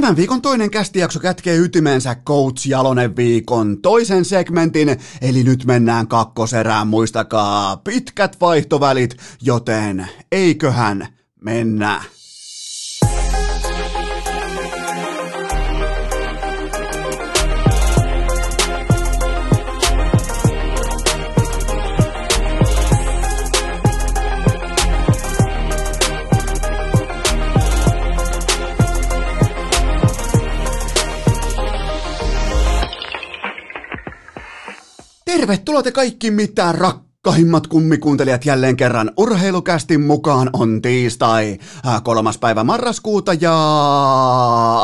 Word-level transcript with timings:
Tämän 0.00 0.16
viikon 0.16 0.42
toinen 0.42 0.70
kästijakso 0.70 1.20
kätkee 1.20 1.56
ytimensä 1.56 2.14
Coach 2.14 2.68
Jalonen 2.68 3.16
viikon 3.16 3.82
toisen 3.82 4.24
segmentin, 4.24 5.00
eli 5.20 5.42
nyt 5.44 5.64
mennään 5.64 6.08
kakkoserään, 6.08 6.86
muistakaa 6.86 7.76
pitkät 7.76 8.36
vaihtovälit, 8.40 9.16
joten 9.42 10.08
eiköhän 10.32 11.08
mennä. 11.40 12.02
Tervetuloa 35.46 35.82
te 35.82 35.92
kaikki 35.92 36.30
mitään 36.30 36.74
rakkahimmat 36.74 37.66
kummikuuntelijat 37.66 38.44
jälleen 38.44 38.76
kerran. 38.76 39.10
Urheilukästin 39.16 40.00
mukaan 40.00 40.50
on 40.52 40.82
tiistai, 40.82 41.58
kolmas 42.04 42.38
päivä 42.38 42.64
marraskuuta 42.64 43.32
ja 43.34 43.54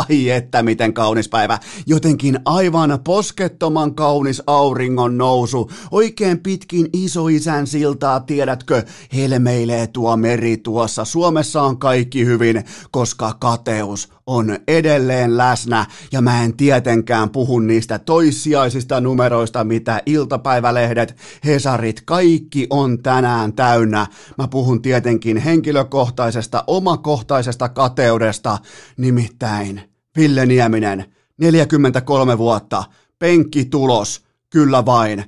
ai 0.08 0.30
että 0.30 0.62
miten 0.62 0.94
kaunis 0.94 1.28
päivä, 1.28 1.58
jotenkin 1.86 2.38
aivan 2.44 2.98
poskettoman 3.04 3.94
kaunis 3.94 4.42
auringon 4.46 5.18
nousu, 5.18 5.70
oikein 5.90 6.38
pitkin 6.38 6.88
isoisän 6.92 7.66
siltaa, 7.66 8.20
tiedätkö, 8.20 8.82
helmeilee 9.14 9.86
tuo 9.86 10.16
meri 10.16 10.56
tuossa, 10.56 11.04
Suomessa 11.04 11.62
on 11.62 11.78
kaikki 11.78 12.26
hyvin, 12.26 12.64
koska 12.90 13.36
kateus 13.40 14.08
on 14.26 14.58
edelleen 14.68 15.36
läsnä 15.36 15.86
ja 16.12 16.20
mä 16.20 16.44
en 16.44 16.56
tietenkään 16.56 17.30
puhu 17.30 17.58
niistä 17.58 17.98
toissijaisista 17.98 19.00
numeroista, 19.00 19.64
mitä 19.64 20.02
iltapäivälehdet, 20.06 21.16
Hesarit, 21.44 22.02
kaikki 22.04 22.66
on 22.70 23.02
tänään 23.02 23.52
täynnä. 23.52 24.06
Mä 24.38 24.48
puhun 24.48 24.82
tietenkin 24.82 25.36
henkilökohtaisesta, 25.36 26.64
omakohtaisesta 26.66 27.68
kateudesta, 27.68 28.58
nimittäin 28.96 29.82
Ville 30.16 30.46
Nieminen, 30.46 31.04
43 31.38 32.38
vuotta, 32.38 32.84
penkkitulos, 33.18 34.24
kyllä 34.50 34.86
vain, 34.86 35.20
152,5 35.20 35.26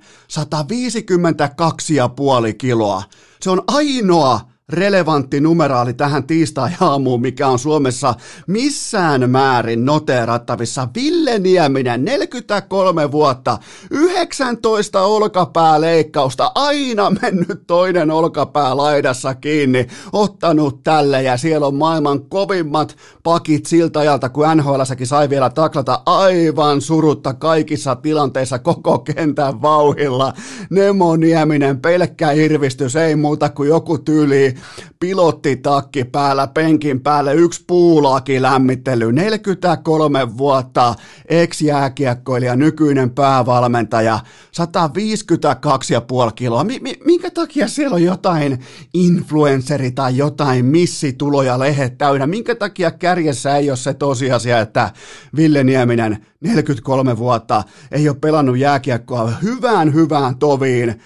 kiloa. 2.59 3.03
Se 3.41 3.51
on 3.51 3.63
ainoa 3.67 4.54
relevantti 4.69 5.41
numeraali 5.41 5.95
tähän 5.95 6.27
tiistai-aamuun, 6.27 7.21
mikä 7.21 7.49
on 7.49 7.59
Suomessa 7.59 8.15
missään 8.47 9.31
määrin 9.31 9.85
noteerattavissa. 9.85 10.89
Ville 10.95 11.39
Nieminen, 11.39 12.05
43 12.05 13.13
vuotta, 13.13 13.59
19 13.91 15.03
olkapääleikkausta, 15.03 16.53
aina 16.55 17.11
mennyt 17.23 17.67
toinen 17.67 18.11
olkapää 18.11 18.77
laidassa 18.77 19.35
kiinni, 19.35 19.87
ottanut 20.13 20.83
tälle 20.83 21.23
ja 21.23 21.37
siellä 21.37 21.67
on 21.67 21.75
maailman 21.75 22.25
kovimmat 22.29 22.97
pakit 23.23 23.67
siltä 23.67 24.01
ajalta, 24.01 24.29
kun 24.29 24.47
nhl 24.57 24.81
sai 25.05 25.31
vielä 25.31 25.51
taklata 25.51 26.03
aivan 26.07 26.81
surutta 26.81 27.35
kaikissa 27.35 27.97
tilanteissa 27.97 28.59
koko 28.59 28.99
kentän 28.99 29.63
vauhilla. 29.63 30.33
Nemo 30.71 31.17
Nieminen, 31.17 31.81
pelkkä 31.81 32.31
irvistys, 32.31 32.97
ei 32.97 33.17
muuta 33.17 33.49
kuin 33.49 33.69
joku 33.69 33.99
tyyli 33.99 34.54
pilottitakki 35.01 36.05
päällä, 36.05 36.47
penkin 36.47 37.01
päälle, 37.01 37.35
yksi 37.35 37.65
puulaki 37.67 38.43
lämmittely, 38.43 39.13
43 39.13 40.39
vuotta, 40.39 40.95
ex-jääkiekkoilija, 41.29 42.57
nykyinen 42.57 43.11
päävalmentaja, 43.11 44.21
152,5 44.53 46.33
kiloa. 46.35 46.65
Mi- 46.65 46.81
mi- 46.81 46.99
minkä 47.05 47.31
takia 47.31 47.69
siellä 47.69 47.95
on 47.95 48.03
jotain 48.03 48.59
influenceri 48.95 49.91
tai 49.91 50.17
jotain 50.17 50.65
missituloja 50.67 51.59
lehet 51.59 51.99
täynnä? 51.99 52.27
Minkä 52.27 52.55
takia 52.55 52.91
kärjessä 52.91 53.57
ei 53.57 53.71
ole 53.71 53.77
se 53.77 53.95
tosiasia, 53.95 54.61
että 54.61 54.91
Ville 55.37 55.65
Nieminen, 55.65 56.27
43 56.41 57.19
vuotta, 57.19 57.63
ei 57.93 58.09
ole 58.09 58.17
pelannut 58.21 58.59
jääkiekkoa 58.59 59.33
hyvään 59.43 59.95
hyvään 59.95 60.37
toviin, 60.39 61.01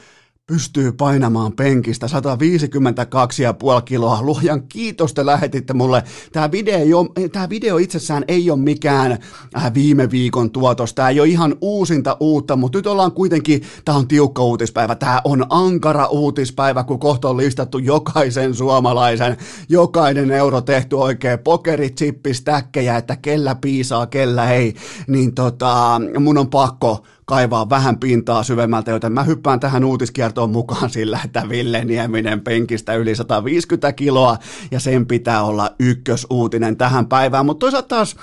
pystyy 0.49 0.93
painamaan 0.93 1.53
penkistä 1.53 2.07
152,5 2.07 3.83
kiloa. 3.85 4.23
Luojan 4.23 4.63
kiitos, 4.63 5.15
te 5.15 5.27
lähetitte 5.27 5.75
mulle. 5.75 6.03
Tämä 6.33 6.51
video, 6.51 7.07
tämä 7.33 7.49
video 7.49 7.79
itsessään 7.79 8.25
ei 8.29 8.51
ole 8.51 8.59
mikään 8.59 9.19
äh, 9.57 9.75
viime 9.75 10.11
viikon 10.11 10.51
tuotos. 10.51 10.95
Tämä 10.95 11.09
ei 11.09 11.21
ole 11.21 11.29
ihan 11.29 11.57
uusinta 11.61 12.17
uutta, 12.21 12.57
mutta 12.57 12.79
nyt 12.79 12.87
ollaan 12.87 13.13
kuitenkin, 13.13 13.63
tämä 13.85 13.99
on 13.99 14.09
tiukka 14.09 14.43
uutispäivä. 14.43 14.95
Tämä 14.95 15.21
on 15.25 15.47
ankara 15.49 16.07
uutispäivä, 16.07 16.85
kun 16.85 16.99
kohta 16.99 17.29
on 17.29 17.37
listattu 17.37 17.79
jokaisen 17.79 18.55
suomalaisen, 18.55 19.37
jokainen 19.69 20.31
euro 20.31 20.61
tehty 20.61 20.97
oikein 20.97 21.39
pokeri, 21.39 21.91
chippi, 21.91 22.35
stäkkejä, 22.35 22.97
että 22.97 23.17
kellä 23.17 23.55
piisaa, 23.55 24.07
kellä 24.07 24.51
ei. 24.51 24.75
Niin 25.07 25.35
tota, 25.35 26.01
mun 26.19 26.39
on 26.39 26.51
pakko 26.51 27.05
kaivaa 27.29 27.71
vähän 27.71 27.99
pintaa 27.99 28.43
syvemmältä, 28.43 28.91
joten 28.91 29.13
mä 29.13 29.23
hyppään 29.23 29.61
tähän 29.61 29.85
uutiskiertoon 29.85 30.51
mukaan 30.51 30.91
sillä, 30.91 31.21
että 31.25 31.49
Ville 31.49 31.85
Nieminen 31.85 32.41
penkistä 32.41 32.95
yli 32.95 33.15
150 33.17 33.93
kiloa 33.93 34.37
ja 34.71 34.81
sen 34.81 35.07
pitää 35.07 35.43
olla 35.43 35.71
ykkösuutinen 35.79 36.77
tähän 36.77 37.07
päivään, 37.07 37.47
mutta 37.47 37.65
toisaalta 37.65 37.89
taas 37.89 38.17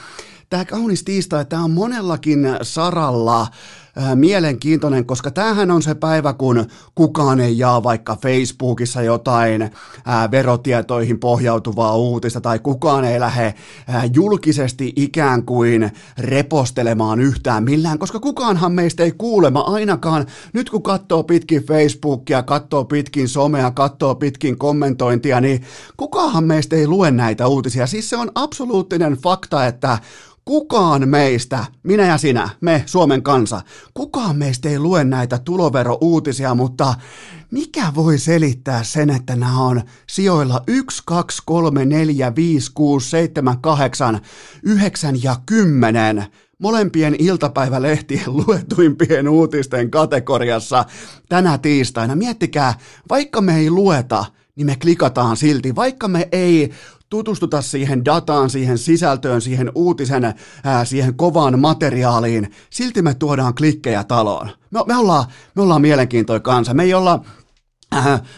tämä 0.49 0.65
kaunis 0.65 1.03
tiistai, 1.03 1.45
tämä 1.45 1.63
on 1.63 1.71
monellakin 1.71 2.47
saralla 2.61 3.47
Äh, 3.97 4.15
mielenkiintoinen, 4.15 5.05
koska 5.05 5.31
tämähän 5.31 5.71
on 5.71 5.81
se 5.81 5.95
päivä, 5.95 6.33
kun 6.33 6.65
kukaan 6.95 7.39
ei 7.39 7.57
jaa 7.57 7.83
vaikka 7.83 8.15
Facebookissa 8.21 9.01
jotain 9.01 9.61
ää, 9.61 10.23
äh, 10.23 10.31
verotietoihin 10.31 11.19
pohjautuvaa 11.19 11.95
uutista 11.95 12.41
tai 12.41 12.59
kukaan 12.59 13.05
ei 13.05 13.19
lähde 13.19 13.53
ää, 13.87 13.97
äh, 13.97 14.09
julkisesti 14.13 14.93
ikään 14.95 15.45
kuin 15.45 15.91
repostelemaan 16.17 17.19
yhtään 17.19 17.63
millään, 17.63 17.99
koska 17.99 18.19
kukaanhan 18.19 18.71
meistä 18.71 19.03
ei 19.03 19.11
kuulema 19.11 19.59
ainakaan 19.59 20.25
nyt 20.53 20.69
kun 20.69 20.83
katsoo 20.83 21.23
pitkin 21.23 21.63
Facebookia, 21.63 22.43
katsoo 22.43 22.85
pitkin 22.85 23.27
somea, 23.27 23.71
katsoo 23.71 24.15
pitkin 24.15 24.57
kommentointia, 24.57 25.41
niin 25.41 25.61
kukaanhan 25.97 26.43
meistä 26.43 26.75
ei 26.75 26.87
lue 26.87 27.11
näitä 27.11 27.47
uutisia. 27.47 27.87
Siis 27.87 28.09
se 28.09 28.17
on 28.17 28.31
absoluuttinen 28.35 29.13
fakta, 29.13 29.65
että 29.65 29.97
Kukaan 30.45 31.09
meistä, 31.09 31.65
minä 31.83 32.05
ja 32.05 32.17
sinä, 32.17 32.49
me 32.61 32.83
Suomen 32.85 33.23
kansa, 33.23 33.61
kukaan 33.93 34.37
meistä 34.37 34.69
ei 34.69 34.79
lue 34.79 35.03
näitä 35.03 35.39
tuloverouutisia, 35.45 36.55
mutta 36.55 36.93
mikä 37.51 37.91
voi 37.95 38.17
selittää 38.17 38.83
sen, 38.83 39.09
että 39.09 39.35
nämä 39.35 39.59
on 39.59 39.81
sijoilla 40.07 40.61
1, 40.67 41.03
2, 41.05 41.41
3, 41.45 41.85
4, 41.85 42.35
5, 42.35 42.71
6, 42.73 43.09
7, 43.09 43.57
8, 43.61 44.21
9 44.63 45.23
ja 45.23 45.35
10 45.45 46.25
molempien 46.59 47.15
iltapäivälehtien 47.19 48.37
luetuimpien 48.47 49.29
uutisten 49.29 49.91
kategoriassa 49.91 50.85
tänä 51.29 51.57
tiistaina. 51.57 52.15
Miettikää, 52.15 52.73
vaikka 53.09 53.41
me 53.41 53.57
ei 53.57 53.69
lueta, 53.69 54.25
niin 54.55 54.65
me 54.65 54.75
klikataan 54.81 55.37
silti, 55.37 55.75
vaikka 55.75 56.07
me 56.07 56.27
ei 56.31 56.71
tutustuta 57.09 57.61
siihen 57.61 58.05
dataan, 58.05 58.49
siihen 58.49 58.77
sisältöön, 58.77 59.41
siihen 59.41 59.71
uutisen, 59.75 60.33
ää, 60.63 60.85
siihen 60.85 61.15
kovaan 61.15 61.59
materiaaliin, 61.59 62.51
silti 62.69 63.01
me 63.01 63.13
tuodaan 63.13 63.55
klikkejä 63.55 64.03
taloon. 64.03 64.49
Me, 64.71 64.79
me, 64.87 64.95
ollaan, 64.95 65.25
me 65.55 65.61
ollaan 65.61 65.81
mielenkiintoinen 65.81 66.41
kansa, 66.41 66.73
me 66.73 66.83
ei 66.83 66.93
olla 66.93 67.19
Äh, 67.19 67.44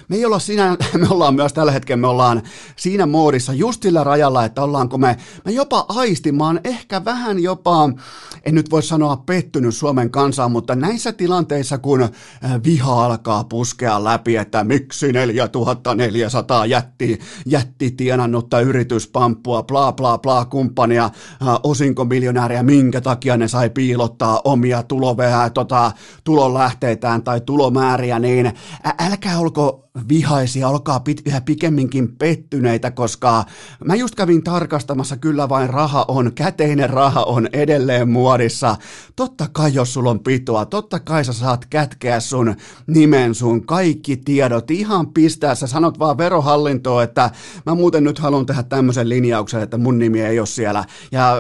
me 0.07 0.15
ei 0.15 0.25
olla 0.25 0.39
siinä, 0.39 0.77
me 1.01 1.07
ollaan 1.09 1.35
myös 1.35 1.53
tällä 1.53 1.71
hetkellä, 1.71 2.01
me 2.01 2.07
ollaan 2.07 2.41
siinä 2.75 3.05
moodissa 3.05 3.53
just 3.53 3.83
sillä 3.83 4.03
rajalla, 4.03 4.45
että 4.45 4.63
ollaanko 4.63 4.97
me, 4.97 5.17
me 5.45 5.51
jopa 5.51 5.85
aistimaan, 5.89 6.59
ehkä 6.63 7.05
vähän 7.05 7.39
jopa, 7.39 7.89
en 8.45 8.55
nyt 8.55 8.71
voi 8.71 8.83
sanoa 8.83 9.17
pettynyt 9.17 9.75
Suomen 9.75 10.09
kansaan, 10.09 10.51
mutta 10.51 10.75
näissä 10.75 11.11
tilanteissa, 11.11 11.77
kun 11.77 12.03
äh, 12.03 12.11
viha 12.63 13.05
alkaa 13.05 13.43
puskea 13.43 14.03
läpi, 14.03 14.35
että 14.35 14.63
miksi 14.63 15.11
4400 15.11 16.65
jätti, 16.65 17.19
jätti 17.45 17.91
tienannutta 17.91 18.59
yrityspamppua, 18.59 19.63
bla 19.63 19.91
bla 19.91 20.17
bla 20.17 20.45
kumppania, 20.45 21.05
äh, 21.05 21.11
osinkomiljonääriä, 21.63 22.63
minkä 22.63 23.01
takia 23.01 23.37
ne 23.37 23.47
sai 23.47 23.69
piilottaa 23.69 24.41
omia 24.43 24.83
tulovää, 24.83 25.49
tota, 25.49 25.91
tulonlähteitään 26.23 27.23
tai 27.23 27.41
tulomääriä, 27.41 28.19
niin 28.19 28.53
älkää 28.99 29.37
olko 29.47 29.89
vihaisia, 30.09 30.69
olkaa 30.69 30.99
pit, 30.99 31.21
yhä 31.25 31.41
pikemminkin 31.41 32.15
pettyneitä, 32.17 32.91
koska 32.91 33.45
mä 33.85 33.95
just 33.95 34.15
kävin 34.15 34.43
tarkastamassa, 34.43 35.17
kyllä 35.17 35.49
vain 35.49 35.69
raha 35.69 36.05
on, 36.07 36.33
käteinen 36.33 36.89
raha 36.89 37.23
on 37.23 37.47
edelleen 37.53 38.09
muodissa. 38.09 38.75
Totta 39.15 39.49
kai, 39.51 39.73
jos 39.73 39.93
sulla 39.93 40.09
on 40.09 40.19
pitoa, 40.19 40.65
totta 40.65 40.99
kai 40.99 41.25
sä 41.25 41.33
saat 41.33 41.65
kätkeä 41.65 42.19
sun 42.19 42.55
nimen, 42.87 43.35
sun 43.35 43.65
kaikki 43.65 44.17
tiedot, 44.17 44.71
ihan 44.71 45.13
pistää, 45.13 45.55
sä 45.55 45.67
sanot 45.67 45.99
vaan 45.99 46.17
verohallintoon, 46.17 47.03
että 47.03 47.29
mä 47.65 47.75
muuten 47.75 48.03
nyt 48.03 48.19
haluan 48.19 48.45
tehdä 48.45 48.63
tämmöisen 48.63 49.09
linjauksen, 49.09 49.61
että 49.61 49.77
mun 49.77 49.99
nimi 49.99 50.21
ei 50.21 50.39
ole 50.39 50.47
siellä. 50.47 50.85
Ja 51.11 51.37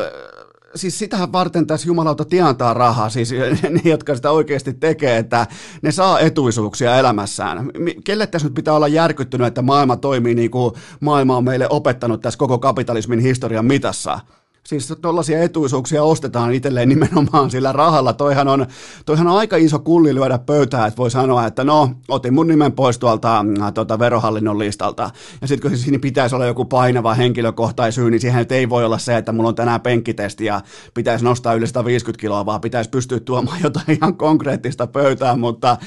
siis 0.77 0.99
sitähän 0.99 1.31
varten 1.31 1.67
tässä 1.67 1.87
jumalauta 1.87 2.25
tientaa 2.25 2.73
rahaa, 2.73 3.09
siis 3.09 3.31
ne, 3.69 3.81
jotka 3.83 4.15
sitä 4.15 4.31
oikeasti 4.31 4.73
tekee, 4.73 5.17
että 5.17 5.47
ne 5.81 5.91
saa 5.91 6.19
etuisuuksia 6.19 6.97
elämässään. 6.97 7.71
Kelle 8.03 8.27
tässä 8.27 8.47
nyt 8.47 8.55
pitää 8.55 8.73
olla 8.73 8.87
järkyttynyt, 8.87 9.47
että 9.47 9.61
maailma 9.61 9.97
toimii 9.97 10.35
niin 10.35 10.51
kuin 10.51 10.73
maailma 10.99 11.37
on 11.37 11.43
meille 11.43 11.67
opettanut 11.69 12.21
tässä 12.21 12.39
koko 12.39 12.59
kapitalismin 12.59 13.19
historian 13.19 13.65
mitassa? 13.65 14.19
Siis 14.67 14.93
tuollaisia 15.01 15.43
etuisuuksia 15.43 16.03
ostetaan 16.03 16.53
itselleen 16.53 16.89
nimenomaan 16.89 17.51
sillä 17.51 17.71
rahalla. 17.71 18.13
Toihan 18.13 18.47
on, 18.47 18.65
toihan 19.05 19.27
on 19.27 19.37
aika 19.37 19.57
iso 19.57 19.79
kulli 19.79 20.15
lyödä 20.15 20.37
pöytää, 20.37 20.87
että 20.87 20.97
voi 20.97 21.11
sanoa, 21.11 21.45
että 21.45 21.63
no, 21.63 21.91
otin 22.07 22.33
mun 22.33 22.47
nimen 22.47 22.71
pois 22.71 22.99
tuolta 22.99 23.45
äh, 23.61 23.73
tuota, 23.73 23.99
verohallinnon 23.99 24.59
listalta. 24.59 25.09
Ja 25.41 25.47
sitten 25.47 25.69
kun 25.69 25.79
siinä 25.79 25.99
pitäisi 25.99 26.35
olla 26.35 26.45
joku 26.45 26.65
painava 26.65 27.13
henkilökohtaisyy, 27.13 28.11
niin 28.11 28.21
siihen 28.21 28.45
ei 28.49 28.69
voi 28.69 28.85
olla 28.85 28.97
se, 28.97 29.17
että 29.17 29.31
mulla 29.31 29.49
on 29.49 29.55
tänään 29.55 29.81
penkkitesti 29.81 30.45
ja 30.45 30.61
pitäisi 30.93 31.25
nostaa 31.25 31.53
yli 31.53 31.67
150 31.67 32.21
kiloa, 32.21 32.45
vaan 32.45 32.61
pitäisi 32.61 32.89
pystyä 32.89 33.19
tuomaan 33.19 33.61
jotain 33.63 33.97
ihan 33.97 34.17
konkreettista 34.17 34.87
pöytään, 34.87 35.39
mutta 35.39 35.77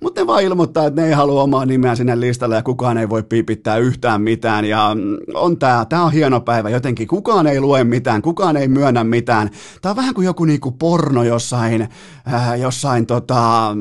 mutta 0.00 0.20
ne 0.20 0.26
vaan 0.26 0.42
ilmoittaa, 0.42 0.86
että 0.86 1.00
ne 1.02 1.08
ei 1.08 1.14
halua 1.14 1.42
omaa 1.42 1.66
nimeä 1.66 1.94
sinne 1.94 2.20
listalle 2.20 2.56
ja 2.56 2.62
kukaan 2.62 2.98
ei 2.98 3.08
voi 3.08 3.22
piipittää 3.22 3.76
yhtään 3.76 4.22
mitään. 4.22 4.64
Ja 4.64 4.90
mm, 4.94 5.16
on 5.34 5.58
tää, 5.58 5.84
tää 5.84 6.02
on 6.02 6.12
hieno 6.12 6.40
päivä 6.40 6.70
jotenkin. 6.70 7.08
Kukaan 7.08 7.46
ei 7.46 7.60
lue 7.60 7.84
mitään, 7.84 8.22
kukaan 8.22 8.56
ei 8.56 8.68
myönnä 8.68 9.04
mitään. 9.04 9.50
Tää 9.82 9.90
on 9.90 9.96
vähän 9.96 10.14
kuin 10.14 10.24
joku 10.24 10.44
niinku 10.44 10.70
porno 10.72 11.22
jossain, 11.22 11.88
äh, 12.34 12.60
jossain 12.60 13.06
tota, 13.06 13.76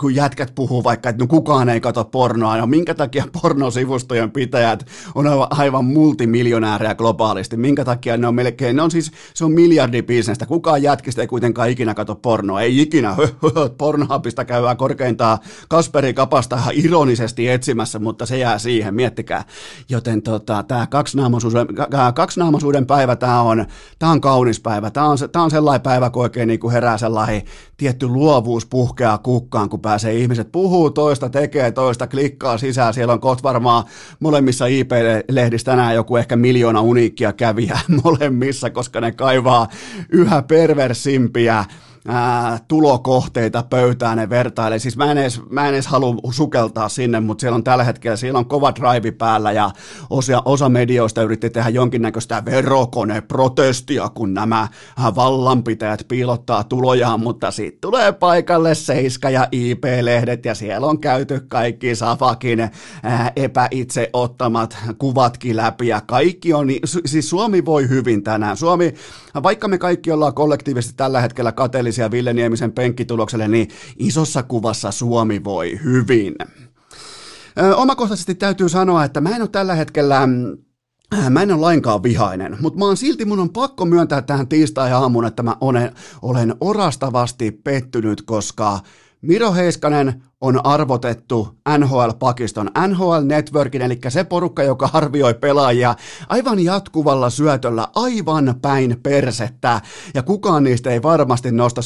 kun 0.00 0.14
jätkät 0.14 0.52
puhuu 0.54 0.84
vaikka, 0.84 1.08
että 1.08 1.24
no 1.24 1.26
kukaan 1.26 1.68
ei 1.68 1.80
kato 1.80 2.04
pornoa, 2.04 2.56
no 2.56 2.66
minkä 2.66 2.94
takia 2.94 3.24
pornosivustojen 3.42 4.30
pitäjät 4.30 4.86
on 5.14 5.26
aivan 5.50 5.84
multimiljonäärejä 5.84 6.94
globaalisti, 6.94 7.56
minkä 7.56 7.84
takia 7.84 8.16
ne 8.16 8.26
on 8.26 8.34
melkein, 8.34 8.76
ne 8.76 8.82
on 8.82 8.90
siis, 8.90 9.12
se 9.34 9.44
on 9.44 9.52
miljardibisnestä, 9.52 10.46
kukaan 10.46 10.82
jätkistä 10.82 11.20
ei 11.20 11.26
kuitenkaan 11.26 11.70
ikinä 11.70 11.94
kato 11.94 12.14
pornoa, 12.14 12.60
ei 12.60 12.80
ikinä, 12.80 13.16
pornohapista 13.78 14.44
käydään 14.44 14.76
korkeintaan 14.76 15.38
Kasperi 15.68 16.14
Kapasta 16.14 16.58
ironisesti 16.72 17.48
etsimässä, 17.48 17.98
mutta 17.98 18.26
se 18.26 18.38
jää 18.38 18.58
siihen, 18.58 18.94
miettikää, 18.94 19.44
joten 19.88 20.22
tota, 20.22 20.64
tämä 20.68 20.86
kaksinaamaisuuden, 20.86 21.66
kaksinaamaisuuden 22.14 22.86
päivä, 22.86 23.16
tämä 23.16 23.40
on, 23.42 23.66
tämä 23.98 24.12
on 24.12 24.20
kaunis 24.20 24.60
päivä, 24.60 24.90
tämä 24.90 25.06
on, 25.06 25.18
tämä 25.32 25.44
on 25.44 25.50
sellainen 25.50 25.82
päivä, 25.82 26.10
kun 26.10 26.22
oikein 26.22 26.48
niin 26.48 26.60
kuin 26.60 26.72
herää 26.72 26.98
sellainen 26.98 27.42
tietty 27.76 28.06
luovuus 28.06 28.66
puhkeaa 28.66 29.18
hukkaan, 29.46 29.68
kun 29.68 29.80
pääsee 29.80 30.14
ihmiset 30.14 30.52
puhuu 30.52 30.90
toista, 30.90 31.28
tekee 31.28 31.72
toista, 31.72 32.06
klikkaa 32.06 32.58
sisään. 32.58 32.94
Siellä 32.94 33.12
on 33.12 33.20
kohta 33.20 33.42
varmaan 33.42 33.84
molemmissa 34.20 34.66
IP-lehdissä 34.66 35.64
tänään 35.64 35.94
joku 35.94 36.16
ehkä 36.16 36.36
miljoona 36.36 36.80
uniikkia 36.80 37.32
kävijää 37.32 37.80
molemmissa, 38.04 38.70
koska 38.70 39.00
ne 39.00 39.12
kaivaa 39.12 39.68
yhä 40.08 40.42
perversimpiä 40.42 41.64
ää, 42.06 42.58
tulokohteita 42.68 43.64
pöytään 43.70 44.18
ne 44.18 44.30
vertailee. 44.30 44.78
Siis 44.78 44.96
mä 44.96 45.10
en, 45.10 45.18
edes, 45.18 45.40
mä 45.50 45.68
en 45.68 45.74
edes 45.74 45.86
halua 45.86 46.16
sukeltaa 46.30 46.88
sinne, 46.88 47.20
mutta 47.20 47.40
siellä 47.40 47.56
on 47.56 47.64
tällä 47.64 47.84
hetkellä, 47.84 48.16
siellä 48.16 48.38
on 48.38 48.46
kova 48.46 48.72
drive 48.74 49.10
päällä 49.10 49.52
ja 49.52 49.70
osa, 50.10 50.42
osa 50.44 50.68
medioista 50.68 51.22
yritti 51.22 51.50
tehdä 51.50 51.68
jonkinnäköistä 51.68 52.42
verokoneprotestia, 52.44 54.08
kun 54.08 54.34
nämä 54.34 54.68
vallanpitäjät 55.16 56.04
piilottaa 56.08 56.64
tulojaan, 56.64 57.20
mutta 57.20 57.50
sitten 57.50 57.80
tulee 57.80 58.12
paikalle 58.12 58.74
Seiska 58.74 59.30
ja 59.30 59.48
IP-lehdet 59.52 60.44
ja 60.44 60.54
siellä 60.54 60.86
on 60.86 61.00
käyty 61.00 61.40
kaikki 61.48 61.94
Safakin 61.94 62.60
ää, 63.02 63.32
epäitse 63.36 64.10
ottamat 64.12 64.76
kuvatkin 64.98 65.56
läpi 65.56 65.88
ja 65.88 66.00
kaikki 66.00 66.52
on, 66.52 66.68
siis 67.06 67.30
Suomi 67.30 67.64
voi 67.64 67.88
hyvin 67.88 68.22
tänään. 68.22 68.56
Suomi, 68.56 68.94
vaikka 69.42 69.68
me 69.68 69.78
kaikki 69.78 70.12
ollaan 70.12 70.34
kollektiivisesti 70.34 70.94
tällä 70.96 71.20
hetkellä 71.20 71.52
kateellisia, 71.52 71.95
onnellisia 72.02 72.10
Ville 72.10 72.32
Niemisen 72.32 72.72
penkkitulokselle, 72.72 73.48
niin 73.48 73.68
isossa 73.98 74.42
kuvassa 74.42 74.90
Suomi 74.90 75.44
voi 75.44 75.80
hyvin. 75.84 76.34
Omakohtaisesti 77.76 78.34
täytyy 78.34 78.68
sanoa, 78.68 79.04
että 79.04 79.20
mä 79.20 79.36
en 79.36 79.42
ole 79.42 79.48
tällä 79.48 79.74
hetkellä 79.74 80.28
Mä 81.30 81.42
en 81.42 81.52
ole 81.52 81.60
lainkaan 81.60 82.02
vihainen, 82.02 82.56
mutta 82.60 82.78
mä 82.78 82.84
oon 82.84 82.96
silti, 82.96 83.24
mun 83.24 83.40
on 83.40 83.50
pakko 83.50 83.84
myöntää 83.84 84.22
tähän 84.22 84.48
tiistai-aamuun, 84.48 85.24
että 85.24 85.42
mä 85.42 85.56
olen, 85.60 85.92
olen 86.22 86.54
orastavasti 86.60 87.50
pettynyt, 87.50 88.22
koska 88.22 88.80
Miro 89.22 89.54
Heiskanen 89.54 90.22
on 90.40 90.66
arvotettu 90.66 91.48
NHL-pakiston, 91.78 92.70
NHL 92.88 93.24
Networkin, 93.24 93.82
eli 93.82 93.98
se 94.08 94.24
porukka, 94.24 94.62
joka 94.62 94.90
arvioi 94.92 95.34
pelaajia 95.34 95.94
aivan 96.28 96.64
jatkuvalla 96.64 97.30
syötöllä, 97.30 97.88
aivan 97.94 98.54
päin 98.62 98.96
persettä, 99.02 99.80
ja 100.14 100.22
kukaan 100.22 100.64
niistä 100.64 100.90
ei 100.90 101.02
varmasti 101.02 101.52
nosta 101.52 101.80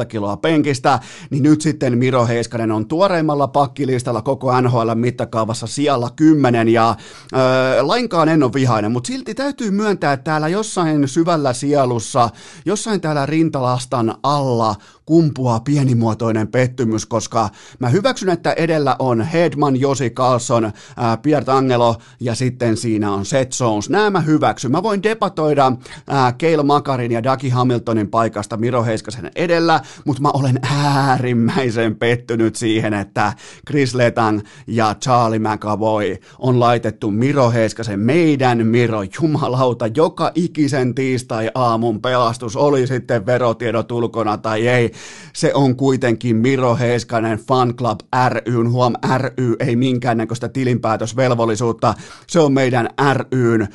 152,5 0.00 0.06
kiloa 0.06 0.36
penkistä, 0.36 0.98
niin 1.30 1.42
nyt 1.42 1.60
sitten 1.60 1.98
Miro 1.98 2.26
Heiskanen 2.26 2.72
on 2.72 2.88
tuoreimmalla 2.88 3.48
pakkilistalla 3.48 4.22
koko 4.22 4.60
NHL 4.60 4.94
mittakaavassa 4.94 5.66
sijalla 5.66 6.10
10, 6.16 6.68
ja 6.68 6.96
öö, 7.32 7.86
lainkaan 7.86 8.28
en 8.28 8.42
ole 8.42 8.52
vihainen, 8.54 8.92
mutta 8.92 9.08
silti 9.08 9.34
täytyy 9.34 9.70
myöntää, 9.70 10.12
että 10.12 10.24
täällä 10.24 10.48
jossain 10.48 11.08
syvällä 11.08 11.52
sielussa, 11.52 12.30
jossain 12.64 13.00
täällä 13.00 13.26
rintalastan 13.26 14.14
alla 14.22 14.74
kumpuaa 15.10 15.60
pienimuotoinen 15.60 16.48
pettymys, 16.48 16.99
koska 17.06 17.48
mä 17.78 17.88
hyväksyn, 17.88 18.28
että 18.28 18.52
edellä 18.52 18.96
on 18.98 19.20
Hedman, 19.20 19.80
Josi 19.80 20.10
Carlson, 20.10 20.72
ää, 20.96 21.16
Pierre 21.16 21.52
Angelo 21.52 21.96
ja 22.20 22.34
sitten 22.34 22.76
siinä 22.76 23.12
on 23.12 23.26
Seth 23.26 23.60
Jones. 23.60 23.90
Nämä 23.90 24.10
mä 24.10 24.20
hyväksyn. 24.20 24.70
Mä 24.70 24.82
voin 24.82 25.02
debatoida 25.02 25.72
ää, 26.08 26.32
Keil 26.32 26.62
Makarin 26.62 27.12
ja 27.12 27.22
Dagi 27.22 27.48
Hamiltonin 27.48 28.08
paikasta 28.08 28.56
Miro 28.56 28.84
Heiskasen 28.84 29.30
edellä, 29.34 29.80
mutta 30.04 30.22
mä 30.22 30.30
olen 30.34 30.60
äärimmäisen 30.62 31.96
pettynyt 31.96 32.56
siihen, 32.56 32.94
että 32.94 33.32
Chris 33.66 33.94
Letang 33.94 34.40
ja 34.66 34.94
Charlie 34.94 35.38
McAvoy 35.38 36.16
on 36.38 36.60
laitettu 36.60 37.10
Miro 37.10 37.50
Heiskasen, 37.50 38.00
meidän 38.00 38.66
Miro, 38.66 39.02
jumalauta, 39.02 39.86
joka 39.86 40.32
ikisen 40.34 40.94
tiistai-aamun 40.94 42.00
pelastus 42.02 42.56
oli 42.56 42.86
sitten 42.86 43.26
verotiedot 43.26 43.92
ulkona 43.92 44.38
tai 44.38 44.68
ei 44.68 44.92
se 45.32 45.54
on 45.54 45.76
kuitenkin 45.76 46.36
Miro 46.36 46.76
Heiskanen 46.80 47.38
Fan 47.38 47.74
Club 47.76 48.00
ry, 48.28 48.64
huom 48.64 48.92
ry 49.18 49.56
ei 49.60 49.76
minkäännäköistä 49.76 50.48
tilinpäätösvelvollisuutta, 50.48 51.94
se 52.26 52.40
on 52.40 52.52
meidän 52.52 52.88
ryn 53.32 53.68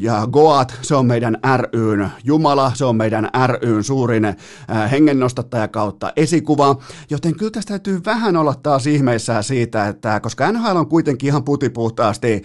ja 0.00 0.28
Goat, 0.32 0.74
se 0.82 0.94
on 0.94 1.06
meidän 1.06 1.36
ryn 1.56 2.10
Jumala, 2.24 2.72
se 2.74 2.84
on 2.84 2.96
meidän 2.96 3.30
ryn 3.46 3.84
suurin 3.84 4.36
hengennostattaja 4.90 5.68
kautta 5.68 6.12
esikuva, 6.16 6.76
joten 7.10 7.36
kyllä 7.36 7.50
tästä 7.50 7.68
täytyy 7.68 8.00
vähän 8.06 8.36
olla 8.36 8.54
taas 8.54 8.86
ihmeissään 8.86 9.44
siitä, 9.44 9.88
että 9.88 10.20
koska 10.20 10.52
NHL 10.52 10.76
on 10.76 10.88
kuitenkin 10.88 11.28
ihan 11.28 11.44
putipuhtaasti, 11.44 12.42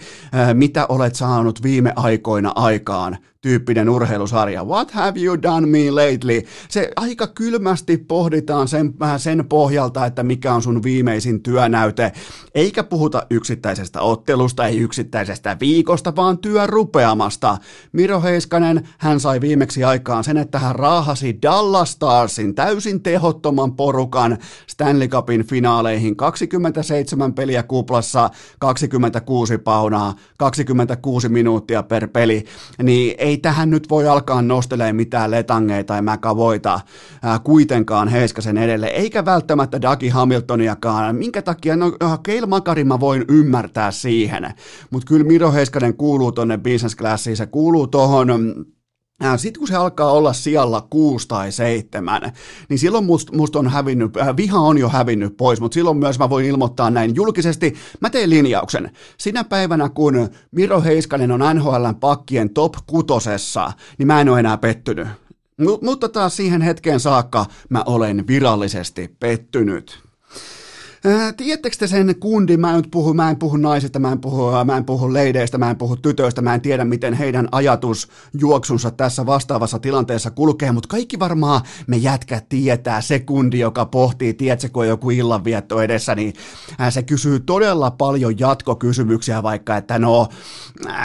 mitä 0.54 0.86
olet 0.88 1.14
saanut 1.14 1.62
viime 1.62 1.92
aikoina 1.96 2.52
aikaan, 2.54 3.18
tyyppinen 3.42 3.88
urheilusarja. 3.88 4.64
What 4.64 4.90
have 4.90 5.20
you 5.20 5.42
done 5.42 5.66
me 5.66 5.90
lately? 5.90 6.42
Se 6.68 6.90
aika 6.96 7.26
kylmästi 7.26 7.96
pohditaan 7.96 8.68
sen, 8.68 8.94
sen 9.16 9.44
pohjalta, 9.48 10.06
että 10.06 10.22
mikä 10.22 10.54
on 10.54 10.62
sun 10.62 10.82
viimeisin 10.82 11.42
työnäyte, 11.42 12.12
eikä 12.54 12.84
puhuta 12.84 13.26
yksittäisestä 13.30 14.00
ottelusta, 14.00 14.66
ei 14.66 14.78
yksittäisestä 14.78 15.56
viikosta, 15.60 16.16
vaan 16.16 16.38
työrupeamasta. 16.38 17.58
Miro 17.92 18.22
Heiskanen, 18.22 18.88
hän 18.98 19.20
sai 19.20 19.40
viimeksi 19.40 19.84
aikaan 19.84 20.24
sen, 20.24 20.36
että 20.36 20.58
hän 20.58 20.74
raahasi 20.74 21.38
Dallas 21.42 21.92
Starsin 21.92 22.54
täysin 22.54 23.02
tehottoman 23.02 23.76
porukan 23.76 24.38
Stanley 24.66 25.08
Cupin 25.08 25.46
finaaleihin 25.46 26.16
27 26.16 27.34
peliä 27.34 27.62
kuplassa, 27.62 28.30
26 28.58 29.58
paunaa, 29.58 30.14
26 30.38 31.28
minuuttia 31.28 31.82
per 31.82 32.08
peli, 32.08 32.44
niin 32.82 33.14
ei 33.18 33.31
ei 33.32 33.38
tähän 33.38 33.70
nyt 33.70 33.90
voi 33.90 34.08
alkaa 34.08 34.42
nostelemaan 34.42 34.96
mitään 34.96 35.30
letangeita 35.30 35.86
tai 35.86 36.02
mäkavoita 36.02 36.80
ää, 37.22 37.38
kuitenkaan 37.38 38.08
Heiskasen 38.08 38.58
edelle, 38.58 38.86
eikä 38.86 39.24
välttämättä 39.24 39.82
Dagi 39.82 40.08
Hamiltoniakaan. 40.08 41.16
Minkä 41.16 41.42
takia, 41.42 41.76
no 41.76 41.92
Keil 42.22 42.46
Makari 42.46 42.84
mä 42.84 43.00
voin 43.00 43.24
ymmärtää 43.28 43.90
siihen, 43.90 44.54
mutta 44.90 45.06
kyllä 45.06 45.24
Miro 45.24 45.52
Heiskanen 45.52 45.96
kuuluu 45.96 46.32
tonne 46.32 46.58
business 46.58 46.96
classiin, 46.96 47.36
se 47.36 47.46
kuuluu 47.46 47.86
tohon 47.86 48.28
sitten 49.36 49.60
kun 49.60 49.68
se 49.68 49.76
alkaa 49.76 50.12
olla 50.12 50.32
sijalla 50.32 50.86
kuusi 50.90 51.28
tai 51.28 51.52
seitsemän, 51.52 52.32
niin 52.68 52.78
silloin 52.78 53.04
musta 53.04 53.36
must 53.36 53.56
on 53.56 53.68
hävinnyt, 53.68 54.10
viha 54.36 54.58
on 54.58 54.78
jo 54.78 54.88
hävinnyt 54.88 55.36
pois, 55.36 55.60
mutta 55.60 55.74
silloin 55.74 55.96
myös 55.96 56.18
mä 56.18 56.30
voin 56.30 56.46
ilmoittaa 56.46 56.90
näin 56.90 57.14
julkisesti. 57.14 57.74
Mä 58.00 58.10
teen 58.10 58.30
linjauksen. 58.30 58.90
Sinä 59.18 59.44
päivänä, 59.44 59.88
kun 59.88 60.28
Miro 60.50 60.82
Heiskanen 60.82 61.32
on 61.32 61.56
NHLn 61.56 61.96
pakkien 62.00 62.50
top 62.50 62.74
kutosessa, 62.86 63.72
niin 63.98 64.06
mä 64.06 64.20
en 64.20 64.28
ole 64.28 64.40
enää 64.40 64.58
pettynyt. 64.58 65.08
mutta 65.82 66.08
taas 66.08 66.36
siihen 66.36 66.60
hetkeen 66.62 67.00
saakka 67.00 67.46
mä 67.68 67.82
olen 67.86 68.26
virallisesti 68.26 69.16
pettynyt. 69.20 70.11
Tiedättekö 71.36 71.76
te 71.78 71.86
sen 71.86 72.14
kundin, 72.20 72.60
mä 72.60 72.74
en, 72.74 72.84
puhu, 72.90 73.14
mä 73.14 73.30
en 73.30 73.36
puhu 73.36 73.56
naisista, 73.56 73.98
mä 73.98 74.12
en 74.12 74.20
puhu, 74.20 74.50
mä 74.64 74.76
en 74.76 74.84
puhu 74.84 75.12
leideistä, 75.12 75.58
mä 75.58 75.70
en 75.70 75.76
puhu 75.76 75.96
tytöistä, 75.96 76.42
mä 76.42 76.54
en 76.54 76.60
tiedä 76.60 76.84
miten 76.84 77.14
heidän 77.14 77.48
ajatusjuoksunsa 77.52 78.90
tässä 78.90 79.26
vastaavassa 79.26 79.78
tilanteessa 79.78 80.30
kulkee, 80.30 80.72
mutta 80.72 80.88
kaikki 80.88 81.18
varmaan 81.18 81.60
me 81.86 81.96
jätkät 81.96 82.48
tietää 82.48 83.00
se 83.00 83.18
kundi, 83.18 83.58
joka 83.58 83.86
pohtii, 83.86 84.34
tiedätkö, 84.34 84.68
kun 84.72 84.82
on 84.82 84.88
joku 84.88 85.10
illanvietto 85.10 85.80
edessä, 85.80 86.14
niin 86.14 86.32
se 86.90 87.02
kysyy 87.02 87.40
todella 87.40 87.90
paljon 87.90 88.38
jatkokysymyksiä, 88.38 89.42
vaikka 89.42 89.76
että 89.76 89.98
no, 89.98 90.28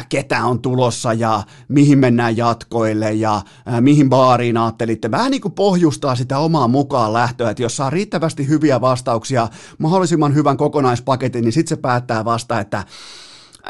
ketä 0.09 0.45
on 0.45 0.61
tulossa 0.61 1.13
ja 1.13 1.43
mihin 1.67 1.99
mennään 1.99 2.37
jatkoille 2.37 3.13
ja 3.13 3.41
mihin 3.81 4.09
baariin 4.09 4.57
ajattelitte. 4.57 5.11
Vähän 5.11 5.31
niin 5.31 5.41
kuin 5.41 5.53
pohjustaa 5.53 6.15
sitä 6.15 6.39
omaa 6.39 6.67
mukaan 6.67 7.13
lähtöä, 7.13 7.49
että 7.49 7.63
jos 7.63 7.77
saa 7.77 7.89
riittävästi 7.89 8.47
hyviä 8.47 8.81
vastauksia, 8.81 9.47
mahdollisimman 9.87 10.35
hyvän 10.35 10.57
kokonaispaketin, 10.57 11.43
niin 11.43 11.51
sitten 11.51 11.77
se 11.77 11.81
päättää 11.81 12.25
vasta, 12.25 12.59
että 12.59 12.83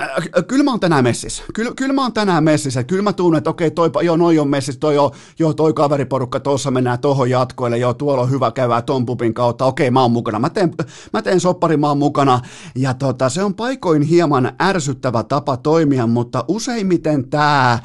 Äh, 0.01 0.45
kyllä 0.47 0.63
mä 0.63 0.71
oon 0.71 0.79
tänään 0.79 1.03
messissä. 1.03 1.43
Kyllä, 1.53 1.71
kyllä 1.75 1.93
mä 1.93 2.01
oon 2.01 2.13
tänään 2.13 2.43
messissä. 2.43 2.83
Kyllä 2.83 3.01
mä 3.01 3.13
tuun, 3.13 3.35
että 3.35 3.49
okei, 3.49 3.71
toi, 3.71 3.91
joo, 4.01 4.17
noi 4.17 4.39
on 4.39 4.47
messissä, 4.47 4.79
toi, 4.79 4.95
joo, 4.95 5.15
joo, 5.39 5.53
toi 5.53 5.73
kaveriporukka, 5.73 6.39
tuossa 6.39 6.71
mennään 6.71 6.99
tohon 6.99 7.29
jatkoille, 7.29 7.77
joo, 7.77 7.93
tuolla 7.93 8.21
on 8.21 8.29
hyvä 8.29 8.51
käydä 8.51 8.81
ton 8.81 9.05
pupin 9.05 9.33
kautta, 9.33 9.65
okei, 9.65 9.91
mä 9.91 10.01
oon 10.01 10.11
mukana. 10.11 10.39
Mä 10.39 10.49
teen, 10.49 10.73
mä 11.13 11.21
teen 11.21 11.39
soppari, 11.39 11.77
mä 11.77 11.87
oon 11.87 11.97
mukana. 11.97 12.41
Ja 12.75 12.93
tota, 12.93 13.29
se 13.29 13.43
on 13.43 13.53
paikoin 13.53 14.01
hieman 14.01 14.51
ärsyttävä 14.61 15.23
tapa 15.23 15.57
toimia, 15.57 16.07
mutta 16.07 16.45
useimmiten 16.47 17.29
tämä 17.29 17.79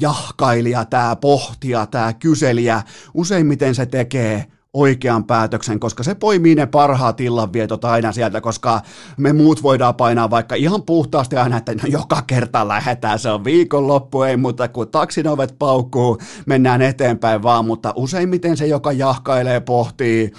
jahkailija, 0.00 0.84
tämä 0.84 1.16
pohtija, 1.16 1.86
tämä 1.86 2.12
kyselijä, 2.12 2.82
useimmiten 3.14 3.74
se 3.74 3.86
tekee– 3.86 4.44
oikean 4.74 5.24
päätöksen, 5.24 5.80
koska 5.80 6.02
se 6.02 6.14
poimii 6.14 6.54
ne 6.54 6.66
parhaat 6.66 7.20
illanvietot 7.20 7.84
aina 7.84 8.12
sieltä, 8.12 8.40
koska 8.40 8.80
me 9.16 9.32
muut 9.32 9.62
voidaan 9.62 9.94
painaa 9.94 10.30
vaikka 10.30 10.54
ihan 10.54 10.82
puhtaasti 10.82 11.36
aina, 11.36 11.56
että 11.56 11.72
no 11.72 11.88
joka 11.88 12.22
kerta 12.26 12.68
lähetään, 12.68 13.18
se 13.18 13.30
on 13.30 13.44
viikonloppu, 13.44 14.22
ei 14.22 14.36
mutta 14.36 14.68
kun 14.68 14.88
taksin 14.88 15.28
ovet 15.28 15.54
paukkuu, 15.58 16.18
mennään 16.46 16.82
eteenpäin 16.82 17.42
vaan, 17.42 17.64
mutta 17.64 17.92
useimmiten 17.96 18.56
se, 18.56 18.66
joka 18.66 18.92
jahkailee, 18.92 19.60
pohtii, 19.60 20.32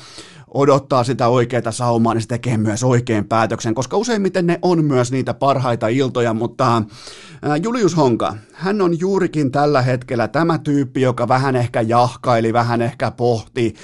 odottaa 0.54 1.04
sitä 1.04 1.28
oikeaa 1.28 1.72
saumaa, 1.72 2.14
niin 2.14 2.22
se 2.22 2.28
tekee 2.28 2.58
myös 2.58 2.84
oikein 2.84 3.26
päätöksen, 3.26 3.76
koska 3.76 3.98
useimmiten 3.98 4.48
ne 4.48 4.60
on 4.62 4.86
myös 4.86 5.12
niitä 5.12 5.34
parhaita 5.34 5.88
iltoja, 5.88 6.34
mutta 6.34 6.84
Julius 7.64 7.98
Honka, 7.98 8.36
hän 8.54 8.82
on 8.82 9.00
juurikin 9.00 9.52
tällä 9.52 9.82
hetkellä 9.82 10.28
tämä 10.28 10.58
tyyppi, 10.58 11.02
joka 11.02 11.28
vähän 11.28 11.56
ehkä 11.56 11.82
jahkaili, 11.82 12.54
vähän 12.54 12.82
ehkä 12.82 13.12
pohti, 13.12 13.76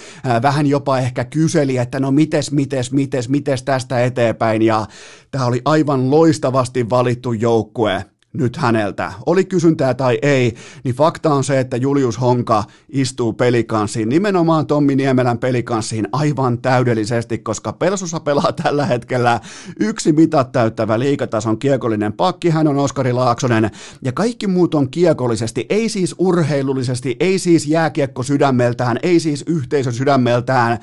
vähän 0.41 0.67
jopa 0.67 0.99
ehkä 0.99 1.25
kyseli, 1.25 1.77
että 1.77 1.99
no 1.99 2.11
mites, 2.11 2.51
mites, 2.51 2.91
mites, 2.91 3.29
mites 3.29 3.63
tästä 3.63 4.03
eteenpäin, 4.03 4.61
ja 4.61 4.85
tämä 5.31 5.45
oli 5.45 5.61
aivan 5.65 6.11
loistavasti 6.11 6.89
valittu 6.89 7.33
joukkue 7.33 8.05
nyt 8.37 8.57
häneltä. 8.57 9.13
Oli 9.25 9.45
kysyntää 9.45 9.93
tai 9.93 10.19
ei, 10.21 10.55
niin 10.83 10.95
fakta 10.95 11.33
on 11.33 11.43
se, 11.43 11.59
että 11.59 11.77
Julius 11.77 12.21
Honka 12.21 12.63
istuu 12.89 13.33
pelikanssiin, 13.33 14.09
nimenomaan 14.09 14.67
Tommi 14.67 14.95
Niemelän 14.95 15.37
pelikanssiin 15.37 16.07
aivan 16.11 16.57
täydellisesti, 16.57 17.37
koska 17.37 17.73
Pelsussa 17.73 18.19
pelaa 18.19 18.51
tällä 18.63 18.85
hetkellä 18.85 19.39
yksi 19.79 20.11
mitat 20.11 20.51
täyttävä 20.51 20.99
liikatason 20.99 21.59
kiekollinen 21.59 22.13
pakki, 22.13 22.49
hän 22.49 22.67
on 22.67 22.77
Oskari 22.77 23.13
Laaksonen, 23.13 23.71
ja 24.01 24.11
kaikki 24.11 24.47
muut 24.47 24.75
on 24.75 24.89
kiekollisesti, 24.89 25.65
ei 25.69 25.89
siis 25.89 26.15
urheilullisesti, 26.17 27.15
ei 27.19 27.39
siis 27.39 27.67
jääkiekko 27.67 28.23
sydämeltään, 28.23 28.99
ei 29.03 29.19
siis 29.19 29.43
yhteisö 29.47 29.91
sydämeltään, 29.91 30.79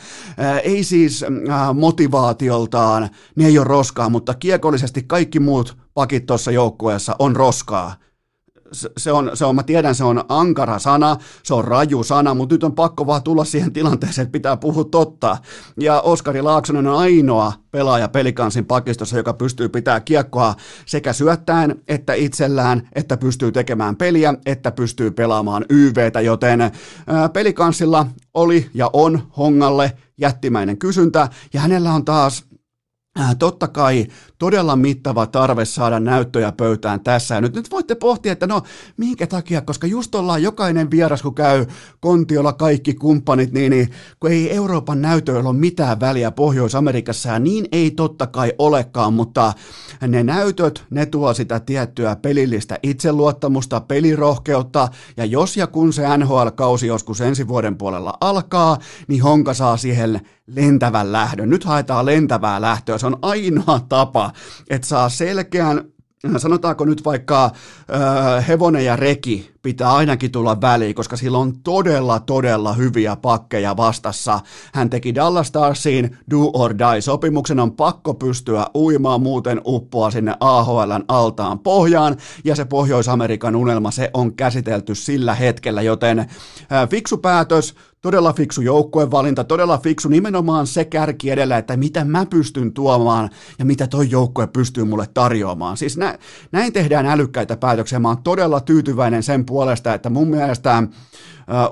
ei 0.65 0.85
siis 0.85 1.25
motivaatioltaan, 1.75 3.09
ne 3.37 3.47
ei 3.47 3.59
ole 3.59 3.67
roskaa, 3.67 4.09
mutta 4.09 4.35
kiekollisesti 4.35 5.03
kaikki 5.03 5.41
muut 5.41 5.77
pakit 5.95 6.27
tuossa 6.27 6.51
joukkueessa 6.51 7.17
on 7.19 7.37
roskaa. 7.37 7.95
Se 8.97 9.13
on, 9.13 9.31
se 9.35 9.45
on, 9.45 9.55
mä 9.55 9.63
tiedän, 9.63 9.95
se 9.95 10.05
on 10.05 10.25
ankara 10.29 10.79
sana, 10.79 11.17
se 11.43 11.55
on 11.55 11.65
raju 11.65 12.03
sana, 12.03 12.35
mutta 12.35 12.55
nyt 12.55 12.65
on 12.65 12.75
pakko 12.75 13.07
vaan 13.07 13.23
tulla 13.23 13.45
siihen 13.45 13.73
tilanteeseen, 13.73 14.23
että 14.23 14.33
pitää 14.33 14.57
puhua 14.57 14.85
totta. 14.85 15.37
Ja 15.81 16.01
Oskari 16.01 16.43
Laaksonen 16.43 16.87
on 16.87 16.99
ainoa 16.99 17.53
pelaaja 17.71 18.09
pelikansin 18.09 18.65
pakistossa, 18.65 19.17
joka 19.17 19.33
pystyy 19.33 19.69
pitää 19.69 20.01
kiekkoa 20.01 20.55
sekä 20.87 21.13
syöttäen 21.13 21.83
että 21.89 22.15
itsellään, 22.15 22.89
että 22.95 23.17
pystyy 23.17 23.53
tekemään 23.53 23.97
peliä, 23.97 24.35
että 24.47 24.71
pystyy 24.71 25.11
pelaamaan 25.11 25.65
YVtä, 25.71 26.21
joten 26.21 26.71
pelikansilla 27.33 28.07
oli 28.35 28.71
ja 28.75 28.91
on 28.93 29.23
Hongalle 29.37 29.93
jättimäinen 30.19 30.79
kysyntä, 30.79 31.29
ja 31.53 31.61
hänellä 31.61 31.93
on 31.93 32.05
taas 32.05 32.45
totta 33.39 33.69
kai 33.69 34.07
todella 34.39 34.77
mittava 34.77 35.27
tarve 35.27 35.65
saada 35.65 36.01
näyttöjä 36.01 36.53
pöytään 36.53 37.01
tässä. 37.01 37.35
Ja 37.35 37.41
nyt, 37.41 37.55
nyt 37.55 37.71
voitte 37.71 37.95
pohtia, 37.95 38.33
että 38.33 38.47
no 38.47 38.63
minkä 38.97 39.27
takia, 39.27 39.61
koska 39.61 39.87
just 39.87 40.15
ollaan 40.15 40.43
jokainen 40.43 40.91
vieras, 40.91 41.23
kun 41.23 41.35
käy 41.35 41.67
kontiolla 42.01 42.53
kaikki 42.53 42.95
kumppanit, 42.95 43.53
niin, 43.53 43.71
niin 43.71 43.91
kun 44.21 44.31
ei 44.31 44.55
Euroopan 44.55 45.03
näytöillä 45.03 45.51
ole 45.51 45.59
mitään 45.59 46.01
väliä 46.01 46.31
Pohjois-Amerikassa, 46.31 47.29
ja 47.29 47.39
niin 47.39 47.67
ei 47.73 47.91
totta 47.91 48.27
kai 48.27 48.53
olekaan, 48.59 49.15
mutta 49.15 49.53
ne 50.09 50.23
näytöt, 50.25 50.85
ne 50.91 51.07
tuo 51.07 51.35
sitä 51.35 51.61
tiettyä 51.61 52.17
pelillistä 52.17 52.79
itseluottamusta, 52.83 53.81
pelirohkeutta, 53.81 54.89
ja 55.17 55.25
jos 55.25 55.57
ja 55.57 55.67
kun 55.67 55.93
se 55.93 56.03
NHL-kausi 56.17 56.87
joskus 56.87 57.21
ensi 57.21 57.49
vuoden 57.49 57.79
puolella 57.79 58.15
alkaa, 58.21 58.79
niin 59.09 59.23
Honka 59.23 59.55
saa 59.55 59.77
siihen 59.77 60.21
lentävän 60.47 61.13
lähdön. 61.13 61.51
Nyt 61.51 61.65
haetaan 61.65 62.07
lentävää 62.07 62.61
lähtöä. 62.61 62.99
Se 62.99 63.07
on 63.07 63.19
ainoa 63.23 63.81
tapa, 63.89 64.33
että 64.71 64.89
saa 64.89 65.09
selkeän 65.09 65.93
sanotaanko 66.37 66.85
nyt 66.85 67.05
vaikka 67.05 67.45
äh, 67.45 68.49
hevonen 68.49 68.85
ja 68.85 68.97
reki 68.97 69.53
pitää 69.63 69.93
ainakin 69.95 70.31
tulla 70.31 70.61
väliin, 70.61 70.95
koska 70.95 71.17
sillä 71.17 71.39
on 71.39 71.63
todella, 71.63 72.21
todella 72.21 72.73
hyviä 72.73 73.17
pakkeja 73.17 73.77
vastassa. 73.77 74.41
Hän 74.75 74.91
teki 74.91 75.15
Dallas 75.15 75.47
Starsiin 75.47 76.17
do 76.31 76.51
or 76.53 76.79
die 76.79 77.01
sopimuksen, 77.01 77.61
on 77.61 77.73
pakko 77.73 78.15
pystyä 78.15 78.67
uimaan, 78.75 79.23
muuten 79.23 79.61
uppoa 79.65 80.11
sinne 80.11 80.35
AHLn 80.41 81.05
altaan 81.09 81.59
pohjaan, 81.59 82.17
ja 82.45 82.57
se 82.57 82.65
Pohjois-Amerikan 82.65 83.57
unelma, 83.57 83.91
se 83.91 84.11
on 84.15 84.35
käsitelty 84.37 84.95
sillä 84.95 85.35
hetkellä, 85.35 85.83
joten 85.83 86.19
äh, 86.19 86.29
fiksu 86.91 87.19
päätös, 87.19 87.75
todella 88.03 88.33
fiksu 88.33 88.61
joukkuevalinta, 88.61 89.45
todella 89.45 89.79
fiksu 89.79 90.09
nimenomaan 90.09 90.67
se 90.67 90.85
kärki 90.85 91.31
edellä, 91.31 91.59
että 91.59 91.77
mitä 91.77 92.05
mä 92.05 92.27
pystyn 92.27 92.73
tuomaan 92.73 93.31
ja 93.59 93.65
mitä 93.65 93.87
toi 93.87 94.11
joukkue 94.11 94.47
pystyy 94.47 94.85
mulle 94.85 95.07
tarjoamaan. 95.15 95.77
Siis 95.77 95.97
nä, 95.97 96.19
näin 96.53 96.73
tehdään 96.73 97.07
älykkäitä 97.07 97.57
päätöksiä. 97.57 97.99
Mä 97.99 98.09
oon 98.09 98.23
todella 98.23 98.61
tyytyväinen 98.61 99.23
sen 99.23 99.47
puolesta, 99.47 99.95
että 99.95 100.11
mun 100.11 100.29
mielestä 100.29 100.83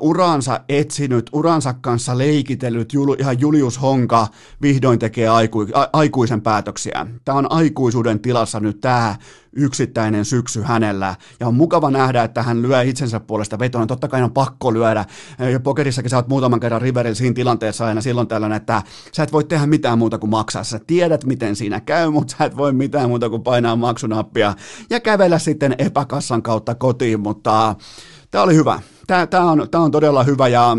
uransa 0.01 0.61
etsinyt, 0.69 1.31
uransa 1.33 1.75
kanssa 1.75 2.19
leikitellyt 2.19 2.93
Jul, 2.93 3.15
ihan 3.19 3.41
Julius 3.41 3.83
Honka 3.83 4.29
vihdoin 4.63 4.99
tekee 4.99 5.29
aiku, 5.29 5.67
a, 5.75 5.87
aikuisen 5.93 6.43
päätöksiä. 6.43 7.07
Tämä 7.25 7.39
on 7.39 7.53
aikuisuuden 7.53 8.21
tilassa 8.21 8.61
nyt 8.61 8.81
tämä 8.81 9.17
yksittäinen 9.53 10.25
syksy 10.25 10.63
hänellä. 10.63 11.15
Ja 11.41 11.47
on 11.47 11.55
mukava 11.55 11.91
nähdä, 11.91 12.25
että 12.25 12.43
hän 12.43 12.63
lyö 12.63 12.83
itsensä 12.83 13.21
puolesta 13.21 13.59
vetona. 13.59 13.87
Totta 13.87 14.09
kai 14.09 14.23
on 14.23 14.33
pakko 14.33 14.75
lyödä. 14.75 15.05
Ja 15.53 15.61
pokerissakin 15.61 16.11
sä 16.11 16.17
oot 16.17 16.29
muutaman 16.29 16.61
kerran 16.61 16.83
Riverillä 16.83 17.15
siinä 17.15 17.35
tilanteessa 17.35 17.87
aina 17.87 18.01
silloin 18.01 18.29
tällöin, 18.29 18.53
että 18.53 18.83
sä 19.13 19.23
et 19.23 19.33
voi 19.33 19.45
tehdä 19.45 19.67
mitään 19.67 19.99
muuta 19.99 20.19
kuin 20.19 20.31
maksaa. 20.31 20.65
Sä 20.65 20.81
tiedät, 20.87 21.25
miten 21.25 21.57
siinä 21.57 21.81
käy, 21.81 22.11
mutta 22.11 22.35
sä 22.39 22.45
et 22.45 22.57
voi 22.57 22.73
mitään 22.73 23.09
muuta 23.09 23.31
kuin 23.31 23.43
painaa 23.43 23.77
maksunappia 23.77 24.55
ja 24.91 25.01
kävellä 25.01 25.39
sitten 25.39 25.75
epäkassan 25.79 26.43
kautta 26.43 26.75
kotiin, 26.75 27.21
mutta 27.21 27.77
tämä 28.31 28.45
oli 28.45 28.55
hyvä. 28.55 28.81
Tämä 29.31 29.51
on, 29.51 29.69
on 29.75 29.91
todella 29.91 30.23
hyvä 30.23 30.49
ja 30.49 30.77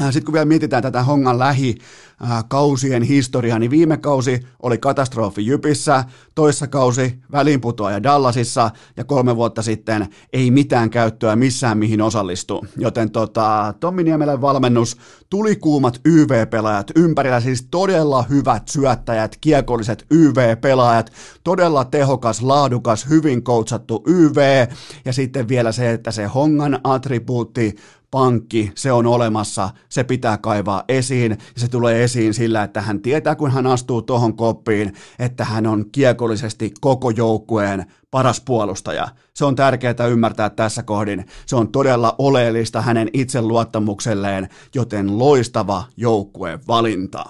sitten 0.00 0.24
kun 0.24 0.32
vielä 0.32 0.44
mietitään 0.44 0.82
tätä 0.82 1.02
Hongan 1.02 1.38
lähi 1.38 1.78
Äh, 2.22 2.44
kausien 2.48 3.02
historia, 3.02 3.58
niin 3.58 3.70
viime 3.70 3.96
kausi 3.96 4.40
oli 4.62 4.78
katastrofi 4.78 5.46
Jypissä, 5.46 6.04
toissa 6.34 6.66
kausi 6.66 7.18
väliinputoaja 7.32 8.02
Dallasissa 8.02 8.70
ja 8.96 9.04
kolme 9.04 9.36
vuotta 9.36 9.62
sitten 9.62 10.06
ei 10.32 10.50
mitään 10.50 10.90
käyttöä 10.90 11.36
missään 11.36 11.78
mihin 11.78 12.02
osallistuu. 12.02 12.66
Joten 12.76 13.10
tota, 13.10 13.74
Tommi 13.80 14.04
Niemelän 14.04 14.40
valmennus, 14.40 14.96
tuli 15.30 15.56
kuumat 15.56 16.00
YV-pelaajat 16.04 16.90
ympärillä, 16.96 17.40
siis 17.40 17.66
todella 17.70 18.22
hyvät 18.22 18.68
syöttäjät, 18.68 19.36
kiekolliset 19.40 20.06
YV-pelaajat, 20.10 21.12
todella 21.44 21.84
tehokas, 21.84 22.42
laadukas, 22.42 23.08
hyvin 23.08 23.42
koutsattu 23.42 24.02
YV 24.06 24.66
ja 25.04 25.12
sitten 25.12 25.48
vielä 25.48 25.72
se, 25.72 25.90
että 25.90 26.10
se 26.10 26.26
Hongan 26.26 26.80
attribuutti 26.84 27.76
pankki, 28.10 28.72
se 28.74 28.92
on 28.92 29.06
olemassa, 29.06 29.70
se 29.88 30.04
pitää 30.04 30.38
kaivaa 30.38 30.84
esiin 30.88 31.30
ja 31.30 31.60
se 31.60 31.68
tulee 31.68 32.04
esiin 32.04 32.34
sillä, 32.34 32.62
että 32.62 32.80
hän 32.80 33.02
tietää, 33.02 33.34
kun 33.34 33.50
hän 33.50 33.66
astuu 33.66 34.02
tuohon 34.02 34.36
koppiin, 34.36 34.94
että 35.18 35.44
hän 35.44 35.66
on 35.66 35.84
kiekollisesti 35.92 36.72
koko 36.80 37.10
joukkueen 37.10 37.86
paras 38.10 38.40
puolustaja. 38.40 39.08
Se 39.34 39.44
on 39.44 39.56
tärkeää 39.56 40.06
ymmärtää 40.10 40.50
tässä 40.50 40.82
kohdin. 40.82 41.26
Se 41.46 41.56
on 41.56 41.72
todella 41.72 42.14
oleellista 42.18 42.82
hänen 42.82 43.10
itseluottamukselleen, 43.12 44.48
joten 44.74 45.18
loistava 45.18 45.84
joukkueen 45.96 46.60
valinta. 46.68 47.24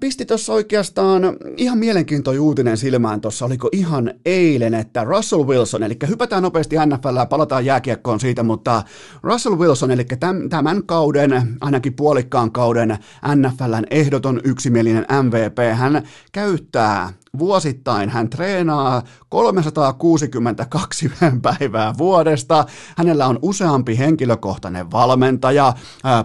Pisti 0.00 0.24
tuossa 0.24 0.52
oikeastaan 0.52 1.22
ihan 1.56 1.78
mielenkiintoinen 1.78 2.40
uutinen 2.40 2.76
silmään 2.76 3.20
tuossa, 3.20 3.44
oliko 3.44 3.68
ihan 3.72 4.14
eilen, 4.26 4.74
että 4.74 5.04
Russell 5.04 5.46
Wilson, 5.46 5.82
eli 5.82 5.96
hypätään 6.08 6.42
nopeasti 6.42 6.76
NFL 6.86 7.16
ja 7.16 7.26
palataan 7.26 7.64
jääkiekkoon 7.64 8.20
siitä, 8.20 8.42
mutta 8.42 8.82
Russell 9.22 9.58
Wilson, 9.58 9.90
eli 9.90 10.06
tämän 10.50 10.86
kauden, 10.86 11.56
ainakin 11.60 11.94
puolikkaan 11.94 12.52
kauden 12.52 12.98
NFLn 13.34 13.84
ehdoton 13.90 14.40
yksimielinen 14.44 15.06
MVP, 15.22 15.76
hän 15.76 16.02
käyttää 16.32 17.12
Vuosittain 17.38 18.10
hän 18.10 18.30
treenaa 18.30 19.02
362 19.32 21.10
päivää 21.42 21.94
vuodesta. 21.98 22.64
Hänellä 22.96 23.26
on 23.26 23.38
useampi 23.42 23.98
henkilökohtainen 23.98 24.90
valmentaja, 24.90 25.72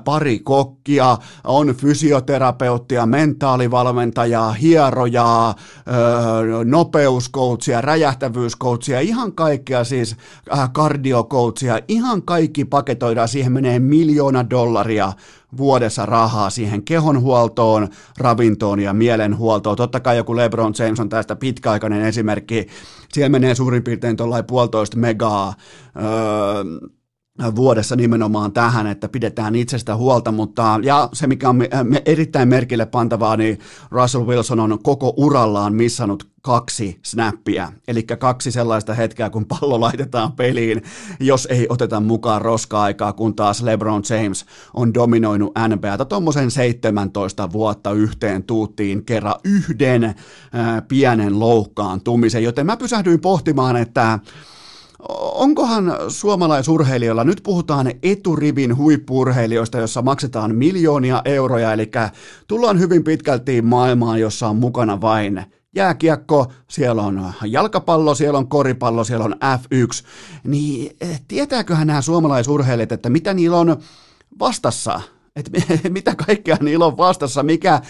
pari 0.06 0.40
kokkia, 0.40 1.18
on 1.44 1.68
fysioterapeuttia, 1.68 3.06
mentaalivalmentajaa, 3.06 4.52
hierojaa, 4.52 5.56
nopeuskoutsia, 6.66 7.82
räjähtävyyskoutsia, 7.82 9.00
ihan 9.00 9.34
kaikkea 9.34 9.84
siis 9.84 10.16
kardiokoutsia, 10.74 11.80
ihan 11.88 12.22
kaikki 12.22 12.66
paketoidaan, 12.66 13.28
siihen 13.28 13.52
menee 13.52 13.80
miljoona 13.80 14.50
dollaria 14.50 15.14
vuodessa 15.58 16.06
rahaa 16.06 16.50
siihen 16.50 16.84
kehonhuoltoon, 16.84 17.88
ravintoon 18.18 18.80
ja 18.80 18.94
mielenhuoltoon. 18.94 19.78
Totta 19.78 20.00
kai 20.00 20.18
joku 20.18 20.36
LeBron 20.36 20.74
James 20.80 21.00
on 21.00 21.10
tästä 21.10 21.36
pitkäaikainen 21.36 22.02
esimerkki. 22.02 22.68
Siellä 23.14 23.30
menee 23.30 23.56
suurin 23.56 23.84
piirtein 23.84 24.18
tuollainen 24.18 24.48
puolitoista 24.48 24.98
megaa 24.98 25.54
öö, 25.96 26.90
vuodessa 27.56 27.96
nimenomaan 27.96 28.54
tähän, 28.54 28.88
että 28.88 29.10
pidetään 29.10 29.56
itsestä 29.56 29.96
huolta, 29.96 30.32
mutta 30.32 30.80
ja 30.84 31.10
se 31.14 31.28
mikä 31.28 31.50
on 31.50 31.60
erittäin 32.06 32.50
merkille 32.50 32.86
pantavaa, 32.86 33.38
niin 33.38 33.60
Russell 33.92 34.26
Wilson 34.26 34.60
on 34.60 34.80
koko 34.84 35.14
urallaan 35.18 35.74
missannut 35.74 36.28
kaksi 36.42 37.00
snappia, 37.06 37.72
eli 37.88 38.04
kaksi 38.04 38.52
sellaista 38.52 38.94
hetkeä, 38.94 39.30
kun 39.30 39.46
pallo 39.46 39.82
laitetaan 39.82 40.32
peliin, 40.32 40.82
jos 41.20 41.48
ei 41.52 41.66
oteta 41.70 42.00
mukaan 42.00 42.42
roska-aikaa, 42.42 43.14
kun 43.14 43.36
taas 43.36 43.62
LeBron 43.62 44.04
James 44.10 44.46
on 44.74 44.94
dominoinut 44.94 45.54
NBAta 45.68 46.06
tuommoisen 46.06 46.52
17 46.52 47.52
vuotta 47.52 47.92
yhteen 47.92 48.44
tuuttiin 48.44 49.06
kerran 49.06 49.36
yhden 49.44 50.04
ää, 50.04 50.82
pienen 50.82 51.40
loukkaantumisen, 51.40 52.44
joten 52.44 52.66
mä 52.66 52.78
pysähdyin 52.78 53.20
pohtimaan, 53.22 53.76
että 53.76 54.20
onkohan 55.36 55.94
suomalaisurheilijoilla, 56.08 57.24
nyt 57.24 57.42
puhutaan 57.44 57.92
eturivin 58.04 58.78
huippurheilijoista, 58.78 59.78
jossa 59.78 60.02
maksetaan 60.02 60.56
miljoonia 60.56 61.22
euroja, 61.26 61.74
eli 61.74 61.92
tullaan 62.48 62.80
hyvin 62.80 63.04
pitkälti 63.04 63.62
maailmaan, 63.62 64.20
jossa 64.20 64.48
on 64.48 64.56
mukana 64.56 65.02
vain 65.02 65.46
jääkiekko, 65.76 66.52
siellä 66.68 67.02
on 67.02 67.34
jalkapallo, 67.46 68.16
siellä 68.16 68.40
on 68.40 68.48
koripallo, 68.48 69.04
siellä 69.04 69.26
on 69.26 69.36
F1, 69.36 70.06
niin 70.44 70.96
eh, 71.02 71.22
tietääköhän 71.28 71.88
nämä 71.88 72.02
suomalaisurheilijat, 72.02 72.92
että 72.92 73.10
mitä 73.10 73.34
niillä 73.34 73.58
on 73.58 73.78
vastassa 74.40 75.02
että 75.38 75.52
mitä 75.90 76.16
kaikkea 76.16 76.58
niillä 76.62 76.86
on 76.86 76.98
vastassa, 76.98 77.44
mikä 77.44 77.82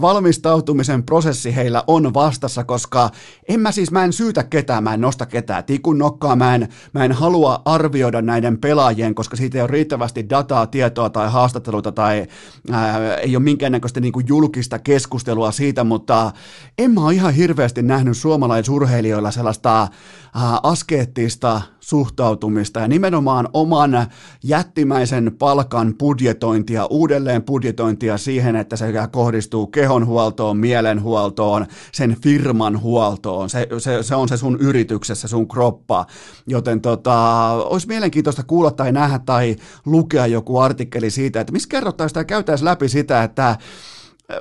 valmistautumisen 0.00 1.02
prosessi 1.02 1.56
heillä 1.56 1.84
on 1.86 2.14
vastassa, 2.14 2.64
koska 2.64 3.10
en 3.48 3.60
mä 3.60 3.72
siis, 3.72 3.90
mä 3.90 4.04
en 4.04 4.12
syytä 4.12 4.42
ketään, 4.44 4.84
mä 4.84 4.94
en 4.94 5.00
nosta 5.00 5.26
ketään 5.26 5.64
tikun 5.64 5.98
nokkaa, 5.98 6.36
mä 6.36 6.54
en, 6.54 6.68
mä 6.92 7.04
en 7.04 7.12
halua 7.12 7.62
arvioida 7.64 8.22
näiden 8.22 8.58
pelaajien, 8.58 9.14
koska 9.14 9.36
siitä 9.36 9.58
ei 9.58 9.62
ole 9.62 9.70
riittävästi 9.70 10.28
dataa, 10.30 10.66
tietoa 10.66 11.10
tai 11.10 11.30
haastatteluita 11.30 11.92
tai 11.92 12.26
ää, 12.70 13.16
ei 13.16 13.36
ole 13.36 13.44
minkäännäköistä 13.44 14.00
niin 14.00 14.12
kuin 14.12 14.26
julkista 14.28 14.78
keskustelua 14.78 15.52
siitä, 15.52 15.84
mutta 15.84 16.32
en 16.78 16.90
mä 16.90 17.04
ole 17.04 17.14
ihan 17.14 17.34
hirveästi 17.34 17.82
nähnyt 17.82 18.16
suomalaisurheilijoilla 18.16 19.30
sellaista 19.30 19.80
ää, 19.80 20.60
askeettista 20.62 21.62
suhtautumista 21.84 22.80
ja 22.80 22.88
nimenomaan 22.88 23.48
oman 23.52 24.06
jättimäisen 24.44 25.36
palkan 25.38 25.94
budjetointia, 25.98 26.86
uudelleen 26.86 27.42
budjetointia 27.42 28.18
siihen, 28.18 28.56
että 28.56 28.76
se 28.76 28.86
kohdistuu 29.10 29.66
kehonhuoltoon, 29.66 30.56
mielenhuoltoon, 30.56 31.66
sen 31.92 32.16
firman 32.22 32.80
huoltoon. 32.80 33.50
Se, 33.50 33.68
se, 33.78 34.02
se 34.02 34.14
on 34.14 34.28
se 34.28 34.36
sun 34.36 34.58
yrityksessä, 34.60 35.28
sun 35.28 35.48
kroppa. 35.48 36.06
Joten 36.46 36.80
tota, 36.80 37.50
olisi 37.50 37.88
mielenkiintoista 37.88 38.42
kuulla 38.42 38.70
tai 38.70 38.92
nähdä 38.92 39.18
tai 39.18 39.56
lukea 39.86 40.26
joku 40.26 40.58
artikkeli 40.58 41.10
siitä, 41.10 41.40
että 41.40 41.52
missä 41.52 41.68
kerrottaisiin 41.68 42.14
tai 42.14 42.24
käytäisiin 42.24 42.64
läpi 42.64 42.88
sitä, 42.88 43.22
että 43.22 43.58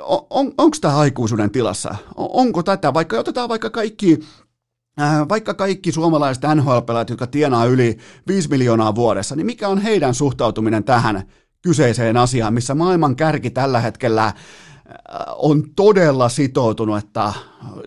on, 0.02 0.28
on, 0.30 0.54
onko 0.58 0.78
tämä 0.82 0.98
aikuisuuden 0.98 1.52
tilassa? 1.52 1.96
Onko 2.15 2.63
tätä, 2.63 2.94
vaikka 2.94 3.20
otetaan 3.20 3.50
vaikka 3.50 3.70
kaikki 3.70 4.20
vaikka 5.30 5.54
kaikki 5.54 5.92
suomalaiset 5.92 6.44
NHL-pelaajat, 6.56 7.10
jotka 7.10 7.28
tienaa 7.28 7.66
yli 7.66 7.98
5 8.28 8.50
miljoonaa 8.50 8.96
vuodessa, 8.96 9.36
niin 9.36 9.46
mikä 9.46 9.68
on 9.68 9.82
heidän 9.82 10.14
suhtautuminen 10.14 10.84
tähän 10.84 11.24
kyseiseen 11.62 12.18
asiaan, 12.18 12.54
missä 12.54 12.76
maailman 12.76 13.16
kärki 13.16 13.50
tällä 13.50 13.80
hetkellä 13.80 14.26
äh, 14.26 14.34
on 15.36 15.64
todella 15.76 16.30
sitoutunut, 16.30 16.98
että 16.98 17.34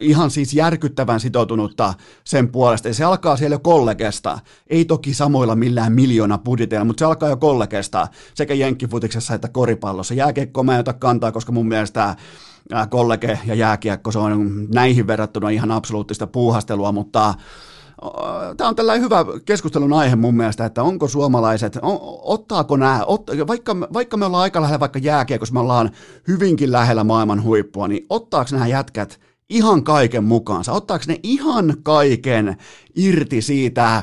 ihan 0.01 0.31
siis 0.31 0.55
järkyttävän 0.55 1.21
sitoutunutta 1.21 1.95
sen 2.25 2.49
puolesta. 2.49 2.89
Ja 2.89 2.95
se 2.95 3.05
alkaa 3.05 3.37
siellä 3.37 3.55
jo 3.55 3.59
kollegesta, 3.59 4.39
ei 4.67 4.85
toki 4.85 5.15
samoilla 5.15 5.57
millään 5.57 5.93
miljoona 5.93 6.39
budjeteilla, 6.39 6.85
mutta 6.85 6.99
se 6.99 7.05
alkaa 7.05 7.29
jo 7.29 7.37
kollegesta 7.37 8.09
sekä 8.35 8.55
jenkkifutiksessa 8.55 9.35
että 9.35 9.49
koripallossa. 9.49 10.15
Jääkiekko 10.15 10.63
mä 10.63 10.75
en 10.75 10.81
ota 10.81 10.93
kantaa, 10.93 11.33
koska 11.33 11.53
mun 11.53 11.69
mielestä 11.69 12.17
kollege 12.91 13.39
ja 13.47 13.55
jääkiekko, 13.55 14.13
se 14.13 14.19
on 14.19 14.67
näihin 14.75 15.07
verrattuna 15.07 15.51
ihan 15.51 15.71
absoluuttista 15.71 16.27
puuhastelua, 16.27 16.93
mutta 16.93 17.35
Tämä 18.57 18.69
on 18.69 18.77
tällainen 18.77 19.05
hyvä 19.05 19.25
keskustelun 19.45 19.93
aihe 19.93 20.17
mun 20.17 20.37
mielestä, 20.37 20.65
että 20.65 20.83
onko 20.83 21.09
suomalaiset, 21.09 21.79
ottaako 22.23 22.77
nämä, 22.77 23.05
ot, 23.05 23.27
vaikka, 23.47 23.77
vaikka 23.81 24.17
me 24.17 24.25
ollaan 24.25 24.43
aika 24.43 24.61
lähellä 24.61 24.81
vaikka 24.81 24.99
jääkiekossa, 24.99 25.53
me 25.53 25.61
ollaan 25.61 25.91
hyvinkin 26.29 26.73
lähellä 26.73 27.05
maailman 27.05 27.43
huippua, 27.43 27.89
niin 27.89 28.07
ottaako 28.11 28.49
nämä 28.53 28.67
jätkät 28.67 29.21
ihan 29.51 29.85
kaiken 29.85 30.25
mukaansa, 30.25 30.73
ottaako 30.73 31.05
ne 31.09 31.21
ihan 31.23 31.77
kaiken 31.83 32.57
irti 32.97 33.43
siitä, 33.43 34.03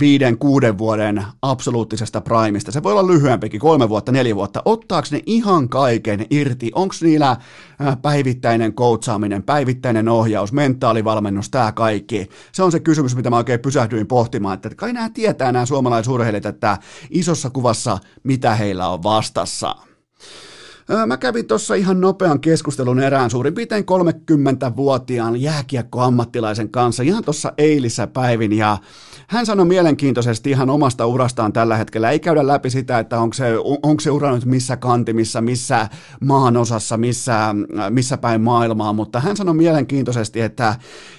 viiden, 0.00 0.38
kuuden 0.38 0.78
vuoden 0.78 1.24
absoluuttisesta 1.42 2.20
primista. 2.20 2.72
Se 2.72 2.82
voi 2.82 2.92
olla 2.92 3.06
lyhyempikin, 3.06 3.60
kolme 3.60 3.88
vuotta, 3.88 4.12
neljä 4.12 4.36
vuotta. 4.36 4.62
Ottaako 4.64 5.08
ne 5.10 5.22
ihan 5.26 5.68
kaiken 5.68 6.26
irti? 6.30 6.70
Onko 6.74 6.94
niillä 7.00 7.30
äh, 7.30 8.02
päivittäinen 8.02 8.74
koutsaaminen, 8.74 9.42
päivittäinen 9.42 10.08
ohjaus, 10.08 10.52
mentaalivalmennus, 10.52 11.50
tämä 11.50 11.72
kaikki? 11.72 12.28
Se 12.52 12.62
on 12.62 12.72
se 12.72 12.80
kysymys, 12.80 13.16
mitä 13.16 13.30
mä 13.30 13.36
oikein 13.36 13.60
pysähdyin 13.60 14.06
pohtimaan, 14.06 14.54
että 14.54 14.70
kai 14.76 14.92
nämä 14.92 15.10
tietää 15.10 15.52
nämä 15.52 15.66
suomalaisurheilijat, 15.66 16.46
että 16.46 16.78
isossa 17.10 17.50
kuvassa 17.50 17.98
mitä 18.22 18.54
heillä 18.54 18.88
on 18.88 19.02
vastassa. 19.02 19.87
Mä 21.06 21.16
kävin 21.16 21.46
tuossa 21.46 21.74
ihan 21.74 22.00
nopean 22.00 22.40
keskustelun 22.40 23.00
erään 23.00 23.30
suurin 23.30 23.54
piirtein 23.54 23.84
30-vuotiaan 23.84 25.42
jääkiekkoammattilaisen 25.42 26.70
kanssa 26.70 27.02
ihan 27.02 27.24
tuossa 27.24 27.52
eilissä 27.58 28.06
päivin 28.06 28.52
ja 28.52 28.78
hän 29.26 29.46
sanoi 29.46 29.66
mielenkiintoisesti 29.66 30.50
ihan 30.50 30.70
omasta 30.70 31.06
urastaan 31.06 31.52
tällä 31.52 31.76
hetkellä. 31.76 32.10
Ei 32.10 32.20
käydä 32.20 32.46
läpi 32.46 32.70
sitä, 32.70 32.98
että 32.98 33.20
onko 33.20 33.34
se, 33.34 33.44
onko 33.82 34.00
se 34.00 34.10
ura 34.10 34.32
nyt 34.34 34.44
missä 34.44 34.76
kantimissa, 34.76 35.40
missä 35.40 35.88
maan 36.20 36.56
osassa, 36.56 36.96
missä, 36.96 37.54
missä 37.90 38.18
päin 38.18 38.40
maailmaa, 38.40 38.92
mutta 38.92 39.20
hän 39.20 39.36
sanoi 39.36 39.54
mielenkiintoisesti, 39.54 40.40
että 40.40 40.74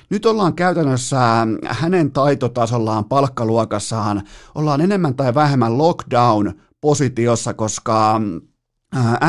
nyt 0.10 0.26
ollaan 0.26 0.54
käytännössä 0.54 1.48
hänen 1.66 2.12
taitotasollaan, 2.12 3.06
palkkaluokassaan, 3.06 4.22
ollaan 4.56 4.82
enemmän 4.82 5.16
tai 5.16 5.36
vähemmän 5.36 5.78
lockdown-positiossa, 5.78 7.54
koska 7.54 8.22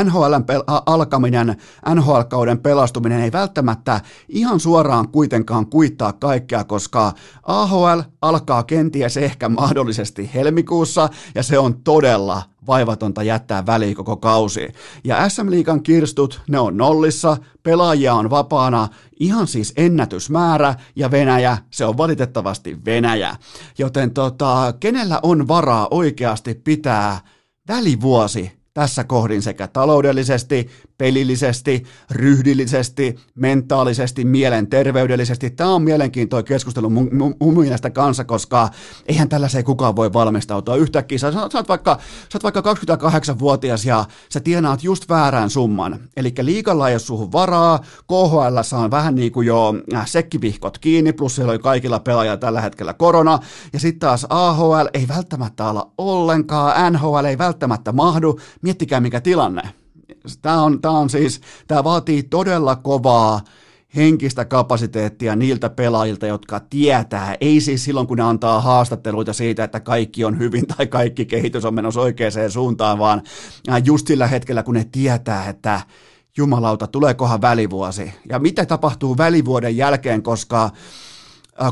NHLn 0.05 0.45
pel- 0.45 0.83
alkaminen, 0.87 1.57
NHL-kauden 1.95 2.59
pelastuminen 2.59 3.21
ei 3.21 3.33
välttämättä 3.33 4.01
ihan 4.29 4.61
suoraan 4.61 5.09
kuitenkaan 5.09 5.67
kuittaa 5.67 6.13
kaikkea, 6.13 6.65
koska 6.65 7.13
AHL 7.43 8.01
alkaa 8.23 8.63
kenties 8.63 9.17
ehkä 9.17 9.49
mahdollisesti 9.49 10.31
helmikuussa 10.35 11.09
ja 11.35 11.43
se 11.43 11.59
on 11.59 11.83
todella 11.83 12.43
vaivatonta 12.67 13.23
jättää 13.23 13.67
väliin 13.67 13.95
koko 13.95 14.17
kausi. 14.17 14.69
Ja 15.05 15.29
SM 15.29 15.51
Liigan 15.51 15.83
kirstut, 15.83 16.41
ne 16.49 16.59
on 16.59 16.77
nollissa, 16.77 17.37
pelaajia 17.63 18.15
on 18.15 18.31
vapaana, 18.31 18.89
ihan 19.21 19.47
siis 19.47 19.73
ennätysmäärä, 19.77 20.75
ja 20.97 21.11
Venäjä, 21.11 21.59
se 21.71 21.85
on 21.85 21.97
valitettavasti 21.97 22.85
Venäjä. 22.85 23.37
Joten 23.79 24.11
tota, 24.11 24.75
kenellä 24.81 25.21
on 25.23 25.49
varaa 25.49 25.89
oikeasti 25.91 26.55
pitää 26.55 27.21
välivuosi 27.69 28.60
tässä 28.81 29.05
kohdin 29.05 29.43
sekä 29.43 29.69
taloudellisesti, 29.69 30.69
pelillisesti, 30.99 31.85
ryhdillisesti, 32.11 33.17
mentaalisesti, 33.35 34.25
mielenterveydellisesti. 34.25 35.51
Tämä 35.51 35.75
on 35.75 35.83
mielenkiintoinen 35.83 36.45
keskustelu 36.45 36.91
mun, 36.91 37.09
mun, 37.13 37.35
mun 37.41 37.61
mielestä 37.61 37.91
kanssa, 37.91 38.25
koska 38.25 38.69
eihän 39.07 39.29
tällaiseen 39.29 39.65
kukaan 39.65 39.97
voi 39.97 40.13
valmistautua 40.13 40.77
yhtäkkiä. 40.77 41.19
Sä, 41.19 41.33
sä, 41.33 41.41
oot 41.41 41.69
vaikka, 41.69 41.99
sä 42.33 42.39
oot 42.39 42.43
vaikka 42.43 42.61
28-vuotias 42.61 43.85
ja 43.85 44.05
sä 44.29 44.41
tienaat 44.41 44.85
just 44.85 45.09
väärän 45.09 45.51
summan. 45.51 46.01
Eli 46.17 46.35
liikalla 46.41 46.89
ei 46.89 46.95
ole 46.95 46.99
suhun 46.99 47.33
varaa, 47.33 47.79
KHL 48.09 48.77
on 48.85 48.91
vähän 48.91 49.15
niin 49.15 49.33
kuin 49.33 49.47
jo 49.47 49.75
äh, 49.95 50.07
sekkivihkot 50.07 50.79
kiinni, 50.79 51.13
plus 51.13 51.35
siellä 51.35 51.51
oli 51.51 51.59
kaikilla 51.59 52.01
pelaajilla 52.01 52.37
tällä 52.37 52.61
hetkellä 52.61 52.95
korona, 52.95 53.39
ja 53.73 53.81
sitten 53.81 54.01
taas 54.01 54.27
AHL 54.31 54.87
ei 54.95 55.09
välttämättä 55.09 55.69
olla 55.69 55.91
ollenkaan, 55.99 56.93
NHL 56.93 57.25
ei 57.25 57.39
välttämättä 57.39 57.93
mahdu, 57.93 58.41
miettikää 58.71 59.01
mikä 59.01 59.21
tilanne. 59.21 59.63
Tämä 60.43 60.63
on, 60.63 60.81
tämä 60.81 60.99
on 60.99 61.11
siis, 61.11 61.41
tämä 61.67 61.85
vaatii 61.85 62.23
todella 62.23 62.77
kovaa 62.77 63.41
henkistä 63.97 64.45
kapasiteettia 64.45 65.37
niiltä 65.37 65.71
pelaajilta, 65.71 66.27
jotka 66.27 66.61
tietää, 66.61 67.37
ei 67.41 67.61
siis 67.61 67.85
silloin 67.85 68.07
kun 68.07 68.17
ne 68.17 68.23
antaa 68.23 68.61
haastatteluita 68.61 69.33
siitä, 69.33 69.65
että 69.65 69.81
kaikki 69.81 70.25
on 70.25 70.39
hyvin 70.39 70.67
tai 70.67 70.87
kaikki 70.87 71.27
kehitys 71.27 71.65
on 71.65 71.75
menossa 71.75 72.01
oikeaan 72.01 72.51
suuntaan, 72.51 72.99
vaan 72.99 73.23
just 73.85 74.07
sillä 74.07 74.27
hetkellä 74.27 74.63
kun 74.63 74.75
ne 74.75 74.87
tietää, 74.93 75.49
että 75.49 75.81
jumalauta, 76.37 76.87
tuleekohan 76.87 77.41
välivuosi 77.41 78.13
ja 78.29 78.39
mitä 78.39 78.67
tapahtuu 78.67 79.17
välivuoden 79.17 79.77
jälkeen, 79.77 80.23
koska 80.23 80.65
Äh, 80.65 80.73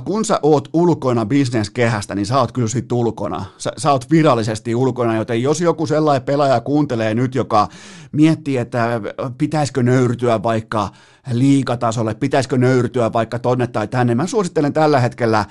kun 0.05 0.25
sä 0.25 0.41
oot 0.43 0.69
ulkona 0.73 1.27
bisneskehästä, 1.27 2.15
niin 2.15 2.27
sä 2.27 2.39
oot 2.39 2.53
kyllä 2.53 2.69
sit 2.69 2.93
ulkona. 2.93 3.45
Sä, 3.59 3.73
sä 3.77 3.93
oot 3.93 4.11
virallisesti 4.11 4.75
ulkona, 4.75 5.17
joten 5.17 5.43
jos 5.43 5.61
joku 5.61 5.87
sellainen 5.87 6.23
pelaaja 6.23 6.61
kuuntelee 6.61 7.15
nyt, 7.15 7.35
joka 7.35 7.69
miettii, 8.13 8.57
että 8.57 9.01
pitäisikö 9.39 9.83
nöyrtyä 9.83 10.43
vaikka 10.43 10.89
liikatasolle, 11.33 12.15
pitäisikö 12.15 12.59
nöyrtyä 12.59 13.13
vaikka 13.13 13.39
tonne 13.39 13.67
tai 13.67 13.89
tänne, 13.89 14.15
mä 14.15 14.27
suosittelen 14.27 14.73
tällä 14.73 15.01
hetkellä 15.01 15.45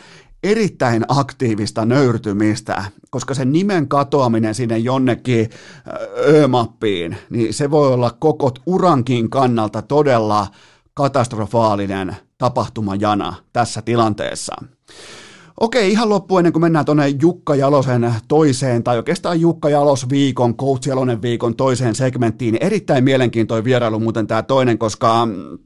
erittäin 0.43 1.06
aktiivista 1.08 1.86
nöyrtymistä, 1.86 2.84
koska 3.10 3.34
sen 3.34 3.52
nimen 3.52 3.88
katoaminen 3.88 4.56
sinne 4.56 4.78
jonnekin 4.78 5.50
ö-mappiin, 6.28 7.17
niin 7.30 7.54
se 7.54 7.71
voi 7.71 7.93
olla 7.93 8.12
koko 8.19 8.52
urankin 8.65 9.30
kannalta 9.30 9.82
todella 9.82 10.47
katastrofaalinen 10.93 12.15
tapahtumajana 12.38 13.36
tässä 13.54 13.82
tilanteessa. 13.82 14.56
Okei, 15.60 15.91
ihan 15.91 16.10
loppu 16.10 16.38
ennen 16.38 16.54
kuin 16.54 16.62
mennään 16.62 16.86
tuonne 16.86 17.08
Jukka 17.21 17.56
Jalosen 17.56 18.13
toiseen, 18.28 18.84
tai 18.84 18.97
oikeastaan 18.97 19.41
Jukka 19.41 19.69
Jalos 19.69 20.10
viikon, 20.10 20.58
Coach 20.58 20.88
Jalonen 20.88 21.21
viikon 21.21 21.56
toiseen 21.56 21.95
segmenttiin. 21.95 22.58
Erittäin 22.62 23.04
mielenkiintoinen 23.04 23.65
vierailu 23.65 24.00
muuten 24.00 24.28
tämä 24.28 24.43
toinen, 24.43 24.78
koska 24.78 25.26
mm, 25.26 25.58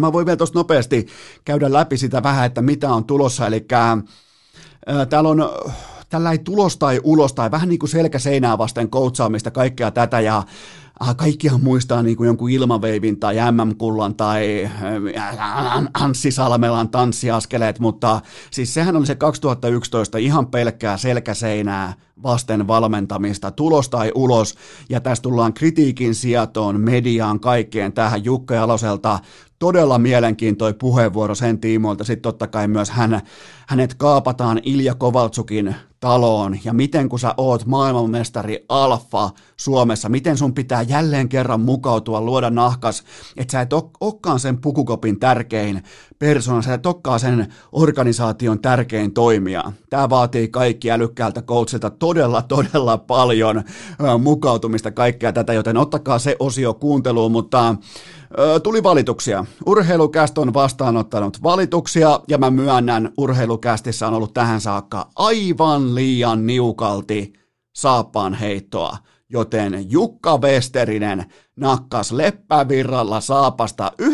mä 0.00 0.12
voin 0.12 0.26
vielä 0.26 0.36
tuosta 0.36 0.58
nopeasti 0.58 1.06
käydä 1.44 1.72
läpi 1.72 1.96
sitä 1.96 2.22
vähän, 2.22 2.46
että 2.46 2.62
mitä 2.62 2.92
on 2.92 3.04
tulossa, 3.04 3.46
eli 3.46 3.66
täällä 5.08 5.28
on 5.28 5.48
tällä 6.14 6.32
ei 6.32 6.38
tulos 6.38 6.76
tai 6.76 7.00
ulos 7.04 7.32
tai 7.32 7.50
vähän 7.50 7.68
niin 7.68 7.78
kuin 7.78 7.90
selkä 7.90 8.18
seinää 8.18 8.58
vasten 8.58 8.90
koutsaamista, 8.90 9.50
kaikkea 9.50 9.90
tätä 9.90 10.20
ja 10.20 10.38
äh, 10.38 10.44
kaikkihan 11.16 11.62
muistaa 11.62 12.02
niin 12.02 12.16
kuin 12.16 12.26
jonkun 12.26 12.50
ilmaveivin 12.50 13.20
tai 13.20 13.36
MM-kullan 13.50 14.14
tai 14.14 14.70
äh, 15.16 15.84
Anssi 15.94 16.30
Salmelan 16.30 16.88
tanssiaskeleet, 16.88 17.78
mutta 17.78 18.20
siis 18.50 18.74
sehän 18.74 18.96
oli 18.96 19.06
se 19.06 19.14
2011 19.14 20.18
ihan 20.18 20.46
pelkkää 20.46 20.96
selkäseinää 20.96 21.94
vasten 22.22 22.66
valmentamista, 22.66 23.50
tulos 23.50 23.88
tai 23.88 24.12
ulos, 24.14 24.54
ja 24.88 25.00
tässä 25.00 25.22
tullaan 25.22 25.54
kritiikin 25.54 26.14
sijatoon, 26.14 26.80
mediaan, 26.80 27.40
kaikkeen 27.40 27.92
tähän 27.92 28.24
Jukka 28.24 28.54
Jaloselta, 28.54 29.18
todella 29.58 29.98
mielenkiintoinen 29.98 30.78
puheenvuoro 30.78 31.34
sen 31.34 31.58
tiimoilta, 31.58 32.04
sitten 32.04 32.22
totta 32.22 32.46
kai 32.46 32.68
myös 32.68 32.90
hän, 32.90 33.20
hänet 33.68 33.94
kaapataan 33.94 34.60
Ilja 34.62 34.94
Kovaltsukin 34.94 35.74
taloon, 36.00 36.58
ja 36.64 36.72
miten 36.72 37.08
kun 37.08 37.18
sä 37.18 37.34
oot 37.36 37.66
maailmanmestari 37.66 38.64
alfa 38.68 39.30
Suomessa, 39.56 40.08
miten 40.08 40.36
sun 40.36 40.54
pitää 40.54 40.82
jälleen 40.82 41.28
kerran 41.28 41.60
mukautua, 41.60 42.20
luoda 42.20 42.50
nahkas, 42.50 43.02
että 43.36 43.52
sä 43.52 43.60
et 43.60 43.72
olekaan 43.72 44.40
sen 44.40 44.60
pukukopin 44.60 45.20
tärkein 45.20 45.82
persona, 46.18 46.62
sä 46.62 46.74
et 46.74 46.86
olekaan 46.86 47.20
sen 47.20 47.52
organisaation 47.72 48.60
tärkein 48.60 49.14
toimija. 49.14 49.72
Tämä 49.90 50.10
vaatii 50.10 50.48
kaikki 50.48 50.90
älykkäältä 50.90 51.42
coachilta 51.42 51.90
todella, 51.90 52.42
todella 52.42 52.98
paljon 52.98 53.62
mukautumista 54.22 54.90
kaikkea 54.90 55.32
tätä, 55.32 55.52
joten 55.52 55.76
ottakaa 55.76 56.18
se 56.18 56.36
osio 56.38 56.74
kuunteluun, 56.74 57.32
mutta 57.32 57.76
Tuli 58.62 58.82
valituksia. 58.82 59.44
Urheilukäst 59.66 60.38
on 60.38 60.54
vastaanottanut 60.54 61.42
valituksia 61.42 62.20
ja 62.28 62.38
mä 62.38 62.50
myönnän, 62.50 63.12
urheilukästissä 63.18 64.06
on 64.06 64.14
ollut 64.14 64.34
tähän 64.34 64.60
saakka 64.60 65.10
aivan 65.16 65.94
liian 65.94 66.46
niukalti 66.46 67.32
saappaan 67.76 68.34
heittoa 68.34 68.96
joten 69.34 69.90
Jukka 69.90 70.38
Westerinen 70.38 71.24
nakkas 71.56 72.12
leppävirralla 72.12 73.20
saapasta 73.20 73.92
93-66 74.02 74.06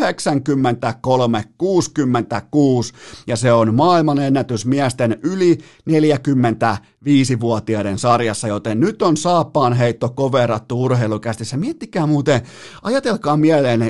ja 3.27 3.35
se 3.35 3.53
on 3.53 3.75
maailman 3.75 4.19
ennätys 4.19 4.65
miesten 4.65 5.19
yli 5.23 5.57
45-vuotiaiden 5.89 7.99
sarjassa, 7.99 8.47
joten 8.47 8.79
nyt 8.79 9.01
on 9.01 9.17
saappaan 9.17 9.73
heitto 9.73 10.09
koverattu 10.09 10.83
urheilukästissä. 10.83 11.57
Miettikää 11.57 12.05
muuten, 12.05 12.41
ajatelkaa 12.81 13.37
mieleen 13.37 13.81
93-66. 13.81 13.85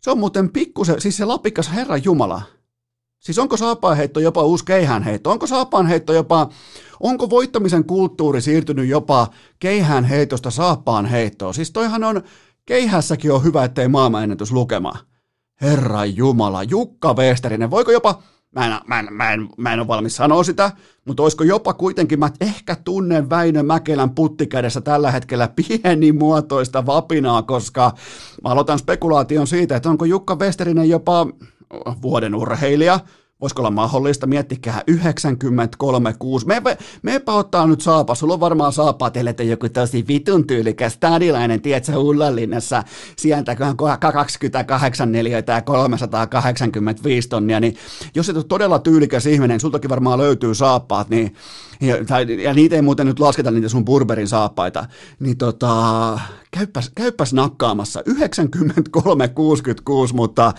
Se 0.00 0.10
on 0.10 0.18
muuten 0.18 0.50
pikkusen, 0.50 1.00
siis 1.00 1.16
se 1.16 1.24
lapikas 1.24 1.74
Herra 1.74 1.96
Jumala. 1.96 2.57
Siis 3.18 3.38
onko 3.38 3.56
saapaanheitto 3.56 4.20
jopa 4.20 4.42
uusi 4.42 4.64
keihäänheitto? 4.64 5.30
Onko 5.30 5.46
saapaanheitto 5.46 6.12
jopa 6.12 6.48
Onko 7.00 7.30
voittamisen 7.30 7.84
kulttuuri 7.84 8.40
siirtynyt 8.40 8.88
jopa 8.88 9.26
keihään 9.58 10.04
heitosta 10.04 10.50
saappaan 10.50 11.06
heittoon? 11.06 11.54
Siis 11.54 11.70
toihan 11.70 12.04
on, 12.04 12.22
keihässäkin 12.66 13.32
on 13.32 13.44
hyvä, 13.44 13.64
ettei 13.64 13.88
maailmanennätys 13.88 14.52
lukema. 14.52 14.92
Herra 15.60 16.04
Jumala, 16.04 16.62
Jukka 16.62 17.14
Westerinen, 17.14 17.70
voiko 17.70 17.92
jopa, 17.92 18.22
mä 18.54 18.66
en, 18.66 18.80
mä 18.86 18.98
en, 18.98 19.08
mä 19.10 19.32
en, 19.32 19.48
mä 19.56 19.72
en 19.72 19.78
ole 19.78 19.88
valmis 19.88 20.16
sanoa 20.16 20.42
sitä, 20.42 20.72
mutta 21.04 21.22
olisiko 21.22 21.44
jopa 21.44 21.72
kuitenkin, 21.74 22.18
mä 22.18 22.30
ehkä 22.40 22.76
tunnen 22.84 23.30
Väinö 23.30 23.62
Mäkelän 23.62 24.10
puttikädessä 24.10 24.80
tällä 24.80 25.10
hetkellä 25.10 25.48
pienimuotoista 25.56 26.86
vapinaa, 26.86 27.42
koska 27.42 27.92
mä 28.44 28.50
aloitan 28.50 28.78
spekulaation 28.78 29.46
siitä, 29.46 29.76
että 29.76 29.90
onko 29.90 30.04
Jukka 30.04 30.36
Westerinen 30.36 30.88
jopa 30.88 31.26
vuoden 32.02 32.34
urheilija, 32.34 33.00
Voisiko 33.40 33.62
olla 33.62 33.70
mahdollista? 33.70 34.26
Miettikää 34.26 34.82
93-6. 34.90 34.94
Me, 36.46 36.62
meepä 37.02 37.32
ottaa 37.32 37.66
nyt 37.66 37.80
saapa. 37.80 38.14
Sulla 38.14 38.34
on 38.34 38.40
varmaan 38.40 38.72
saapaa 38.72 39.10
teille, 39.10 39.34
joku 39.38 39.68
tosi 39.68 40.04
vitun 40.08 40.46
tyylikäs 40.46 40.92
stadilainen, 40.92 41.60
tiedätkö, 41.60 41.98
Ullanlinnassa 41.98 42.82
sieltä 43.16 43.56
28 43.56 45.12
neliöitä 45.12 45.52
ja 45.52 45.62
385 45.62 47.28
tonnia, 47.28 47.60
niin 47.60 47.76
jos 48.14 48.28
et 48.28 48.36
ole 48.36 48.44
todella 48.44 48.78
tyylikäs 48.78 49.26
ihminen, 49.26 49.54
niin 49.54 49.60
sultakin 49.60 49.90
varmaan 49.90 50.18
löytyy 50.18 50.54
saappaat, 50.54 51.08
niin 51.08 51.34
ja, 51.80 51.96
ja 52.42 52.54
niitä 52.54 52.76
ei 52.76 52.82
muuten 52.82 53.06
nyt 53.06 53.20
lasketa 53.20 53.50
niitä 53.50 53.68
sun 53.68 53.84
Burberin 53.84 54.28
saappaita, 54.28 54.86
niin 55.20 55.36
tota, 55.36 56.20
käyppäs, 56.50 56.90
käyppäs 56.94 57.32
nakkaamassa 57.32 58.02
93-66, 58.08 58.12
mutta 60.12 60.52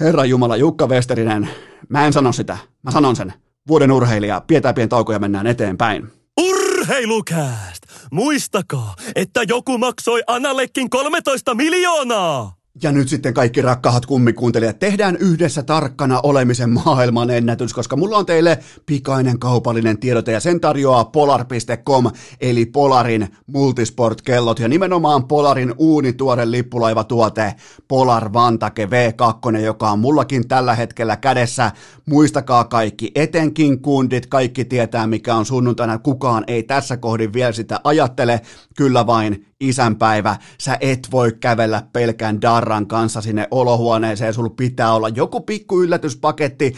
Herra 0.00 0.24
Jumala, 0.24 0.56
Jukka 0.56 0.86
Westerinen, 0.86 1.48
mä 1.88 2.06
en 2.06 2.12
sano 2.12 2.32
sitä, 2.32 2.58
mä 2.82 2.90
sanon 2.90 3.16
sen. 3.16 3.32
Vuoden 3.68 3.92
urheilija, 3.92 4.42
pidetään 4.46 4.74
pieni 4.74 4.88
tauko 4.88 5.12
ja 5.12 5.18
mennään 5.18 5.46
eteenpäin. 5.46 6.08
Urheilukääst! 6.40 7.82
Muistakaa, 8.12 8.94
että 9.14 9.42
joku 9.48 9.78
maksoi 9.78 10.22
Anallekin 10.26 10.90
13 10.90 11.54
miljoonaa! 11.54 12.57
Ja 12.82 12.92
nyt 12.92 13.08
sitten 13.08 13.34
kaikki 13.34 13.62
rakkahat 13.62 14.06
kummikuuntelijat, 14.06 14.78
tehdään 14.78 15.16
yhdessä 15.16 15.62
tarkkana 15.62 16.20
olemisen 16.22 16.70
maailman 16.70 17.30
ennätys, 17.30 17.74
koska 17.74 17.96
mulla 17.96 18.16
on 18.16 18.26
teille 18.26 18.58
pikainen 18.86 19.38
kaupallinen 19.38 19.98
tiedote 19.98 20.32
ja 20.32 20.40
sen 20.40 20.60
tarjoaa 20.60 21.04
polar.com 21.04 22.10
eli 22.40 22.66
Polarin 22.66 23.28
multisport-kellot 23.46 24.58
ja 24.58 24.68
nimenomaan 24.68 25.24
Polarin 25.24 25.74
uunituore 25.78 26.50
lippulaivatuote 26.50 27.54
Polar 27.88 28.32
Vantake 28.32 28.86
V2, 28.86 29.58
joka 29.58 29.90
on 29.90 29.98
mullakin 29.98 30.48
tällä 30.48 30.74
hetkellä 30.74 31.16
kädessä. 31.16 31.72
Muistakaa 32.06 32.64
kaikki, 32.64 33.12
etenkin 33.14 33.82
kundit, 33.82 34.26
kaikki 34.26 34.64
tietää 34.64 35.06
mikä 35.06 35.34
on 35.34 35.46
sunnuntaina, 35.46 35.98
kukaan 35.98 36.44
ei 36.46 36.62
tässä 36.62 36.96
kohdin 36.96 37.32
vielä 37.32 37.52
sitä 37.52 37.80
ajattele, 37.84 38.40
kyllä 38.76 39.06
vain 39.06 39.47
isänpäivä, 39.60 40.36
sä 40.58 40.78
et 40.80 41.08
voi 41.10 41.32
kävellä 41.32 41.82
pelkän 41.92 42.40
darran 42.42 42.86
kanssa 42.86 43.20
sinne 43.20 43.48
olohuoneeseen, 43.50 44.34
sulla 44.34 44.50
pitää 44.50 44.94
olla 44.94 45.08
joku 45.08 45.40
pikku 45.40 45.82
yllätyspaketti, 45.82 46.74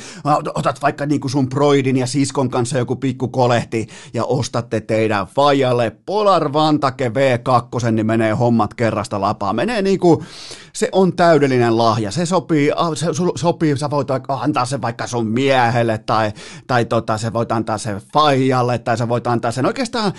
otat 0.54 0.82
vaikka 0.82 1.06
niinku 1.06 1.28
sun 1.28 1.48
broidin 1.48 1.96
ja 1.96 2.06
siskon 2.06 2.50
kanssa 2.50 2.78
joku 2.78 2.96
pikku 2.96 3.28
kolehti 3.28 3.86
ja 4.14 4.24
ostatte 4.24 4.80
teidän 4.80 5.26
fajalle 5.26 5.92
Polar 6.06 6.52
Vantake 6.52 7.08
V2, 7.08 7.90
niin 7.90 8.06
menee 8.06 8.32
hommat 8.32 8.74
kerrasta 8.74 9.20
lapaa. 9.20 9.52
Menee 9.52 9.82
niinku, 9.82 10.24
se 10.72 10.88
on 10.92 11.16
täydellinen 11.16 11.78
lahja, 11.78 12.10
se 12.10 12.26
sopii, 12.26 12.70
se 12.94 13.06
sopii, 13.36 13.76
sä 13.76 13.90
voit 13.90 14.08
antaa 14.28 14.64
se 14.64 14.80
vaikka 14.80 15.06
sun 15.06 15.26
miehelle 15.26 15.98
tai, 15.98 16.32
tai 16.66 16.84
tota, 16.84 17.18
se 17.18 17.32
voit 17.32 17.52
antaa 17.52 17.78
se 17.78 17.96
faijalle 18.12 18.78
tai 18.78 18.96
sä 18.96 19.08
voit 19.08 19.26
antaa 19.26 19.50
sen 19.50 19.66
oikeastaan 19.66 20.12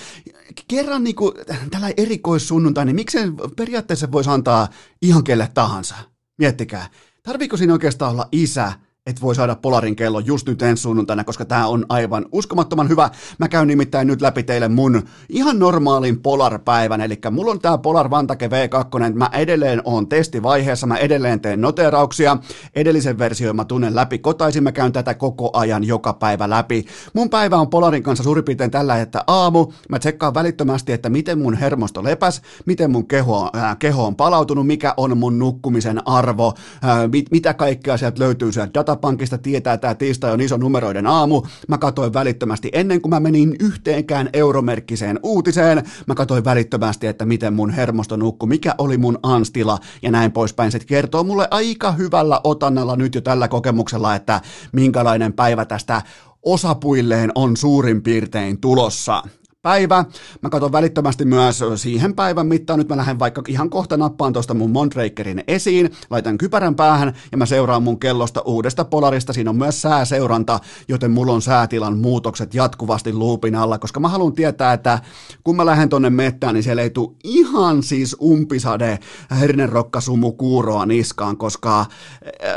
kerran 0.67 1.03
niinku, 1.03 1.33
tällä 1.71 1.91
erikoissunnuntai, 1.97 2.85
niin 2.85 2.95
miksen 2.95 3.35
periaatteessa 3.55 4.11
voisi 4.11 4.29
antaa 4.29 4.67
ihan 5.01 5.23
kelle 5.23 5.49
tahansa? 5.53 5.95
Miettikää, 6.37 6.89
tarviiko 7.23 7.57
siinä 7.57 7.73
oikeastaan 7.73 8.11
olla 8.11 8.27
isä, 8.31 8.73
et 9.05 9.21
voi 9.21 9.35
saada 9.35 9.55
Polarin 9.55 9.95
kello 9.95 10.19
just 10.19 10.47
nyt 10.47 10.61
ensi 10.61 10.81
sunnuntaina, 10.81 11.23
koska 11.23 11.45
tämä 11.45 11.67
on 11.67 11.85
aivan 11.89 12.25
uskomattoman 12.31 12.89
hyvä. 12.89 13.09
Mä 13.37 13.47
käyn 13.47 13.67
nimittäin 13.67 14.07
nyt 14.07 14.21
läpi 14.21 14.43
teille 14.43 14.67
mun 14.67 15.03
ihan 15.29 15.59
normaalin 15.59 16.21
Polar-päivän, 16.21 17.01
eli 17.01 17.19
mulla 17.31 17.51
on 17.51 17.59
tämä 17.59 17.77
Polar 17.77 18.09
Vantake 18.09 18.47
V2, 18.47 19.13
mä 19.13 19.29
edelleen 19.33 19.81
on 19.85 20.07
testivaiheessa, 20.07 20.87
mä 20.87 20.97
edelleen 20.97 21.39
teen 21.39 21.61
noterauksia, 21.61 22.37
edellisen 22.75 23.17
version 23.17 23.55
mä 23.55 23.65
tunnen 23.65 23.95
läpi 23.95 24.17
kotaisin, 24.17 24.63
mä 24.63 24.71
käyn 24.71 24.91
tätä 24.91 25.13
koko 25.13 25.49
ajan 25.53 25.83
joka 25.83 26.13
päivä 26.13 26.49
läpi. 26.49 26.85
Mun 27.13 27.29
päivä 27.29 27.57
on 27.57 27.69
Polarin 27.69 28.03
kanssa 28.03 28.23
suurin 28.23 28.45
piirtein 28.45 28.71
tällä, 28.71 29.01
että 29.01 29.23
aamu 29.27 29.71
mä 29.89 29.99
tsekkaan 29.99 30.33
välittömästi, 30.33 30.91
että 30.93 31.09
miten 31.09 31.39
mun 31.39 31.53
hermosto 31.53 32.03
lepäs, 32.03 32.41
miten 32.65 32.91
mun 32.91 33.07
keho, 33.07 33.49
äh, 33.55 33.77
keho 33.79 34.05
on 34.05 34.15
palautunut, 34.15 34.67
mikä 34.67 34.93
on 34.97 35.17
mun 35.17 35.39
nukkumisen 35.39 36.07
arvo, 36.07 36.53
äh, 36.83 37.09
mit, 37.11 37.31
mitä 37.31 37.53
kaikkea 37.53 37.97
sieltä 37.97 38.19
löytyy 38.19 38.51
sieltä 38.51 38.73
data 38.73 38.90
Datapankista 38.91 39.37
tietää, 39.37 39.73
että 39.73 39.81
tämä 39.81 39.95
tiistai 39.95 40.31
on 40.31 40.41
iso 40.41 40.57
numeroiden 40.57 41.07
aamu. 41.07 41.41
Mä 41.67 41.77
katsoin 41.77 42.13
välittömästi 42.13 42.69
ennen 42.73 43.01
kuin 43.01 43.09
mä 43.09 43.19
menin 43.19 43.55
yhteenkään 43.59 44.29
euromerkkiseen 44.33 45.19
uutiseen. 45.23 45.83
Mä 46.07 46.15
katsoin 46.15 46.45
välittömästi, 46.45 47.07
että 47.07 47.25
miten 47.25 47.53
mun 47.53 47.69
hermosto 47.69 48.15
nukkui, 48.17 48.49
mikä 48.49 48.75
oli 48.77 48.97
mun 48.97 49.19
anstila 49.23 49.79
ja 50.01 50.11
näin 50.11 50.31
poispäin. 50.31 50.71
Se 50.71 50.79
kertoo 50.79 51.23
mulle 51.23 51.47
aika 51.51 51.91
hyvällä 51.91 52.41
otannalla 52.43 52.95
nyt 52.95 53.15
jo 53.15 53.21
tällä 53.21 53.47
kokemuksella, 53.47 54.15
että 54.15 54.41
minkälainen 54.71 55.33
päivä 55.33 55.65
tästä 55.65 56.01
osapuilleen 56.43 57.31
on 57.35 57.57
suurin 57.57 58.01
piirtein 58.01 58.61
tulossa 58.61 59.23
päivä. 59.61 60.05
Mä 60.41 60.49
katson 60.49 60.71
välittömästi 60.71 61.25
myös 61.25 61.63
siihen 61.75 62.15
päivän 62.15 62.47
mittaan. 62.47 62.79
Nyt 62.79 62.89
mä 62.89 62.97
lähden 62.97 63.19
vaikka 63.19 63.43
ihan 63.47 63.69
kohta 63.69 63.97
nappaan 63.97 64.33
tuosta 64.33 64.53
mun 64.53 64.71
Mondrakerin 64.71 65.43
esiin, 65.47 65.89
laitan 66.09 66.37
kypärän 66.37 66.75
päähän 66.75 67.13
ja 67.31 67.37
mä 67.37 67.45
seuraan 67.45 67.83
mun 67.83 67.99
kellosta 67.99 68.41
uudesta 68.41 68.85
Polarista. 68.85 69.33
Siinä 69.33 69.49
on 69.49 69.55
myös 69.55 69.81
sääseuranta, 69.81 70.59
joten 70.87 71.11
mulla 71.11 71.33
on 71.33 71.41
säätilan 71.41 71.97
muutokset 71.97 72.53
jatkuvasti 72.53 73.13
luupin 73.13 73.55
alla, 73.55 73.79
koska 73.79 73.99
mä 73.99 74.07
haluan 74.07 74.33
tietää, 74.33 74.73
että 74.73 74.99
kun 75.43 75.55
mä 75.55 75.65
lähden 75.65 75.89
tonne 75.89 76.09
mettään, 76.09 76.53
niin 76.53 76.63
siellä 76.63 76.81
ei 76.81 76.89
tule 76.89 77.15
ihan 77.23 77.83
siis 77.83 78.15
umpisade 78.21 78.99
hernerokkasumu 79.39 80.31
kuuroa 80.31 80.85
niskaan, 80.85 81.37
koska 81.37 81.85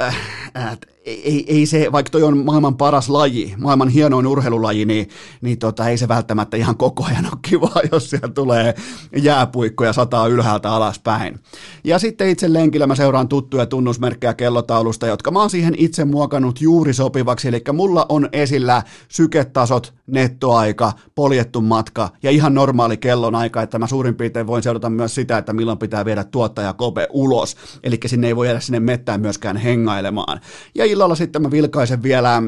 äh, 0.02 0.16
äh, 0.56 0.78
ei, 1.04 1.44
ei 1.48 1.66
se, 1.66 1.92
vaikka 1.92 2.10
toi 2.10 2.22
on 2.22 2.44
maailman 2.44 2.76
paras 2.76 3.08
laji, 3.08 3.54
maailman 3.58 3.88
hienoin 3.88 4.26
urheilulaji, 4.26 4.84
niin, 4.84 5.08
niin 5.40 5.58
tota, 5.58 5.88
ei 5.88 5.98
se 5.98 6.08
välttämättä 6.08 6.56
ihan 6.56 6.76
koko 6.76 7.04
ajan 7.04 7.24
ole 7.24 7.38
kivaa, 7.42 7.80
jos 7.92 8.10
siellä 8.10 8.28
tulee 8.28 8.74
jääpuikkoja 9.16 9.92
sataa 9.92 10.26
ylhäältä 10.26 10.70
alaspäin. 10.70 11.40
Ja 11.84 11.98
sitten 11.98 12.28
itse 12.28 12.52
lenkillä 12.52 12.86
mä 12.86 12.94
seuraan 12.94 13.28
tuttuja 13.28 13.66
tunnusmerkkejä 13.66 14.34
kellotaulusta, 14.34 15.06
jotka 15.06 15.30
mä 15.30 15.40
oon 15.40 15.50
siihen 15.50 15.74
itse 15.78 16.04
muokannut 16.04 16.60
juuri 16.60 16.94
sopivaksi, 16.94 17.48
eli 17.48 17.62
mulla 17.72 18.06
on 18.08 18.28
esillä 18.32 18.82
syketasot, 19.08 19.94
nettoaika, 20.06 20.92
poljettu 21.14 21.60
matka 21.60 22.08
ja 22.22 22.30
ihan 22.30 22.54
normaali 22.54 22.96
kellonaika, 22.96 23.62
että 23.62 23.78
mä 23.78 23.86
suurin 23.86 24.14
piirtein 24.14 24.46
voin 24.46 24.62
seurata 24.62 24.90
myös 24.90 25.14
sitä, 25.14 25.38
että 25.38 25.52
milloin 25.52 25.78
pitää 25.78 26.04
viedä 26.04 26.24
tuottaja 26.24 26.72
Kope 26.72 27.08
ulos, 27.10 27.56
eli 27.82 27.98
sinne 28.06 28.26
ei 28.26 28.36
voi 28.36 28.46
jäädä 28.46 28.60
sinne 28.60 28.80
mettään 28.80 29.20
myöskään 29.20 29.56
hengailemaan. 29.56 30.40
Ja 30.74 30.93
illalla 30.94 31.14
sitten 31.14 31.42
mä 31.42 31.50
vilkaisen 31.50 32.02
vielä 32.02 32.42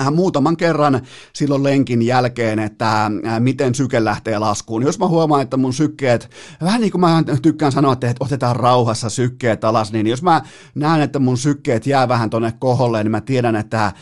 äh, 0.00 0.12
muutaman 0.12 0.56
kerran 0.56 1.00
silloin 1.32 1.62
lenkin 1.62 2.02
jälkeen, 2.02 2.58
että 2.58 3.06
äh, 3.06 3.40
miten 3.40 3.74
syke 3.74 4.04
lähtee 4.04 4.38
laskuun. 4.38 4.82
Jos 4.82 4.98
mä 4.98 5.08
huomaan, 5.08 5.42
että 5.42 5.56
mun 5.56 5.72
sykkeet, 5.72 6.30
vähän 6.62 6.80
niin 6.80 6.90
kuin 6.90 7.00
mä 7.00 7.22
tykkään 7.42 7.72
sanoa, 7.72 7.92
että 7.92 8.14
otetaan 8.20 8.56
rauhassa 8.56 9.10
sykkeet 9.10 9.64
alas, 9.64 9.92
niin 9.92 10.06
jos 10.06 10.22
mä 10.22 10.42
näen, 10.74 11.00
että 11.00 11.18
mun 11.18 11.38
sykkeet 11.38 11.86
jää 11.86 12.08
vähän 12.08 12.30
tonne 12.30 12.52
koholle, 12.58 13.04
niin 13.04 13.10
mä 13.10 13.20
tiedän, 13.20 13.56
että 13.56 13.84
äh, 13.84 13.94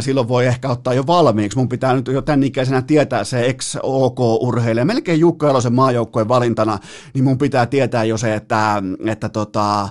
silloin 0.00 0.28
voi 0.28 0.46
ehkä 0.46 0.68
ottaa 0.68 0.94
jo 0.94 1.06
valmiiksi. 1.06 1.58
Mun 1.58 1.68
pitää 1.68 1.94
nyt 1.94 2.06
jo 2.06 2.22
tämän 2.22 2.42
ikäisenä 2.42 2.82
tietää 2.82 3.24
se 3.24 3.46
ex-OK-urheilija, 3.46 4.84
melkein 4.84 5.20
Jukka 5.20 5.50
Elosen 5.50 5.74
maajoukkojen 5.74 6.28
valintana, 6.28 6.78
niin 7.14 7.24
mun 7.24 7.38
pitää 7.38 7.66
tietää 7.66 8.04
jo 8.04 8.18
se, 8.18 8.34
että, 8.34 8.82
että 9.06 9.28
tota, 9.28 9.88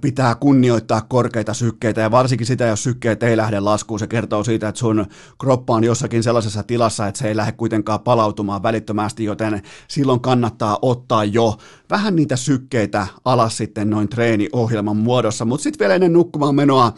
pitää 0.00 0.34
kunnioittaa 0.34 1.00
korkeita 1.00 1.54
sykkeitä 1.54 2.00
ja 2.00 2.10
varsinkin 2.10 2.46
sitä, 2.46 2.64
jos 2.66 2.82
sykkeet 2.82 3.22
ei 3.22 3.36
lähde 3.36 3.60
laskuun, 3.60 3.98
se 3.98 4.06
kertoo 4.06 4.44
siitä, 4.44 4.68
että 4.68 4.78
sun 4.78 5.06
kroppa 5.40 5.74
on 5.74 5.84
jossakin 5.84 6.22
sellaisessa 6.22 6.62
tilassa, 6.62 7.06
että 7.06 7.18
se 7.18 7.28
ei 7.28 7.36
lähde 7.36 7.52
kuitenkaan 7.52 8.00
palautumaan 8.00 8.62
välittömästi, 8.62 9.24
joten 9.24 9.62
silloin 9.88 10.20
kannattaa 10.20 10.78
ottaa 10.82 11.24
jo 11.24 11.56
vähän 11.90 12.16
niitä 12.16 12.36
sykkeitä 12.36 13.06
alas 13.24 13.56
sitten 13.56 13.90
noin 13.90 14.08
treeniohjelman 14.08 14.96
muodossa, 14.96 15.44
mutta 15.44 15.62
sitten 15.62 15.78
vielä 15.78 15.94
ennen 15.94 16.12
nukkumaan 16.12 16.54
menoa 16.54 16.92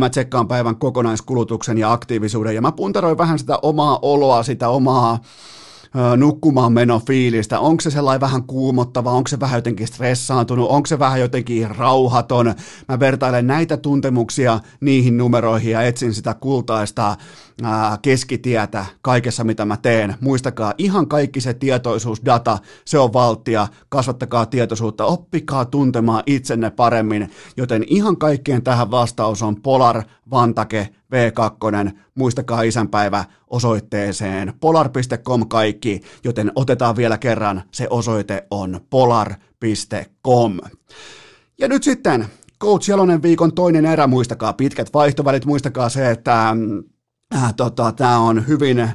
mä 0.00 0.10
tsekkaan 0.10 0.48
päivän 0.48 0.76
kokonaiskulutuksen 0.76 1.78
ja 1.78 1.92
aktiivisuuden 1.92 2.54
ja 2.54 2.62
mä 2.62 2.72
puntaroin 2.72 3.18
vähän 3.18 3.38
sitä 3.38 3.58
omaa 3.62 3.98
oloa, 4.02 4.42
sitä 4.42 4.68
omaa 4.68 5.18
nukkumaan 6.16 6.72
meno 6.72 7.02
fiilistä, 7.06 7.60
onko 7.60 7.80
se 7.80 7.90
sellainen 7.90 8.20
vähän 8.20 8.42
kuumottava, 8.42 9.12
onko 9.12 9.28
se 9.28 9.40
vähän 9.40 9.58
jotenkin 9.58 9.86
stressaantunut, 9.86 10.70
onko 10.70 10.86
se 10.86 10.98
vähän 10.98 11.20
jotenkin 11.20 11.76
rauhaton. 11.76 12.54
Mä 12.88 13.00
vertailen 13.00 13.46
näitä 13.46 13.76
tuntemuksia 13.76 14.60
niihin 14.80 15.16
numeroihin 15.16 15.72
ja 15.72 15.82
etsin 15.82 16.14
sitä 16.14 16.34
kultaista 16.34 17.16
keskitietä 18.02 18.86
kaikessa, 19.02 19.44
mitä 19.44 19.64
mä 19.64 19.76
teen. 19.76 20.14
Muistakaa, 20.20 20.74
ihan 20.78 21.08
kaikki 21.08 21.40
se 21.40 21.54
tietoisuus, 21.54 22.24
data, 22.24 22.58
se 22.84 22.98
on 22.98 23.12
valtia. 23.12 23.68
Kasvattakaa 23.88 24.46
tietoisuutta, 24.46 25.04
oppikaa 25.04 25.64
tuntemaan 25.64 26.22
itsenne 26.26 26.70
paremmin. 26.70 27.30
Joten 27.56 27.84
ihan 27.86 28.16
kaikkeen 28.16 28.62
tähän 28.62 28.90
vastaus 28.90 29.42
on 29.42 29.56
Polar 29.62 30.02
Vantake 30.30 30.88
V2. 31.10 31.90
Muistakaa 32.14 32.62
isänpäivä 32.62 33.24
osoitteeseen 33.46 34.52
polar.com 34.60 35.48
kaikki, 35.48 36.00
joten 36.24 36.52
otetaan 36.54 36.96
vielä 36.96 37.18
kerran, 37.18 37.62
se 37.72 37.86
osoite 37.90 38.46
on 38.50 38.80
polar.com. 38.90 40.58
Ja 41.58 41.68
nyt 41.68 41.82
sitten 41.82 42.26
Coach 42.60 42.88
Jalonen 42.88 43.22
viikon 43.22 43.54
toinen 43.54 43.86
erä, 43.86 44.06
muistakaa 44.06 44.52
pitkät 44.52 44.94
vaihtovälit, 44.94 45.44
muistakaa 45.44 45.88
se, 45.88 46.10
että 46.10 46.56
äh, 47.34 47.54
tota, 47.54 47.92
tämä 47.92 48.18
on 48.18 48.46
hyvin 48.46 48.90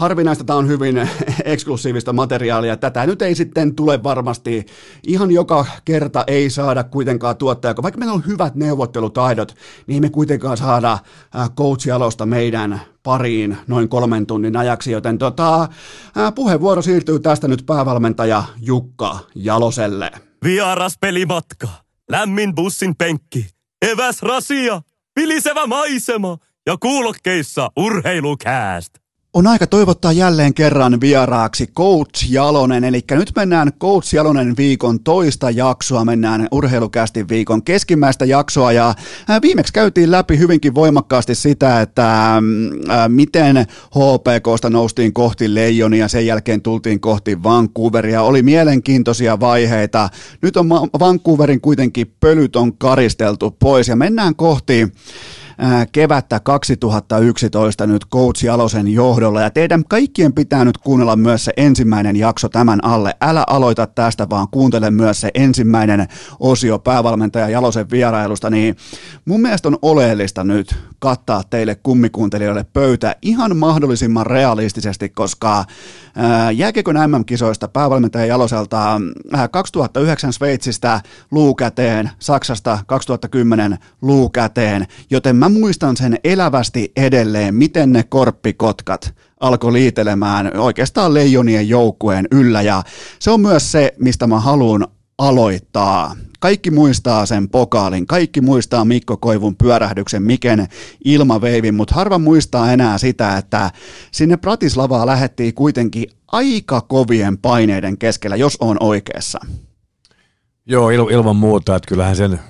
harvinaista, 0.00 0.44
tämä 0.44 0.58
on 0.58 0.68
hyvin 0.68 1.08
eksklusiivista 1.44 2.12
materiaalia. 2.12 2.76
Tätä 2.76 3.06
nyt 3.06 3.22
ei 3.22 3.34
sitten 3.34 3.74
tule 3.74 4.02
varmasti. 4.02 4.66
Ihan 5.06 5.30
joka 5.30 5.66
kerta 5.84 6.24
ei 6.26 6.50
saada 6.50 6.84
kuitenkaan 6.84 7.36
tuottaja, 7.36 7.74
vaikka 7.82 7.98
meillä 7.98 8.14
on 8.14 8.26
hyvät 8.26 8.54
neuvottelutaidot, 8.54 9.54
niin 9.86 10.02
me 10.02 10.10
kuitenkaan 10.10 10.56
saada 10.56 10.92
äh, 10.92 11.50
coach 11.50 11.86
meidän 12.24 12.80
pariin 13.02 13.56
noin 13.66 13.88
kolmen 13.88 14.26
tunnin 14.26 14.56
ajaksi, 14.56 14.92
joten 14.92 15.18
tota, 15.18 15.62
äh, 15.62 16.34
puheenvuoro 16.34 16.82
siirtyy 16.82 17.20
tästä 17.20 17.48
nyt 17.48 17.62
päävalmentaja 17.66 18.44
Jukka 18.60 19.18
Jaloselle. 19.34 20.10
Vieras 20.44 20.94
pelimatka, 21.00 21.68
lämmin 22.10 22.54
bussin 22.54 22.96
penkki, 22.96 23.46
eväs 23.82 24.22
rasia, 24.22 24.82
vilisevä 25.16 25.66
maisema 25.66 26.38
ja 26.66 26.76
kuulokkeissa 26.80 27.70
urheilukääst. 27.76 28.94
On 29.34 29.46
aika 29.46 29.66
toivottaa 29.66 30.12
jälleen 30.12 30.54
kerran 30.54 31.00
vieraaksi 31.00 31.66
Coach 31.66 32.30
Jalonen, 32.30 32.84
eli 32.84 33.00
nyt 33.10 33.32
mennään 33.36 33.72
Coach 33.80 34.14
Jalonen 34.14 34.54
viikon 34.56 35.00
toista 35.00 35.50
jaksoa, 35.50 36.04
mennään 36.04 36.48
urheilukästin 36.52 37.28
viikon 37.28 37.62
keskimmäistä 37.62 38.24
jaksoa, 38.24 38.72
ja 38.72 38.94
viimeksi 39.42 39.72
käytiin 39.72 40.10
läpi 40.10 40.38
hyvinkin 40.38 40.74
voimakkaasti 40.74 41.34
sitä, 41.34 41.80
että 41.80 42.34
miten 43.08 43.56
HPKsta 43.96 44.70
noustiin 44.70 45.12
kohti 45.12 45.54
Leijonia, 45.54 46.08
sen 46.08 46.26
jälkeen 46.26 46.62
tultiin 46.62 47.00
kohti 47.00 47.42
Vancouveria, 47.42 48.22
oli 48.22 48.42
mielenkiintoisia 48.42 49.40
vaiheita, 49.40 50.08
nyt 50.42 50.56
on 50.56 50.68
Vancouverin 51.00 51.60
kuitenkin 51.60 52.14
pölyt 52.20 52.56
on 52.56 52.78
karisteltu 52.78 53.50
pois, 53.50 53.88
ja 53.88 53.96
mennään 53.96 54.36
kohti 54.36 54.92
kevättä 55.92 56.40
2011 56.40 57.86
nyt 57.86 58.06
Coach 58.12 58.44
Jalosen 58.44 58.88
johdolla. 58.88 59.42
Ja 59.42 59.50
teidän 59.50 59.84
kaikkien 59.88 60.32
pitää 60.32 60.64
nyt 60.64 60.78
kuunnella 60.78 61.16
myös 61.16 61.44
se 61.44 61.52
ensimmäinen 61.56 62.16
jakso 62.16 62.48
tämän 62.48 62.84
alle. 62.84 63.14
Älä 63.20 63.44
aloita 63.46 63.86
tästä, 63.86 64.26
vaan 64.30 64.48
kuuntele 64.50 64.90
myös 64.90 65.20
se 65.20 65.30
ensimmäinen 65.34 66.06
osio 66.40 66.78
päävalmentaja 66.78 67.48
Jalosen 67.48 67.90
vierailusta. 67.90 68.50
Niin 68.50 68.76
mun 69.24 69.40
mielestä 69.40 69.68
on 69.68 69.78
oleellista 69.82 70.44
nyt 70.44 70.74
kattaa 70.98 71.42
teille 71.50 71.74
kummikuuntelijoille 71.74 72.64
pöytä 72.72 73.16
ihan 73.22 73.56
mahdollisimman 73.56 74.26
realistisesti, 74.26 75.08
koska 75.08 75.64
jääkiekon 76.54 76.94
MM-kisoista 76.94 77.68
päävalmentaja 77.68 78.26
Jaloselta 78.26 79.00
2009 79.50 80.32
Sveitsistä 80.32 81.00
luukäteen, 81.30 82.10
Saksasta 82.18 82.78
2010 82.86 83.78
luukäteen, 84.02 84.86
joten 85.10 85.36
mä 85.36 85.48
muistan 85.48 85.96
sen 85.96 86.18
elävästi 86.24 86.92
edelleen, 86.96 87.54
miten 87.54 87.92
ne 87.92 88.02
korppikotkat 88.02 89.14
alkoi 89.40 89.72
liitelemään 89.72 90.56
oikeastaan 90.56 91.14
leijonien 91.14 91.68
joukkueen 91.68 92.28
yllä. 92.30 92.62
Ja 92.62 92.82
se 93.18 93.30
on 93.30 93.40
myös 93.40 93.72
se, 93.72 93.94
mistä 93.98 94.26
mä 94.26 94.40
haluan 94.40 94.86
aloittaa. 95.20 96.16
Kaikki 96.40 96.70
muistaa 96.70 97.26
sen 97.26 97.48
pokaalin, 97.48 98.06
kaikki 98.06 98.40
muistaa 98.40 98.84
Mikko 98.84 99.16
Koivun 99.16 99.56
pyörähdyksen, 99.56 100.22
Miken 100.22 100.66
ilmaveivin, 101.04 101.74
mutta 101.74 101.94
harva 101.94 102.18
muistaa 102.18 102.72
enää 102.72 102.98
sitä, 102.98 103.36
että 103.36 103.70
sinne 104.12 104.36
Pratislavaa 104.36 105.06
lähettiin 105.06 105.54
kuitenkin 105.54 106.10
aika 106.32 106.80
kovien 106.80 107.38
paineiden 107.38 107.98
keskellä, 107.98 108.36
jos 108.36 108.56
on 108.60 108.76
oikeassa. 108.80 109.38
Joo, 110.66 110.90
il- 110.90 111.12
ilman 111.12 111.36
muuta, 111.36 111.76
että 111.76 111.88
kyllähän 111.88 112.16
sen 112.16 112.40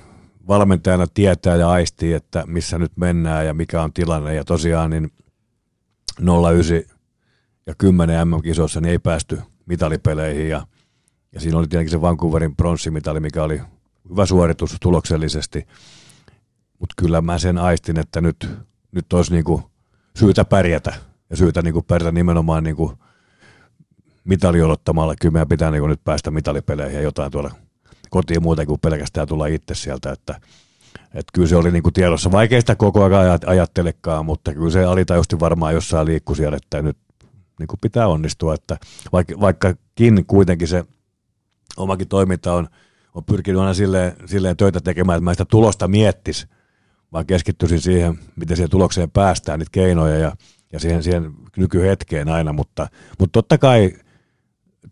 valmentajana 0.49 1.07
tietää 1.15 1.57
ja 1.57 1.71
aistii, 1.71 2.13
että 2.13 2.45
missä 2.47 2.79
nyt 2.79 2.93
mennään 2.97 3.47
ja 3.47 3.55
mikä 3.55 3.83
on 3.83 3.93
tilanne. 3.93 4.35
Ja 4.35 4.45
tosiaan 4.45 4.91
niin 4.91 5.13
09 6.53 6.83
ja 7.67 7.75
10 7.79 8.29
MM-kisoissa 8.29 8.81
niin 8.81 8.91
ei 8.91 8.99
päästy 8.99 9.39
mitalipeleihin 9.67 10.49
ja, 10.49 10.67
ja 11.33 11.41
siinä 11.41 11.59
oli 11.59 11.69
tietenkin 11.69 11.91
se 11.91 12.01
Vancouverin 12.01 12.57
pronssimitali, 12.57 13.21
mikä 13.21 13.43
oli 13.43 13.61
hyvä 14.11 14.27
suoritus 14.27 14.77
tuloksellisesti. 14.81 15.67
Mutta 16.79 16.95
kyllä 16.97 17.21
mä 17.21 17.39
sen 17.39 17.59
aistin, 17.59 17.99
että 17.99 18.21
nyt, 18.21 18.49
nyt 18.93 19.13
olisi 19.13 19.33
niinku 19.33 19.71
syytä 20.17 20.45
pärjätä 20.45 20.95
ja 21.31 21.37
syytä 21.37 21.63
niinku 21.63 21.83
pärjätä 21.83 22.13
nimenomaan 22.13 22.65
niinku 22.65 22.99
mitali 24.25 24.63
odottamalla. 24.63 25.15
Kyllä 25.21 25.33
meidän 25.33 25.49
pitää 25.49 25.71
niinku 25.71 25.87
nyt 25.87 26.05
päästä 26.05 26.31
mitalipeleihin 26.31 26.97
ja 26.97 27.03
jotain 27.03 27.33
tuolla 27.33 27.51
kotiin 28.11 28.43
muuten 28.43 28.67
kuin 28.67 28.81
pelkästään 28.81 29.29
tulla 29.29 29.47
itse 29.47 29.75
sieltä, 29.75 30.13
että 30.13 30.41
että 31.15 31.31
kyllä 31.33 31.49
se 31.49 31.57
oli 31.57 31.71
niinku 31.71 31.91
tiedossa. 31.91 32.33
Vaikea 32.33 32.61
sitä 32.61 32.77
koko 32.77 33.05
ajan 33.05 33.39
ajattelekaan, 33.47 34.27
mutta 34.27 34.55
kyllä 34.55 34.71
se 34.71 34.85
alitajusti 34.85 35.41
varmaan 35.41 35.75
jossain 35.75 36.07
liikkui 36.07 36.37
siellä, 36.37 36.57
että 36.57 36.83
nyt 36.83 36.97
niinku 37.59 37.77
pitää 37.81 38.09
onnistua. 38.09 38.55
Että 38.55 38.77
vaikka, 39.13 39.41
vaikkakin 39.41 40.25
kuitenkin 40.27 40.69
se 40.69 40.85
omakin 41.83 42.09
toiminta 42.09 42.53
on, 42.53 42.69
on 43.15 43.25
pyrkinyt 43.25 43.61
aina 43.61 43.75
silleen, 43.75 44.13
silleen 44.27 44.57
töitä 44.57 44.81
tekemään, 44.81 45.17
että 45.17 45.25
mä 45.25 45.35
sitä 45.35 45.45
tulosta 45.45 45.89
miettis, 45.89 46.47
vaan 47.13 47.27
keskittyisin 47.27 47.81
siihen, 47.81 48.19
miten 48.37 48.57
siihen 48.57 48.71
tulokseen 48.71 49.11
päästään, 49.11 49.59
niitä 49.59 49.71
keinoja 49.73 50.19
ja, 50.19 50.33
ja 50.73 50.81
siihen, 50.81 51.03
siihen 51.03 51.33
nykyhetkeen 51.57 52.29
aina, 52.29 52.53
mutta, 52.53 52.89
mutta 53.19 53.33
totta 53.33 53.59
kai– 53.59 53.93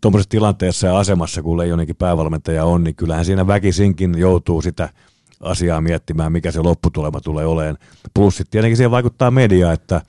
tuommoisessa 0.01 0.31
tilanteessa 0.31 0.87
ja 0.87 0.98
asemassa, 0.98 1.42
kun 1.42 1.59
Leijoninkin 1.59 1.96
päävalmentaja 1.96 2.64
on, 2.64 2.85
niin 2.85 2.94
kyllähän 2.94 3.24
siinä 3.24 3.46
väkisinkin 3.46 4.18
joutuu 4.18 4.62
sitä 4.62 4.88
asiaa 5.40 5.81
miettimään, 5.81 6.33
mikä 6.33 6.51
se 6.51 6.61
lopputulema 6.61 7.20
tulee 7.20 7.46
olemaan. 7.46 7.79
Plus 8.14 8.37
sitten 8.37 8.51
tietenkin 8.51 8.77
siihen 8.77 8.90
vaikuttaa 8.90 9.31
media, 9.31 9.72
että, 9.72 10.01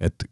että 0.00 0.24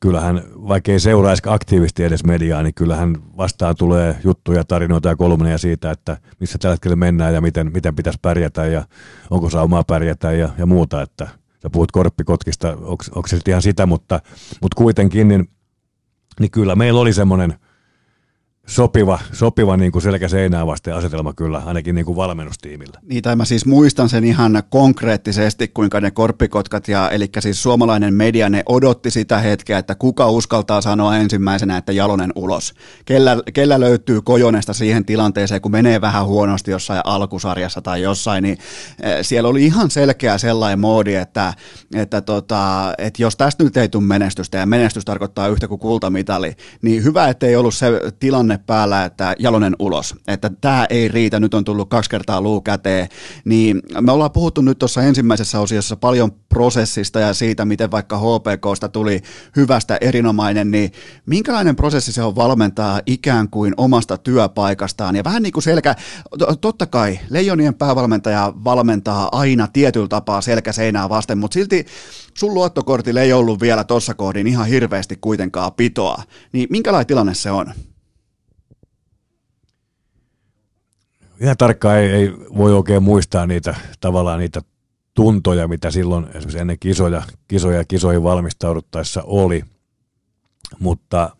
kyllähän, 0.00 0.42
vaikka 0.54 0.92
ei 0.92 1.00
seuraisi 1.00 1.42
aktiivisesti 1.46 2.04
edes 2.04 2.24
mediaa, 2.24 2.62
niin 2.62 2.74
kyllähän 2.74 3.16
vastaan 3.36 3.74
tulee 3.78 4.16
juttuja, 4.24 4.64
tarinoita 4.64 5.08
ja 5.08 5.16
kolmoneja 5.16 5.58
siitä, 5.58 5.90
että 5.90 6.16
missä 6.40 6.58
tällä 6.58 6.74
hetkellä 6.74 6.96
mennään 6.96 7.34
ja 7.34 7.40
miten, 7.40 7.72
miten 7.72 7.96
pitäisi 7.96 8.18
pärjätä 8.22 8.66
ja 8.66 8.84
onko 9.30 9.50
saumaa 9.50 9.84
pärjätä 9.84 10.32
ja, 10.32 10.48
ja 10.58 10.66
muuta, 10.66 11.02
että 11.02 11.28
sä 11.62 11.70
puhut 11.70 11.92
korppikotkista, 11.92 12.76
onko 13.14 13.26
se 13.26 13.38
ihan 13.48 13.62
sitä, 13.62 13.86
mutta, 13.86 14.20
mutta 14.62 14.76
kuitenkin, 14.76 15.28
niin, 15.28 15.50
niin 16.40 16.50
kyllä 16.50 16.74
meillä 16.74 17.00
oli 17.00 17.12
semmoinen– 17.12 17.54
sopiva, 18.68 19.18
sopiva 19.32 19.76
niin 19.76 19.92
kuin 19.92 20.02
selkä 20.02 20.28
seinää 20.28 20.66
vasten 20.66 20.94
asetelma 20.94 21.32
kyllä, 21.32 21.62
ainakin 21.66 21.94
niin 21.94 22.04
kuin 22.04 22.16
valmennustiimillä. 22.16 23.00
Niin, 23.02 23.22
tai 23.22 23.36
mä 23.36 23.44
siis 23.44 23.66
muistan 23.66 24.08
sen 24.08 24.24
ihan 24.24 24.62
konkreettisesti, 24.70 25.68
kuinka 25.68 26.00
ne 26.00 26.10
korppikotkat, 26.10 26.88
ja, 26.88 27.10
eli 27.10 27.28
siis 27.38 27.62
suomalainen 27.62 28.14
media, 28.14 28.48
ne 28.48 28.62
odotti 28.66 29.10
sitä 29.10 29.38
hetkeä, 29.38 29.78
että 29.78 29.94
kuka 29.94 30.30
uskaltaa 30.30 30.80
sanoa 30.80 31.16
ensimmäisenä, 31.16 31.76
että 31.76 31.92
Jalonen 31.92 32.32
ulos. 32.34 32.74
Kellä, 33.04 33.36
kellä 33.54 33.80
löytyy 33.80 34.22
kojonesta 34.22 34.72
siihen 34.72 35.04
tilanteeseen, 35.04 35.60
kun 35.60 35.72
menee 35.72 36.00
vähän 36.00 36.26
huonosti 36.26 36.70
jossain 36.70 37.00
alkusarjassa 37.04 37.82
tai 37.82 38.02
jossain, 38.02 38.42
niin 38.42 38.58
eh, 39.02 39.18
siellä 39.22 39.48
oli 39.48 39.64
ihan 39.64 39.90
selkeä 39.90 40.38
sellainen 40.38 40.80
moodi, 40.80 41.14
että, 41.14 41.54
että, 41.94 42.20
tota, 42.20 42.94
että 42.98 43.22
jos 43.22 43.36
tästä 43.36 43.64
nyt 43.64 43.76
ei 43.76 43.88
tule 43.88 44.04
menestystä, 44.04 44.58
ja 44.58 44.66
menestys 44.66 45.04
tarkoittaa 45.04 45.48
yhtä 45.48 45.68
kuin 45.68 45.78
kultamitali, 45.78 46.56
niin 46.82 47.04
hyvä, 47.04 47.28
ettei 47.28 47.56
ollut 47.56 47.74
se 47.74 47.86
tilanne 48.20 48.57
päällä, 48.66 49.04
että 49.04 49.34
Jalonen 49.38 49.76
ulos, 49.78 50.14
että 50.28 50.50
tämä 50.60 50.86
ei 50.90 51.08
riitä, 51.08 51.40
nyt 51.40 51.54
on 51.54 51.64
tullut 51.64 51.88
kaksi 51.88 52.10
kertaa 52.10 52.40
luu 52.40 52.60
käteen, 52.60 53.08
niin 53.44 53.82
me 54.00 54.12
ollaan 54.12 54.30
puhuttu 54.30 54.60
nyt 54.60 54.78
tuossa 54.78 55.02
ensimmäisessä 55.02 55.60
osiossa 55.60 55.96
paljon 55.96 56.32
prosessista 56.48 57.20
ja 57.20 57.34
siitä, 57.34 57.64
miten 57.64 57.90
vaikka 57.90 58.18
HPKsta 58.18 58.88
tuli 58.88 59.22
hyvästä 59.56 59.98
erinomainen, 60.00 60.70
niin 60.70 60.92
minkälainen 61.26 61.76
prosessi 61.76 62.12
se 62.12 62.22
on 62.22 62.36
valmentaa 62.36 63.00
ikään 63.06 63.50
kuin 63.50 63.74
omasta 63.76 64.18
työpaikastaan? 64.18 65.16
Ja 65.16 65.24
vähän 65.24 65.42
niin 65.42 65.52
kuin 65.52 65.62
selkä, 65.62 65.94
totta 66.60 66.86
kai 66.86 67.18
Leijonien 67.30 67.74
päävalmentaja 67.74 68.52
valmentaa 68.64 69.28
aina 69.32 69.68
tietyllä 69.72 70.08
tapaa 70.08 70.40
selkä 70.40 70.72
seinää 70.72 71.08
vasten, 71.08 71.38
mutta 71.38 71.54
silti 71.54 71.86
sun 72.34 72.54
luottokortille 72.54 73.22
ei 73.22 73.32
ollut 73.32 73.60
vielä 73.60 73.84
tuossa 73.84 74.14
kohdin 74.14 74.46
ihan 74.46 74.66
hirveästi 74.66 75.18
kuitenkaan 75.20 75.72
pitoa, 75.72 76.22
niin 76.52 76.66
minkälainen 76.70 77.06
tilanne 77.06 77.34
se 77.34 77.50
on? 77.50 77.66
Ihan 81.40 81.56
tarkkaan 81.56 81.98
ei, 81.98 82.10
ei 82.10 82.32
voi 82.56 82.74
oikein 82.74 83.02
muistaa 83.02 83.46
niitä 83.46 83.74
tavallaan 84.00 84.38
niitä 84.38 84.60
tuntoja, 85.14 85.68
mitä 85.68 85.90
silloin 85.90 86.24
esimerkiksi 86.24 86.58
ennen 86.58 86.78
kisoja, 86.80 87.22
kisoja 87.48 87.78
ja 87.78 87.84
kisoihin 87.84 88.22
valmistauduttaessa 88.22 89.22
oli. 89.26 89.64
Mutta, 90.78 91.36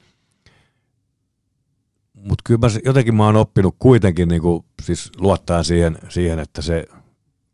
mutta 2.15 2.43
kyllä 2.45 2.61
mä, 2.61 2.67
jotenkin 2.85 3.15
mä 3.15 3.27
oon 3.27 3.37
oppinut 3.37 3.77
kuitenkin 3.79 4.29
niin 4.29 4.43
kuin, 4.43 4.65
siis 4.83 5.11
luottaa 5.17 5.63
siihen, 5.63 5.99
siihen, 6.09 6.39
että 6.39 6.63
se 6.63 6.85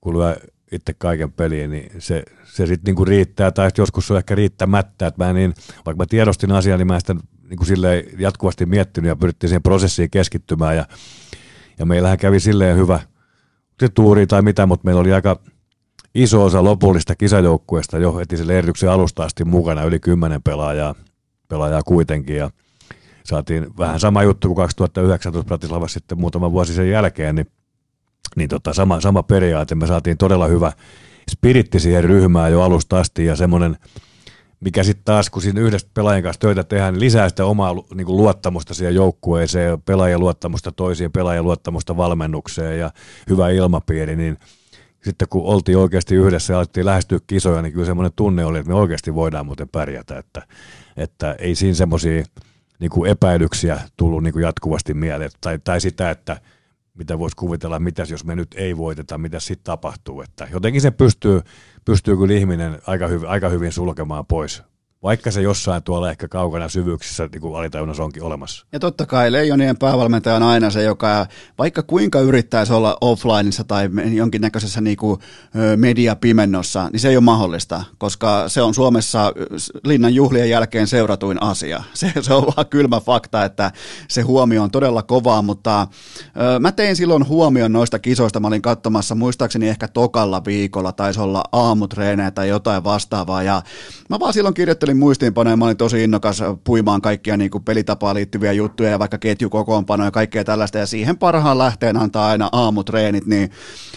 kun 0.01 0.19
lyö 0.19 0.37
itse 0.73 0.95
kaiken 0.99 1.33
peliin, 1.33 1.71
niin 1.71 1.91
se, 1.99 2.25
se 2.45 2.67
sitten 2.67 2.95
niin 2.95 3.07
riittää, 3.07 3.51
tai 3.51 3.71
joskus 3.79 4.07
se 4.07 4.13
on 4.13 4.19
ehkä 4.19 4.35
riittämättä, 4.35 5.07
että 5.07 5.25
mä 5.25 5.33
niin, 5.33 5.55
vaikka 5.87 6.03
mä 6.03 6.07
tiedostin 6.07 6.53
asiaa, 6.53 6.79
niin 6.79 6.87
mä 6.87 7.01
sitä 7.01 7.15
niin 7.49 7.59
kuin 7.59 7.69
jatkuvasti 8.19 8.67
miettinyt 8.67 9.09
ja 9.09 9.17
pyrittiin 9.17 9.49
siihen 9.49 9.63
prosessiin 9.63 10.11
keskittymään 10.11 10.77
ja 10.77 10.87
ja 11.79 11.87
meillähän 11.87 12.19
kävi 12.19 12.41
silleen 12.41 12.77
hyvä 12.77 13.01
se 13.81 13.89
tuuri 13.89 14.27
tai 14.27 14.43
mitä, 14.43 14.67
mutta 14.67 14.85
meillä 14.85 15.01
oli 15.01 15.13
aika 15.13 15.41
iso 16.15 16.45
osa 16.45 16.65
lopullista 16.65 17.15
kisajoukkueesta 17.15 17.99
jo 17.99 18.17
heti 18.17 18.37
sille 18.37 18.59
erityksen 18.59 18.91
alusta 18.91 19.23
asti 19.23 19.45
mukana, 19.45 19.85
yli 19.85 20.01
kymmenen 20.01 20.43
pelaajaa, 20.43 20.95
pelaajaa 21.49 21.83
kuitenkin. 21.83 22.37
Ja 22.37 22.51
saatiin 23.25 23.67
vähän 23.79 24.01
sama 24.01 24.23
juttu 24.23 24.49
kuin 24.49 24.57
2019 24.57 25.47
Bratislavassa 25.47 25.95
sitten 25.95 26.21
muutama 26.21 26.53
vuosi 26.53 26.75
sen 26.75 26.91
jälkeen, 26.91 27.35
niin, 27.35 27.47
niin 28.37 28.49
tota, 28.49 28.73
sama, 28.73 29.01
sama 29.01 29.23
periaate. 29.23 29.75
Me 29.75 29.87
saatiin 29.87 30.19
todella 30.19 30.47
hyvä 30.47 30.73
spiritti 31.31 31.81
siihen 31.81 32.05
ryhmään 32.05 32.53
jo 32.53 32.63
alusta 32.63 32.99
asti 32.99 33.25
ja 33.25 33.37
semmoinen– 33.37 33.77
mikä 34.65 34.83
sitten 34.83 35.05
taas, 35.05 35.31
kun 35.31 35.43
siinä 35.43 35.61
yhdessä 35.61 35.89
pelaajan 35.95 36.23
kanssa 36.23 36.41
töitä 36.41 36.65
tehdään, 36.65 36.95
niin 36.95 37.01
lisää 37.01 37.29
sitä 37.29 37.45
omaa 37.45 37.75
niin 37.95 38.07
kuin 38.07 38.17
luottamusta 38.17 38.75
siihen 38.75 38.95
joukkueeseen, 38.95 39.83
pelaajien 39.83 40.21
luottamusta 40.21 40.73
toisiin, 40.73 41.13
pelaajien 41.13 41.45
luottamusta 41.45 41.97
valmennukseen 41.97 42.79
ja 42.79 42.91
hyvä 43.31 43.51
ilmapiiri, 43.51 44.17
niin 44.17 44.39
sitten 45.05 45.29
kun 45.29 45.45
oltiin 45.45 45.79
oikeasti 45.79 46.15
yhdessä 46.15 46.53
ja 46.53 46.59
alettiin 46.59 46.87
lähestyä 46.87 47.19
kisoja, 47.27 47.63
niin 47.63 47.73
kyllä 47.73 47.87
semmoinen 47.87 48.13
tunne 48.17 48.45
oli, 48.45 48.59
että 48.59 48.69
me 48.69 48.75
oikeasti 48.79 49.15
voidaan 49.15 49.47
muuten 49.47 49.69
pärjätä, 49.69 50.19
että, 50.19 50.43
että 50.97 51.37
ei 51.39 51.55
siinä 51.55 51.75
semmoisia 51.75 52.25
niin 52.79 53.07
epäilyksiä 53.09 53.81
tullut 53.97 54.23
niin 54.23 54.33
kuin 54.33 54.43
jatkuvasti 54.43 54.95
mieleen, 54.95 55.31
tai, 55.41 55.59
tai 55.65 55.81
sitä, 55.81 56.11
että 56.11 56.41
mitä 56.95 57.19
voisi 57.19 57.37
kuvitella, 57.37 57.79
mitäs 57.79 58.11
jos 58.11 58.25
me 58.25 58.37
nyt 58.37 58.55
ei 58.55 58.77
voiteta, 58.77 59.19
mitä 59.19 59.41
sitten 59.41 59.65
tapahtuu, 59.65 60.23
että 60.23 60.49
jotenkin 60.53 60.81
se 60.83 60.91
pystyy 60.91 61.41
pystyy 61.85 62.17
kyllä 62.17 62.35
ihminen 62.35 62.79
aika, 62.87 63.09
hyv- 63.09 63.27
aika 63.27 63.49
hyvin 63.49 63.73
sulkemaan 63.73 64.27
pois, 64.27 64.63
vaikka 65.05 65.31
se 65.31 65.43
jossain 65.43 65.83
tuolla 65.83 66.11
ehkä 66.11 66.29
kaukana 66.29 66.69
syvyyksissä 66.69 67.29
niin 67.33 67.57
alitajunnassa 67.57 68.05
onkin 68.05 68.23
olemassa. 68.23 68.67
Ja 68.73 68.81
totta 68.81 69.07
kai 69.07 69.33
Leijonien 69.33 69.77
päävalmentaja 69.77 70.37
on 70.37 70.43
aina 70.43 70.71
se, 70.71 70.83
joka 70.83 71.27
vaikka 71.59 71.83
kuinka 71.83 72.21
yrittäisi 72.21 72.73
olla 72.73 72.99
offlineissa 73.01 73.65
tai 73.65 73.91
jonkinnäköisessä 74.13 74.81
niin 74.81 74.97
kuin 74.97 75.21
mediapimennossa, 75.77 76.89
niin 76.93 77.01
se 77.01 77.09
ei 77.09 77.17
ole 77.17 77.25
mahdollista, 77.25 77.85
koska 77.99 78.49
se 78.49 78.63
on 78.63 78.75
Suomessa 78.75 79.33
linnan 79.85 80.15
juhlien 80.15 80.51
jälkeen 80.51 80.87
seuratuin 80.87 81.43
asia. 81.43 81.83
Se, 81.95 82.13
se 82.21 82.35
on 82.35 82.43
vaan 82.57 82.67
kylmä 82.67 83.01
fakta, 83.01 83.45
että 83.45 83.73
se 84.09 84.23
huomio 84.23 84.63
on 84.63 84.71
todella 84.71 85.03
kovaa, 85.03 85.43
mutta 85.43 85.89
ö, 86.27 86.59
mä 86.59 86.73
tein 86.73 86.97
silloin 86.97 87.29
huomion 87.29 87.73
noista 87.73 87.99
kisoista, 87.99 88.41
mä 88.41 88.49
olin 88.49 88.63
katsomassa 88.63 89.15
muistaakseni 89.15 89.69
ehkä 89.69 89.89
tokalla 89.89 90.45
viikolla, 90.45 90.93
taisi 90.93 91.21
olla 91.21 91.45
aamutreenejä 91.53 92.31
tai 92.31 92.49
jotain 92.49 92.85
vastaavaa, 92.85 93.43
ja 93.43 93.63
mä 94.11 94.21
vaan 94.21 94.33
silloin 94.33 94.55
kirjoittelin 94.55 94.94
muistiinpanoja, 94.97 95.57
mä 95.57 95.65
olin 95.65 95.77
tosi 95.77 96.05
innokas 96.05 96.43
puimaan 96.65 97.01
kaikkia 97.01 97.37
niin 97.37 97.51
kuin 97.51 97.65
pelitapaan 97.65 98.17
liittyviä 98.17 98.53
juttuja 98.53 98.91
ja 98.91 98.99
vaikka 98.99 99.19
ketjukokoonpanoja 99.19 100.07
ja 100.07 100.11
kaikkea 100.11 100.45
tällaista, 100.45 100.79
ja 100.79 100.87
siihen 100.87 101.19
parhaan 101.19 101.59
lähteen 101.59 101.97
antaa 101.97 102.29
aina 102.29 102.49
aamutreenit, 102.53 103.27
niin, 103.27 103.51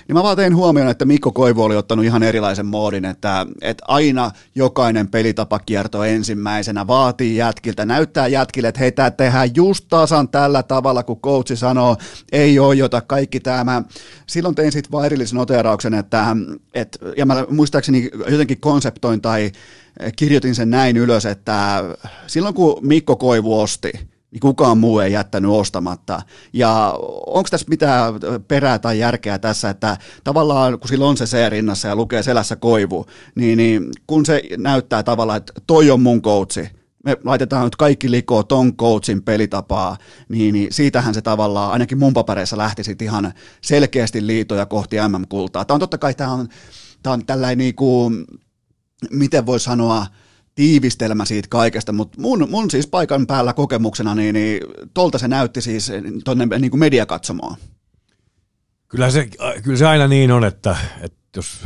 niin 0.08 0.14
mä 0.14 0.24
vaan 0.24 0.38
tein 0.38 0.56
huomioon, 0.56 0.90
että 0.90 1.06
Mikko 1.06 1.32
Koivu 1.32 1.64
oli 1.64 1.76
ottanut 1.76 2.06
ihan 2.06 2.24
erilaisen 2.24 2.66
moodin, 2.66 3.06
että, 3.06 3.46
että 3.62 3.84
aina 3.88 4.32
jokainen 4.56 5.08
pelitapakierto 5.08 6.04
ensimmäisenä 6.04 6.88
vaatii 6.88 7.36
jätkiltä, 7.36 7.86
näyttää 7.86 8.28
jätkille, 8.28 8.68
että 8.68 8.80
hei, 8.80 8.92
tämä 8.92 9.12
tehdään 9.12 9.50
just 9.56 9.86
tasan 9.90 10.30
tällä 10.30 10.64
tavalla, 10.64 11.04
kun 11.04 11.22
coachi 11.22 11.56
sanoo, 11.56 11.98
ei 12.32 12.60
ole 12.60 12.76
jota 12.76 13.02
kaikki 13.02 13.40
tämä. 13.40 13.84
Silloin 14.28 14.56
tein 14.56 14.72
sitten 14.72 14.92
vaan 14.92 15.06
erillisen 15.06 15.38
noterauksen, 15.38 15.94
että, 15.94 16.36
että, 16.74 17.00
ja 17.18 17.26
mä 17.26 17.46
muistaakseni 17.50 18.10
jotenkin 18.28 18.60
konseptoin 18.60 19.22
tai 19.22 19.52
kirjoitin 20.16 20.56
sen 20.56 20.70
näin 20.70 20.98
ylös, 20.98 21.26
että 21.26 21.84
silloin 22.28 22.56
kun 22.56 22.78
Mikko 22.82 23.16
Koivu 23.16 23.60
osti, 23.60 23.92
niin 24.32 24.40
kukaan 24.40 24.78
muu 24.78 25.00
ei 25.00 25.12
jättänyt 25.12 25.52
ostamatta. 25.52 26.22
Ja 26.54 26.94
onko 27.28 27.48
tässä 27.50 27.68
mitään 27.70 28.14
perää 28.48 28.80
tai 28.80 29.00
järkeä 29.00 29.40
tässä, 29.40 29.70
että 29.70 29.98
tavallaan 30.24 30.80
kun 30.80 30.88
sillä 30.88 31.06
on 31.06 31.18
se 31.18 31.26
C 31.26 31.50
rinnassa 31.50 31.88
ja 31.88 31.96
lukee 31.96 32.24
selässä 32.24 32.56
koivu, 32.56 33.06
niin, 33.36 33.58
niin 33.58 33.90
kun 34.08 34.26
se 34.26 34.42
näyttää 34.58 35.04
tavallaan, 35.04 35.38
että 35.38 35.54
toi 35.68 35.92
on 35.92 36.02
mun 36.02 36.22
koutsi, 36.22 36.70
me 37.04 37.18
laitetaan 37.24 37.64
nyt 37.64 37.76
kaikki 37.76 38.12
likoon 38.12 38.48
ton 38.48 38.76
coachin 38.76 39.24
pelitapaa, 39.24 39.98
niin, 40.30 40.54
niin 40.54 40.68
siitähän 40.72 41.14
se 41.14 41.22
tavallaan, 41.22 41.72
ainakin 41.72 41.98
mun 41.98 42.14
papereissa 42.14 42.58
lähti 42.58 42.84
sitten 42.84 43.06
ihan 43.06 43.34
selkeästi 43.62 44.28
liitoja 44.28 44.66
kohti 44.66 44.96
MM-kultaa. 45.08 45.66
Tämä 45.66 45.76
on 45.76 45.80
totta 45.80 45.98
kai, 45.98 46.14
tämä 46.14 46.32
on, 46.32 46.48
tämä 47.04 47.14
on 47.14 47.26
tällainen 47.26 47.58
niin 47.58 47.76
kuin, 47.76 48.26
miten 49.12 49.46
voi 49.46 49.60
sanoa, 49.60 50.06
tiivistelmä 50.56 51.26
siitä 51.26 51.48
kaikesta, 51.52 51.94
mutta 51.94 52.22
mun, 52.22 52.48
mun 52.50 52.72
siis 52.72 52.88
paikan 52.88 53.28
päällä 53.28 53.54
kokemuksena, 53.54 54.16
niin, 54.16 54.34
niin 54.34 54.62
tolta 54.94 55.18
se 55.18 55.28
näytti 55.28 55.62
siis 55.62 55.92
tuonne 56.24 56.46
niin 56.60 56.72
kuin. 56.72 56.80
Kyllä 58.88 59.10
se, 59.12 59.30
kyllä 59.64 59.78
se 59.78 59.86
aina 59.86 60.08
niin 60.08 60.32
on, 60.32 60.44
että, 60.44 60.78
että 61.02 61.18
jos 61.36 61.66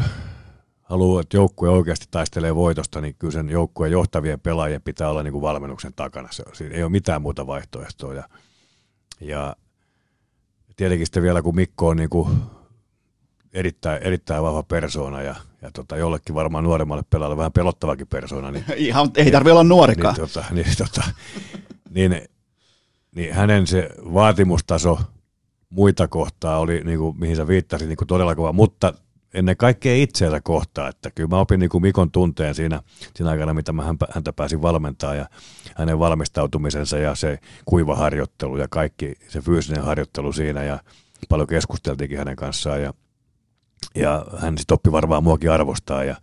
haluaa, 0.82 1.22
että 1.22 1.38
joukkue 1.38 1.70
oikeasti 1.70 2.06
taistelee 2.12 2.56
voitosta, 2.56 3.02
niin 3.02 3.16
kyllä 3.20 3.32
sen 3.32 3.50
joukkueen 3.50 3.92
johtavien 3.92 4.40
pelaajien 4.40 4.82
pitää 4.82 5.10
olla 5.10 5.24
niin 5.24 5.32
kuin 5.32 5.42
valmennuksen 5.42 5.94
takana. 5.96 6.28
Se, 6.32 6.44
siinä 6.54 6.76
ei 6.76 6.84
ole 6.84 6.92
mitään 6.92 7.22
muuta 7.22 7.48
vaihtoehtoa. 7.48 8.14
Ja, 8.14 8.30
ja 9.22 9.56
tietenkin 10.76 11.08
sitten 11.08 11.24
vielä, 11.24 11.42
kun 11.42 11.56
Mikko 11.56 11.88
on 11.88 11.98
niin 11.98 12.10
kuin 12.10 12.30
erittäin, 13.54 14.04
erittäin 14.04 14.44
vahva 14.44 14.64
persoona 14.64 15.22
ja, 15.22 15.36
ja 15.62 15.72
tota, 15.72 15.98
jollekin 15.98 16.36
varmaan 16.36 16.64
nuoremmalle 16.64 17.04
pelaajalle 17.10 17.38
vähän 17.38 17.52
pelottavakin 17.52 18.08
persoona. 18.08 18.52
Niin, 18.52 18.66
Ihan, 18.76 19.12
ei 19.16 19.32
tarvitse 19.32 19.52
olla 19.52 19.64
nuorikaan. 19.64 20.16
Niin, 20.16 20.28
tota, 20.28 20.46
niin, 20.52 20.78
tota, 20.78 21.04
niin, 21.90 22.22
niin 23.16 23.34
hänen 23.34 23.68
se 23.68 23.90
vaatimustaso 24.14 25.00
muita 25.70 26.08
kohtaa 26.08 26.60
oli, 26.60 26.82
niin 26.84 27.00
kuin, 27.00 27.20
mihin 27.20 27.36
sä 27.36 27.48
viittasit, 27.48 27.88
niin 27.88 27.98
kuin 27.98 28.08
todella 28.08 28.36
kova, 28.36 28.54
mutta 28.54 28.94
ennen 29.34 29.58
kaikkea 29.58 29.96
itseänsä 29.96 30.42
kohtaa, 30.42 30.88
että 30.88 31.12
kyllä 31.12 31.30
mä 31.30 31.40
opin 31.40 31.60
niin 31.60 31.70
kuin 31.70 31.82
Mikon 31.82 32.12
tunteen 32.12 32.56
siinä, 32.56 32.82
siinä 33.16 33.32
aikana, 33.32 33.54
mitä 33.54 33.74
mä 33.74 33.84
häntä 34.14 34.34
pääsin 34.34 34.62
valmentaa 34.62 35.16
ja 35.16 35.26
hänen 35.76 36.00
valmistautumisensa 36.00 36.98
ja 36.98 37.16
se 37.16 37.40
kuiva 37.66 37.96
harjoittelu 37.96 38.58
ja 38.58 38.68
kaikki 38.68 39.16
se 39.28 39.42
fyysinen 39.42 39.84
harjoittelu 39.84 40.34
siinä 40.34 40.64
ja 40.64 40.80
paljon 41.30 41.48
keskusteltiinkin 41.48 42.18
hänen 42.18 42.36
kanssaan 42.36 42.82
ja 42.82 42.94
ja 43.96 44.26
hän 44.38 44.58
sitten 44.58 44.76
oppi 44.76 44.92
varmaan 44.92 45.24
muakin 45.24 45.52
arvostaa 45.52 46.04
ja, 46.04 46.16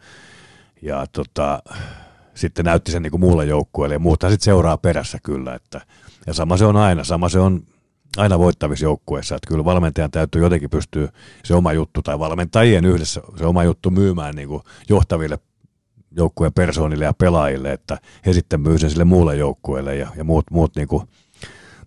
ja 0.82 1.06
tota, 1.12 1.62
sitten 2.34 2.64
näytti 2.64 2.92
sen 2.92 3.02
niin 3.02 3.10
kuin 3.10 3.20
muulle 3.20 3.44
joukkueelle 3.44 3.94
ja 3.94 3.98
muuta 3.98 4.30
sitten 4.30 4.44
seuraa 4.44 4.76
perässä 4.76 5.18
kyllä. 5.22 5.54
Että, 5.54 5.80
ja 6.26 6.34
sama 6.34 6.56
se 6.56 6.64
on 6.64 6.76
aina, 6.76 7.04
sama 7.04 7.28
se 7.28 7.38
on 7.38 7.62
aina 8.16 8.38
voittavissa 8.38 8.84
joukkueissa, 8.84 9.34
että 9.34 9.48
kyllä 9.48 9.64
valmentajan 9.64 10.10
täytyy 10.10 10.42
jotenkin 10.42 10.70
pystyä 10.70 11.08
se 11.44 11.54
oma 11.54 11.72
juttu 11.72 12.02
tai 12.02 12.18
valmentajien 12.18 12.84
yhdessä 12.84 13.20
se 13.36 13.46
oma 13.46 13.64
juttu 13.64 13.90
myymään 13.90 14.34
niin 14.34 14.48
kuin 14.48 14.62
johtaville 14.88 15.38
joukkueen 16.10 16.52
persoonille 16.52 17.04
ja 17.04 17.12
pelaajille, 17.12 17.72
että 17.72 17.98
he 18.26 18.32
sitten 18.32 18.60
myy 18.60 18.78
sen 18.78 18.90
sille 18.90 19.04
muulle 19.04 19.36
joukkueelle 19.36 19.96
ja, 19.96 20.08
ja 20.16 20.24
muut, 20.24 20.44
muut 20.50 20.76
niin 20.76 20.88
kuin 20.88 21.02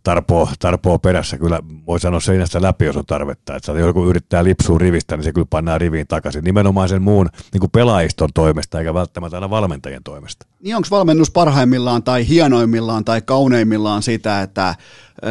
tarpoo, 0.04 0.50
tarpoo 0.60 1.00
perässä. 1.00 1.38
Kyllä 1.38 1.60
voi 1.88 2.00
sanoa 2.00 2.20
seinästä 2.20 2.62
läpi, 2.62 2.86
jos 2.86 2.98
on 2.98 3.06
tarvetta. 3.06 3.56
Että 3.56 3.72
joku 3.72 4.06
yrittää 4.06 4.44
lipsua 4.44 4.78
rivistä, 4.78 5.18
niin 5.18 5.24
se 5.24 5.34
kyllä 5.34 5.48
pannaan 5.50 5.82
riviin 5.82 6.08
takaisin. 6.08 6.44
Nimenomaan 6.44 6.90
sen 6.90 7.02
muun 7.02 7.30
niin 7.54 7.60
kuin 7.60 7.72
pelaajiston 7.72 8.30
toimesta, 8.34 8.80
eikä 8.80 8.94
välttämättä 8.94 9.38
aina 9.38 9.50
valmentajien 9.50 10.04
toimesta. 10.04 10.48
Niin 10.64 10.76
onko 10.76 10.88
valmennus 10.92 11.32
parhaimmillaan 11.32 12.04
tai 12.04 12.28
hienoimmillaan 12.28 13.06
tai 13.06 13.22
kauneimmillaan 13.22 14.04
sitä, 14.04 14.42
että 14.42 14.76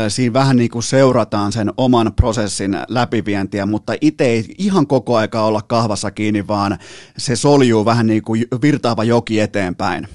siinä 0.09 0.33
vähän 0.33 0.57
niin 0.57 0.71
kuin 0.71 0.83
seurataan 0.83 1.53
sen 1.53 1.73
oman 1.77 2.13
prosessin 2.17 2.79
läpivientiä, 2.89 3.67
mutta 3.67 3.93
itse 4.01 4.25
ei 4.25 4.55
ihan 4.59 4.87
koko 4.87 5.17
aika 5.17 5.43
olla 5.43 5.63
kahvassa 5.63 6.11
kiinni, 6.11 6.47
vaan 6.49 6.79
se 7.17 7.37
soljuu 7.37 7.85
vähän 7.85 8.07
niin 8.07 8.23
kuin 8.23 8.45
virtaava 8.63 9.05
joki 9.05 9.41
eteenpäin 9.41 10.09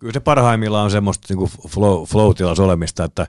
kyllä 0.00 0.12
se 0.12 0.20
parhaimmillaan 0.20 0.84
on 0.84 0.90
semmoista 0.90 1.26
niin 1.28 1.38
kuin 1.38 1.50
flow, 1.68 2.04
flow 2.04 2.32
olemista, 2.64 3.04
että 3.04 3.26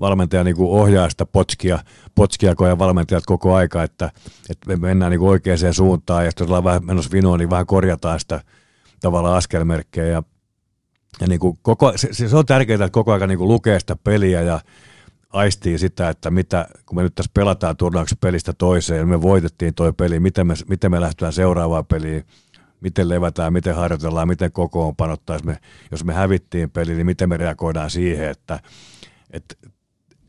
valmentaja 0.00 0.44
niin 0.44 0.56
kuin 0.56 0.70
ohjaa 0.70 1.10
sitä 1.10 1.26
potskia, 1.26 1.78
potskia 2.14 2.54
ja 2.68 2.78
valmentajat 2.78 3.26
koko 3.26 3.54
aika, 3.54 3.82
että, 3.82 4.10
että 4.50 4.68
me 4.68 4.76
mennään 4.76 5.10
niin 5.10 5.18
kuin 5.20 5.30
oikeaan 5.30 5.74
suuntaan 5.74 6.24
ja 6.24 6.30
jos 6.38 6.48
ollaan 6.48 6.64
vähän 6.64 6.86
menossa 6.86 7.12
vinoon, 7.12 7.38
niin 7.38 7.50
vähän 7.50 7.66
korjataan 7.66 8.20
sitä 8.20 8.40
tavallaan 9.00 9.36
askelmerkkejä 9.36 10.06
ja, 10.06 10.22
ja 11.20 11.26
niin 11.26 11.40
kuin 11.40 11.58
koko, 11.62 11.92
se, 11.96 12.08
se, 12.12 12.36
on 12.36 12.46
tärkeää, 12.46 12.74
että 12.74 12.90
koko 12.90 13.12
ajan 13.12 13.28
niin 13.28 13.38
kuin 13.38 13.48
lukee 13.48 13.80
sitä 13.80 13.96
peliä 13.96 14.42
ja 14.42 14.60
aistii 15.32 15.78
sitä, 15.78 16.08
että 16.08 16.30
mitä, 16.30 16.66
kun 16.86 16.96
me 16.96 17.02
nyt 17.02 17.14
tässä 17.14 17.30
pelataan 17.34 17.76
turnauksessa 17.76 18.18
pelistä 18.20 18.52
toiseen 18.52 18.98
ja 18.98 19.06
me 19.06 19.22
voitettiin 19.22 19.74
toi 19.74 19.92
peli, 19.92 20.20
miten 20.20 20.46
me, 20.46 20.54
miten 20.68 20.90
me 20.90 21.00
lähdetään 21.00 21.32
seuraavaan 21.32 21.86
peliin, 21.86 22.24
miten 22.84 23.08
levätään, 23.08 23.52
miten 23.52 23.74
harjoitellaan, 23.74 24.28
miten 24.28 24.52
kokoonpanottaa, 24.52 25.36
jos 25.36 25.44
me, 25.44 25.58
jos 25.90 26.04
me 26.04 26.14
hävittiin 26.14 26.70
peli, 26.70 26.94
niin 26.94 27.06
miten 27.06 27.28
me 27.28 27.36
reagoidaan 27.36 27.90
siihen, 27.90 28.28
että, 28.28 28.60
että 29.30 29.54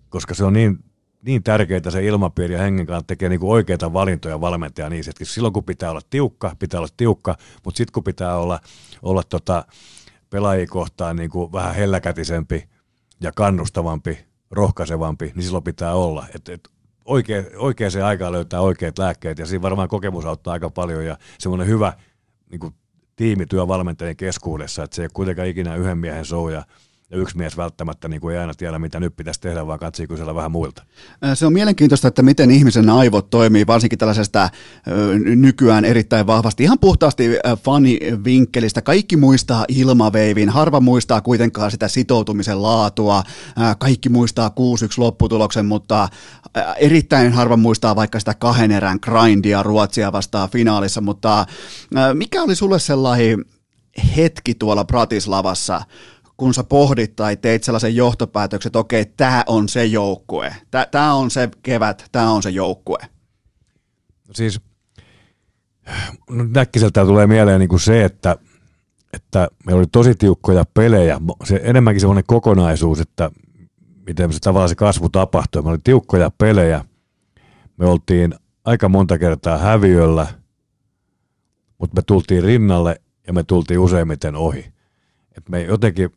koska 0.10 0.34
se 0.34 0.44
on 0.44 0.54
niin, 0.54 0.80
niin 1.22 1.44
tärkeää 1.44 1.90
se 1.90 2.06
ilmapiiri 2.06 2.54
ja 2.54 2.62
hengen 2.62 2.86
kanssa 2.86 3.08
tekee 3.08 3.30
niin 3.30 3.40
oikeita 3.44 3.94
valintoja 3.94 4.42
valmentaja 4.42 4.90
niin, 4.90 5.10
että 5.10 5.26
silloin 5.26 5.54
kun 5.54 5.64
pitää 5.64 5.92
olla 5.92 6.02
tiukka, 6.10 6.56
pitää 6.60 6.80
olla 6.80 6.90
tiukka, 6.98 7.36
mutta 7.64 7.78
sitten 7.78 7.94
kun 7.94 8.04
pitää 8.04 8.38
olla, 8.38 8.60
olla 9.02 9.24
tota 9.24 9.66
pelaajia 10.30 10.68
kohtaan 10.68 11.16
niin 11.16 11.30
kuin 11.30 11.52
vähän 11.52 11.76
helläkätisempi 11.76 12.70
ja 13.22 13.32
kannustavampi, 13.32 14.26
rohkaisevampi, 14.52 15.32
niin 15.36 15.44
silloin 15.44 15.64
pitää 15.64 15.94
olla. 15.94 16.26
Et, 16.36 16.50
et 16.50 16.70
oikea, 17.06 17.44
oikeaan 17.58 17.92
aikaan 18.04 18.32
löytää 18.32 18.62
oikeat 18.62 18.98
lääkkeet 18.98 19.40
ja 19.40 19.46
siinä 19.46 19.62
varmaan 19.62 19.88
kokemus 19.88 20.26
auttaa 20.26 20.54
aika 20.54 20.70
paljon 20.70 21.06
ja 21.06 21.18
semmoinen 21.40 21.68
hyvä 21.68 21.94
niin 22.56 22.60
kuin 22.60 22.74
tiimityö 23.16 23.68
valmentajien 23.68 24.18
keskuudessa, 24.18 24.84
että 24.84 24.96
se 24.96 25.02
ei 25.02 25.06
ole 25.06 25.12
kuitenkaan 25.14 25.48
ikinä 25.48 25.76
yhden 25.76 25.98
miehen 25.98 26.26
show 26.26 26.52
ja 26.52 26.66
ja 27.12 27.18
yksi 27.18 27.38
mies 27.38 27.58
välttämättä 27.58 28.08
niin 28.08 28.22
kuin 28.22 28.36
ei 28.36 28.42
aina 28.42 28.54
tiedä, 28.54 28.80
mitä 28.80 29.00
nyt 29.00 29.16
pitäisi 29.16 29.42
tehdä, 29.42 29.68
vaan 29.68 29.80
katsoo 29.80 30.08
kysellä 30.08 30.36
vähän 30.36 30.52
muilta. 30.52 30.84
Se 31.34 31.46
on 31.46 31.54
mielenkiintoista, 31.54 32.08
että 32.08 32.22
miten 32.22 32.52
ihmisen 32.52 32.90
aivot 32.90 33.30
toimii, 33.30 33.68
varsinkin 33.68 34.00
tällaisesta 34.00 34.50
nykyään 35.36 35.86
erittäin 35.86 36.28
vahvasti, 36.28 36.64
ihan 36.64 36.80
puhtaasti 36.80 37.30
fanivinkkelistä. 37.64 38.82
Kaikki 38.82 39.18
muistaa 39.18 39.66
ilmaveivin, 39.68 40.50
harva 40.50 40.80
muistaa 40.80 41.22
kuitenkaan 41.22 41.72
sitä 41.72 41.88
sitoutumisen 41.88 42.62
laatua, 42.62 43.24
kaikki 43.80 44.10
muistaa 44.10 44.50
6-1 44.50 44.52
lopputuloksen, 44.98 45.66
mutta 45.66 46.10
erittäin 46.78 47.32
harva 47.32 47.58
muistaa 47.58 47.96
vaikka 47.96 48.20
sitä 48.20 48.34
kahden 48.34 48.72
erän 48.72 49.00
grindia 49.02 49.64
Ruotsia 49.64 50.12
vastaan 50.12 50.50
finaalissa, 50.50 51.02
mutta 51.02 51.46
mikä 52.14 52.44
oli 52.44 52.56
sulle 52.56 52.80
sellainen 52.80 53.46
hetki 54.18 54.56
tuolla 54.56 54.86
Pratislavassa, 54.86 55.82
kun 56.38 56.54
sä 56.54 56.64
pohdit 56.64 57.16
tai 57.16 57.38
teit 57.38 57.64
sellaisen 57.64 57.96
johtopäätöksen, 57.96 58.70
että 58.70 58.80
okei, 58.80 59.06
tämä 59.06 59.44
on 59.48 59.70
se 59.70 59.86
joukkue, 59.86 60.56
tämä 60.92 61.14
on 61.14 61.32
se 61.32 61.50
kevät, 61.64 62.06
tämä 62.12 62.32
on 62.32 62.44
se 62.44 62.50
joukkue? 62.50 62.98
No 64.28 64.34
siis 64.34 64.62
no 66.30 66.44
näkkiseltä 66.44 67.06
tulee 67.06 67.28
mieleen 67.28 67.60
niin 67.60 67.70
kuin 67.70 67.80
se, 67.80 68.04
että, 68.04 68.36
että 69.14 69.48
meillä 69.66 69.80
oli 69.80 69.88
tosi 69.92 70.16
tiukkoja 70.16 70.66
pelejä. 70.74 71.22
Se 71.44 71.62
enemmänkin 71.64 72.00
semmoinen 72.00 72.24
kokonaisuus, 72.28 73.00
että 73.00 73.32
miten 74.06 74.34
se 74.34 74.40
tavallaan 74.40 74.70
se 74.70 74.76
kasvu 74.76 75.10
tapahtui. 75.10 75.62
Me 75.62 75.70
oli 75.70 75.80
tiukkoja 75.84 76.32
pelejä. 76.38 76.86
Me 77.78 77.86
oltiin 77.86 78.36
aika 78.66 78.90
monta 78.90 79.18
kertaa 79.18 79.58
häviöllä, 79.58 80.28
mutta 81.78 81.96
me 81.96 82.02
tultiin 82.02 82.44
rinnalle 82.44 83.02
ja 83.28 83.34
me 83.34 83.44
tultiin 83.44 83.80
useimmiten 83.80 84.36
ohi. 84.36 84.74
Et 85.38 85.50
me 85.50 85.62
jotenkin 85.62 86.12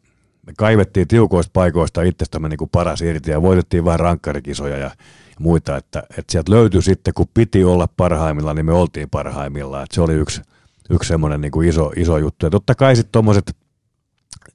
me 0.48 0.54
kaivettiin 0.56 1.08
tiukoista 1.08 1.50
paikoista 1.52 2.02
itsestämme 2.02 2.48
niin 2.48 2.58
kuin 2.58 2.70
paras 2.70 3.02
irti 3.02 3.30
ja 3.30 3.42
voitettiin 3.42 3.84
vain 3.84 4.00
rankkarikisoja 4.00 4.76
ja 4.76 4.90
muita, 5.38 5.76
että, 5.76 6.02
että 6.10 6.32
sieltä 6.32 6.52
löytyi 6.52 6.82
sitten, 6.82 7.14
kun 7.14 7.26
piti 7.34 7.64
olla 7.64 7.88
parhaimmillaan, 7.96 8.56
niin 8.56 8.66
me 8.66 8.72
oltiin 8.72 9.10
parhaimmillaan. 9.10 9.82
Että 9.82 9.94
se 9.94 10.00
oli 10.00 10.14
yksi, 10.14 10.42
yksi 10.90 11.08
semmoinen 11.08 11.40
niin 11.40 11.64
iso, 11.64 11.92
iso 11.96 12.18
juttu. 12.18 12.46
Ja 12.46 12.50
totta 12.50 12.74
kai 12.74 12.96
sitten 12.96 13.12
tuommoiset 13.12 13.56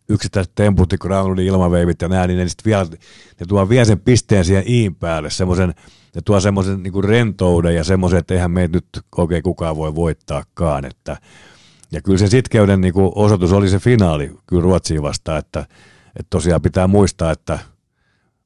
yksittäiset 0.10 0.52
temput, 0.56 0.94
groundin 1.00 1.46
ilmaveivit 1.46 2.02
ja 2.02 2.08
nämä, 2.08 2.28
niin 2.28 2.40
ne, 2.40 2.46
vielä, 2.66 2.86
ne 3.40 3.46
tuo 3.48 3.70
vielä 3.70 3.86
sen 3.86 4.00
pisteen 4.00 4.46
siihen 4.46 4.64
iin 4.68 4.96
päälle, 4.96 5.30
semmoisen, 5.30 5.74
ne 6.16 6.22
tuo 6.26 6.40
semmoisen 6.40 6.84
niin 6.84 7.04
rentouden 7.04 7.76
ja 7.76 7.84
semmoisen, 7.84 8.20
että 8.20 8.34
eihän 8.34 8.52
meitä 8.52 8.78
nyt 8.78 8.88
oikein 9.18 9.44
kukaan 9.44 9.76
voi 9.76 9.96
voittaakaan. 9.96 10.86
Että, 10.86 11.18
ja 11.94 12.02
kyllä 12.02 12.18
se 12.18 12.28
sitkeyden 12.28 12.82
niin 12.82 12.94
kuin 12.94 13.12
osoitus 13.16 13.54
oli 13.54 13.70
se 13.70 13.80
finaali 13.80 14.32
kyllä 14.48 14.64
Ruotsiin 14.64 15.02
vastaan, 15.02 15.40
että, 15.40 15.60
että 16.20 16.28
tosiaan 16.30 16.62
pitää 16.62 16.88
muistaa, 16.88 17.32
että 17.32 17.60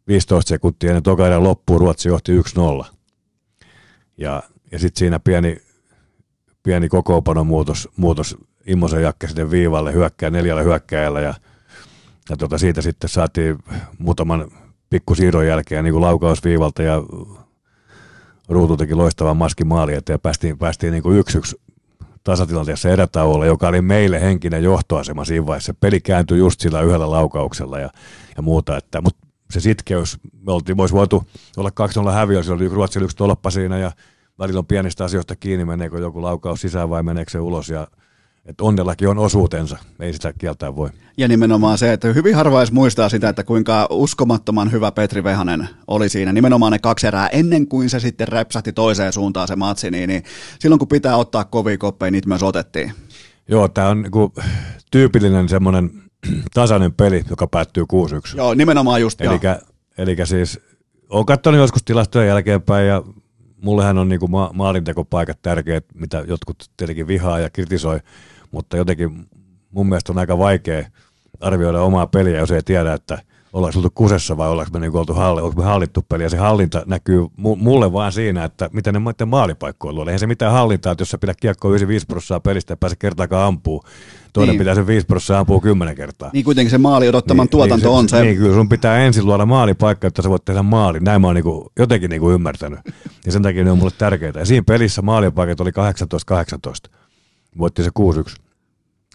15 0.07 0.49
sekuntia 0.49 0.89
ennen 0.89 1.03
toka 1.03 1.43
loppuun 1.43 1.81
Ruotsi 1.81 2.09
johti 2.09 2.39
1-0. 2.39 2.85
Ja, 4.17 4.43
ja 4.71 4.79
sitten 4.79 4.99
siinä 4.99 5.19
pieni, 5.19 5.57
pieni 6.63 6.89
kokoonpanon 6.89 7.47
muutos, 7.47 7.89
muutos 7.97 8.37
Immosen 8.65 9.01
Jakke 9.01 9.27
sitten 9.27 9.51
viivalle 9.51 9.93
hyökkää 9.93 10.29
neljällä 10.29 10.61
hyökkäjällä 10.61 11.21
ja, 11.21 11.33
ja 12.29 12.37
tota 12.37 12.57
siitä 12.57 12.81
sitten 12.81 13.09
saatiin 13.09 13.57
muutaman 13.97 14.51
pikkusiirron 14.89 15.47
jälkeen 15.47 15.83
niin 15.83 15.93
kuin 15.93 16.01
laukausviivalta 16.01 16.83
ja 16.83 17.03
Ruutu 18.49 18.77
teki 18.77 18.95
loistavan 18.95 19.37
maskin 19.37 19.67
maali 19.67 19.93
eteen 19.93 20.13
ja 20.13 20.19
päästiin, 20.19 20.57
päästiin 20.57 20.91
niin 20.91 21.03
kuin 21.03 21.17
yksi 21.17 21.37
yksi 21.37 21.55
tasatilanteessa 22.27 22.89
erätauolla, 22.89 23.45
joka 23.45 23.67
oli 23.67 23.81
meille 23.81 24.21
henkinen 24.21 24.63
johtoasema 24.63 25.25
siinä 25.25 25.45
vaiheessa. 25.45 25.73
Peli 25.73 26.01
kääntyi 26.01 26.37
just 26.37 26.59
sillä 26.59 26.81
yhdellä 26.81 27.11
laukauksella 27.11 27.79
ja, 27.79 27.89
ja 28.37 28.41
muuta, 28.41 28.77
että, 28.77 29.01
mutta 29.01 29.27
se 29.51 29.59
sitkeys, 29.59 30.17
me 30.45 30.53
oltiin, 30.53 30.81
olisi 30.81 30.95
voitu 30.95 31.23
olla 31.57 31.71
2-0 32.09 32.11
häviö, 32.11 32.43
siellä 32.43 32.55
oli 32.55 32.67
Ruotsilla 32.67 33.05
yksi 33.05 33.17
tolppa 33.17 33.49
siinä 33.49 33.77
ja 33.77 33.91
välillä 34.39 34.59
on 34.59 34.65
pienistä 34.65 35.03
asioista 35.03 35.35
kiinni, 35.35 35.65
meneekö 35.65 35.99
joku 35.99 36.21
laukaus 36.21 36.61
sisään 36.61 36.89
vai 36.89 37.03
meneekö 37.03 37.31
se 37.31 37.39
ulos 37.39 37.69
ja 37.69 37.87
että 38.47 38.63
onnellakin 38.63 39.07
on 39.07 39.17
osuutensa, 39.17 39.77
ei 39.99 40.13
sitä 40.13 40.33
kieltää 40.33 40.75
voi. 40.75 40.89
Ja 41.17 41.27
nimenomaan 41.27 41.77
se, 41.77 41.93
että 41.93 42.07
hyvin 42.07 42.35
harva 42.35 42.59
edes 42.59 42.71
muistaa 42.71 43.09
sitä, 43.09 43.29
että 43.29 43.43
kuinka 43.43 43.87
uskomattoman 43.89 44.71
hyvä 44.71 44.91
Petri 44.91 45.23
Vehanen 45.23 45.69
oli 45.87 46.09
siinä. 46.09 46.33
Nimenomaan 46.33 46.71
ne 46.71 46.79
kaksi 46.79 47.07
erää 47.07 47.27
ennen 47.27 47.67
kuin 47.67 47.89
se 47.89 47.99
sitten 47.99 48.27
räpsähti 48.27 48.73
toiseen 48.73 49.13
suuntaan 49.13 49.47
se 49.47 49.55
matsi, 49.55 49.91
niin, 49.91 50.07
niin 50.07 50.23
silloin 50.59 50.79
kun 50.79 50.87
pitää 50.87 51.15
ottaa 51.15 51.43
kovia 51.43 51.77
koppeja, 51.77 52.11
niitä 52.11 52.27
myös 52.27 52.43
otettiin. 52.43 52.91
Joo, 53.47 53.67
tämä 53.67 53.89
on 53.89 54.01
niinku 54.01 54.33
tyypillinen 54.91 55.49
semmoinen 55.49 55.91
tasainen 56.53 56.93
peli, 56.93 57.23
joka 57.29 57.47
päättyy 57.47 57.83
6-1. 58.33 58.37
Joo, 58.37 58.53
nimenomaan 58.53 59.01
just. 59.01 59.21
Elikkä 59.97 60.25
siis, 60.25 60.59
olen 61.09 61.25
katsonut 61.25 61.59
joskus 61.59 61.83
tilastoja 61.83 62.25
jälkeenpäin 62.25 62.87
ja 62.87 63.03
mullehän 63.61 63.97
on 63.97 64.09
niinku 64.09 64.27
ma- 64.27 64.51
maalintekopaikat 64.53 65.41
tärkeät, 65.41 65.85
mitä 65.93 66.23
jotkut 66.27 66.57
tietenkin 66.77 67.07
vihaa 67.07 67.39
ja 67.39 67.49
kritisoi, 67.49 67.99
mutta 68.51 68.77
jotenkin 68.77 69.25
mun 69.71 69.89
mielestä 69.89 70.11
on 70.11 70.17
aika 70.17 70.37
vaikea 70.37 70.85
arvioida 71.41 71.81
omaa 71.81 72.07
peliä, 72.07 72.39
jos 72.39 72.51
ei 72.51 72.63
tiedä, 72.63 72.93
että 72.93 73.17
ollaanko 73.53 73.79
oltu 73.79 73.89
kusessa 73.95 74.37
vai 74.37 74.49
ollaanko 74.49 74.79
me 74.79 74.79
niin 74.79 74.97
oltu 74.97 75.13
halli, 75.13 75.41
onko 75.41 75.61
me 75.61 75.67
hallittu 75.67 76.05
peli. 76.09 76.23
Ja 76.23 76.29
se 76.29 76.37
hallinta 76.37 76.83
näkyy 76.85 77.25
mulle 77.37 77.93
vaan 77.93 78.11
siinä, 78.11 78.43
että 78.43 78.69
miten 78.73 78.93
ne 78.93 78.99
maiden 78.99 79.27
maalipaikkoja 79.27 79.93
luo. 79.93 80.05
Eihän 80.05 80.19
se 80.19 80.27
mitään 80.27 80.51
hallintaa, 80.51 80.91
että 80.91 81.01
jos 81.01 81.09
sä 81.09 81.17
pidät 81.17 81.37
kiekkoa 81.41 81.71
95 81.71 82.05
prosenttia 82.05 82.39
pelistä 82.39 82.71
ja 82.71 82.77
pääse 82.77 82.95
kertaakaan 82.99 83.47
ampuu, 83.47 83.83
toinen 84.33 84.53
niin. 84.53 84.59
pitää 84.59 84.75
sen 84.75 84.87
5 84.87 85.05
prosenttia 85.05 85.39
ampua 85.39 85.61
10 85.61 85.95
kertaa. 85.95 86.29
Niin 86.33 86.45
kuitenkin 86.45 86.71
se 86.71 86.77
maali 86.77 87.09
odottaman 87.09 87.43
niin, 87.43 87.51
tuotanto 87.51 87.89
niin, 87.89 87.97
on 87.97 88.09
se. 88.09 88.21
Niin, 88.21 88.37
kyllä 88.37 88.55
sun 88.55 88.69
pitää 88.69 88.97
ensin 88.97 89.25
luoda 89.25 89.45
maalipaikka, 89.45 90.07
että 90.07 90.21
sä 90.21 90.29
voit 90.29 90.45
tehdä 90.45 90.63
maali. 90.63 90.99
Näin 90.99 91.21
mä 91.21 91.27
oon 91.27 91.35
niinku, 91.35 91.71
jotenkin 91.79 92.09
niinku 92.09 92.31
ymmärtänyt. 92.31 92.79
Ja 93.25 93.31
sen 93.31 93.41
takia 93.41 93.63
ne 93.63 93.71
on 93.71 93.77
mulle 93.77 93.91
tärkeitä. 93.97 94.39
Ja 94.39 94.45
siinä 94.45 94.63
pelissä 94.67 95.01
maalipaikat 95.01 95.61
oli 95.61 95.71
18-18. 96.87 96.96
Voitti 97.57 97.83
se 97.83 97.89
6-1. 97.99 98.35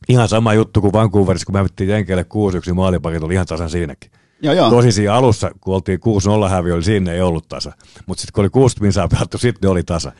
Ihan 0.08 0.28
sama 0.28 0.54
juttu 0.54 0.80
kuin 0.80 0.92
Vancouverissa, 0.92 1.46
kun 1.46 1.54
me 1.54 1.58
hävittiin 1.58 1.90
Jenkeille 1.90 2.22
6-1, 2.22 2.26
niin 2.66 2.76
maalipaikit 2.76 3.22
oli 3.22 3.34
ihan 3.34 3.46
tasan 3.46 3.70
siinäkin. 3.70 4.10
Joo, 4.42 4.54
joo. 4.54 4.70
Tosi 4.70 4.92
siinä 4.92 5.14
alussa, 5.14 5.50
kun 5.60 5.74
oltiin 5.74 6.00
6-0 6.46 6.48
häviö, 6.48 6.74
oli 6.74 6.82
siinä 6.82 7.12
ei 7.12 7.20
ollut 7.20 7.48
tasa. 7.48 7.72
Mutta 8.06 8.20
sitten 8.20 8.32
kun 8.34 8.42
oli 8.42 8.50
60 8.50 8.84
minsaa 8.84 9.08
pelattu, 9.08 9.38
sitten 9.38 9.70
oli 9.70 9.82
tasa. 9.82 10.12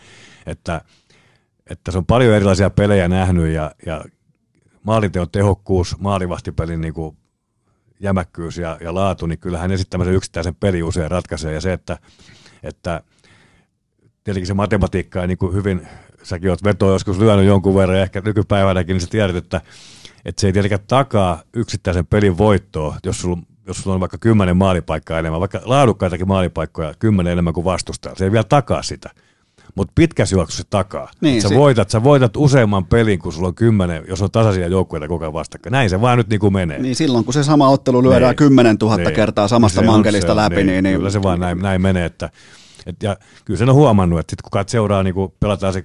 Että, 0.47 0.81
että 1.71 1.91
se 1.91 1.99
on 1.99 2.07
paljon 2.07 2.35
erilaisia 2.35 2.71
pelejä 2.71 3.09
nähnyt 3.09 3.55
ja, 3.55 3.73
ja 3.87 4.05
maalinteon 4.83 5.31
tehokkuus, 5.31 5.99
maalivahtipelin 5.99 6.81
niin 6.81 6.95
kuin 6.95 7.17
jämäkkyys 8.01 8.59
ja, 8.59 8.79
ja 8.81 8.95
laatu, 8.95 9.27
niin 9.27 9.39
kyllähän 9.39 9.73
esittämäisen 9.73 10.15
yksittäisen 10.15 10.55
peli 10.55 10.83
usein 10.83 11.11
ratkaisee. 11.11 11.55
Ja 11.55 11.61
se, 11.61 11.73
että, 11.73 11.99
että 12.63 13.03
tietenkin 14.25 14.47
se 14.47 14.55
matematiikka 14.55 15.21
ei 15.21 15.27
niin 15.27 15.39
kuin 15.39 15.55
hyvin, 15.55 15.89
säkin 16.23 16.51
oot 16.51 16.65
vetoa 16.65 16.93
joskus 16.93 17.19
lyönyt 17.19 17.47
jonkun 17.47 17.75
verran 17.75 17.97
ja 17.97 18.03
ehkä 18.03 18.23
nykypäivänäkin, 18.25 18.95
niin 18.95 19.01
sä 19.01 19.07
tiedät, 19.11 19.37
että, 19.37 19.61
että 20.25 20.41
se 20.41 20.47
ei 20.47 20.53
tietenkään 20.53 20.87
takaa 20.89 21.43
yksittäisen 21.55 22.07
pelin 22.07 22.39
voittoa, 22.39 22.97
jos 23.05 23.21
sulla 23.21 23.39
jos 23.67 23.83
sulla 23.83 23.95
on 23.95 24.01
vaikka 24.01 24.19
kymmenen 24.19 24.57
maalipaikkaa 24.57 25.19
enemmän, 25.19 25.41
vaikka 25.41 25.61
laadukkaitakin 25.65 26.29
maalipaikkoja 26.29 26.95
kymmenen 26.99 27.33
enemmän 27.33 27.55
kuin 27.55 27.65
vastustaa, 27.65 28.15
se 28.17 28.25
ei 28.25 28.33
vielä 28.33 28.45
takaa 28.45 28.83
sitä. 28.83 29.11
Mutta 29.75 29.93
pitkässä 29.95 30.37
juoksussa 30.37 30.63
se 30.63 30.69
takaa. 30.71 31.11
Niin, 31.21 31.43
sä, 31.43 31.49
se... 31.49 31.55
voitat, 31.55 31.91
sä 31.91 32.05
voitat 32.05 32.37
useamman 32.37 32.87
pelin, 32.87 33.19
kun 33.19 33.33
sulla 33.33 33.49
on 33.49 33.55
kymmenen, 33.55 34.05
jos 34.09 34.23
on 34.23 34.31
tasaisia 34.31 34.69
joukkueita 34.69 35.09
koko 35.09 35.25
ajan 35.25 35.33
vastakkain. 35.33 35.73
Näin 35.73 35.91
se 35.91 36.01
vaan 36.01 36.19
nyt 36.19 36.29
niin 36.29 36.41
kuin 36.41 36.53
menee. 36.53 36.79
Niin 36.79 36.97
silloin, 36.97 37.25
kun 37.25 37.35
se 37.35 37.45
sama 37.45 37.69
ottelu 37.69 38.03
lyödään 38.03 38.31
niin. 38.31 38.37
kymmenen 38.37 38.79
tuhatta 38.79 39.09
niin. 39.09 39.17
kertaa 39.17 39.49
samasta 39.49 39.81
se 39.81 39.87
mankelista 39.87 40.33
se 40.33 40.37
läpi, 40.37 40.57
niin, 40.57 40.67
niin, 40.67 40.85
niin... 40.85 40.97
Kyllä 40.97 41.11
se 41.11 41.23
vaan 41.23 41.41
näin, 41.41 41.59
näin 41.59 41.83
menee. 41.83 42.05
Että, 42.05 42.31
et, 42.87 43.03
ja 43.03 43.17
kyllä 43.45 43.59
sen 43.59 43.69
on 43.69 43.75
huomannut, 43.75 44.21
että 44.21 44.31
sit 44.31 44.43
kun 44.43 44.65
seuraa, 44.67 45.03
niin 45.03 45.15
kun 45.15 45.33
pelataan 45.41 45.73
se 45.73 45.85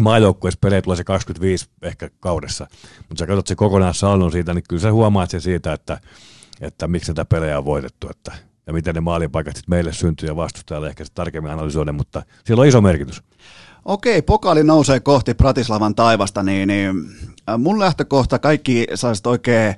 maajoukkueessa 0.00 0.58
pelejä 0.60 0.82
tulee 0.82 0.96
se 0.96 1.04
25 1.04 1.66
ehkä 1.82 2.10
kaudessa, 2.20 2.66
mutta 3.08 3.18
sä 3.18 3.26
katsot 3.26 3.46
se 3.46 3.54
kokonaan 3.54 3.94
salnon 3.94 4.32
siitä, 4.32 4.54
niin 4.54 4.64
kyllä 4.68 4.82
sä 4.82 4.92
huomaat 4.92 5.30
sen 5.30 5.40
siitä, 5.40 5.72
että 5.72 5.98
että 6.60 6.88
miksi 6.88 7.14
tätä 7.14 7.24
pelejä 7.24 7.58
on 7.58 7.64
voitettu, 7.64 8.08
että, 8.10 8.32
ja 8.66 8.72
miten 8.72 8.94
ne 8.94 9.00
maalipaikat 9.00 9.56
sitten 9.56 9.74
meille 9.74 9.92
syntyy 9.92 10.28
ja 10.28 10.36
vastustajalle 10.36 10.88
ehkä 10.88 11.04
se 11.04 11.12
tarkemmin 11.14 11.52
analysoida, 11.52 11.92
mutta 11.92 12.22
sillä 12.44 12.60
on 12.60 12.66
iso 12.66 12.80
merkitys. 12.80 13.22
Okei, 13.84 14.22
pokaali 14.22 14.64
nousee 14.64 15.00
kohti 15.00 15.34
Pratislavan 15.34 15.94
taivasta, 15.94 16.42
niin, 16.42 16.68
niin 16.68 16.90
äh, 17.50 17.58
mun 17.58 17.78
lähtökohta 17.78 18.38
kaikki 18.38 18.86
sellaiset 18.94 19.26
oikein 19.26 19.74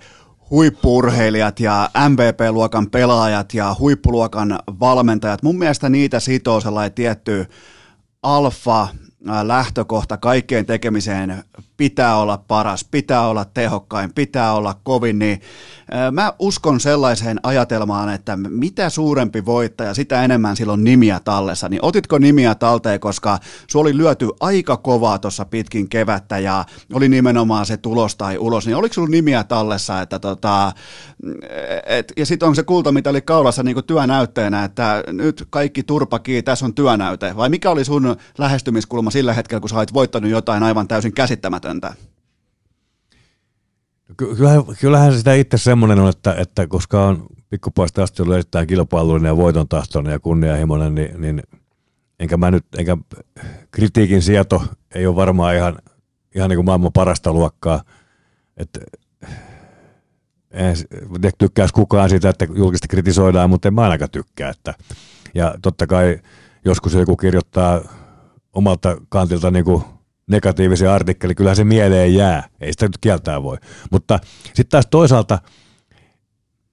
huippurheilijat 0.50 1.60
ja 1.60 1.90
MVP-luokan 2.08 2.90
pelaajat 2.90 3.54
ja 3.54 3.76
huippuluokan 3.78 4.58
valmentajat, 4.80 5.42
mun 5.42 5.58
mielestä 5.58 5.88
niitä 5.88 6.20
sitoo 6.20 6.60
sellainen 6.60 6.92
tietty 6.92 7.46
alfa 8.22 8.88
lähtökohta 9.42 10.16
kaikkeen 10.16 10.66
tekemiseen 10.66 11.44
pitää 11.76 12.16
olla 12.16 12.38
paras, 12.48 12.84
pitää 12.90 13.28
olla 13.28 13.44
tehokkain, 13.44 14.14
pitää 14.14 14.52
olla 14.52 14.74
kovin, 14.82 15.18
niin 15.18 15.40
Mä 16.12 16.32
uskon 16.38 16.80
sellaiseen 16.80 17.40
ajatelmaan, 17.42 18.08
että 18.08 18.36
mitä 18.36 18.90
suurempi 18.90 19.44
voittaja, 19.44 19.94
sitä 19.94 20.24
enemmän 20.24 20.56
silloin 20.56 20.84
nimiä 20.84 21.20
tallessa. 21.20 21.68
Niin 21.68 21.84
otitko 21.84 22.18
nimiä 22.18 22.54
talteen, 22.54 23.00
koska 23.00 23.38
su 23.70 23.80
oli 23.80 23.96
lyöty 23.96 24.28
aika 24.40 24.76
kovaa 24.76 25.18
tuossa 25.18 25.44
pitkin 25.44 25.88
kevättä 25.88 26.38
ja 26.38 26.64
oli 26.92 27.08
nimenomaan 27.08 27.66
se 27.66 27.76
tulos 27.76 28.16
tai 28.16 28.38
ulos, 28.38 28.66
niin 28.66 28.76
oliko 28.76 28.92
sulla 28.94 29.08
nimiä 29.08 29.44
tallessa, 29.44 30.00
että 30.00 30.18
tota, 30.18 30.72
et, 31.86 32.12
ja 32.16 32.26
sitten 32.26 32.48
on 32.48 32.56
se 32.56 32.62
kulta, 32.62 32.92
mitä 32.92 33.10
oli 33.10 33.20
kaulassa 33.20 33.62
niin 33.62 33.84
työnäytteenä, 33.86 34.64
että 34.64 35.04
nyt 35.12 35.46
kaikki 35.50 35.82
turpakii, 35.82 36.42
tässä 36.42 36.66
on 36.66 36.74
työnäyte, 36.74 37.36
vai 37.36 37.48
mikä 37.48 37.70
oli 37.70 37.84
sun 37.84 38.16
lähestymiskulma 38.38 39.10
sillä 39.10 39.32
hetkellä, 39.32 39.60
kun 39.60 39.70
sä 39.70 39.76
olit 39.76 39.94
voittanut 39.94 40.30
jotain 40.30 40.62
aivan 40.62 40.88
täysin 40.88 41.12
käsittämätöntä? 41.12 41.65
Kyllähän, 44.16 44.62
kyllähän 44.80 45.18
sitä 45.18 45.34
itse 45.34 45.58
semmoinen 45.58 45.98
on, 45.98 46.08
että, 46.08 46.34
että 46.38 46.66
koska 46.66 47.06
on 47.06 47.26
pikkupoista 47.50 48.02
asti 48.02 48.22
ollut 48.22 48.34
erittäin 48.34 48.66
kilpailullinen 48.66 49.28
ja 49.28 49.36
voiton 49.36 49.68
tahtoinen 49.68 50.12
ja 50.12 50.18
kunnianhimoinen, 50.18 50.94
niin, 50.94 51.20
niin 51.20 51.42
enkä 52.20 52.36
mä 52.36 52.50
nyt, 52.50 52.66
enkä 52.78 52.96
kritiikin 53.70 54.22
sieto 54.22 54.62
ei 54.94 55.06
ole 55.06 55.16
varmaan 55.16 55.56
ihan, 55.56 55.78
ihan 56.34 56.50
niin 56.50 56.56
kuin 56.56 56.66
maailman 56.66 56.92
parasta 56.92 57.32
luokkaa. 57.32 57.82
Että 58.56 58.80
en 60.50 60.76
tykkäisi 61.38 61.74
kukaan 61.74 62.10
siitä, 62.10 62.28
että 62.28 62.46
julkisesti 62.54 62.88
kritisoidaan, 62.88 63.50
mutta 63.50 63.68
en 63.68 63.74
mä 63.74 63.82
ainakaan 63.82 64.10
tykkää. 64.10 64.50
Että, 64.50 64.74
ja 65.34 65.54
totta 65.62 65.86
kai 65.86 66.18
joskus 66.64 66.94
joku 66.94 67.16
kirjoittaa 67.16 67.80
omalta 68.52 68.96
kantilta 69.08 69.50
niin 69.50 69.64
kuin 69.64 69.84
negatiivisia 70.26 70.94
artikkeli, 70.94 71.34
kyllä 71.34 71.54
se 71.54 71.64
mieleen 71.64 72.14
jää, 72.14 72.48
ei 72.60 72.72
sitä 72.72 72.86
nyt 72.86 72.98
kieltää 73.00 73.42
voi. 73.42 73.56
Mutta 73.90 74.18
sitten 74.44 74.68
taas 74.68 74.86
toisaalta, 74.86 75.38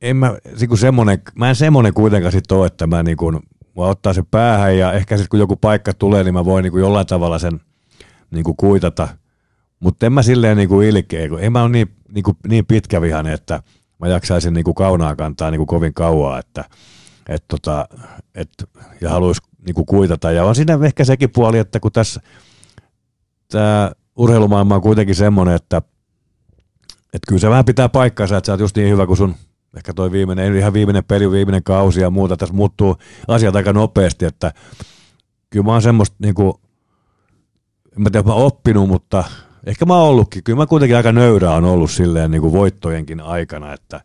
en 0.01 0.17
mä, 0.17 0.37
niin 0.59 0.77
semmonen, 0.77 1.21
mä 1.35 1.49
en 1.49 1.55
semmonen 1.55 1.93
kuitenkaan 1.93 2.31
sit 2.31 2.51
ole, 2.51 2.67
että 2.67 2.87
mä 2.87 3.03
niin 3.03 3.17
kuin, 3.17 3.35
mä 3.77 3.83
ottaa 3.83 4.13
se 4.13 4.23
päähän 4.31 4.77
ja 4.77 4.93
ehkä 4.93 5.17
sitten 5.17 5.29
kun 5.29 5.39
joku 5.39 5.55
paikka 5.55 5.93
tulee, 5.93 6.23
niin 6.23 6.33
mä 6.33 6.45
voin 6.45 6.63
niin 6.63 6.79
jollain 6.79 7.07
tavalla 7.07 7.39
sen 7.39 7.59
niin 8.31 8.43
kuitata. 8.57 9.07
Mutta 9.79 10.05
en 10.05 10.13
mä 10.13 10.21
silleen 10.21 10.57
niin 10.57 10.83
ilkeä, 10.83 11.29
kun 11.29 11.39
en 11.39 11.51
mä 11.51 11.61
ole 11.61 11.69
niin, 11.69 11.87
niin, 12.13 12.23
niin 12.47 12.65
pitkävihainen, 12.65 13.33
että 13.33 13.63
mä 13.99 14.07
jaksaisin 14.07 14.53
niin 14.53 14.75
kaunaa 14.75 15.15
kantaa 15.15 15.51
niin 15.51 15.67
kovin 15.67 15.93
kauaa, 15.93 16.39
että 16.39 16.63
et 17.29 17.43
tota, 17.47 17.87
et, 18.35 18.49
ja 19.01 19.09
haluaisi 19.09 19.41
niin 19.65 19.85
kuitata. 19.85 20.31
Ja 20.31 20.43
on 20.43 20.55
siinä 20.55 20.79
ehkä 20.85 21.05
sekin 21.05 21.29
puoli, 21.29 21.57
että 21.57 21.79
kun 21.79 21.91
tässä 21.91 22.21
tämä 23.53 23.91
urheilumaailma 24.15 24.75
on 24.75 24.81
kuitenkin 24.81 25.15
semmoinen, 25.15 25.55
että, 25.55 25.77
että 27.13 27.27
kyllä 27.27 27.39
se 27.39 27.49
vähän 27.49 27.65
pitää 27.65 27.89
paikkaansa, 27.89 28.37
että 28.37 28.45
sä 28.45 28.53
oot 28.53 28.59
just 28.59 28.77
niin 28.77 28.89
hyvä 28.89 29.07
kuin 29.07 29.17
sun 29.17 29.35
ehkä 29.77 29.93
toi 29.93 30.11
viimeinen, 30.11 30.53
ei 30.53 30.59
ihan 30.59 30.73
viimeinen 30.73 31.03
peli, 31.03 31.31
viimeinen 31.31 31.63
kausi 31.63 32.01
ja 32.01 32.09
muuta, 32.09 32.37
tässä 32.37 32.55
muuttuu 32.55 32.97
asiat 33.27 33.55
aika 33.55 33.73
nopeasti, 33.73 34.25
että 34.25 34.53
kyllä 35.49 35.65
mä 35.65 35.71
oon 35.71 35.81
semmoista 35.81 36.15
niin 36.19 36.33
kuin, 36.33 36.53
en 37.97 38.01
mä 38.01 38.09
tiedä, 38.09 38.27
mä 38.27 38.33
oppinut, 38.33 38.87
mutta 38.87 39.23
ehkä 39.65 39.85
mä 39.85 39.95
oon 39.95 40.09
ollutkin, 40.09 40.43
kyllä 40.43 40.57
mä 40.57 40.65
kuitenkin 40.65 40.97
aika 40.97 41.11
nöyrä 41.11 41.51
on 41.51 41.65
ollut 41.65 41.91
silleen 41.91 42.31
niin 42.31 42.41
kuin 42.41 42.53
voittojenkin 42.53 43.21
aikana, 43.21 43.73
että, 43.73 44.01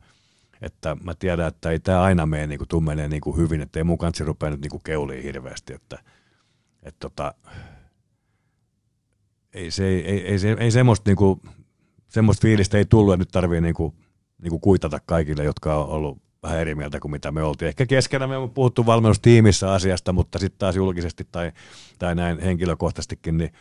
että 0.62 0.96
mä 1.04 1.14
tiedän, 1.14 1.48
että 1.48 1.70
ei 1.70 1.80
tämä 1.80 2.02
aina 2.02 2.26
mene 2.26 2.46
niin 2.46 2.58
kuin, 2.58 2.68
tuu 2.68 2.80
menee 2.80 3.08
niin 3.08 3.20
kuin 3.20 3.36
hyvin, 3.36 3.60
että 3.60 3.80
ei 3.80 3.84
mun 3.84 3.98
kanssa 3.98 4.24
rupea 4.24 4.50
nyt 4.50 4.60
niin 4.60 4.70
kuin 4.70 4.82
keuliin 4.84 5.22
hirveästi, 5.22 5.74
että, 5.74 5.98
että 6.82 7.00
tota, 7.00 7.34
ei, 9.54 9.70
se, 9.70 9.86
ei, 9.88 10.04
ei, 10.04 10.26
ei, 10.26 10.38
se, 10.38 10.56
ei 10.60 10.70
semmoista, 10.70 11.10
niin 11.10 11.16
kuin, 11.16 11.40
semmoista 12.08 12.42
fiilistä 12.42 12.78
ei 12.78 12.84
tullut, 12.84 13.14
että 13.14 13.20
nyt 13.20 13.28
tarvii 13.32 13.60
niin 13.60 13.74
kuin, 13.74 13.94
niin 14.42 14.50
kuin 14.50 14.60
kuitata 14.60 15.00
kaikille, 15.06 15.44
jotka 15.44 15.76
on 15.76 15.88
ollut 15.88 16.18
vähän 16.42 16.58
eri 16.58 16.74
mieltä 16.74 17.00
kuin 17.00 17.12
mitä 17.12 17.32
me 17.32 17.42
oltiin. 17.42 17.68
Ehkä 17.68 17.86
keskenä 17.86 18.26
me 18.26 18.36
on 18.36 18.50
puhuttu 18.50 18.86
valmennustiimissä 18.86 19.72
asiasta, 19.72 20.12
mutta 20.12 20.38
sitten 20.38 20.58
taas 20.58 20.76
julkisesti 20.76 21.26
tai, 21.32 21.52
tai 21.98 22.14
näin 22.14 22.40
henkilökohtaisestikin, 22.40 23.38
niin 23.38 23.52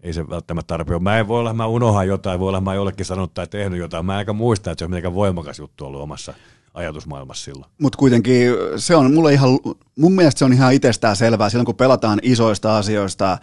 ei 0.00 0.12
se 0.12 0.28
välttämättä 0.28 0.66
tarvitse. 0.66 0.98
Mä 0.98 1.18
en 1.18 1.28
voi 1.28 1.40
olla, 1.40 1.54
mä 1.54 1.66
unohan 1.66 2.08
jotain, 2.08 2.40
voi 2.40 2.48
olla, 2.48 2.60
mä 2.60 2.74
jollekin 2.74 3.06
sanonut 3.06 3.34
tai 3.34 3.46
tehnyt 3.46 3.78
jotain. 3.78 4.06
Mä 4.06 4.12
en 4.12 4.18
aika 4.18 4.32
muista, 4.32 4.70
että 4.70 4.80
se 4.80 4.84
on 4.84 4.90
mitenkään 4.90 5.14
voimakas 5.14 5.58
juttu 5.58 5.86
ollut 5.86 6.00
omassa 6.00 6.34
ajatusmaailmassa 6.74 7.44
silloin. 7.44 7.70
Mutta 7.78 7.98
kuitenkin 7.98 8.52
se 8.76 8.96
on 8.96 9.14
mulle 9.14 9.32
ihan, 9.32 9.50
mun 9.98 10.12
mielestä 10.12 10.38
se 10.38 10.44
on 10.44 10.52
ihan 10.52 10.72
itsestään 10.72 11.16
selvää 11.16 11.50
silloin, 11.50 11.66
kun 11.66 11.74
pelataan 11.74 12.18
isoista 12.22 12.78
asioista, 12.78 13.38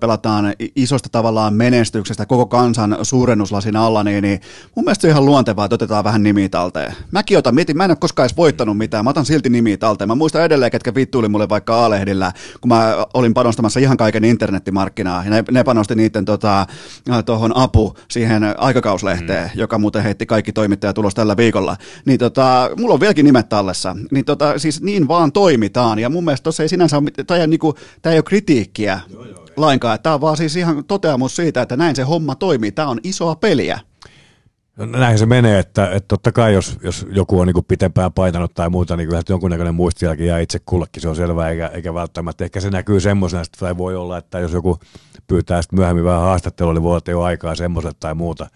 pelataan 0.00 0.54
isosta 0.76 1.08
tavallaan 1.08 1.54
menestyksestä 1.54 2.26
koko 2.26 2.46
kansan 2.46 2.96
suurennuslasin 3.02 3.76
alla, 3.76 4.04
niin, 4.04 4.22
niin 4.22 4.40
mun 4.74 4.84
mielestä 4.84 5.02
se 5.02 5.06
on 5.06 5.10
ihan 5.10 5.26
luontevaa, 5.26 5.64
että 5.64 5.74
otetaan 5.74 6.04
vähän 6.04 6.22
nimiä 6.22 6.48
talteen. 6.48 6.94
Mäkin 7.10 7.38
otan, 7.38 7.54
mietin, 7.54 7.76
mä 7.76 7.84
en 7.84 7.90
ole 7.90 7.96
koskaan 8.00 8.24
edes 8.24 8.36
voittanut 8.36 8.78
mitään, 8.78 9.04
mä 9.04 9.10
otan 9.10 9.26
silti 9.26 9.48
nimiä 9.48 9.76
talteen. 9.76 10.08
Mä 10.08 10.14
muistan 10.14 10.42
edelleen, 10.42 10.70
ketkä 10.70 10.94
vittuili 10.94 11.28
mulle 11.28 11.48
vaikka 11.48 11.84
A-lehdillä, 11.84 12.32
kun 12.60 12.68
mä 12.68 13.06
olin 13.14 13.34
panostamassa 13.34 13.80
ihan 13.80 13.96
kaiken 13.96 14.24
internettimarkkinaa, 14.24 15.24
ja 15.24 15.30
ne, 15.30 15.44
ne 15.50 15.64
panosti 15.64 15.94
niiden 15.94 16.24
tota, 16.24 16.66
tuohon 17.26 17.56
apu 17.56 17.96
siihen 18.10 18.54
aikakauslehteen, 18.58 19.50
mm. 19.54 19.60
joka 19.60 19.78
muuten 19.78 20.02
heitti 20.02 20.26
kaikki 20.26 20.52
toimittajat 20.52 20.94
tulos 20.94 21.14
tällä 21.14 21.36
viikolla. 21.36 21.76
Niin 22.04 22.18
tota, 22.18 22.53
mulla 22.76 22.94
on 22.94 23.00
vieläkin 23.00 23.24
nimet 23.24 23.48
tallessa, 23.48 23.96
niin 24.10 24.24
tota, 24.24 24.58
siis 24.58 24.82
niin 24.82 25.08
vaan 25.08 25.32
toimitaan, 25.32 25.98
ja 25.98 26.08
mun 26.08 26.24
mielestä 26.24 26.42
tuossa 26.42 26.62
ei 26.62 26.68
sinänsä 26.68 26.98
ole, 26.98 27.10
tämä 27.26 27.40
ei, 27.40 27.46
niinku, 27.46 27.74
tämä 28.02 28.12
ei 28.12 28.18
ole 28.18 28.22
kritiikkiä 28.22 29.00
joo, 29.08 29.24
joo, 29.24 29.46
lainkaan, 29.56 29.98
tämä 30.02 30.14
on 30.14 30.20
vaan 30.20 30.36
siis 30.36 30.56
ihan 30.56 30.84
toteamus 30.84 31.36
siitä, 31.36 31.62
että 31.62 31.76
näin 31.76 31.96
se 31.96 32.02
homma 32.02 32.34
toimii, 32.34 32.72
tämä 32.72 32.88
on 32.88 33.00
isoa 33.02 33.36
peliä. 33.36 33.80
No, 34.76 34.86
näin 34.86 35.18
se 35.18 35.26
menee, 35.26 35.58
että, 35.58 35.90
että 35.90 36.08
totta 36.08 36.32
kai 36.32 36.54
jos, 36.54 36.78
jos 36.82 37.06
joku 37.10 37.40
on 37.40 37.46
niin 37.46 37.64
pitempään 37.68 38.12
paitanut 38.12 38.54
tai 38.54 38.70
muuta, 38.70 38.96
niin 38.96 39.08
kyllä 39.08 39.22
jonkunnäköinen 39.28 39.74
muistijälki 39.74 40.26
jää 40.26 40.38
itse 40.38 40.58
kullekin, 40.66 41.02
se 41.02 41.08
on 41.08 41.16
selvää, 41.16 41.50
eikä, 41.50 41.66
eikä 41.66 41.94
välttämättä. 41.94 42.44
Ehkä 42.44 42.60
se 42.60 42.70
näkyy 42.70 43.00
semmoisena, 43.00 43.42
että 43.42 43.78
voi 43.78 43.96
olla, 43.96 44.18
että 44.18 44.38
jos 44.38 44.52
joku 44.52 44.78
pyytää 45.26 45.62
sitten 45.62 45.78
myöhemmin 45.78 46.04
vähän 46.04 46.20
haastattelua, 46.20 46.72
niin 46.74 46.82
voi 46.82 46.90
olla, 46.90 47.18
ole 47.18 47.26
aikaa 47.26 47.54
semmoiselle 47.54 47.96
tai 48.00 48.14
muuta. 48.14 48.46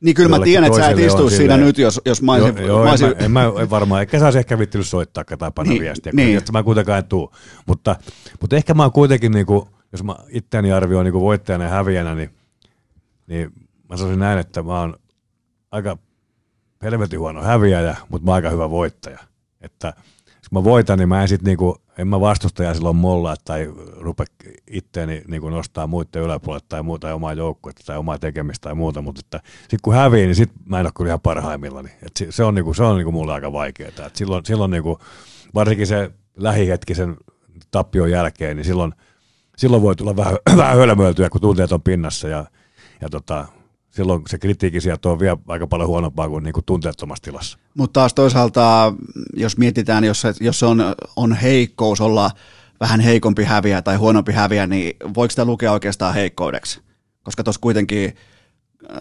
Niin 0.00 0.14
kyllä 0.14 0.28
mä 0.38 0.44
tiedän, 0.44 0.64
että 0.64 0.78
sä 0.78 0.88
et 0.88 0.98
istu 0.98 1.30
siinä 1.30 1.56
nyt, 1.56 1.78
jos, 1.78 2.00
jos 2.04 2.22
mä 2.22 2.32
olisin... 2.32 2.56
Joo, 2.56 2.66
joo 2.66 2.84
mä 2.84 2.90
olisin... 2.90 3.14
en, 3.18 3.30
mä, 3.30 3.44
en, 3.44 3.52
mä, 3.54 3.70
varmaan, 3.70 4.02
ehkä 4.02 4.18
saisi 4.18 4.38
ehkä 4.38 4.58
vittinyt 4.58 4.86
soittaa 4.86 5.24
tai 5.24 5.50
panna 5.54 5.72
niin, 5.72 5.82
viestiä, 5.82 6.12
niin. 6.14 6.38
että 6.38 6.52
mä 6.52 6.62
kuitenkaan 6.62 6.98
en 6.98 7.04
tuu. 7.04 7.32
Mutta, 7.66 7.96
mutta 8.40 8.56
ehkä 8.56 8.74
mä 8.74 8.82
oon 8.82 8.92
kuitenkin, 8.92 9.32
niin 9.32 9.46
kuin, 9.46 9.66
jos 9.92 10.04
mä 10.04 10.16
itseäni 10.28 10.72
arvioin 10.72 11.04
niin 11.04 11.14
voittajana 11.14 11.64
ja 11.64 11.70
häviänä, 11.70 12.14
niin, 12.14 12.30
niin 13.26 13.52
mä 13.88 13.96
sanoisin 13.96 14.20
näin, 14.20 14.38
että 14.38 14.62
mä 14.62 14.80
oon 14.80 14.96
aika 15.70 15.98
helvetin 16.82 17.18
huono 17.20 17.42
häviäjä, 17.42 17.96
mutta 18.08 18.24
mä 18.24 18.30
oon 18.30 18.36
aika 18.36 18.50
hyvä 18.50 18.70
voittaja. 18.70 19.18
Että 19.60 19.92
jos 20.28 20.52
mä 20.52 20.64
voitan, 20.64 20.98
niin 20.98 21.08
mä 21.08 21.22
en 21.22 21.28
sit 21.28 21.42
niinku, 21.42 21.76
en 21.98 22.08
mä 22.08 22.20
vastustaja 22.20 22.74
silloin 22.74 22.96
mollaa 22.96 23.36
tai 23.44 23.72
rupe 23.96 24.24
itteeni 24.70 25.22
niinku 25.28 25.48
nostaa 25.48 25.86
muiden 25.86 26.22
yläpuolelle 26.22 26.66
tai 26.68 26.82
muuta 26.82 27.14
omaa 27.14 27.32
joukkuetta 27.32 27.82
tai 27.86 27.96
omaa 27.96 28.18
tekemistä 28.18 28.62
tai 28.62 28.74
muuta, 28.74 29.02
mutta 29.02 29.20
että 29.24 29.40
sit 29.68 29.80
kun 29.80 29.94
hävii, 29.94 30.26
niin 30.26 30.34
sit 30.34 30.50
mä 30.64 30.80
en 30.80 30.86
ole 30.86 30.92
kyllä 30.96 31.08
ihan 31.08 31.20
parhaimmillani. 31.20 31.88
Et 32.02 32.26
se 32.30 32.44
on, 32.44 32.54
niinku, 32.54 32.74
se 32.74 32.82
on 32.82 32.96
niinku 32.96 33.12
mulle 33.12 33.32
aika 33.32 33.52
vaikeaa. 33.52 34.06
Et 34.06 34.16
silloin, 34.16 34.46
silloin 34.46 34.70
niinku, 34.70 34.98
varsinkin 35.54 35.86
se 35.86 36.10
lähihetkisen 36.36 37.16
tappion 37.70 38.10
jälkeen, 38.10 38.56
niin 38.56 38.64
silloin, 38.64 38.92
silloin 39.56 39.82
voi 39.82 39.96
tulla 39.96 40.16
vähän, 40.16 40.36
vähän 40.56 40.76
hölmöiltyä, 40.76 41.30
kun 41.30 41.40
tunteet 41.40 41.72
on 41.72 41.82
pinnassa 41.82 42.28
ja, 42.28 42.44
ja 43.00 43.08
tota, 43.08 43.46
silloin 43.98 44.22
se 44.28 44.38
kritiikki 44.38 44.80
sieltä 44.80 45.08
on 45.08 45.18
vielä 45.18 45.36
aika 45.48 45.66
paljon 45.66 45.88
huonompaa 45.88 46.28
kuin, 46.28 46.44
niin 46.44 46.52
kuin 46.52 46.64
tunteettomassa 46.64 47.22
tilassa. 47.22 47.58
Mutta 47.74 48.00
taas 48.00 48.14
toisaalta, 48.14 48.92
jos 49.36 49.56
mietitään, 49.56 50.04
jos 50.04 50.22
jos 50.40 50.62
on, 50.62 50.84
on 51.16 51.32
heikkous 51.32 52.00
olla 52.00 52.30
vähän 52.80 53.00
heikompi 53.00 53.44
häviä 53.44 53.82
tai 53.82 53.96
huonompi 53.96 54.32
häviä, 54.32 54.66
niin 54.66 54.96
voiko 55.14 55.30
sitä 55.30 55.44
lukea 55.44 55.72
oikeastaan 55.72 56.14
heikkoudeksi? 56.14 56.80
Koska 57.22 57.44
tuossa 57.44 57.60
kuitenkin 57.60 58.16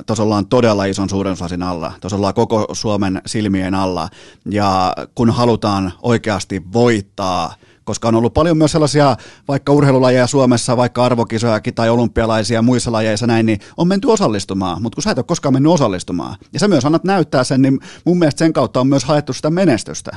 tuossa 0.05 0.23
ollaan 0.23 0.47
todella 0.47 0.85
ison 0.85 1.09
suurennuslasin 1.09 1.63
alla, 1.63 1.93
tuossa 2.01 2.17
ollaan 2.17 2.33
koko 2.33 2.67
Suomen 2.73 3.21
silmien 3.25 3.75
alla, 3.75 4.09
ja 4.49 4.93
kun 5.15 5.29
halutaan 5.29 5.93
oikeasti 6.01 6.61
voittaa– 6.73 7.53
koska 7.87 8.07
on 8.07 8.15
ollut 8.15 8.33
paljon 8.33 8.57
myös 8.57 8.71
sellaisia 8.71 9.17
vaikka 9.47 9.73
urheilulajeja 9.73 10.27
Suomessa, 10.27 10.77
vaikka 10.77 11.05
arvokisojakin 11.05 11.73
tai 11.73 11.89
olympialaisia 11.89 12.61
muissa 12.61 12.91
lajeissa 12.91 13.27
näin, 13.27 13.45
niin 13.45 13.59
on 13.77 13.87
menty 13.87 14.07
osallistumaan, 14.07 14.81
mutta 14.81 14.95
kun 14.95 15.03
sä 15.03 15.11
et 15.11 15.17
ole 15.17 15.25
koskaan 15.27 15.53
mennyt 15.53 15.71
osallistumaan, 15.71 16.35
ja 16.53 16.59
sä 16.59 16.67
myös 16.67 16.85
annat 16.85 17.03
näyttää 17.03 17.43
sen, 17.43 17.61
niin 17.61 17.79
mun 18.05 18.19
mielestä 18.19 18.39
sen 18.39 18.53
kautta 18.53 18.79
on 18.79 18.87
myös 18.87 19.05
haettu 19.05 19.33
sitä 19.33 19.49
menestystä. 19.49 20.11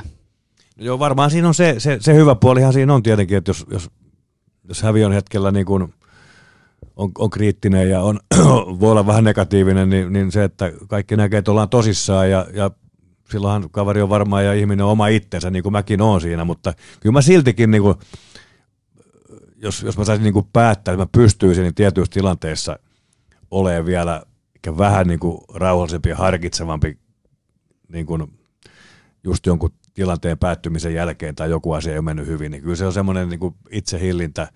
No 0.77 0.85
joo, 0.85 0.99
varmaan 0.99 1.31
siinä 1.31 1.47
on 1.47 1.53
se, 1.53 1.75
se, 1.77 1.97
se 2.01 2.13
hyvä 2.13 2.35
puolihan 2.35 2.73
siinä 2.73 2.93
on 2.93 3.03
tietenkin, 3.03 3.37
että 3.37 3.49
jos, 3.49 3.65
jos, 3.71 3.89
jos 4.67 4.81
häviön 4.81 5.11
hetkellä 5.11 5.51
niin 5.51 5.65
kuin 5.65 5.83
on, 6.95 7.11
on 7.17 7.29
kriittinen 7.29 7.89
ja 7.89 8.01
on, 8.01 8.19
voi 8.79 8.91
olla 8.91 9.07
vähän 9.07 9.23
negatiivinen, 9.23 9.89
niin, 9.89 10.13
niin 10.13 10.31
se, 10.31 10.43
että 10.43 10.71
kaikki 10.87 11.17
näkee, 11.17 11.37
että 11.37 11.51
ollaan 11.51 11.69
tosissaan 11.69 12.29
ja, 12.29 12.47
ja 12.53 12.71
silloinhan 13.31 13.69
kaveri 13.71 14.01
on 14.01 14.09
varmaan 14.09 14.45
ja 14.45 14.53
ihminen 14.53 14.85
on 14.85 14.91
oma 14.91 15.07
itsensä, 15.07 15.49
niin 15.49 15.63
kuin 15.63 15.73
mäkin 15.73 16.01
oon 16.01 16.21
siinä, 16.21 16.43
mutta 16.43 16.73
kyllä 16.99 17.13
mä 17.13 17.21
siltikin, 17.21 17.71
niin 17.71 17.81
kuin, 17.81 17.95
jos, 19.55 19.83
jos 19.83 19.97
mä 19.97 20.05
saisin 20.05 20.23
niin 20.23 20.33
kuin 20.33 20.47
päättää, 20.53 20.93
että 20.93 21.03
mä 21.03 21.09
pystyisin 21.11 21.63
niin 21.63 21.75
tietyissä 21.75 22.13
tilanteissa 22.13 22.79
olemaan 23.51 23.85
vielä 23.85 24.23
ehkä 24.55 24.77
vähän 24.77 25.07
niin 25.07 25.19
kuin 25.19 25.41
rauhallisempi 25.53 26.09
ja 26.09 26.15
harkitsevampi 26.15 26.97
niin 27.87 28.05
kuin 28.05 28.39
just 29.23 29.45
jonkun 29.45 29.71
tilanteen 29.93 30.37
päättymisen 30.37 30.93
jälkeen 30.93 31.35
tai 31.35 31.49
joku 31.49 31.71
asia 31.71 31.91
ei 31.91 31.97
ole 31.97 32.05
mennyt 32.05 32.27
hyvin, 32.27 32.51
niin 32.51 32.63
kyllä 32.63 32.75
se 32.75 32.85
on 32.85 32.93
semmoinen 32.93 33.29
niin 33.29 33.39
kuin 33.39 33.55
itsehillintä, 33.71 34.51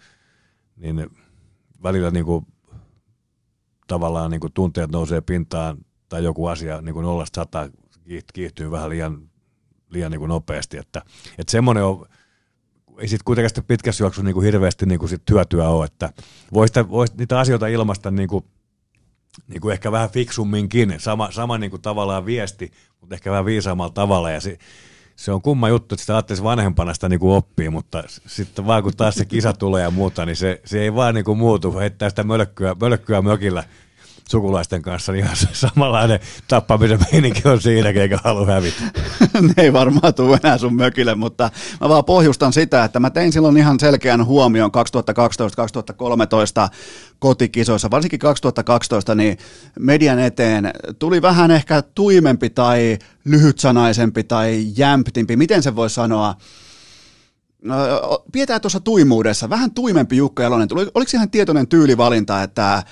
niin 0.75 1.09
välillä 1.83 2.11
niin 2.11 2.25
kuin, 2.25 2.47
tavallaan 3.87 4.31
niin 4.31 4.41
kuin 4.41 4.53
tunteet 4.53 4.91
nousee 4.91 5.21
pintaan 5.21 5.77
tai 6.09 6.23
joku 6.23 6.45
asia 6.45 6.81
niin 6.81 6.93
kuin 6.93 7.03
nollasta 7.03 7.41
sataa 7.41 7.69
kiihtyy 8.33 8.71
vähän 8.71 8.89
liian, 8.89 9.29
liian 9.89 10.11
niin 10.11 10.19
kuin 10.19 10.29
nopeasti. 10.29 10.77
Että, 10.77 11.01
että 11.37 11.51
semmoinen 11.51 11.83
on, 11.83 12.05
ei 12.97 13.07
sitten 13.07 13.25
kuitenkaan 13.25 13.49
sitten 13.49 13.63
pitkässä 13.63 14.03
juoksussa 14.03 14.25
niin 14.25 14.33
kuin 14.33 14.45
hirveästi 14.45 14.85
niin 14.85 14.99
kuin 14.99 15.09
sit 15.09 15.21
hyötyä 15.31 15.69
ole, 15.69 15.85
että 15.85 16.09
voisi 16.53 16.89
vois 16.89 17.17
niitä 17.17 17.39
asioita 17.39 17.67
ilmaista 17.67 18.11
niin 18.11 18.29
kuin, 18.29 18.45
niin 19.47 19.61
kuin 19.61 19.73
ehkä 19.73 19.91
vähän 19.91 20.09
fiksumminkin, 20.09 20.95
sama, 20.97 21.31
sama 21.31 21.57
niin 21.57 21.71
kuin 21.71 21.81
tavallaan 21.81 22.25
viesti, 22.25 22.71
mutta 23.01 23.15
ehkä 23.15 23.31
vähän 23.31 23.45
viisaammalla 23.45 23.93
tavalla 23.93 24.31
ja 24.31 24.41
se, 24.41 24.57
se 25.15 25.31
on 25.31 25.41
kumma 25.41 25.69
juttu, 25.69 25.95
että 25.95 26.01
sitä 26.01 26.13
ajattelisi 26.15 26.43
vanhempana 26.43 26.93
sitä 26.93 27.09
niin 27.09 27.19
kuin 27.19 27.35
oppii, 27.35 27.69
mutta 27.69 28.03
sitten 28.07 28.67
vaan 28.67 28.83
kun 28.83 28.95
taas 28.97 29.15
se 29.15 29.25
kisa 29.25 29.53
tulee 29.53 29.83
ja 29.83 29.91
muuta, 29.91 30.25
niin 30.25 30.35
se, 30.35 30.61
se 30.65 30.81
ei 30.81 30.95
vaan 30.95 31.15
niin 31.15 31.25
kuin 31.25 31.37
muutu, 31.37 31.77
heittää 31.77 32.09
sitä 32.09 32.23
mölkkyä, 32.23 32.75
mölkkyä 32.81 33.21
mökillä 33.21 33.63
sukulaisten 34.29 34.81
kanssa, 34.81 35.11
niin 35.11 35.25
ihan 35.25 35.37
samanlainen 35.53 36.19
tappamisen 36.47 36.99
meininki 37.11 37.47
on 37.47 37.61
siinäkin, 37.61 38.01
eikä 38.01 38.19
halua 38.23 38.45
hävitä. 38.45 38.81
ne 39.41 39.63
ei 39.63 39.73
varmaan 39.73 40.13
tule 40.13 40.39
enää 40.43 40.57
sun 40.57 40.75
mökille, 40.75 41.15
mutta 41.15 41.49
mä 41.81 41.89
vaan 41.89 42.05
pohjustan 42.05 42.53
sitä, 42.53 42.83
että 42.83 42.99
mä 42.99 43.09
tein 43.09 43.31
silloin 43.31 43.57
ihan 43.57 43.79
selkeän 43.79 44.25
huomion 44.25 44.71
2012-2013 46.67 46.69
kotikisoissa, 47.19 47.91
varsinkin 47.91 48.19
2012, 48.19 49.15
niin 49.15 49.37
median 49.79 50.19
eteen 50.19 50.71
tuli 50.99 51.21
vähän 51.21 51.51
ehkä 51.51 51.81
tuimempi 51.81 52.49
tai 52.49 52.97
lyhytsanaisempi 53.25 54.23
tai 54.23 54.65
jämptimpi, 54.77 55.35
miten 55.35 55.63
se 55.63 55.75
voi 55.75 55.89
sanoa, 55.89 56.35
pidetään 58.31 58.61
tuossa 58.61 58.79
tuimuudessa, 58.79 59.49
vähän 59.49 59.71
tuimempi 59.71 60.17
Jukka 60.17 60.43
Jalonen. 60.43 60.67
Oliko 60.73 61.11
ihan 61.13 61.29
tietoinen 61.29 61.67
tyylivalinta, 61.67 62.43
että 62.43 62.83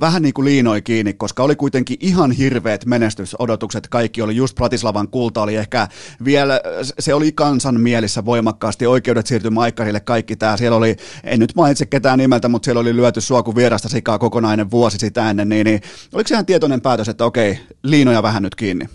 vähän 0.00 0.22
niin 0.22 0.34
kuin 0.34 0.44
liinoi 0.44 0.82
kiinni, 0.82 1.12
koska 1.12 1.42
oli 1.42 1.56
kuitenkin 1.56 1.96
ihan 2.00 2.30
hirveät 2.30 2.86
menestysodotukset. 2.86 3.88
Kaikki 3.88 4.22
oli 4.22 4.36
just 4.36 4.54
Pratislavan 4.54 5.08
kulta, 5.08 5.42
oli 5.42 5.56
ehkä 5.56 5.88
vielä, 6.24 6.60
se 6.98 7.14
oli 7.14 7.32
kansan 7.32 7.80
mielissä 7.80 8.24
voimakkaasti, 8.24 8.86
oikeudet 8.86 9.26
siirtyi 9.26 9.50
Maikkarille, 9.50 10.00
kaikki 10.00 10.36
tämä. 10.36 10.56
Siellä 10.56 10.76
oli, 10.76 10.96
en 11.24 11.40
nyt 11.40 11.54
mainitse 11.54 11.86
ketään 11.86 12.18
nimeltä, 12.18 12.48
mutta 12.48 12.64
siellä 12.64 12.80
oli 12.80 12.96
lyöty 12.96 13.20
sua 13.20 13.42
kuin 13.42 13.56
vierasta 13.56 13.88
sikaa 13.88 14.18
kokonainen 14.18 14.70
vuosi 14.70 14.98
sitä 14.98 15.30
ennen, 15.30 15.48
niin, 15.48 15.64
niin 15.64 15.80
oliko 16.12 16.28
ihan 16.32 16.46
tietoinen 16.46 16.80
päätös, 16.80 17.08
että 17.08 17.24
okei, 17.24 17.60
liinoja 17.82 18.22
vähän 18.22 18.42
nyt 18.42 18.54
kiinni? 18.54 18.88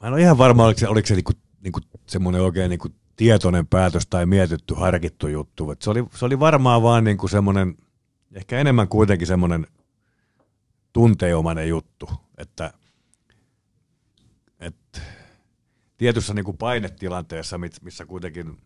Mä 0.00 0.06
en 0.06 0.12
ole 0.12 0.20
ihan 0.20 0.38
varma, 0.38 0.64
oliko 0.64 0.80
se, 0.80 0.88
oliko 0.88 1.06
se 1.06 1.14
niinku 1.14 1.32
niin 1.60 1.72
kuin 1.72 1.84
semmoinen 2.06 2.42
oikein 2.42 2.68
niin 2.70 2.78
kuin 2.78 2.94
tietoinen 3.16 3.66
päätös 3.66 4.06
tai 4.06 4.26
mietitty, 4.26 4.74
harkittu 4.74 5.28
juttu. 5.28 5.70
Et 5.70 5.82
se, 5.82 5.90
oli, 5.90 6.04
se 6.14 6.24
oli 6.24 6.40
varmaan 6.40 6.82
vaan 6.82 7.04
niin 7.04 7.18
kuin 7.18 7.30
semmoinen, 7.30 7.76
ehkä 8.32 8.58
enemmän 8.58 8.88
kuitenkin 8.88 9.26
semmoinen 9.26 9.66
tunteomainen 10.92 11.68
juttu, 11.68 12.10
että, 12.38 12.72
että 14.60 15.00
tietyssä 15.96 16.34
niin 16.34 16.44
kuin 16.44 16.56
painetilanteessa, 16.56 17.58
missä 17.58 18.06
kuitenkin 18.06 18.58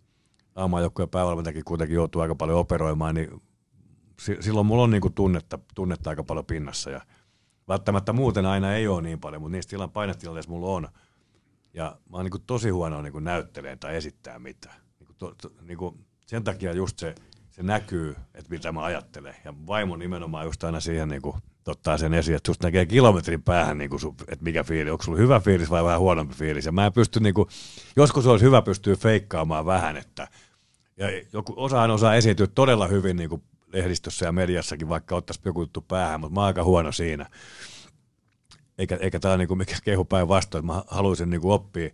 aamajoukkojen 0.56 1.08
päävalmentajakin 1.08 1.64
kuitenkin 1.64 1.94
joutuu 1.94 2.22
aika 2.22 2.34
paljon 2.34 2.58
operoimaan, 2.58 3.14
niin 3.14 3.42
silloin 4.40 4.66
mulla 4.66 4.82
on 4.82 4.90
niin 4.90 5.00
kuin 5.00 5.14
tunnetta, 5.14 5.58
tunnetta 5.74 6.10
aika 6.10 6.24
paljon 6.24 6.46
pinnassa 6.46 6.90
ja 6.90 7.00
välttämättä 7.68 8.12
muuten 8.12 8.46
aina 8.46 8.74
ei 8.74 8.88
ole 8.88 9.02
niin 9.02 9.20
paljon, 9.20 9.42
mutta 9.42 9.52
niissä 9.52 9.70
tilan, 9.70 9.90
painetilanteissa 9.90 10.50
mulla 10.50 10.68
on– 10.68 10.88
ja 11.74 11.96
mä 12.10 12.16
oon 12.16 12.24
niin 12.24 12.30
kuin 12.30 12.42
tosi 12.46 12.70
huono 12.70 13.02
niin 13.02 13.24
näytteleen 13.24 13.78
tai 13.78 13.96
esittää 13.96 14.38
mitään. 14.38 14.80
Niin 14.98 15.06
kuin 15.06 15.16
to, 15.18 15.34
to, 15.42 15.52
niin 15.62 15.78
kuin 15.78 16.06
sen 16.26 16.44
takia 16.44 16.72
just 16.72 16.98
se, 16.98 17.14
se 17.50 17.62
näkyy, 17.62 18.16
että 18.34 18.50
mitä 18.50 18.72
mä 18.72 18.84
ajattelen. 18.84 19.34
Ja 19.44 19.54
vaimo 19.66 19.96
nimenomaan 19.96 20.46
just 20.46 20.64
aina 20.64 20.80
siihen 20.80 21.08
niin 21.08 21.22
kuin, 21.22 21.36
ottaa 21.66 21.98
sen 21.98 22.14
esiin, 22.14 22.36
että 22.36 22.50
just 22.50 22.62
näkee 22.62 22.86
kilometrin 22.86 23.42
päähän, 23.42 23.78
niin 23.78 23.90
kuin, 23.90 24.00
että 24.28 24.44
mikä 24.44 24.64
fiili, 24.64 24.90
onko 24.90 25.04
sulla 25.04 25.18
hyvä 25.18 25.40
fiilis 25.40 25.70
vai 25.70 25.84
vähän 25.84 26.00
huonompi 26.00 26.34
fiilis. 26.34 26.66
Ja 26.66 26.72
mä 26.72 26.86
en 26.86 26.92
pysty, 26.92 27.20
niin 27.20 27.34
kuin, 27.34 27.48
joskus 27.96 28.26
olisi 28.26 28.44
hyvä 28.44 28.62
pystyä 28.62 28.96
feikkaamaan 28.96 29.66
vähän, 29.66 29.96
että 29.96 30.28
ja 30.96 31.06
joku, 31.32 31.54
osaan 31.56 31.90
osaa 31.90 32.14
esiintyä 32.14 32.46
todella 32.46 32.86
hyvin 32.86 33.16
niin 33.16 33.28
kuin 33.28 33.42
lehdistössä 33.72 34.26
ja 34.26 34.32
mediassakin, 34.32 34.88
vaikka 34.88 35.16
ottaisi 35.16 35.40
joku 35.44 35.62
juttu 35.62 35.80
päähän, 35.80 36.20
mutta 36.20 36.34
mä 36.34 36.40
oon 36.40 36.46
aika 36.46 36.64
huono 36.64 36.92
siinä 36.92 37.26
eikä, 38.78 38.96
eikä 39.00 39.20
tämä 39.20 39.36
niinku 39.36 39.54
mikä 39.54 39.76
kehu 39.84 40.04
päinvastoin, 40.04 40.66
mä 40.66 40.82
haluaisin 40.86 41.30
niinku 41.30 41.52
oppia, 41.52 41.90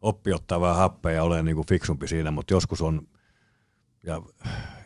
oppia 0.00 0.34
ottaa 0.34 0.60
vähän 0.60 0.76
happea 0.76 1.12
ja 1.12 1.22
olen 1.22 1.44
niinku 1.44 1.64
fiksumpi 1.68 2.08
siinä, 2.08 2.30
mutta 2.30 2.54
joskus 2.54 2.82
on, 2.82 3.08
ja, 4.02 4.22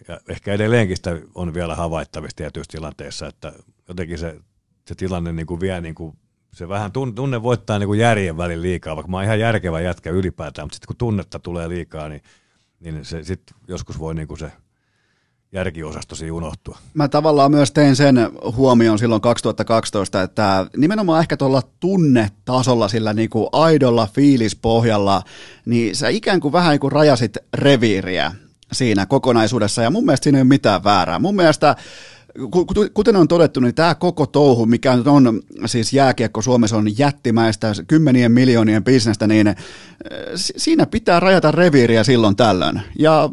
ja 0.08 0.20
ehkä 0.28 0.52
edelleenkin 0.52 0.96
sitä 0.96 1.18
on 1.34 1.54
vielä 1.54 1.74
havaittavissa 1.74 2.36
tietyissä 2.36 2.72
tilanteissa, 2.72 3.26
että 3.26 3.52
jotenkin 3.88 4.18
se, 4.18 4.40
se 4.86 4.94
tilanne 4.94 5.32
niinku 5.32 5.60
vie 5.60 5.80
niinku, 5.80 6.14
se 6.52 6.68
vähän 6.68 6.92
tunne 6.92 7.42
voittaa 7.42 7.78
niinku 7.78 7.94
järjen 7.94 8.36
välin 8.36 8.62
liikaa, 8.62 8.96
vaikka 8.96 9.10
mä 9.10 9.16
oon 9.16 9.24
ihan 9.24 9.40
järkevä 9.40 9.80
jätkä 9.80 10.10
ylipäätään, 10.10 10.66
mutta 10.66 10.74
sitten 10.74 10.86
kun 10.86 10.96
tunnetta 10.96 11.38
tulee 11.38 11.68
liikaa, 11.68 12.08
niin, 12.08 12.22
niin 12.80 13.04
se 13.04 13.24
sitten 13.24 13.56
joskus 13.68 13.98
voi 13.98 14.14
niinku 14.14 14.36
se 14.36 14.52
järkiosastosi 15.52 16.30
unohtua. 16.30 16.78
Mä 16.94 17.08
tavallaan 17.08 17.50
myös 17.50 17.72
tein 17.72 17.96
sen 17.96 18.16
huomioon 18.56 18.98
silloin 18.98 19.20
2012, 19.20 20.22
että 20.22 20.66
nimenomaan 20.76 21.20
ehkä 21.20 21.36
tuolla 21.36 21.62
tunnetasolla, 21.80 22.88
sillä 22.88 23.12
niin 23.12 23.30
kuin 23.30 23.48
aidolla 23.52 24.08
fiilispohjalla, 24.14 25.22
niin 25.66 25.96
sä 25.96 26.08
ikään 26.08 26.40
kuin 26.40 26.52
vähän 26.52 26.70
niin 26.70 26.80
kuin 26.80 26.92
rajasit 26.92 27.36
reviiriä 27.54 28.32
siinä 28.72 29.06
kokonaisuudessa, 29.06 29.82
ja 29.82 29.90
mun 29.90 30.04
mielestä 30.04 30.24
siinä 30.24 30.38
ei 30.38 30.42
ole 30.42 30.48
mitään 30.48 30.84
väärää. 30.84 31.18
Mun 31.18 31.36
mielestä 31.36 31.76
kuten 32.94 33.16
on 33.16 33.28
todettu, 33.28 33.60
niin 33.60 33.74
tämä 33.74 33.94
koko 33.94 34.26
touhu, 34.26 34.66
mikä 34.66 34.96
nyt 34.96 35.06
on 35.06 35.42
siis 35.66 35.92
jääkiekko 35.92 36.42
Suomessa 36.42 36.76
on 36.76 36.98
jättimäistä, 36.98 37.72
kymmenien 37.88 38.32
miljoonien 38.32 38.84
bisnestä, 38.84 39.26
niin 39.26 39.46
eh, 39.46 39.56
siinä 40.34 40.86
pitää 40.86 41.20
rajata 41.20 41.50
reviiriä 41.50 42.04
silloin 42.04 42.36
tällöin. 42.36 42.80
Ja 42.98 43.30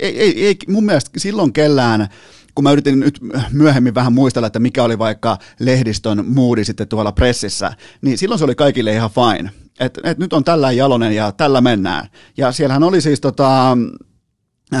ei, 0.00 0.20
ei, 0.20 0.46
ei 0.46 0.56
mun 0.68 0.84
mielestä 0.84 1.10
silloin 1.16 1.52
kellään 1.52 2.08
kun 2.54 2.64
mä 2.64 2.72
yritin 2.72 3.00
nyt 3.00 3.20
myöhemmin 3.52 3.94
vähän 3.94 4.12
muistella, 4.12 4.46
että 4.46 4.58
mikä 4.58 4.84
oli 4.84 4.98
vaikka 4.98 5.38
lehdistön 5.58 6.24
moodi 6.26 6.64
sitten 6.64 6.88
tuolla 6.88 7.12
pressissä, 7.12 7.72
niin 8.02 8.18
silloin 8.18 8.38
se 8.38 8.44
oli 8.44 8.54
kaikille 8.54 8.92
ihan 8.92 9.10
fine. 9.10 9.50
Että 9.80 10.00
et 10.04 10.18
nyt 10.18 10.32
on 10.32 10.44
tällä 10.44 10.72
jalonen 10.72 11.12
ja 11.12 11.32
tällä 11.32 11.60
mennään. 11.60 12.08
Ja 12.36 12.52
siellähän 12.52 12.82
oli 12.82 13.00
siis 13.00 13.20
tota, 13.20 13.78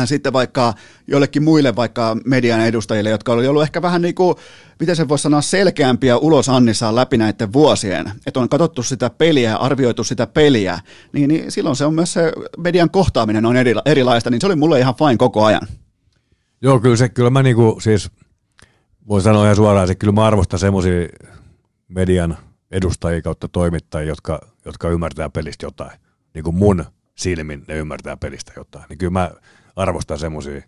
sitten 0.04 0.32
vaikka 0.32 0.74
joillekin 1.06 1.42
muille 1.42 1.76
vaikka 1.76 2.16
median 2.24 2.60
edustajille, 2.60 3.10
jotka 3.10 3.32
oli 3.32 3.48
ollut 3.48 3.62
ehkä 3.62 3.82
vähän 3.82 4.02
niin 4.02 4.14
kuin, 4.14 4.36
miten 4.80 4.96
se 4.96 5.08
voisi 5.08 5.22
sanoa, 5.22 5.40
selkeämpiä 5.40 6.16
ulos 6.16 6.48
Annissaan 6.48 6.94
läpi 6.94 7.16
näiden 7.16 7.52
vuosien, 7.52 8.12
että 8.26 8.40
on 8.40 8.48
katsottu 8.48 8.82
sitä 8.82 9.10
peliä 9.10 9.50
ja 9.50 9.56
arvioitu 9.56 10.04
sitä 10.04 10.26
peliä, 10.26 10.80
niin, 11.12 11.28
niin 11.28 11.52
silloin 11.52 11.76
se 11.76 11.84
on 11.84 11.94
myös 11.94 12.12
se 12.12 12.32
median 12.58 12.90
kohtaaminen 12.90 13.46
on 13.46 13.56
eri, 13.56 13.74
erilaista, 13.84 14.30
niin 14.30 14.40
se 14.40 14.46
oli 14.46 14.56
mulle 14.56 14.78
ihan 14.78 14.94
fine 14.94 15.16
koko 15.16 15.44
ajan. 15.44 15.66
Joo, 16.62 16.80
kyllä, 16.80 16.96
se, 16.96 17.08
kyllä 17.08 17.30
mä 17.30 17.42
niinku, 17.42 17.78
siis 17.82 18.10
voin 19.08 19.22
sanoa 19.22 19.44
ihan 19.44 19.56
suoraan, 19.56 19.84
että 19.84 19.94
kyllä 19.94 20.12
mä 20.12 20.26
arvostan 20.26 20.58
semmoisia 20.58 21.08
median 21.88 22.36
edustajia 22.70 23.22
kautta 23.22 23.48
toimittajia, 23.48 24.08
jotka, 24.08 24.40
jotka 24.64 24.88
ymmärtää 24.88 25.30
pelistä 25.30 25.66
jotain. 25.66 26.00
Niin 26.34 26.44
kuin 26.44 26.56
mun 26.56 26.84
silmin 27.14 27.64
ne 27.68 27.74
ymmärtää 27.74 28.16
pelistä 28.16 28.52
jotain. 28.56 28.84
Niin 28.88 28.98
kyllä 28.98 29.10
mä 29.10 29.30
arvostan 29.76 30.18
semmoisia, 30.18 30.62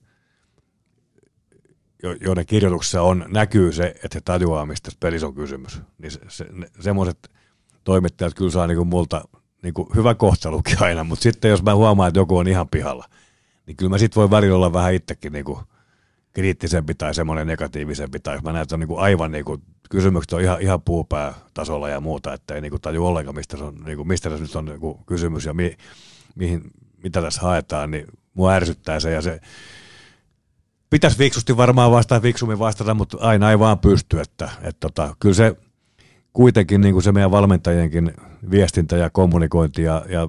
joiden 2.21 2.47
kirjoituksessa 2.47 3.03
on, 3.03 3.25
näkyy 3.29 3.73
se, 3.73 3.85
että 3.85 4.09
he 4.15 4.21
tajuaa, 4.25 4.67
mistä 4.67 4.91
pelissä 5.01 5.27
on 5.27 5.35
kysymys. 5.35 5.81
Niin 5.99 6.11
se, 6.11 6.21
se, 6.29 6.47
semmoiset 6.81 7.31
toimittajat 7.85 8.35
kyllä 8.35 8.51
saa 8.51 8.67
niinku 8.67 8.85
multa 8.85 9.25
niinku 9.63 9.91
hyvä 9.95 10.15
kohtalukin 10.15 10.83
aina, 10.83 11.05
mutta 11.05 11.23
sitten 11.23 11.51
jos 11.51 11.63
mä 11.63 11.75
huomaan, 11.75 12.09
että 12.09 12.21
joku 12.21 12.37
on 12.37 12.49
ihan 12.49 12.69
pihalla, 12.69 13.05
niin 13.67 13.77
kyllä 13.77 13.91
mä 13.91 13.99
sitten 13.99 14.21
voi 14.21 14.31
välillä 14.31 14.57
olla 14.57 14.73
vähän 14.73 14.95
itsekin 14.95 15.33
niinku 15.33 15.63
kriittisempi 16.33 16.95
tai 16.95 17.15
semmoinen 17.15 17.47
negatiivisempi, 17.47 18.21
tai 18.21 18.35
jos 18.35 18.43
mä 18.43 18.53
näen, 18.53 18.63
että 18.63 18.75
on 18.75 18.81
niinku 18.81 18.97
aivan 18.97 19.33
niinku, 19.33 19.59
kysymykset 19.91 20.33
on 20.33 20.41
ihan, 20.41 20.61
ihan 20.61 20.83
puupäätasolla 20.83 21.89
ja 21.89 22.01
muuta, 22.01 22.33
että 22.33 22.55
ei 22.55 22.61
niinku 22.61 22.79
taju 22.79 23.07
ollenkaan, 23.07 23.35
mistä 23.35 23.57
se, 23.57 23.65
on, 23.65 23.75
niinku, 23.85 24.05
mistä 24.05 24.31
se 24.31 24.43
nyt 24.43 24.57
on 24.57 24.65
niinku 24.65 25.01
kysymys 25.07 25.45
ja 25.45 25.55
mi, 25.55 25.77
mihin, 26.35 26.63
mitä 27.03 27.23
tässä 27.23 27.41
haetaan, 27.41 27.91
niin 27.91 28.07
mua 28.35 28.53
ärsyttää 28.53 29.01
se 29.01 29.11
ja 29.11 29.23
se 29.23 29.41
pitäisi 30.91 31.19
fiksusti 31.19 31.57
varmaan 31.57 31.91
vastata, 31.91 32.21
fiksummin 32.21 32.59
vastata, 32.59 32.95
mutta 32.95 33.17
aina 33.21 33.51
ei 33.51 33.59
vaan 33.59 33.79
pysty, 33.79 34.21
että, 34.21 34.51
että 34.63 34.81
tota, 34.81 35.17
kyllä 35.21 35.35
se 35.35 35.57
kuitenkin 36.33 36.81
niin 36.81 36.93
kuin 36.93 37.03
se 37.03 37.13
meidän 37.13 37.31
valmentajienkin 37.31 38.13
viestintä 38.51 38.97
ja 38.97 39.11
kommunikointi 39.11 39.83
ja, 39.83 40.05
ja, 40.09 40.29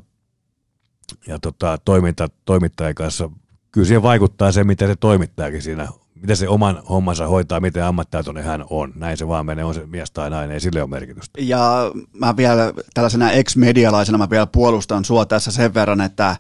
ja 1.28 1.40
tota, 1.40 1.78
toiminta 1.86 2.28
toimittajan 2.46 2.96
kanssa, 2.96 3.30
kyllä 3.72 3.88
siihen 3.88 4.04
vaikuttaa 4.04 4.52
se, 4.52 4.64
miten 4.64 4.88
se 4.88 4.96
toimittajakin 4.96 5.62
siinä, 5.62 5.88
miten 6.16 6.38
se 6.38 6.48
oman 6.48 6.84
hommansa 6.90 7.28
hoitaa, 7.28 7.60
miten 7.60 7.84
ammattitaitoinen 7.84 8.44
hän 8.44 8.66
on. 8.70 8.94
Näin 8.96 9.18
se 9.18 9.28
vaan 9.28 9.46
menee, 9.46 9.66
on 9.66 9.74
se 9.74 9.86
mies 9.86 10.12
tai 10.12 10.30
nainen, 10.30 10.54
ei 10.54 10.60
sille 10.60 10.82
ole 10.82 10.90
merkitystä. 10.90 11.42
Ja 11.42 11.92
mä 12.14 12.38
vielä 12.38 12.74
tällaisena 12.94 13.32
ex-medialaisena 13.32 14.18
mä 14.18 14.30
vielä 14.30 14.48
puolustan 14.48 15.06
sua 15.06 15.26
tässä 15.26 15.52
sen 15.52 15.74
verran, 15.74 16.02
että 16.02 16.36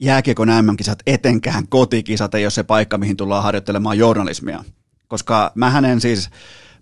jääkiekon 0.00 0.48
MM-kisat, 0.48 0.98
etenkään 1.06 1.68
kotikisat, 1.68 2.34
ei 2.34 2.44
ole 2.44 2.50
se 2.50 2.62
paikka, 2.62 2.98
mihin 2.98 3.16
tullaan 3.16 3.42
harjoittelemaan 3.42 3.98
journalismia. 3.98 4.64
Koska 5.08 5.52
mä 5.54 5.82
en 5.92 6.00
siis, 6.00 6.30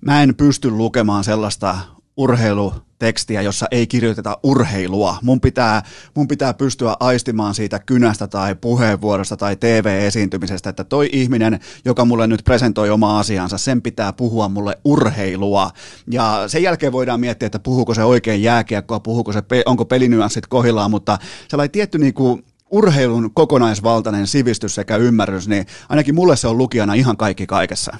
mä 0.01 0.23
en 0.23 0.35
pysty 0.35 0.71
lukemaan 0.71 1.25
sellaista 1.25 1.79
urheilutekstiä, 2.17 3.43
jossa 3.43 3.67
ei 3.71 3.87
kirjoiteta 3.87 4.39
urheilua. 4.43 5.17
Mun 5.23 5.41
pitää, 5.41 5.83
mun 6.15 6.29
pitää 6.29 6.55
pystyä 6.55 6.97
aistimaan 7.01 7.55
siitä 7.55 7.79
kynästä 7.79 8.27
tai 8.27 8.55
puheenvuorosta 8.55 9.37
tai 9.37 9.57
TV-esiintymisestä, 9.57 10.71
että 10.71 10.85
toi 10.85 11.09
ihminen, 11.13 11.61
joka 11.85 12.05
mulle 12.05 12.27
nyt 12.27 12.45
presentoi 12.45 12.91
oma 12.91 13.19
asiansa, 13.19 13.59
sen 13.59 13.83
pitää 13.83 14.13
puhua 14.13 14.49
mulle 14.49 14.79
urheilua. 14.85 15.71
Ja 16.11 16.45
sen 16.47 16.63
jälkeen 16.63 16.93
voidaan 16.93 17.21
miettiä, 17.21 17.47
että 17.47 17.59
puhuuko 17.59 17.95
se 17.95 18.05
oikein 18.05 18.43
jääkiekkoa, 18.43 19.01
puhuuko 19.01 19.33
se, 19.33 19.43
onko 19.67 19.85
pelinyanssit 19.85 20.47
kohillaan, 20.47 20.91
mutta 20.91 21.19
sellainen 21.49 21.73
tietty 21.73 21.99
niinku 21.99 22.41
urheilun 22.73 23.31
kokonaisvaltainen 23.35 24.27
sivistys 24.27 24.75
sekä 24.75 24.97
ymmärrys, 24.97 25.49
niin 25.49 25.67
ainakin 25.89 26.15
mulle 26.15 26.37
se 26.37 26.49
on 26.49 26.59
lukijana 26.59 26.95
ihan 26.95 27.17
kaikki 27.17 27.47
kaikessa. 27.47 27.97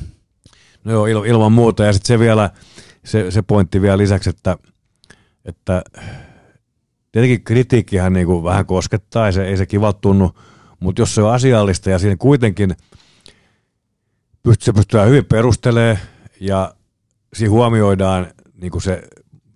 No 0.85 0.93
joo, 0.93 1.07
il, 1.07 1.25
ilman 1.25 1.53
muuta. 1.53 1.85
Ja 1.85 1.93
sitten 1.93 2.07
se 2.07 2.19
vielä, 2.19 2.51
se, 3.05 3.31
se 3.31 3.43
pointti 3.43 3.83
vielä 3.83 3.99
lisäksi, 3.99 4.31
että, 4.31 4.59
että 5.45 5.83
tietenkin 7.13 7.45
kritiikkihän 7.45 8.13
niin 8.13 8.45
vähän 8.45 8.67
koskettaa, 8.67 9.27
ei 9.27 9.33
se, 9.33 9.45
ei 9.45 9.57
se 9.57 9.67
kivalta 9.67 9.99
tunnu, 10.01 10.31
mutta 10.81 11.03
jos 11.03 11.15
se 11.15 11.23
on 11.23 11.33
asiallista 11.33 11.91
ja 11.91 11.99
siinä 11.99 12.17
kuitenkin 12.17 12.77
pystyy, 14.43 14.65
se 14.65 14.73
pystyy 14.73 15.01
hyvin 15.07 15.25
perustelemaan 15.25 15.99
ja 16.41 16.75
siinä 17.35 17.51
huomioidaan 17.51 18.27
niin 18.55 18.83
se 18.83 19.03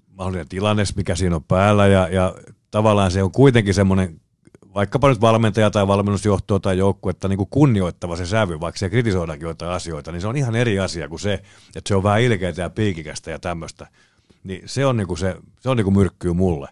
mahdollinen 0.08 0.48
tilanne, 0.48 0.84
mikä 0.96 1.14
siinä 1.14 1.36
on 1.36 1.44
päällä 1.44 1.86
ja, 1.86 2.08
ja 2.08 2.34
tavallaan 2.70 3.10
se 3.10 3.22
on 3.22 3.32
kuitenkin 3.32 3.74
semmoinen 3.74 4.20
vaikkapa 4.76 5.08
nyt 5.08 5.20
valmentaja 5.20 5.70
tai 5.70 5.86
valmennusjohtoa 5.86 6.60
tai 6.60 6.78
joukkuetta 6.78 7.28
niin 7.28 7.36
kuin 7.36 7.48
kunnioittava 7.50 8.16
se 8.16 8.26
sävy, 8.26 8.60
vaikka 8.60 8.78
se 8.78 8.90
kritisoidaankin 8.90 9.48
jotain 9.48 9.72
asioita, 9.72 10.12
niin 10.12 10.20
se 10.20 10.28
on 10.28 10.36
ihan 10.36 10.56
eri 10.56 10.78
asia 10.78 11.08
kuin 11.08 11.20
se, 11.20 11.34
että 11.76 11.88
se 11.88 11.94
on 11.94 12.02
vähän 12.02 12.20
ilkeitä 12.20 12.62
ja 12.62 12.70
piikikästä 12.70 13.30
ja 13.30 13.38
tämmöistä. 13.38 13.86
Niin 14.44 14.62
se 14.66 14.86
on, 14.86 14.96
niin 14.96 15.06
kuin 15.06 15.18
se, 15.18 15.36
se 15.60 15.70
on 15.70 15.76
niin 15.76 15.84
kuin 15.84 15.96
myrkkyy 15.96 16.32
mulle. 16.32 16.68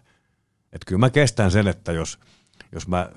Että 0.73 0.85
kyllä 0.85 0.99
mä 0.99 1.09
kestän 1.09 1.51
sen, 1.51 1.67
että 1.67 1.91
jos, 1.91 2.19
jos 2.71 2.87
mä 2.87 3.09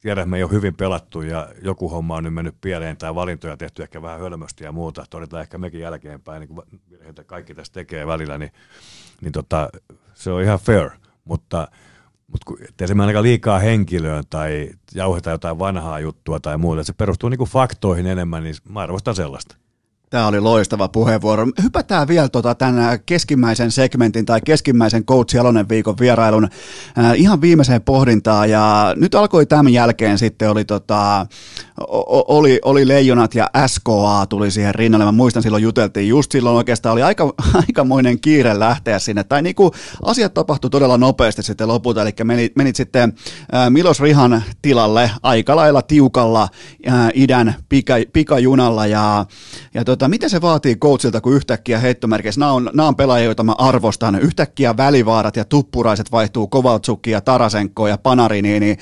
tiedän, 0.00 0.22
että 0.22 0.30
me 0.30 0.36
ei 0.36 0.42
ole 0.42 0.52
hyvin 0.52 0.74
pelattu 0.74 1.22
ja 1.22 1.48
joku 1.62 1.88
homma 1.88 2.16
on 2.16 2.24
nyt 2.24 2.34
mennyt 2.34 2.60
pieleen 2.60 2.96
tai 2.96 3.14
valintoja 3.14 3.56
tehty 3.56 3.82
ehkä 3.82 4.02
vähän 4.02 4.20
hölmösti 4.20 4.64
ja 4.64 4.72
muuta, 4.72 5.04
todetaan 5.10 5.42
ehkä 5.42 5.58
mekin 5.58 5.80
jälkeenpäin, 5.80 6.40
niin 6.40 6.48
kuin 6.48 6.66
kaikki 7.26 7.54
tässä 7.54 7.72
tekee 7.72 8.06
välillä, 8.06 8.38
niin, 8.38 8.52
niin 9.20 9.32
tota, 9.32 9.70
se 10.14 10.30
on 10.30 10.42
ihan 10.42 10.58
fair, 10.58 10.90
mutta 11.24 11.68
mutta 12.26 12.64
ettei 12.68 12.88
se 12.88 12.94
ainakaan 13.00 13.22
liikaa 13.22 13.58
henkilöön 13.58 14.24
tai 14.30 14.70
jauheta 14.94 15.30
jotain 15.30 15.58
vanhaa 15.58 16.00
juttua 16.00 16.40
tai 16.40 16.58
muuta, 16.58 16.84
se 16.84 16.92
perustuu 16.92 17.28
niinku 17.28 17.46
faktoihin 17.46 18.06
enemmän, 18.06 18.42
niin 18.44 18.54
mä 18.68 18.80
arvostan 18.80 19.14
sellaista. 19.14 19.56
Tämä 20.10 20.26
oli 20.26 20.40
loistava 20.40 20.88
puheenvuoro. 20.88 21.46
Hypätään 21.62 22.08
vielä 22.08 22.28
tota 22.28 22.54
tämän 22.54 22.98
keskimmäisen 23.06 23.70
segmentin 23.70 24.26
tai 24.26 24.40
keskimmäisen 24.40 25.04
Coach 25.04 25.34
Jalonen 25.34 25.68
viikon 25.68 25.98
vierailun 26.00 26.48
äh, 26.98 27.12
ihan 27.16 27.40
viimeiseen 27.40 27.82
pohdintaan. 27.82 28.50
Ja 28.50 28.94
nyt 28.96 29.14
alkoi 29.14 29.46
tämän 29.46 29.72
jälkeen 29.72 30.18
sitten 30.18 30.50
oli, 30.50 30.64
tota, 30.64 31.26
oli, 32.28 32.60
oli 32.64 32.88
Leijonat 32.88 33.34
ja 33.34 33.50
SKA 33.66 34.26
tuli 34.28 34.50
siihen 34.50 34.74
rinnalle. 34.74 35.04
Mä 35.04 35.12
muistan 35.12 35.42
silloin 35.42 35.62
juteltiin 35.62 36.08
just 36.08 36.32
silloin 36.32 36.56
oikeastaan 36.56 36.92
oli 36.92 37.02
aika, 37.02 37.34
aikamoinen 37.68 38.20
kiire 38.20 38.58
lähteä 38.58 38.98
sinne. 38.98 39.24
Tai 39.24 39.42
niin 39.42 39.54
kuin 39.54 39.70
asiat 40.02 40.34
tapahtui 40.34 40.70
todella 40.70 40.98
nopeasti 40.98 41.42
sitten 41.42 41.68
lopulta. 41.68 42.02
Eli 42.02 42.12
menit, 42.24 42.56
menit 42.56 42.76
sitten 42.76 43.12
äh, 43.54 43.70
Milos 43.70 44.00
Rihan 44.00 44.42
tilalle 44.62 45.10
aika 45.22 45.56
lailla 45.56 45.82
tiukalla 45.82 46.48
äh, 46.88 47.10
idän 47.14 47.54
pika, 47.68 47.94
pikajunalla 48.12 48.86
ja, 48.86 49.26
ja 49.74 49.84
tota, 49.98 50.08
miten 50.08 50.30
se 50.30 50.40
vaatii 50.40 50.76
coachilta, 50.76 51.20
kun 51.20 51.34
yhtäkkiä 51.34 51.78
heittomerkeissä, 51.78 52.38
nämä 52.38 52.52
on, 52.52 52.70
nämä 52.74 52.88
on 52.88 52.96
pelaajia, 52.96 53.24
joita 53.24 53.42
mä 53.42 53.54
arvostan, 53.58 54.20
yhtäkkiä 54.20 54.76
välivaarat 54.76 55.36
ja 55.36 55.44
tuppuraiset 55.44 56.12
vaihtuu 56.12 56.46
Kovaltsukki 56.46 57.10
ja 57.10 57.20
Tarasenko 57.20 57.88
ja 57.88 57.98
Panarini, 57.98 58.60
niin 58.60 58.78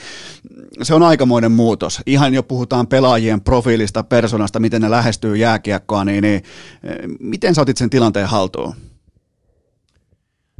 se 0.83 0.95
on 0.95 1.03
aikamoinen 1.03 1.53
muutos. 1.53 2.01
Ihan 2.07 2.35
jo 2.35 2.43
puhutaan 2.43 2.87
pelaajien 2.87 3.41
profiilista, 3.41 4.05
persoonasta, 4.05 4.61
miten 4.61 4.83
ne 4.83 4.91
lähestyy 4.91 5.37
jääkiekkoa, 5.37 6.05
niin, 6.05 6.23
niin 6.23 6.43
miten 7.21 7.55
sä 7.55 7.63
otit 7.63 7.77
sen 7.77 7.91
tilanteen 7.91 8.29
haltuun? 8.29 8.75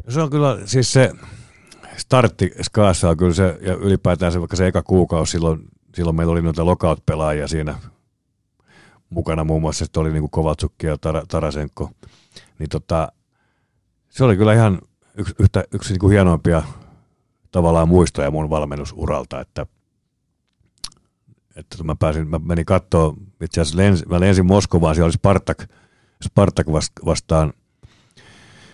Se 0.09 0.21
on 0.21 0.31
kyllä 0.31 0.59
siis 0.65 0.93
se 0.93 1.13
startti 1.97 2.53
Skaassa 2.63 3.11
on 3.11 3.17
kyllä 3.17 3.35
se, 3.35 3.59
ja 3.61 3.75
ylipäätään 3.75 4.33
se 4.33 4.41
vaikka 4.41 4.57
se 4.57 4.67
eka 4.67 4.83
kuukausi 4.83 5.33
silloin, 5.33 5.61
silloin 5.95 6.17
meillä 6.17 6.33
oli 6.33 6.43
noita 6.43 6.67
lockout-pelaajia 6.67 7.49
siinä 7.49 7.75
mukana 9.15 9.45
muun 9.45 9.61
muassa, 9.61 9.85
että 9.85 10.01
oli 10.01 10.13
niin 10.13 10.31
Kovatsukki 10.31 10.87
ja 10.87 10.95
Tar- 10.95 11.27
Tarasenko, 11.29 11.91
niin 12.59 12.69
tota, 12.69 13.13
se 14.09 14.25
oli 14.25 14.37
kyllä 14.37 14.55
ihan 14.55 14.79
yksi, 15.15 15.35
yhtä, 15.39 15.65
yksi 15.75 15.93
niin 15.93 16.01
kuin 16.01 16.13
hienoimpia 16.13 16.63
tavallaan 17.51 17.89
muistoja 17.89 18.31
mun 18.31 18.51
valmennusuralta, 18.51 19.41
että, 19.41 19.67
että 21.57 21.85
mä 21.85 21.97
pääsin, 21.97 22.29
mä 22.29 22.39
menin 22.39 22.65
katsoa, 22.65 23.15
itse 23.41 23.61
asiassa 23.61 23.79
lens, 23.79 24.07
mä 24.07 24.21
lensin 24.21 24.47
Moskovaan, 24.47 24.95
siellä 24.95 25.07
oli 25.07 25.13
Spartak, 25.13 25.65
Spartak 26.25 26.67
vastaan 27.07 27.53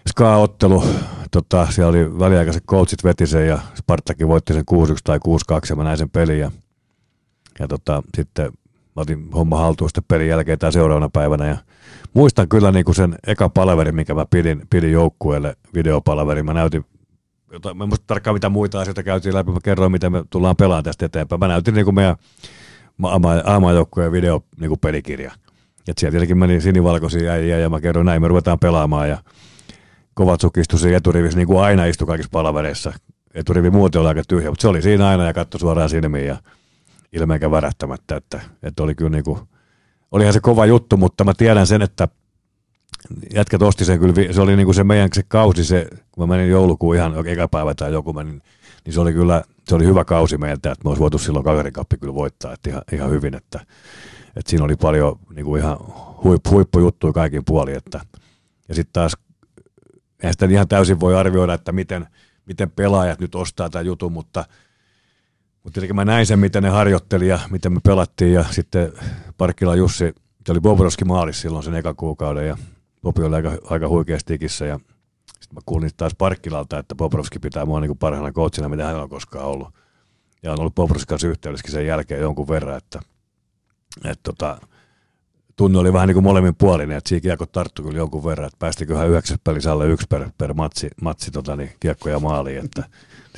Ska-ottelu, 0.08 0.84
tota, 1.30 1.66
siellä 1.70 1.90
oli 1.90 2.18
väliaikaiset 2.18 2.64
coachit 2.64 3.04
veti 3.04 3.26
sen 3.26 3.48
ja 3.48 3.58
Spartakin 3.74 4.28
voitti 4.28 4.52
sen 4.52 4.64
6-1 4.70 4.74
tai 5.04 5.18
6-2 5.18 5.20
ja 5.70 5.76
mä 5.76 5.84
näin 5.84 5.98
sen 5.98 6.10
pelin 6.10 6.38
ja, 6.38 6.50
ja 7.58 7.68
tota, 7.68 8.02
sitten 8.16 8.52
mä 8.96 9.02
otin 9.02 9.30
homma 9.32 9.58
haltuun 9.58 9.90
sitten 9.90 10.04
pelin 10.08 10.28
jälkeen 10.28 10.58
tai 10.58 10.72
seuraavana 10.72 11.08
päivänä 11.08 11.46
ja 11.46 11.56
muistan 12.14 12.48
kyllä 12.48 12.72
niin 12.72 12.84
kuin 12.84 12.94
sen 12.94 13.14
eka 13.26 13.48
palaveri, 13.48 13.92
minkä 13.92 14.14
mä 14.14 14.26
pidin, 14.30 14.62
pidin 14.70 14.92
joukkueelle, 14.92 15.56
videopalaveri. 15.74 16.42
Mä 16.42 16.54
näytin, 16.54 16.84
jota, 17.52 17.74
mä 17.74 17.84
en 17.84 17.88
muista 17.88 18.06
tarkkaan 18.06 18.34
mitä 18.34 18.48
muita 18.48 18.80
asioita 18.80 19.02
käytiin 19.02 19.34
läpi, 19.34 19.52
mä 19.52 19.58
kerroin, 19.64 19.92
miten 19.92 20.12
me 20.12 20.24
tullaan 20.30 20.56
pelaamaan 20.56 20.84
tästä 20.84 21.06
eteenpäin. 21.06 21.40
Mä 21.40 21.48
näytin 21.48 21.74
niin 21.74 21.84
kuin 21.84 21.94
meidän 21.94 22.16
aamajoukkueen 23.44 24.12
video 24.12 24.44
niin 24.60 24.68
kuin 24.68 24.80
pelikirja. 24.80 25.32
Et 25.88 25.98
siellä 25.98 26.10
tietenkin 26.10 26.38
meni 26.38 26.60
sinivalkoisia 26.60 27.32
äijä 27.32 27.58
ja 27.58 27.70
mä 27.70 27.80
kerroin 27.80 28.06
näin, 28.06 28.22
me 28.22 28.28
ruvetaan 28.28 28.58
pelaamaan 28.58 29.08
ja 29.08 29.18
Kovatsuk 30.14 30.56
istui 30.56 30.78
siinä 30.78 30.96
eturivissä 30.96 31.38
niin 31.38 31.46
kuin 31.46 31.60
aina 31.60 31.84
istui 31.84 32.06
kaikissa 32.06 32.30
palavereissa. 32.32 32.92
Eturivi 33.34 33.70
muuten 33.70 34.00
oli 34.00 34.08
aika 34.08 34.22
tyhjä, 34.28 34.50
mutta 34.50 34.62
se 34.62 34.68
oli 34.68 34.82
siinä 34.82 35.08
aina 35.08 35.26
ja 35.26 35.32
katsoi 35.32 35.60
suoraan 35.60 35.88
silmiin 35.88 36.26
ja 36.26 36.36
ilmeenkä 37.12 37.50
värähtämättä, 37.50 38.16
että, 38.16 38.40
että 38.62 38.82
oli 38.82 38.94
kyllä 38.94 39.10
niin 39.10 39.24
kuin, 39.24 39.40
olihan 40.12 40.32
se 40.32 40.40
kova 40.40 40.66
juttu, 40.66 40.96
mutta 40.96 41.24
mä 41.24 41.34
tiedän 41.34 41.66
sen, 41.66 41.82
että 41.82 42.08
jätkät 43.34 43.62
osti 43.62 43.84
sen 43.84 43.98
kyllä, 44.00 44.32
se 44.32 44.40
oli 44.40 44.56
niin 44.56 44.64
kuin 44.66 44.74
se 44.74 44.84
meidän 44.84 45.08
se 45.12 45.22
kausi, 45.28 45.64
se, 45.64 45.88
kun 46.12 46.28
mä 46.28 46.36
menin 46.36 46.50
joulukuun 46.50 46.96
ihan 46.96 47.26
eka 47.26 47.48
päivä 47.48 47.74
tai 47.74 47.92
joku 47.92 48.12
menin, 48.12 48.42
niin 48.84 48.94
se 48.94 49.00
oli 49.00 49.12
kyllä, 49.12 49.42
se 49.68 49.74
oli 49.74 49.84
hyvä 49.84 50.04
kausi 50.04 50.38
meiltä, 50.38 50.72
että 50.72 50.84
me 50.84 50.88
olisi 50.88 51.00
voitu 51.00 51.18
silloin 51.18 51.44
kaverikappi 51.44 51.96
kyllä 51.96 52.14
voittaa, 52.14 52.52
että 52.52 52.70
ihan, 52.70 52.82
ihan 52.92 53.10
hyvin, 53.10 53.34
että, 53.34 53.60
että 54.36 54.50
siinä 54.50 54.64
oli 54.64 54.76
paljon 54.76 55.18
niin 55.34 55.44
kuin 55.44 55.60
ihan 55.60 55.76
huippu, 56.24 56.50
huippujuttuja 56.50 57.12
kaikin 57.12 57.44
puolin, 57.44 57.76
että, 57.76 58.00
ja 58.68 58.74
sitten 58.74 58.92
taas, 58.92 59.16
eihän 60.22 60.32
sitä 60.32 60.46
ihan 60.46 60.68
täysin 60.68 61.00
voi 61.00 61.16
arvioida, 61.16 61.54
että 61.54 61.72
miten, 61.72 62.06
miten 62.46 62.70
pelaajat 62.70 63.20
nyt 63.20 63.34
ostaa 63.34 63.70
tämän 63.70 63.86
jutun, 63.86 64.12
mutta– 64.12 64.44
mutta 65.62 65.74
tietenkin 65.74 65.96
mä 65.96 66.04
näin 66.04 66.26
sen, 66.26 66.38
miten 66.38 66.62
ne 66.62 66.68
harjoitteli 66.68 67.28
ja 67.28 67.38
miten 67.50 67.72
me 67.72 67.80
pelattiin 67.84 68.32
ja 68.32 68.44
sitten 68.50 68.92
Parkkila 69.38 69.76
Jussi, 69.76 70.14
se 70.46 70.52
oli 70.52 70.60
Bobrovski 70.60 71.04
maalis 71.04 71.40
silloin 71.40 71.64
sen 71.64 71.74
eka 71.74 71.94
kuukauden 71.94 72.48
ja 72.48 72.56
Bobi 73.02 73.22
oli 73.22 73.36
aika, 73.36 73.52
aika 73.64 73.88
huikeasti 73.88 74.34
ikissä 74.34 74.66
ja 74.66 74.80
sitten 75.26 75.54
mä 75.54 75.60
kuulin 75.66 75.90
taas 75.96 76.14
Parkkilalta, 76.18 76.78
että 76.78 76.94
Bobrovski 76.94 77.38
pitää 77.38 77.66
mua 77.66 77.80
niin 77.80 77.98
parhaana 77.98 78.32
coachina, 78.32 78.68
mitä 78.68 78.86
hän 78.86 79.02
on 79.02 79.08
koskaan 79.08 79.44
ollut. 79.44 79.68
Ja 80.42 80.52
on 80.52 80.60
ollut 80.60 80.74
Bobrovskin 80.74 81.08
kanssa 81.08 81.28
yhteydessäkin 81.28 81.72
sen 81.72 81.86
jälkeen 81.86 82.20
jonkun 82.20 82.48
verran, 82.48 82.76
että, 82.76 83.00
että 84.04 84.22
tota, 84.22 84.58
tunne 85.56 85.78
oli 85.78 85.92
vähän 85.92 86.08
niin 86.08 86.14
kuin 86.14 86.24
molemmin 86.24 86.54
puolinen, 86.54 86.96
että 86.98 87.08
siinä 87.08 87.22
kiekko 87.22 87.46
tarttui 87.46 87.84
kyllä 87.84 87.98
jonkun 87.98 88.24
verran, 88.24 88.46
että 88.46 88.58
päästiköhän 88.58 89.08
yhdeksäs 89.08 89.38
pelissä 89.44 89.72
alle 89.72 89.88
yksi 89.88 90.06
per, 90.08 90.30
per 90.38 90.54
matsi, 90.54 90.88
matsi 91.02 91.30
tota, 91.30 91.56
niin, 91.56 91.72
kiekkoja 91.80 92.20
maaliin, 92.20 92.64
että 92.64 92.84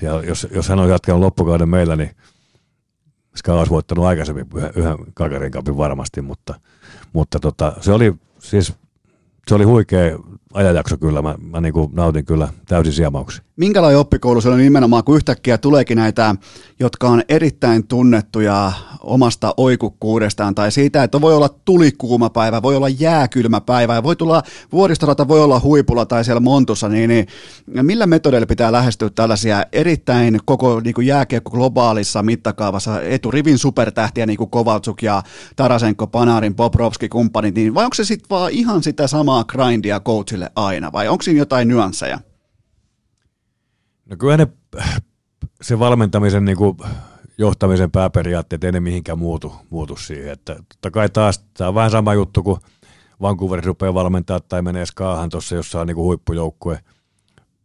siellä, 0.03 0.23
jos, 0.23 0.47
jos 0.51 0.69
hän 0.69 0.79
on 0.79 0.89
jatkanut 0.89 1.21
loppukauden 1.21 1.69
meillä, 1.69 1.97
niin 1.97 2.11
Ska 3.35 3.55
olisi 3.55 3.71
voittanut 3.71 4.05
aikaisemmin 4.05 4.47
yhden, 4.77 4.97
Kakarin 5.15 5.51
kapin 5.51 5.77
varmasti, 5.77 6.23
mutta, 6.23 6.55
mutta 7.13 7.41
tota, 7.41 7.73
se 7.81 7.93
oli 7.93 8.15
siis 8.39 8.73
se 9.49 9.55
oli 9.55 9.65
huikea 9.65 10.19
ajanjakso 10.55 10.97
kyllä. 10.99 11.23
Mä, 11.23 11.35
mä 11.51 11.61
niin 11.61 11.75
nautin 11.93 12.25
kyllä 12.25 12.49
täysin 12.67 12.93
siemauksia. 12.93 13.43
Minkälainen 13.57 13.99
oppikoulu 13.99 14.41
se 14.41 14.49
oli 14.49 14.63
nimenomaan, 14.63 15.05
kun 15.05 15.17
yhtäkkiä 15.17 15.59
tuleekin 15.59 15.97
näitä, 15.97 16.35
jotka 16.81 17.09
on 17.09 17.23
erittäin 17.29 17.87
tunnettuja 17.87 18.73
omasta 19.01 19.55
oikukkuudestaan 19.57 20.55
tai 20.55 20.73
siitä, 20.73 21.03
että 21.03 21.21
voi 21.21 21.35
olla 21.35 21.49
tulikuuma 21.65 22.31
päivä, 22.31 22.63
voi 22.63 22.77
olla 22.77 22.89
jääkylmä 22.89 23.61
päivä 23.61 23.95
ja 23.95 24.03
voi 24.03 24.17
tulla 24.17 24.43
vuoristorata, 24.73 25.29
voi 25.29 25.43
olla 25.43 25.61
huipulla 25.61 26.07
tai 26.07 26.25
siellä 26.25 26.41
Montussa, 26.41 26.89
niin, 26.89 27.09
niin 27.09 27.27
millä 27.67 28.07
metodeilla 28.07 28.47
pitää 28.47 28.73
lähestyä 28.73 29.11
tällaisia 29.11 29.65
erittäin 29.73 30.41
koko 30.45 30.81
niin 30.81 30.95
kuin 30.95 31.07
jääkiekko 31.07 31.51
globaalissa 31.51 32.23
mittakaavassa 32.23 33.03
eturivin 33.03 33.59
supertähtiä 33.59 34.27
niin 34.27 34.39
kuin 34.39 34.51
Kovaltsuk 34.51 35.03
ja 35.03 35.23
Tarasenko, 35.57 36.07
Panarin, 36.07 36.55
Bobrovski, 36.55 37.09
kumppanit, 37.09 37.55
niin 37.55 37.75
vai 37.75 37.85
onko 37.85 37.95
se 37.95 38.05
sitten 38.05 38.31
vaan 38.31 38.53
ihan 38.53 38.83
sitä 38.83 39.07
samaa 39.07 39.45
grindia 39.45 40.01
coachille 40.01 40.42
aina 40.57 40.93
vai 40.93 41.09
onko 41.09 41.23
siinä 41.23 41.39
jotain 41.39 41.69
nyansseja? 41.69 42.21
No 44.07 44.17
kyllä 44.17 44.37
ne, 44.37 44.47
se 45.63 45.79
valmentamisen 45.79 46.45
niin 46.45 46.57
kuin 46.57 46.77
johtamisen 47.39 47.91
pääperiaatteet 47.91 48.65
ei 48.65 48.73
ne 48.73 48.81
mihinkään 48.81 49.19
muutu, 49.19 49.53
muutu 49.71 49.97
siihen. 49.97 50.33
Että 50.33 50.55
totta 50.55 50.91
kai 50.91 51.09
taas 51.09 51.45
tämä 51.55 51.69
on 51.69 51.75
vähän 51.75 51.91
sama 51.91 52.15
juttu 52.15 52.43
kuin 52.43 52.61
Vancouver 53.21 53.65
rupeaa 53.65 53.95
valmentaa 53.95 54.41
tai 54.41 54.63
menee 54.63 54.87
skaahan 54.87 55.31
tuossa, 55.31 55.55
jossa 55.55 55.81
on 55.81 55.87
niin 55.87 55.95
kuin 55.95 56.05
huippujoukkue, 56.05 56.81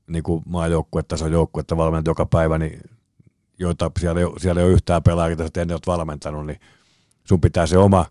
niin 0.08 0.24
kuin 0.24 0.44
maajoukkue, 0.46 1.04
tason 1.04 1.32
joukkue, 1.32 1.62
että 1.62 1.78
valmentat 1.78 2.08
joka 2.08 2.26
päivä, 2.26 2.58
niin 2.58 2.82
joita 3.60 3.92
siellä 4.00 4.22
siellä 4.38 4.62
ei 4.62 4.68
ole 4.68 4.74
yhtään 4.74 5.04
pelaajia, 5.04 5.38
joita 5.40 5.62
ennen 5.62 5.76
olet 5.76 5.88
valmentanut, 5.88 6.46
niin 6.46 6.60
sun 7.24 7.42
pitää 7.42 7.68
se 7.68 7.78
oma 7.78 8.06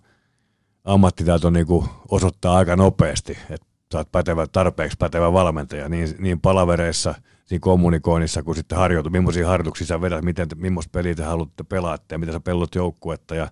ammattitaito 0.84 1.50
niin 1.50 1.66
kuin 1.66 1.86
osoittaa 2.08 2.56
aika 2.56 2.76
nopeasti, 2.76 3.38
että 3.50 3.66
sä 3.92 3.98
oot 3.98 4.12
pätevä, 4.12 4.46
tarpeeksi 4.46 4.96
pätevä 4.98 5.32
valmentaja 5.32 5.88
niin, 5.88 6.14
niin 6.18 6.40
palavereissa, 6.40 7.14
siinä 7.44 7.60
kommunikoinnissa 7.60 8.42
kuin 8.42 8.56
sitten 8.56 8.78
harjoitu, 8.78 9.10
millaisia 9.10 9.48
harjoituksia 9.48 9.86
sä 9.86 10.00
vedät, 10.00 10.24
miten, 10.24 10.48
millaista 10.56 10.90
peliä 10.90 11.14
te 11.14 11.22
haluatte 11.22 11.64
pelaa 11.64 11.98
ja 12.10 12.18
miten 12.18 12.32
sä 12.32 12.40
pellot 12.40 12.74
joukkuetta 12.74 13.34
ja 13.34 13.48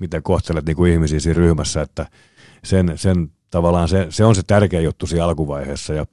miten 0.00 0.22
kohtelet 0.22 0.66
niin 0.66 0.76
kuin 0.76 0.92
ihmisiä 0.92 1.20
siinä 1.20 1.36
ryhmässä, 1.36 1.82
että 1.82 2.06
sen, 2.64 2.92
sen 2.96 3.30
tavallaan 3.50 3.88
se, 3.88 4.06
se 4.10 4.24
on 4.24 4.34
se 4.34 4.42
tärkeä 4.46 4.80
juttu 4.80 5.06
siinä 5.06 5.24
alkuvaiheessa 5.24 5.94
ja 5.94 6.06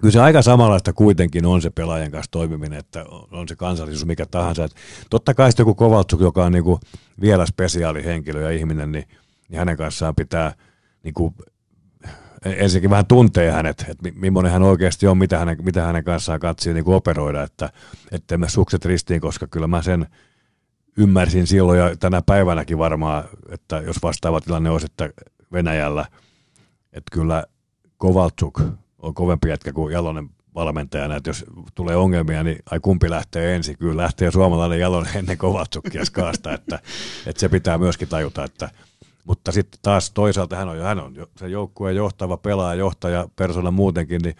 kyllä 0.00 0.12
se 0.12 0.20
aika 0.20 0.42
samanlaista 0.42 0.92
kuitenkin 0.92 1.46
on 1.46 1.62
se 1.62 1.70
pelaajan 1.70 2.10
kanssa 2.10 2.30
toimiminen, 2.30 2.78
että 2.78 3.04
on 3.30 3.48
se 3.48 3.56
kansallisuus 3.56 4.06
mikä 4.06 4.26
tahansa. 4.26 4.64
Että 4.64 4.80
totta 5.10 5.34
kai 5.34 5.50
sitten 5.50 5.62
joku 5.62 5.74
Kovaltsuk, 5.74 6.20
joka 6.20 6.44
on 6.44 6.52
niin 6.52 6.64
kuin 6.64 6.80
vielä 7.20 7.46
spesiaali 7.46 8.04
henkilö 8.04 8.42
ja 8.42 8.50
ihminen, 8.50 8.92
niin, 8.92 9.04
niin 9.48 9.58
hänen 9.58 9.76
kanssaan 9.76 10.14
pitää 10.14 10.54
niin 11.02 11.14
kuin 11.14 11.34
ensinnäkin 12.44 12.90
vähän 12.90 13.06
tuntee 13.06 13.50
hänet, 13.50 13.84
että 13.88 14.10
millainen 14.14 14.52
hän 14.52 14.62
oikeasti 14.62 15.06
on, 15.06 15.18
mitä 15.18 15.38
hänen, 15.38 15.56
mitä 15.62 15.82
hänen 15.82 16.04
kanssaan 16.04 16.40
katsii 16.40 16.74
niin 16.74 16.84
kuin 16.84 16.94
operoida, 16.94 17.42
että 17.42 17.70
ettei 18.12 18.38
me 18.38 18.48
sukset 18.48 18.84
ristiin, 18.84 19.20
koska 19.20 19.46
kyllä 19.46 19.66
mä 19.66 19.82
sen 19.82 20.06
ymmärsin 20.98 21.46
silloin 21.46 21.78
ja 21.78 21.96
tänä 21.96 22.22
päivänäkin 22.22 22.78
varmaan, 22.78 23.24
että 23.48 23.76
jos 23.76 23.96
vastaava 24.02 24.40
tilanne 24.40 24.70
olisi, 24.70 24.86
että 24.86 25.10
Venäjällä, 25.52 26.06
että 26.92 27.10
kyllä 27.12 27.44
Kovaltsuk 27.96 28.60
on 28.98 29.14
kovempi 29.14 29.48
jätkä 29.48 29.72
kuin 29.72 29.92
Jalonen 29.92 30.30
valmentajana, 30.54 31.16
että 31.16 31.30
jos 31.30 31.44
tulee 31.74 31.96
ongelmia, 31.96 32.42
niin 32.42 32.58
ai 32.70 32.80
kumpi 32.80 33.10
lähtee 33.10 33.54
ensin. 33.54 33.78
Kyllä 33.78 34.02
lähtee 34.02 34.30
suomalainen 34.30 34.80
Jalonen 34.80 35.16
ennen 35.16 35.38
Kovaltsukia 35.38 36.04
skaasta, 36.04 36.52
että, 36.52 36.78
että 37.26 37.40
se 37.40 37.48
pitää 37.48 37.78
myöskin 37.78 38.08
tajuta, 38.08 38.44
että 38.44 38.70
mutta 39.24 39.52
sitten 39.52 39.80
taas 39.82 40.10
toisaalta 40.10 40.56
hän 40.56 40.68
on, 40.68 40.78
hän 40.78 41.00
on 41.00 41.14
se 41.36 41.48
joukkueen 41.48 41.96
johtava 41.96 42.36
pelaaja, 42.36 42.78
johtaja, 42.78 43.28
persona 43.36 43.70
muutenkin, 43.70 44.20
niin 44.22 44.36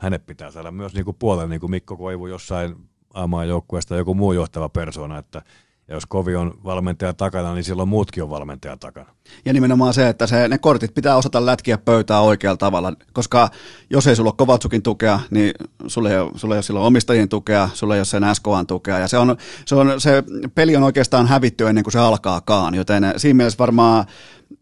hänet 0.00 0.26
pitää 0.26 0.50
saada 0.50 0.70
myös 0.70 0.94
niin 0.94 1.04
kuin 1.04 1.16
puolen, 1.18 1.50
niin 1.50 1.60
kuin 1.60 1.70
Mikko 1.70 1.96
Koivu 1.96 2.26
jossain 2.26 2.76
aamaan 3.14 3.48
joukkueesta 3.48 3.96
joku 3.96 4.14
muu 4.14 4.32
johtava 4.32 4.68
persona, 4.68 5.18
että 5.18 5.42
ja 5.88 5.94
jos 5.94 6.06
Kovi 6.06 6.36
on 6.36 6.54
valmentaja 6.64 7.12
takana, 7.12 7.54
niin 7.54 7.64
silloin 7.64 7.88
muutkin 7.88 8.22
on 8.22 8.30
valmentaja 8.30 8.76
takana. 8.76 9.06
Ja 9.44 9.52
nimenomaan 9.52 9.94
se, 9.94 10.08
että 10.08 10.26
se, 10.26 10.48
ne 10.48 10.58
kortit 10.58 10.94
pitää 10.94 11.16
osata 11.16 11.46
lätkiä 11.46 11.78
pöytää 11.78 12.20
oikealla 12.20 12.56
tavalla, 12.56 12.92
koska 13.12 13.48
jos 13.90 14.06
ei 14.06 14.16
sulla 14.16 14.30
ole 14.30 14.36
Kovatsukin 14.36 14.82
tukea, 14.82 15.20
niin 15.30 15.54
sulla 15.86 16.10
ei 16.10 16.16
sulla 16.34 16.54
ei 16.54 16.56
ole 16.56 16.62
silloin 16.62 16.86
omistajien 16.86 17.28
tukea, 17.28 17.68
sulla 17.74 17.94
ei 17.94 17.98
ole 17.98 18.04
sen 18.04 18.22
SKAn 18.34 18.66
tukea, 18.66 18.98
ja 18.98 19.08
se, 19.08 19.18
on, 19.18 19.36
se, 19.66 19.74
on, 19.74 20.00
se 20.00 20.22
peli 20.54 20.76
on 20.76 20.82
oikeastaan 20.82 21.26
hävitty 21.26 21.68
ennen 21.68 21.84
kuin 21.84 21.92
se 21.92 21.98
alkaakaan, 21.98 22.74
joten 22.74 23.14
siinä 23.16 23.36
mielessä 23.36 23.58
varmaan 23.58 24.04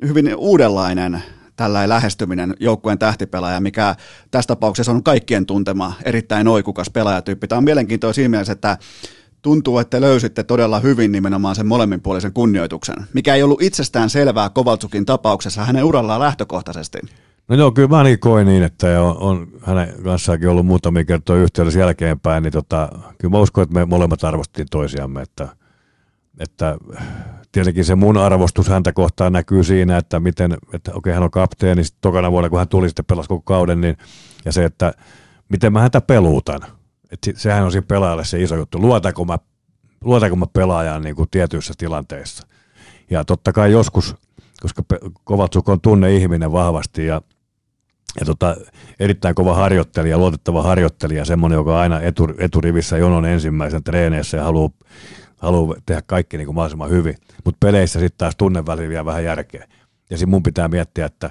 hyvin 0.06 0.36
uudenlainen 0.36 1.22
tällainen 1.56 1.88
lähestyminen 1.88 2.54
joukkueen 2.60 2.98
tähtipelaaja, 2.98 3.60
mikä 3.60 3.96
tässä 4.30 4.48
tapauksessa 4.48 4.92
on 4.92 5.02
kaikkien 5.02 5.46
tuntema 5.46 5.92
erittäin 6.04 6.48
oikukas 6.48 6.90
pelaajatyyppi. 6.90 7.48
Tämä 7.48 7.56
on 7.56 7.64
mielenkiintoista 7.64 8.14
siinä 8.14 8.28
mielessä, 8.28 8.52
että 8.52 8.78
tuntuu, 9.42 9.78
että 9.78 10.00
löysitte 10.00 10.42
todella 10.42 10.80
hyvin 10.80 11.12
nimenomaan 11.12 11.54
sen 11.54 11.66
molemminpuolisen 11.66 12.32
kunnioituksen, 12.32 12.96
mikä 13.14 13.34
ei 13.34 13.42
ollut 13.42 13.62
itsestään 13.62 14.10
selvää 14.10 14.50
Kovaltsukin 14.50 15.06
tapauksessa 15.06 15.64
hänen 15.64 15.84
urallaan 15.84 16.20
lähtökohtaisesti. 16.20 16.98
No 17.48 17.56
joo, 17.56 17.72
kyllä 17.72 17.88
mä 17.88 18.02
niin 18.02 18.18
koin 18.18 18.46
niin, 18.46 18.62
että 18.62 19.02
on, 19.02 19.16
on 19.18 19.48
hänen 19.62 19.94
kanssaankin 20.04 20.48
ollut 20.48 20.66
muutamia 20.66 21.04
kertoja 21.04 21.42
yhteydessä 21.42 21.80
jälkeenpäin, 21.80 22.42
niin 22.42 22.52
tota, 22.52 22.88
kyllä 23.18 23.32
mä 23.32 23.38
uskon, 23.38 23.62
että 23.62 23.74
me 23.74 23.84
molemmat 23.84 24.24
arvostettiin 24.24 24.68
toisiamme, 24.70 25.22
että, 25.22 25.48
että 26.38 26.78
tietenkin 27.52 27.84
se 27.84 27.94
mun 27.94 28.16
arvostus 28.16 28.68
häntä 28.68 28.92
kohtaan 28.92 29.32
näkyy 29.32 29.64
siinä, 29.64 29.96
että 29.96 30.20
miten, 30.20 30.56
että 30.72 30.90
okei 30.94 31.12
hän 31.12 31.22
on 31.22 31.30
kapteeni, 31.30 31.82
tokana 32.00 32.30
vuonna 32.32 32.50
kun 32.50 32.58
hän 32.58 32.68
tuli 32.68 32.88
sitten 32.88 33.04
pelasi 33.04 33.28
koko 33.28 33.42
kauden, 33.42 33.80
niin, 33.80 33.96
ja 34.44 34.52
se, 34.52 34.64
että 34.64 34.92
miten 35.48 35.72
mä 35.72 35.80
häntä 35.80 36.00
peluutan, 36.00 36.60
että 37.12 37.30
sehän 37.36 37.64
on 37.64 37.72
siinä 37.72 37.86
pelaajalle 37.86 38.24
se 38.24 38.42
iso 38.42 38.56
juttu. 38.56 38.80
Luotanko 38.80 39.24
mä, 39.24 39.38
luotanko 40.04 40.36
mä 40.36 40.46
pelaajaan 40.52 41.02
niin 41.02 41.16
kuin 41.16 41.30
tietyissä 41.30 41.74
tilanteissa. 41.78 42.46
Ja 43.10 43.24
totta 43.24 43.52
kai 43.52 43.72
joskus, 43.72 44.16
koska 44.60 44.82
Kovatsuk 45.24 45.68
on 45.68 45.80
tunne 45.80 46.16
ihminen 46.16 46.52
vahvasti 46.52 47.06
ja, 47.06 47.22
ja 48.20 48.26
tota, 48.26 48.56
erittäin 49.00 49.34
kova 49.34 49.54
harjoittelija, 49.54 50.18
luotettava 50.18 50.62
harjoittelija, 50.62 51.24
semmoinen, 51.24 51.56
joka 51.56 51.80
aina 51.80 52.00
etu, 52.00 52.28
eturivissä 52.38 52.98
jonon 52.98 53.26
ensimmäisen 53.26 53.84
treeneissä 53.84 54.36
ja 54.36 54.44
haluaa 54.44 54.70
haluu 55.36 55.76
tehdä 55.86 56.02
kaikki 56.06 56.36
niin 56.36 56.46
kuin 56.46 56.54
mahdollisimman 56.54 56.90
hyvin. 56.90 57.14
Mutta 57.44 57.66
peleissä 57.66 58.00
sitten 58.00 58.18
taas 58.18 58.36
tunne 58.36 58.64
vielä 58.88 59.04
vähän 59.04 59.24
järkeä. 59.24 59.68
Ja 60.10 60.18
siinä 60.18 60.30
mun 60.30 60.42
pitää 60.42 60.68
miettiä, 60.68 61.06
että, 61.06 61.26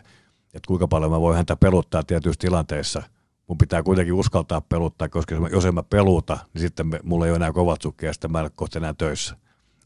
että 0.45 0.67
kuinka 0.67 0.87
paljon 0.87 1.11
mä 1.11 1.21
voin 1.21 1.35
häntä 1.35 1.55
peluttaa 1.55 2.03
tietyissä 2.03 2.39
tilanteissa– 2.39 3.03
mun 3.51 3.57
pitää 3.57 3.83
kuitenkin 3.83 4.13
uskaltaa 4.13 4.61
peluttaa, 4.61 5.09
koska 5.09 5.35
jos 5.51 5.65
en 5.65 5.73
mä 5.73 5.83
peluta, 5.83 6.37
niin 6.53 6.61
sitten 6.61 6.87
me, 6.87 6.99
mulla 7.03 7.25
ei 7.25 7.31
ole 7.31 7.35
enää 7.35 7.51
kovat 7.51 7.81
sukkia 7.81 8.13
sitten 8.13 8.31
mä 8.31 8.39
en 8.39 8.43
ole 8.43 8.51
kohta 8.55 8.79
enää 8.79 8.93
töissä. 8.93 9.35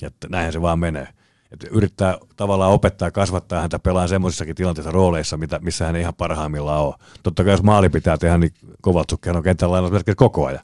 Ja 0.02 0.08
että 0.08 0.28
näinhän 0.30 0.54
se 0.54 0.62
vaan 0.62 0.80
menee. 0.80 1.08
Et 1.52 1.64
yrittää 1.72 2.18
tavallaan 2.36 2.72
opettaa 2.72 3.08
ja 3.08 3.12
kasvattaa 3.12 3.62
häntä 3.62 3.80
pelaan 3.80 4.10
semmoisissakin 4.10 4.56
tilanteissa 4.56 4.92
rooleissa, 4.92 5.38
mitä, 5.38 5.60
missä 5.60 5.86
hän 5.86 5.96
ei 5.96 6.02
ihan 6.02 6.14
parhaimmillaan 6.14 6.82
ole. 6.82 6.96
Totta 7.24 7.44
kai 7.44 7.54
jos 7.54 7.64
maali 7.64 7.90
pitää 7.90 8.18
tehdä, 8.18 8.38
niin 8.38 8.52
kovat 8.82 9.10
sukkia 9.10 9.34
on 9.34 9.44
kentällä 9.44 9.72
lainausmerkit 9.74 10.16
koko 10.16 10.46
ajan. 10.46 10.64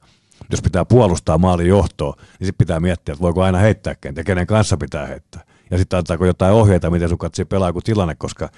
Jos 0.52 0.62
pitää 0.62 0.86
puolustaa 0.86 1.38
maalin 1.38 1.68
johtoa, 1.68 2.14
niin 2.18 2.48
sitten 2.48 2.66
pitää 2.66 2.80
miettiä, 2.80 3.14
että 3.14 3.24
voiko 3.24 3.44
aina 3.44 3.58
heittää 3.58 3.96
kentä, 3.96 4.24
kenen 4.24 4.48
kanssa 4.48 4.78
pitää 4.78 5.08
heittää. 5.08 5.42
Ja 5.72 5.78
sitten 5.78 5.98
antaako 5.98 6.26
jotain 6.26 6.54
ohjeita, 6.54 6.90
miten 6.90 7.10
sun 7.10 7.18
katsoo 7.18 7.46
pelaa 7.46 7.74
kuin 7.74 7.84
tilanne, 7.84 8.16
koska, 8.16 8.50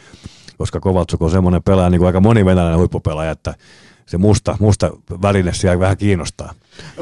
koska 0.58 0.80
Kovaltsuk 0.80 1.22
on 1.22 1.32
semmoinen 1.32 1.64
pelaaja, 1.64 1.90
niin 1.90 2.00
kuin 2.00 2.08
aika 2.08 2.20
moni 2.20 2.46
venäläinen 2.46 2.80
huippupelaaja, 2.80 3.32
että 3.32 3.54
se 4.06 4.18
musta, 4.18 4.58
musta 4.60 4.92
väline 5.22 5.54
siellä 5.54 5.80
vähän 5.80 5.98
kiinnostaa. 5.98 6.54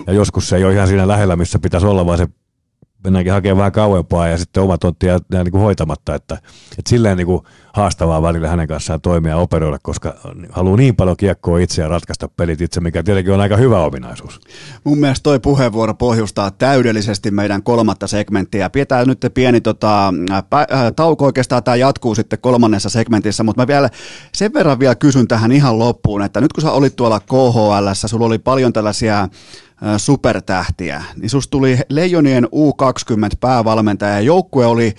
Ja 0.08 0.14
joskus 0.14 0.50
se 0.50 0.56
ei 0.56 0.64
ole 0.64 0.74
ihan 0.74 0.88
siinä 0.88 1.08
lähellä, 1.08 1.36
missä 1.36 1.60
pitäisi 1.60 1.88
olla, 1.88 2.06
vaan 2.06 2.18
se 2.18 2.28
mennäänkin 3.04 3.34
hakemaan 3.34 3.58
vähän 3.58 3.72
kauempaa 3.72 4.28
ja 4.28 4.38
sitten 4.38 4.64
oma 4.64 4.78
tontti 4.78 5.06
jää 5.06 5.20
niin 5.32 5.52
kuin 5.52 5.62
hoitamatta, 5.62 6.16
että, 6.16 6.36
että 6.78 6.90
silleen 6.90 7.18
niin 7.18 7.28
kuin 7.28 7.42
haastavaa 7.74 8.22
välillä 8.22 8.50
hänen 8.50 8.68
kanssaan 8.68 9.02
toimia 9.02 9.32
ja 9.32 9.38
operoida, 9.38 9.78
koska 9.84 10.16
haluaa 10.50 10.78
niin 10.78 10.96
paljon 10.96 11.18
kiekkoa 11.18 11.60
itse 11.60 11.82
ja 11.82 11.88
ratkaista 11.88 12.28
pelit 12.28 12.62
itse, 12.62 12.80
mikä 12.80 13.04
tietenkin 13.04 13.34
on 13.34 13.42
aika 13.42 13.58
hyvä 13.58 13.80
ominaisuus. 13.80 14.40
Mun 14.84 15.00
mielestä 15.00 15.24
toi 15.24 15.40
puheenvuoro 15.40 15.94
pohjustaa 15.94 16.52
täydellisesti 16.52 17.32
meidän 17.32 17.64
kolmatta 17.64 18.08
segmenttiä. 18.08 18.70
Pidetään 18.70 19.08
nyt 19.08 19.26
pieni 19.34 19.62
tota, 19.62 20.14
pä, 20.50 20.60
äh, 20.60 20.68
tauko 20.96 21.26
oikeastaan, 21.26 21.64
tämä 21.64 21.76
jatkuu 21.76 22.16
sitten 22.16 22.40
kolmannessa 22.40 22.90
segmentissä, 22.90 23.44
mutta 23.44 23.62
mä 23.62 23.68
vielä 23.68 23.90
sen 24.34 24.54
verran 24.54 24.80
vielä 24.80 24.96
kysyn 24.96 25.28
tähän 25.28 25.52
ihan 25.52 25.80
loppuun, 25.80 26.22
että 26.22 26.42
nyt 26.42 26.54
kun 26.54 26.62
sä 26.62 26.72
olit 26.72 26.96
tuolla 26.96 27.20
KHL, 27.20 27.88
sulla 27.94 28.26
oli 28.26 28.40
paljon 28.40 28.74
tällaisia 28.74 29.28
supertähtiä, 29.98 31.04
niin 31.16 31.30
susta 31.30 31.52
tuli 31.52 31.80
Leijonien 31.90 32.46
U20 32.46 33.38
päävalmentaja. 33.40 34.14
Ja 34.14 34.20
joukkue 34.20 34.66
oli 34.66 34.94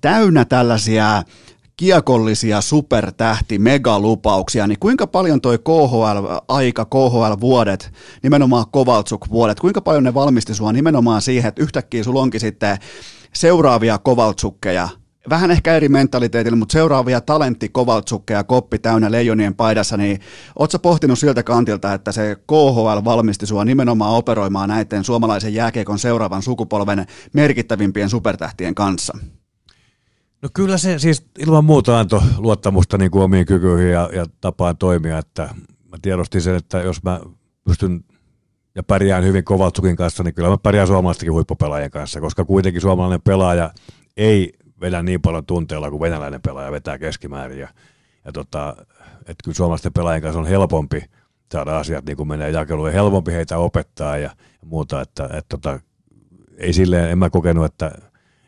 täynnä 0.00 0.44
tällaisia 0.44 1.22
kiekollisia 1.76 2.60
supertähti 2.60 3.58
megalupauksia, 3.58 4.66
niin 4.66 4.78
kuinka 4.78 5.06
paljon 5.06 5.40
toi 5.40 5.58
KHL-aika, 5.58 6.84
KHL-vuodet, 6.84 7.92
nimenomaan 8.22 8.64
Kovaltsuk-vuodet, 8.70 9.60
kuinka 9.60 9.80
paljon 9.80 10.04
ne 10.04 10.14
valmisti 10.14 10.54
sua 10.54 10.72
nimenomaan 10.72 11.22
siihen, 11.22 11.48
että 11.48 11.62
yhtäkkiä 11.62 12.04
sulla 12.04 12.20
onkin 12.20 12.40
sitten 12.40 12.78
seuraavia 13.32 13.98
Kovaltsukkeja 13.98 14.88
vähän 15.30 15.50
ehkä 15.50 15.76
eri 15.76 15.88
mentaliteetillä, 15.88 16.56
mutta 16.56 16.72
seuraavia 16.72 17.20
talentti 17.20 17.68
Kovaltsukkeja 17.68 18.44
koppi 18.44 18.78
täynnä 18.78 19.10
leijonien 19.10 19.54
paidassa, 19.54 19.96
niin 19.96 20.20
ootko 20.58 20.78
pohtinut 20.78 21.18
siltä 21.18 21.42
kantilta, 21.42 21.94
että 21.94 22.12
se 22.12 22.36
KHL 22.46 23.04
valmisti 23.04 23.46
sua 23.46 23.64
nimenomaan 23.64 24.14
operoimaan 24.14 24.68
näiden 24.68 25.04
suomalaisen 25.04 25.54
jääkeikon 25.54 25.98
seuraavan 25.98 26.42
sukupolven 26.42 27.06
merkittävimpien 27.32 28.08
supertähtien 28.08 28.74
kanssa? 28.74 29.18
No 30.42 30.48
kyllä 30.54 30.78
se 30.78 30.98
siis 30.98 31.26
ilman 31.38 31.64
muuta 31.64 32.00
antoi 32.00 32.20
luottamusta 32.38 32.98
niin 32.98 33.10
kuin 33.10 33.22
omiin 33.22 33.46
kykyihin 33.46 33.90
ja, 33.90 34.10
ja 34.12 34.26
tapaan 34.40 34.76
toimia, 34.76 35.18
että 35.18 35.42
mä 35.90 35.96
tiedostin 36.02 36.42
sen, 36.42 36.54
että 36.54 36.78
jos 36.78 37.02
mä 37.02 37.20
pystyn 37.64 38.04
ja 38.74 38.82
pärjään 38.82 39.24
hyvin 39.24 39.44
Kovaltsukin 39.44 39.96
kanssa, 39.96 40.22
niin 40.22 40.34
kyllä 40.34 40.48
mä 40.48 40.58
pärjään 40.58 40.86
suomalaistenkin 40.86 41.32
huippupelaajien 41.32 41.90
kanssa, 41.90 42.20
koska 42.20 42.44
kuitenkin 42.44 42.82
suomalainen 42.82 43.22
pelaaja 43.22 43.70
ei 44.16 44.52
vedä 44.80 45.02
niin 45.02 45.22
paljon 45.22 45.46
tunteella 45.46 45.90
kuin 45.90 46.00
venäläinen 46.00 46.42
pelaaja 46.42 46.72
vetää 46.72 46.98
keskimäärin. 46.98 47.58
Ja, 47.58 47.68
ja 48.24 48.32
tota, 48.32 48.76
että 49.20 49.44
kyllä 49.44 49.56
suomalaisten 49.56 49.92
pelaajien 49.92 50.22
kanssa 50.22 50.40
on 50.40 50.46
helpompi 50.46 51.04
saada 51.52 51.78
asiat 51.78 52.06
niin 52.06 52.16
kuin 52.16 52.28
menee 52.28 52.50
jakeluun 52.50 52.88
ja 52.88 52.92
helpompi 52.92 53.32
heitä 53.32 53.58
opettaa 53.58 54.18
ja, 54.18 54.30
ja 54.62 54.66
muuta. 54.66 55.00
Että, 55.00 55.24
että 55.24 55.44
tota, 55.48 55.80
ei 56.56 56.72
silleen, 56.72 57.10
en 57.10 57.18
mä 57.18 57.30
kokenut, 57.30 57.64
että, 57.64 57.92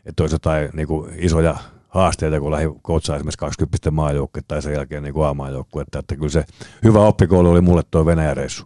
että 0.05 0.23
olisi 0.23 0.35
jotain 0.35 0.69
niin 0.73 0.87
kuin 0.87 1.11
isoja 1.17 1.57
haasteita, 1.87 2.39
kun 2.39 2.51
lähi 2.51 2.65
koutsaa 2.81 3.15
esimerkiksi 3.15 3.39
20 3.39 3.91
maajoukkue 3.91 4.41
tai 4.47 4.61
sen 4.61 4.73
jälkeen 4.73 5.03
niin 5.03 5.25
A-maajoukkue. 5.25 5.81
Että, 5.81 5.99
että 5.99 6.15
kyllä 6.15 6.29
se 6.29 6.45
hyvä 6.83 6.99
oppikoulu 6.99 7.49
oli 7.49 7.61
mulle 7.61 7.81
tuo 7.91 8.05
Venäjän 8.05 8.37
reissu. 8.37 8.65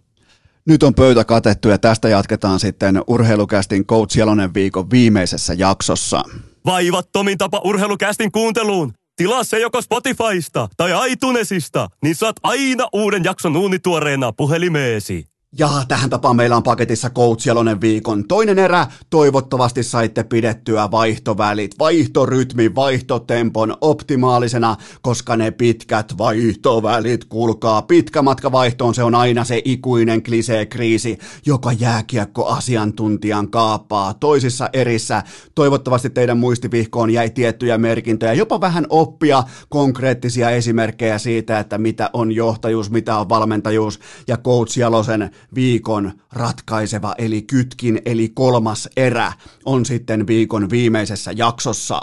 Nyt 0.66 0.84
on 0.84 0.94
pöytä 0.94 1.26
katettu 1.26 1.70
ja 1.70 1.78
tästä 1.78 2.10
jatketaan 2.10 2.60
sitten 2.60 3.02
urheilukästin 3.08 3.86
Coach 3.86 4.18
Jalonen 4.18 4.54
viikon 4.54 4.92
viimeisessä 4.92 5.54
jaksossa. 5.54 6.24
Vaivattomin 6.66 7.38
tapa 7.38 7.62
urheilukästin 7.64 8.32
kuunteluun. 8.32 8.94
Tilaa 9.16 9.44
se 9.44 9.60
joko 9.60 9.82
Spotifysta 9.82 10.70
tai 10.78 11.12
iTunesista, 11.12 11.88
niin 12.04 12.16
saat 12.16 12.36
aina 12.44 12.88
uuden 12.94 13.24
jakson 13.24 13.58
uunituoreena 13.58 14.32
puhelimeesi. 14.32 15.33
Ja 15.60 15.70
tähän 15.88 16.10
tapaan 16.10 16.36
meillä 16.36 16.56
on 16.56 16.64
paketissa 16.64 17.10
Coach 17.10 17.48
Jalonen 17.48 17.82
viikon 17.82 18.28
toinen 18.28 18.60
erä. 18.60 18.88
Toivottavasti 19.10 19.84
saitte 19.84 20.24
pidettyä 20.24 20.92
vaihtovälit, 20.92 21.80
vaihtorytmi, 21.80 22.76
vaihtotempon 22.76 23.78
optimaalisena, 23.82 24.76
koska 25.02 25.36
ne 25.36 25.52
pitkät 25.52 26.18
vaihtovälit, 26.18 27.26
kuulkaa, 27.26 27.82
pitkä 27.82 28.22
matka 28.22 28.52
vaihtoon, 28.52 28.96
se 28.96 29.04
on 29.04 29.16
aina 29.16 29.44
se 29.44 29.62
ikuinen 29.66 30.24
klisee-kriisi, 30.24 31.18
joka 31.46 31.72
jääkiekko 31.72 32.46
asiantuntijan 32.46 33.52
kaappaa 33.52 34.14
toisissa 34.14 34.70
erissä. 34.74 35.24
Toivottavasti 35.56 36.10
teidän 36.10 36.38
muistivihkoon 36.38 37.10
jäi 37.10 37.30
tiettyjä 37.30 37.78
merkintöjä, 37.78 38.34
jopa 38.34 38.62
vähän 38.62 38.86
oppia 38.90 39.44
konkreettisia 39.70 40.50
esimerkkejä 40.50 41.18
siitä, 41.18 41.60
että 41.60 41.78
mitä 41.78 42.10
on 42.14 42.32
johtajuus, 42.32 42.92
mitä 42.92 43.18
on 43.18 43.30
valmentajuus 43.30 44.00
ja 44.28 44.38
Coach 44.38 44.78
Jalosen 44.78 45.30
viikon 45.56 46.12
ratkaiseva 46.32 47.16
eli 47.18 47.42
kytkin 47.42 48.02
eli 48.06 48.30
kolmas 48.30 48.90
erä 48.98 49.34
on 49.66 49.86
sitten 49.86 50.28
viikon 50.28 50.70
viimeisessä 50.70 51.32
jaksossa. 51.36 52.02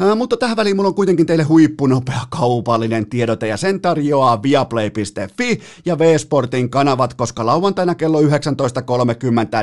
Ää, 0.00 0.14
mutta 0.14 0.36
tähän 0.36 0.56
väliin 0.56 0.76
mulla 0.76 0.88
on 0.88 0.94
kuitenkin 0.94 1.26
teille 1.26 1.44
huippunopea 1.44 2.20
kaupallinen 2.30 3.06
tiedote 3.06 3.46
ja 3.46 3.56
sen 3.56 3.80
tarjoaa 3.80 4.42
viaplay.fi 4.42 5.60
ja 5.84 5.98
V-Sportin 5.98 6.70
kanavat, 6.70 7.14
koska 7.14 7.46
lauantaina 7.46 7.94
kello 7.94 8.20
19.30 8.20 8.28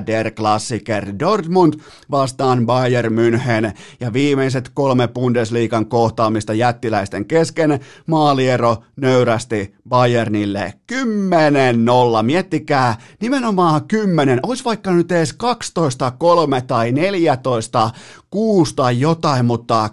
Der 0.08 0.32
Klassiker 0.32 1.06
Dortmund 1.20 1.74
vastaan 2.12 2.66
Bayern 2.66 3.14
München 3.14 3.72
ja 4.00 4.14
viimeiset 4.14 4.70
kolme 4.74 5.08
Bundesliigan 5.08 5.86
kohtaamista 5.86 6.54
jättiläisten 6.54 7.26
kesken 7.26 7.80
maaliero 8.06 8.78
nöyrästi 8.96 9.74
Bayernille 9.90 10.74
10-0. 10.94 10.98
Miettikää, 12.24 12.98
nimenomaan 13.22 13.88
10, 13.88 14.40
olisi 14.44 14.64
vaikka 14.66 14.92
nyt 14.92 15.12
edes 15.12 15.34
12, 15.34 16.12
3 16.12 16.62
tai 16.62 16.92
14, 16.92 17.92
6 18.30 18.76
tai 18.76 19.00
jotain, 19.00 19.46
mutta 19.46 19.90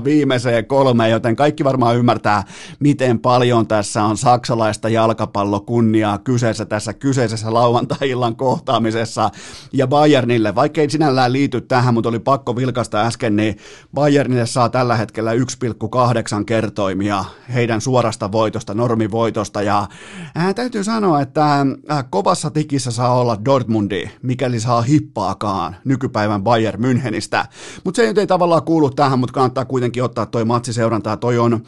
10-0 0.00 0.04
viimeiseen 0.04 0.66
kolmeen, 0.66 1.10
joten 1.10 1.36
kaikki 1.36 1.64
varmaan 1.64 1.96
ymmärtää, 1.96 2.44
miten 2.80 3.18
paljon 3.18 3.66
tässä 3.66 4.04
on 4.04 4.16
saksalaista 4.16 4.88
jalkapallokunniaa 4.88 6.18
kyseessä 6.18 6.64
tässä 6.64 6.92
kyseisessä 6.92 7.54
lauantai-illan 7.54 8.36
kohtaamisessa. 8.36 9.30
Ja 9.72 9.86
Bayernille, 9.86 10.54
vaikka 10.54 10.80
ei 10.80 10.90
sinällään 10.90 11.32
liity 11.32 11.60
tähän, 11.60 11.94
mutta 11.94 12.08
oli 12.08 12.18
pakko 12.18 12.56
vilkasta 12.56 13.06
äsken, 13.06 13.36
niin 13.36 13.56
Bayernille 13.94 14.46
saa 14.46 14.68
tällä 14.68 14.96
hetkellä 14.96 15.32
1,8 15.34 16.44
kertoimia 16.46 17.24
heidän 17.54 17.80
suorasta 17.80 18.32
voitosta, 18.32 18.74
normivoitosta, 18.74 19.62
ja 19.62 19.88
ää, 20.34 20.54
täytyy 20.54 20.84
sanoa, 20.84 21.20
että 21.20 21.60
äh, 21.60 22.04
kovassa 22.10 22.50
tikissä 22.50 22.90
saa 22.90 23.14
olla 23.14 23.44
Dortmundi, 23.44 24.10
mikäli 24.22 24.60
saa 24.60 24.82
hippaakaan 24.82 25.76
nykypäivän 25.84 26.42
Bayern 26.42 26.84
Münchenistä. 26.94 27.46
Mutta 27.84 27.96
se 27.96 28.14
ei 28.16 28.26
tavallaan 28.26 28.62
kuulu 28.62 28.90
tähän, 28.90 29.18
mutta 29.18 29.32
kannattaa 29.32 29.64
kuitenkin 29.64 30.02
ottaa 30.02 30.26
toi 30.26 30.44
matsiseurantaa. 30.44 31.16
Toi 31.16 31.38
on 31.38 31.60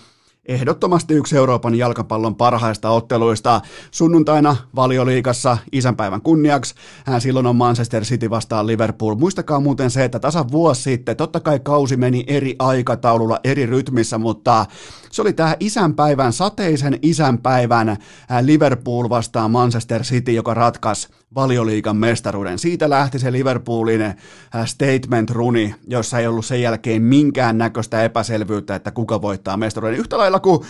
ehdottomasti 0.47 1.15
yksi 1.15 1.37
Euroopan 1.37 1.75
jalkapallon 1.75 2.37
parhaista 2.37 2.91
otteluista. 2.91 3.61
Sunnuntaina 3.91 4.57
valioliikassa 4.77 5.59
isänpäivän 5.73 6.23
kunniaksi. 6.23 6.75
Hän 7.07 7.21
silloin 7.21 7.47
on 7.47 7.57
Manchester 7.57 8.03
City 8.03 8.31
vastaan 8.31 8.67
Liverpool. 8.67 9.15
Muistakaa 9.15 9.61
muuten 9.61 9.91
se, 9.91 10.05
että 10.05 10.19
tasan 10.19 10.51
vuosi 10.51 10.83
sitten, 10.83 11.17
totta 11.17 11.41
kai 11.41 11.61
kausi 11.61 11.97
meni 11.97 12.25
eri 12.27 12.57
aikataululla, 12.59 13.41
eri 13.45 13.67
rytmissä, 13.67 14.19
mutta 14.19 14.67
se 15.11 15.23
oli 15.23 15.33
tämä 15.33 15.57
isänpäivän, 15.61 16.33
sateisen 16.33 16.99
isänpäivän 17.03 17.97
Liverpool 18.41 19.09
vastaan 19.09 19.51
Manchester 19.51 20.03
City, 20.03 20.33
joka 20.33 20.55
ratkaisi 20.55 21.09
valioliikan 21.35 21.97
mestaruuden. 21.97 22.59
Siitä 22.59 22.91
lähti 22.91 23.19
se 23.19 23.33
Liverpoolin 23.33 24.15
statement-runi, 24.65 25.75
jossa 25.87 26.19
ei 26.19 26.27
ollut 26.27 26.47
sen 26.47 26.63
jälkeen 26.63 27.03
minkään 27.03 27.59
näköistä 27.59 28.05
epäselvyyttä, 28.05 28.75
että 28.75 28.91
kuka 28.91 29.23
voittaa 29.23 29.57
mestaruuden. 29.57 29.99
Yhtä 29.99 30.19
lailla 30.19 30.41
kuin 30.41 30.61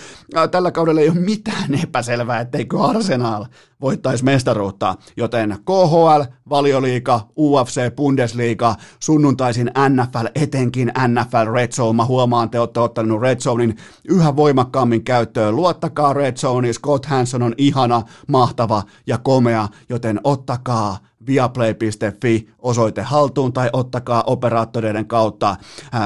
tällä 0.51 0.73
kaudella 0.73 1.01
ei 1.01 1.09
ole 1.09 1.19
mitään 1.19 1.75
epäselvää, 1.83 2.41
etteikö 2.41 2.85
Arsenal 2.85 3.45
voittaisi 3.81 4.25
mestaruutta, 4.25 4.97
joten 5.17 5.57
KHL, 5.65 6.23
Valioliiga, 6.51 7.21
UFC, 7.37 7.97
Bundesliga, 7.97 8.75
sunnuntaisin 9.01 9.71
NFL, 9.89 10.27
etenkin 10.35 10.93
NFL 11.09 11.53
Red 11.53 11.73
Zone. 11.73 11.97
Mä 11.97 12.05
huomaan, 12.05 12.51
te 12.51 12.61
olette 12.61 12.81
ottanut 12.81 13.21
Red 13.21 13.41
Zonein 13.41 13.77
yhä 14.09 14.37
voimakkaammin 14.37 15.05
käyttöön. 15.05 15.57
Luottakaa 15.57 16.13
Red 16.13 16.37
Zone, 16.37 16.73
Scott 16.73 17.07
Hanson 17.07 17.43
on 17.43 17.55
ihana, 17.59 18.03
mahtava 18.29 18.83
ja 19.07 19.19
komea, 19.19 19.69
joten 19.89 20.21
ottakaa 20.25 20.99
viaplay.fi 21.27 22.49
osoite 22.59 23.03
haltuun 23.03 23.53
tai 23.53 23.71
ottakaa 23.73 24.23
operaattoreiden 24.27 25.07
kautta 25.07 25.57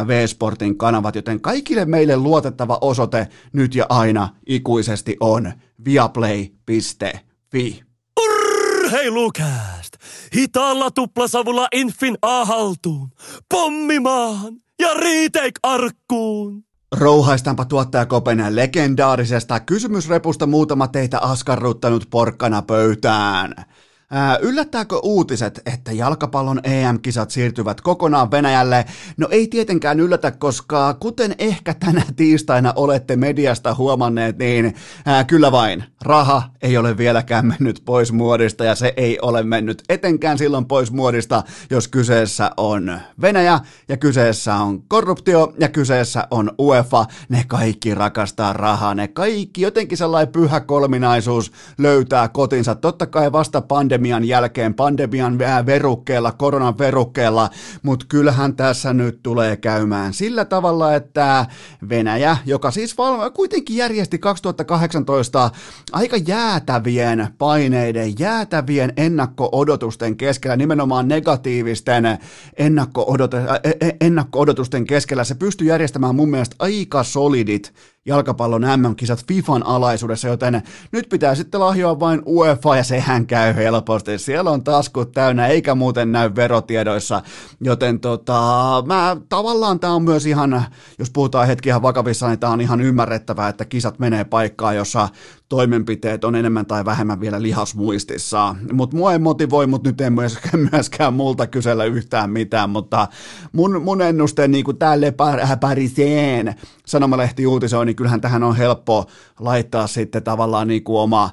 V-Sportin 0.06 0.78
kanavat, 0.78 1.14
joten 1.16 1.40
kaikille 1.40 1.84
meille 1.84 2.16
luotettava 2.16 2.78
osoite 2.80 3.28
nyt 3.52 3.74
ja 3.74 3.86
aina 3.88 4.28
ikuisesti 4.46 5.16
on 5.20 5.52
viaplay.fi. 5.84 7.29
Fi. 7.52 7.82
Urheilukääst! 8.20 9.96
Hitaalla 10.36 10.90
tuplasavulla 10.90 11.68
Infin 11.72 12.18
A-haltuun, 12.22 13.10
pommimaan 13.48 14.54
ja 14.80 14.94
retake-arkkuun! 14.94 16.64
Rouhaistaanpa 16.96 17.64
tuottaja 17.64 18.06
Kopenän 18.06 18.56
legendaarisesta 18.56 19.60
kysymysrepusta 19.60 20.46
muutama 20.46 20.88
teitä 20.88 21.18
askarruttanut 21.18 22.06
porkkana 22.10 22.62
pöytään. 22.62 23.54
Ää, 24.12 24.38
yllättääkö 24.38 24.98
uutiset, 25.02 25.60
että 25.66 25.92
jalkapallon 25.92 26.60
EM-kisat 26.64 27.30
siirtyvät 27.30 27.80
kokonaan 27.80 28.30
Venäjälle? 28.30 28.84
No 29.16 29.28
ei 29.30 29.48
tietenkään 29.48 30.00
yllätä, 30.00 30.30
koska 30.30 30.94
kuten 30.94 31.34
ehkä 31.38 31.74
tänä 31.74 32.02
tiistaina 32.16 32.72
olette 32.76 33.16
mediasta 33.16 33.74
huomanneet, 33.74 34.38
niin 34.38 34.74
ää, 35.06 35.24
kyllä 35.24 35.52
vain, 35.52 35.84
raha 36.02 36.42
ei 36.62 36.76
ole 36.76 36.96
vieläkään 36.96 37.46
mennyt 37.46 37.82
pois 37.84 38.12
muodista 38.12 38.64
ja 38.64 38.74
se 38.74 38.94
ei 38.96 39.18
ole 39.22 39.42
mennyt 39.42 39.82
etenkään 39.88 40.38
silloin 40.38 40.66
pois 40.66 40.90
muodista, 40.92 41.42
jos 41.70 41.88
kyseessä 41.88 42.50
on 42.56 43.00
Venäjä 43.20 43.60
ja 43.88 43.96
kyseessä 43.96 44.54
on 44.54 44.82
korruptio 44.88 45.52
ja 45.58 45.68
kyseessä 45.68 46.28
on 46.30 46.50
UEFA. 46.58 47.06
Ne 47.28 47.44
kaikki 47.48 47.94
rakastaa 47.94 48.52
rahaa, 48.52 48.94
ne 48.94 49.08
kaikki 49.08 49.60
jotenkin 49.60 49.98
sellainen 49.98 50.32
pyhä 50.32 50.60
kolminaisuus 50.60 51.52
löytää 51.78 52.28
kotinsa. 52.28 52.74
Totta 52.74 53.06
kai 53.06 53.32
vasta 53.32 53.60
pandemia 53.60 53.99
pandemian 54.00 54.24
jälkeen, 54.24 54.74
pandemian 54.74 55.38
verukkeella, 55.66 56.32
koronan 56.32 56.78
verukkeella, 56.78 57.50
mutta 57.82 58.06
kyllähän 58.08 58.56
tässä 58.56 58.94
nyt 58.94 59.20
tulee 59.22 59.56
käymään 59.56 60.14
sillä 60.14 60.44
tavalla, 60.44 60.94
että 60.94 61.46
Venäjä, 61.88 62.36
joka 62.46 62.70
siis 62.70 62.96
kuitenkin 63.34 63.76
järjesti 63.76 64.18
2018 64.18 65.50
aika 65.92 66.16
jäätävien 66.16 67.28
paineiden, 67.38 68.12
jäätävien 68.18 68.92
ennakko-odotusten 68.96 70.16
keskellä, 70.16 70.56
nimenomaan 70.56 71.08
negatiivisten 71.08 72.04
ennakko-odot- 72.56 73.96
ennakko-odotusten 74.00 74.84
keskellä, 74.84 75.24
se 75.24 75.34
pystyi 75.34 75.66
järjestämään 75.68 76.14
mun 76.14 76.30
mielestä 76.30 76.56
aika 76.58 77.02
solidit 77.02 77.72
jalkapallon 78.10 78.62
MM-kisat 78.76 79.24
FIFAn 79.28 79.66
alaisuudessa, 79.66 80.28
joten 80.28 80.62
nyt 80.92 81.08
pitää 81.08 81.34
sitten 81.34 81.60
lahjoa 81.60 82.00
vain 82.00 82.22
UEFA 82.26 82.76
ja 82.76 82.84
sehän 82.84 83.26
käy 83.26 83.54
helposti. 83.54 84.18
Siellä 84.18 84.50
on 84.50 84.64
taskut 84.64 85.12
täynnä 85.12 85.46
eikä 85.46 85.74
muuten 85.74 86.12
näy 86.12 86.30
verotiedoissa, 86.34 87.22
joten 87.60 88.00
tota, 88.00 88.42
mä, 88.86 89.16
tavallaan 89.28 89.80
tämä 89.80 89.92
on 89.92 90.02
myös 90.02 90.26
ihan, 90.26 90.64
jos 90.98 91.10
puhutaan 91.10 91.46
hetki 91.46 91.68
ihan 91.68 91.82
vakavissa, 91.82 92.28
niin 92.28 92.38
tämä 92.38 92.52
on 92.52 92.60
ihan 92.60 92.80
ymmärrettävää, 92.80 93.48
että 93.48 93.64
kisat 93.64 93.98
menee 93.98 94.24
paikkaan, 94.24 94.76
jossa 94.76 95.08
toimenpiteet 95.50 96.24
on 96.24 96.36
enemmän 96.36 96.66
tai 96.66 96.84
vähemmän 96.84 97.20
vielä 97.20 97.42
lihasmuistissa. 97.42 98.56
Mutta 98.72 98.96
mua 98.96 99.12
ei 99.12 99.18
motivoi, 99.18 99.66
mutta 99.66 99.88
nyt 99.88 100.00
ei 100.00 100.10
myöskään, 100.10 100.68
myöskään 100.72 101.14
multa 101.14 101.46
kysellä 101.46 101.84
yhtään 101.84 102.30
mitään, 102.30 102.70
mutta 102.70 103.08
mun, 103.52 103.82
mun 103.82 104.02
ennuste, 104.02 104.48
niin 104.48 104.64
kuin 104.64 104.78
tälle 104.78 105.14
Parisien 105.60 106.54
sanomalehti 106.86 107.46
uutisoi, 107.46 107.86
niin 107.86 107.96
kyllähän 107.96 108.20
tähän 108.20 108.42
on 108.42 108.56
helppo 108.56 109.06
laittaa 109.40 109.86
sitten 109.86 110.22
tavallaan 110.22 110.68
niin 110.68 110.84
kuin 110.84 110.98
oma 110.98 111.30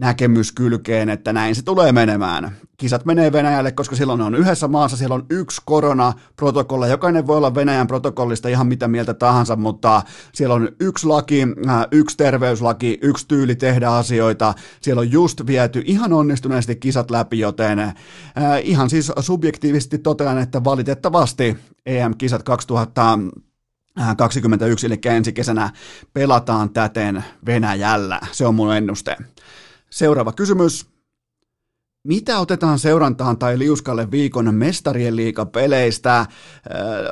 näkemys 0.00 0.52
kylkeen, 0.52 1.08
että 1.08 1.32
näin 1.32 1.54
se 1.54 1.62
tulee 1.62 1.92
menemään. 1.92 2.56
Kisat 2.76 3.04
menee 3.04 3.32
Venäjälle, 3.32 3.72
koska 3.72 3.96
silloin 3.96 4.20
on 4.20 4.34
yhdessä 4.34 4.68
maassa, 4.68 4.96
siellä 4.96 5.14
on 5.14 5.26
yksi 5.30 5.62
koronaprotokolla. 5.64 6.86
Jokainen 6.86 7.26
voi 7.26 7.36
olla 7.36 7.54
Venäjän 7.54 7.86
protokollista 7.86 8.48
ihan 8.48 8.66
mitä 8.66 8.88
mieltä 8.88 9.14
tahansa, 9.14 9.56
mutta 9.56 10.02
siellä 10.32 10.54
on 10.54 10.68
yksi 10.80 11.06
laki, 11.06 11.42
äh, 11.68 11.86
yksi 11.90 12.16
terveyslaki, 12.16 12.98
yksi 13.02 13.28
tyyli 13.28 13.54
tehdä 13.54 13.90
asioita. 13.90 14.54
Siellä 14.80 15.00
on 15.00 15.12
just 15.12 15.46
viety 15.46 15.82
ihan 15.86 16.12
onnistuneesti 16.12 16.76
kisat 16.76 17.10
läpi, 17.10 17.38
joten 17.38 17.78
äh, 17.78 17.94
ihan 18.62 18.90
siis 18.90 19.12
subjektiivisesti 19.20 19.98
totean, 19.98 20.38
että 20.38 20.64
valitettavasti 20.64 21.56
EM-kisat 21.86 22.42
2000 22.42 23.18
21, 24.16 24.86
eli 24.86 24.98
ensi 25.04 25.32
kesänä 25.32 25.70
pelataan 26.12 26.70
täten 26.70 27.24
Venäjällä. 27.46 28.20
Se 28.32 28.46
on 28.46 28.54
mun 28.54 28.76
ennuste. 28.76 29.16
Seuraava 29.90 30.32
kysymys. 30.32 30.96
Mitä 32.06 32.38
otetaan 32.38 32.78
seurantaan 32.78 33.38
tai 33.38 33.58
liuskalle 33.58 34.10
viikon 34.10 34.54
mestarien 34.54 35.16
liikapeleistä? 35.16 36.18
Äh, 36.18 36.26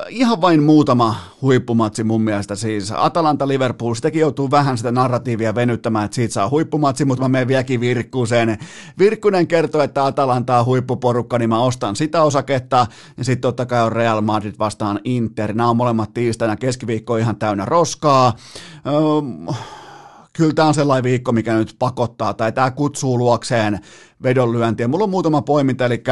ihan 0.08 0.40
vain 0.40 0.62
muutama 0.62 1.16
huippumatsi 1.42 2.04
mun 2.04 2.22
mielestä 2.22 2.54
siis. 2.54 2.92
Atalanta 2.96 3.48
Liverpool, 3.48 3.94
sitäkin 3.94 4.20
joutuu 4.20 4.50
vähän 4.50 4.76
sitä 4.78 4.92
narratiivia 4.92 5.54
venyttämään, 5.54 6.04
että 6.04 6.14
siitä 6.14 6.32
saa 6.32 6.50
huippumatsi, 6.50 7.04
mutta 7.04 7.24
mä 7.24 7.28
menen 7.28 7.48
vieläkin 7.48 7.80
Virkkuseen. 7.80 8.58
Virkkunen 8.98 9.46
kertoo, 9.46 9.82
että 9.82 10.04
Atalanta 10.04 10.58
on 10.58 10.66
huippuporukka, 10.66 11.38
niin 11.38 11.48
mä 11.48 11.62
ostan 11.62 11.96
sitä 11.96 12.22
osaketta. 12.22 12.86
Ja 13.16 13.24
sitten 13.24 13.42
totta 13.42 13.66
kai 13.66 13.82
on 13.82 13.92
Real 13.92 14.20
Madrid 14.20 14.54
vastaan 14.58 15.00
Inter. 15.04 15.52
Nämä 15.52 15.70
on 15.70 15.76
molemmat 15.76 16.14
tiistaina, 16.14 16.56
keskiviikko 16.56 17.16
ihan 17.16 17.36
täynnä 17.36 17.64
roskaa. 17.64 18.32
Öö, 18.86 19.54
kyllä 20.36 20.52
tämä 20.54 20.68
on 20.68 20.74
sellainen 20.74 21.04
viikko, 21.04 21.32
mikä 21.32 21.54
nyt 21.54 21.76
pakottaa, 21.78 22.34
tai 22.34 22.52
tämä 22.52 22.70
kutsuu 22.70 23.18
luokseen 23.18 23.80
vedonlyöntiä. 24.24 24.88
Mulla 24.88 25.04
on 25.04 25.10
muutama 25.10 25.42
poiminta, 25.42 25.84
eli 25.86 26.02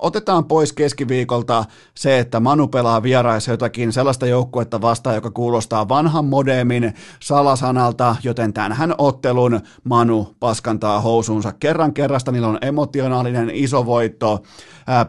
otetaan 0.00 0.44
pois 0.44 0.72
keskiviikolta 0.72 1.64
se, 1.94 2.18
että 2.18 2.40
Manu 2.40 2.68
pelaa 2.68 3.02
vieraissa 3.02 3.50
jotakin 3.50 3.92
sellaista 3.92 4.26
joukkuetta 4.26 4.80
vastaan, 4.80 5.14
joka 5.14 5.30
kuulostaa 5.30 5.88
vanhan 5.88 6.24
modemin 6.24 6.94
salasanalta, 7.20 8.16
joten 8.22 8.52
tämän 8.52 8.94
ottelun 8.98 9.60
Manu 9.84 10.34
paskantaa 10.40 11.00
housuunsa 11.00 11.52
kerran 11.52 11.94
kerrasta, 11.94 12.32
niillä 12.32 12.48
on 12.48 12.58
emotionaalinen 12.62 13.50
iso 13.54 13.86
voitto 13.86 14.42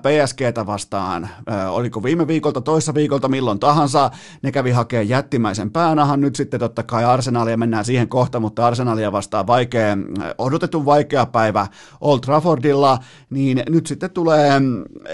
PSGtä 0.02 0.66
vastaan, 0.66 1.30
oliko 1.70 2.04
viime 2.04 2.28
viikolta, 2.28 2.62
toissa 2.62 2.94
viikolta, 2.94 3.28
milloin 3.28 3.60
tahansa, 3.60 4.12
ne 4.42 4.52
kävi 4.52 4.72
hakemaan 4.72 5.10
jättimäisen 5.10 5.72
päänahan, 5.72 6.22
nyt 6.22 6.36
sitten 6.36 6.60
totta 6.60 6.84
kai 6.84 7.06
Arsenalia 7.06 7.58
mennään 7.58 7.86
siihen 7.86 8.08
kohta, 8.08 8.40
mutta 8.40 8.68
Arsenalia 8.68 9.12
vastaan 9.12 9.48
vaikea, 9.48 9.98
odotettu 10.38 10.86
vaikea 10.86 11.26
päivä 11.26 11.68
Old 12.02 12.20
Traffordilla, 12.54 13.00
niin 13.30 13.64
nyt 13.70 13.88
sitten 13.88 14.12
tulee, 14.12 14.52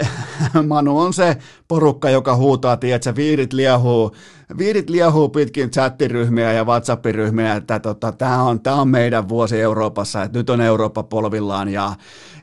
Manu 0.68 0.98
on 0.98 1.12
se 1.12 1.36
porukka, 1.68 2.10
joka 2.10 2.36
huutaa, 2.36 2.76
tiedätkö, 2.76 3.14
viirit 3.16 3.52
liehuu, 3.52 4.10
viirit 4.58 4.90
liehuu 4.90 5.28
pitkin 5.28 5.70
chattiryhmiä 5.70 6.52
ja 6.52 6.64
WhatsApp-ryhmiä, 6.64 7.54
että 7.56 7.78
tota, 7.78 8.12
tämä 8.12 8.42
on, 8.42 8.60
on 8.72 8.88
meidän 8.88 9.28
vuosi 9.28 9.60
Euroopassa, 9.60 10.22
että 10.22 10.38
nyt 10.38 10.50
on 10.50 10.60
Eurooppa 10.60 11.02
polvillaan. 11.02 11.68
Ja 11.68 11.92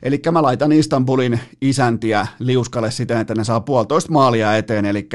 Eli 0.02 0.20
mä 0.32 0.42
laitan 0.42 0.72
Istanbulin 0.72 1.40
isäntiä 1.60 2.26
liuskalle 2.38 2.90
siten, 2.90 3.18
että 3.18 3.34
ne 3.34 3.44
saa 3.44 3.60
puolitoista 3.60 4.12
maalia 4.12 4.56
eteen, 4.56 4.86
eli 4.86 5.08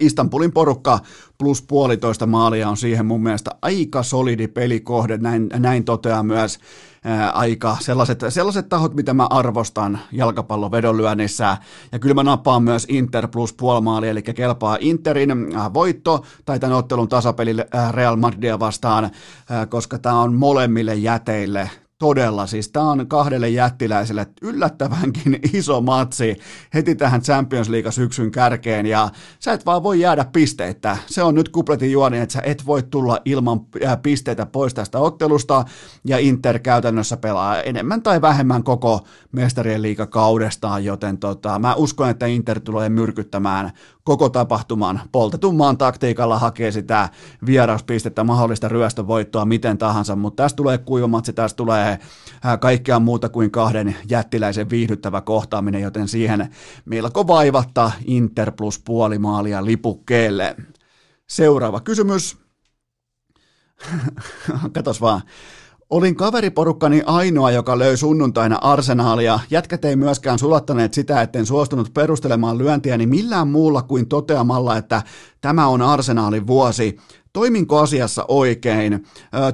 Istanbulin 0.00 0.52
porukka 0.52 0.98
plus 1.38 1.62
puolitoista 1.62 2.26
maalia 2.26 2.68
on 2.68 2.76
siihen 2.76 3.06
mun 3.06 3.22
mielestä 3.22 3.50
aika 3.62 4.02
solidi 4.02 4.48
pelikohde, 4.48 5.18
näin, 5.18 5.48
näin 5.58 5.84
toteaa 5.84 6.22
myös 6.22 6.58
ää, 7.04 7.30
aika 7.30 7.76
sellaiset, 7.80 8.20
sellaiset 8.28 8.68
tahot, 8.68 8.94
mitä 8.94 9.14
mä 9.14 9.26
arvostan 9.30 9.98
jalkapallon 10.12 10.70
vedonlyönnissä. 10.70 11.56
Ja 11.92 11.98
kyllä 11.98 12.14
mä 12.14 12.22
nappaan 12.22 12.62
myös 12.62 12.86
Inter 12.88 13.28
plus 13.28 13.52
puolimaali, 13.52 14.08
eli 14.08 14.22
kelpaa 14.22 14.78
Interin 14.80 15.56
ää, 15.56 15.74
voitto 15.74 16.24
tai 16.44 16.58
tämän 16.58 16.76
ottelun 16.76 17.08
tasapeli 17.08 17.56
Real 17.90 18.16
Madridia 18.16 18.58
vastaan, 18.58 19.10
ää, 19.50 19.66
koska 19.66 19.98
tämä 19.98 20.20
on 20.20 20.34
molemmille 20.34 20.94
jäteille 20.94 21.70
Todella, 22.00 22.46
siis 22.46 22.68
tämä 22.68 22.90
on 22.90 23.08
kahdelle 23.08 23.48
jättiläiselle 23.48 24.26
yllättävänkin 24.42 25.38
iso 25.52 25.80
matsi 25.80 26.36
heti 26.74 26.94
tähän 26.94 27.22
Champions 27.22 27.68
League 27.68 27.92
syksyn 27.92 28.30
kärkeen. 28.30 28.86
Ja 28.86 29.08
sä 29.40 29.52
et 29.52 29.66
vaan 29.66 29.82
voi 29.82 30.00
jäädä 30.00 30.24
pisteitä. 30.24 30.96
Se 31.06 31.22
on 31.22 31.34
nyt 31.34 31.48
kupletin 31.48 31.92
juoni, 31.92 32.18
että 32.18 32.32
sä 32.32 32.40
et 32.44 32.66
voi 32.66 32.82
tulla 32.82 33.18
ilman 33.24 33.60
pisteitä 34.02 34.46
pois 34.46 34.74
tästä 34.74 34.98
ottelusta. 34.98 35.64
Ja 36.04 36.18
Inter 36.18 36.58
käytännössä 36.58 37.16
pelaa 37.16 37.62
enemmän 37.62 38.02
tai 38.02 38.20
vähemmän 38.20 38.62
koko 38.62 39.00
mestarien 39.32 39.82
liikakaudestaan, 39.82 40.84
joten 40.84 41.18
tota, 41.18 41.58
mä 41.58 41.74
uskon, 41.74 42.10
että 42.10 42.26
Inter 42.26 42.60
tulee 42.60 42.88
myrkyttämään 42.88 43.70
koko 44.04 44.28
tapahtuman 44.28 45.00
poltetun 45.12 45.56
maan 45.56 45.78
taktiikalla 45.78 46.38
hakee 46.38 46.72
sitä 46.72 47.08
vieraspistettä, 47.46 48.24
mahdollista 48.24 48.68
ryöstövoittoa 48.68 49.44
miten 49.44 49.78
tahansa, 49.78 50.16
mutta 50.16 50.42
tästä 50.42 50.56
tulee 50.56 50.78
kuivamatsi, 50.78 51.32
tästä 51.32 51.56
tulee 51.56 51.98
kaikkea 52.60 52.98
muuta 52.98 53.28
kuin 53.28 53.50
kahden 53.50 53.96
jättiläisen 54.08 54.70
viihdyttävä 54.70 55.20
kohtaaminen, 55.20 55.82
joten 55.82 56.08
siihen 56.08 56.50
melko 56.84 57.26
vaivatta 57.26 57.90
Inter 58.04 58.52
plus 58.52 58.78
puoli 58.78 59.18
maalia 59.18 59.64
lipukkeelle. 59.64 60.56
Seuraava 61.28 61.80
kysymys. 61.80 62.36
Katos 64.74 65.00
vaan. 65.00 65.22
Olin 65.90 66.16
kaveriporukkani 66.16 67.02
ainoa, 67.06 67.50
joka 67.50 67.78
löi 67.78 67.96
sunnuntaina 67.96 68.58
arsenaalia. 68.62 69.40
Jätkät 69.50 69.84
ei 69.84 69.96
myöskään 69.96 70.38
sulattaneet 70.38 70.94
sitä, 70.94 71.22
etten 71.22 71.46
suostunut 71.46 71.94
perustelemaan 71.94 72.58
lyöntiäni 72.58 73.06
millään 73.06 73.48
muulla 73.48 73.82
kuin 73.82 74.08
toteamalla, 74.08 74.76
että 74.76 75.02
tämä 75.40 75.66
on 75.66 75.82
arsenaalin 75.82 76.46
vuosi. 76.46 76.96
Toiminko 77.32 77.78
asiassa 77.78 78.24
oikein? 78.28 79.04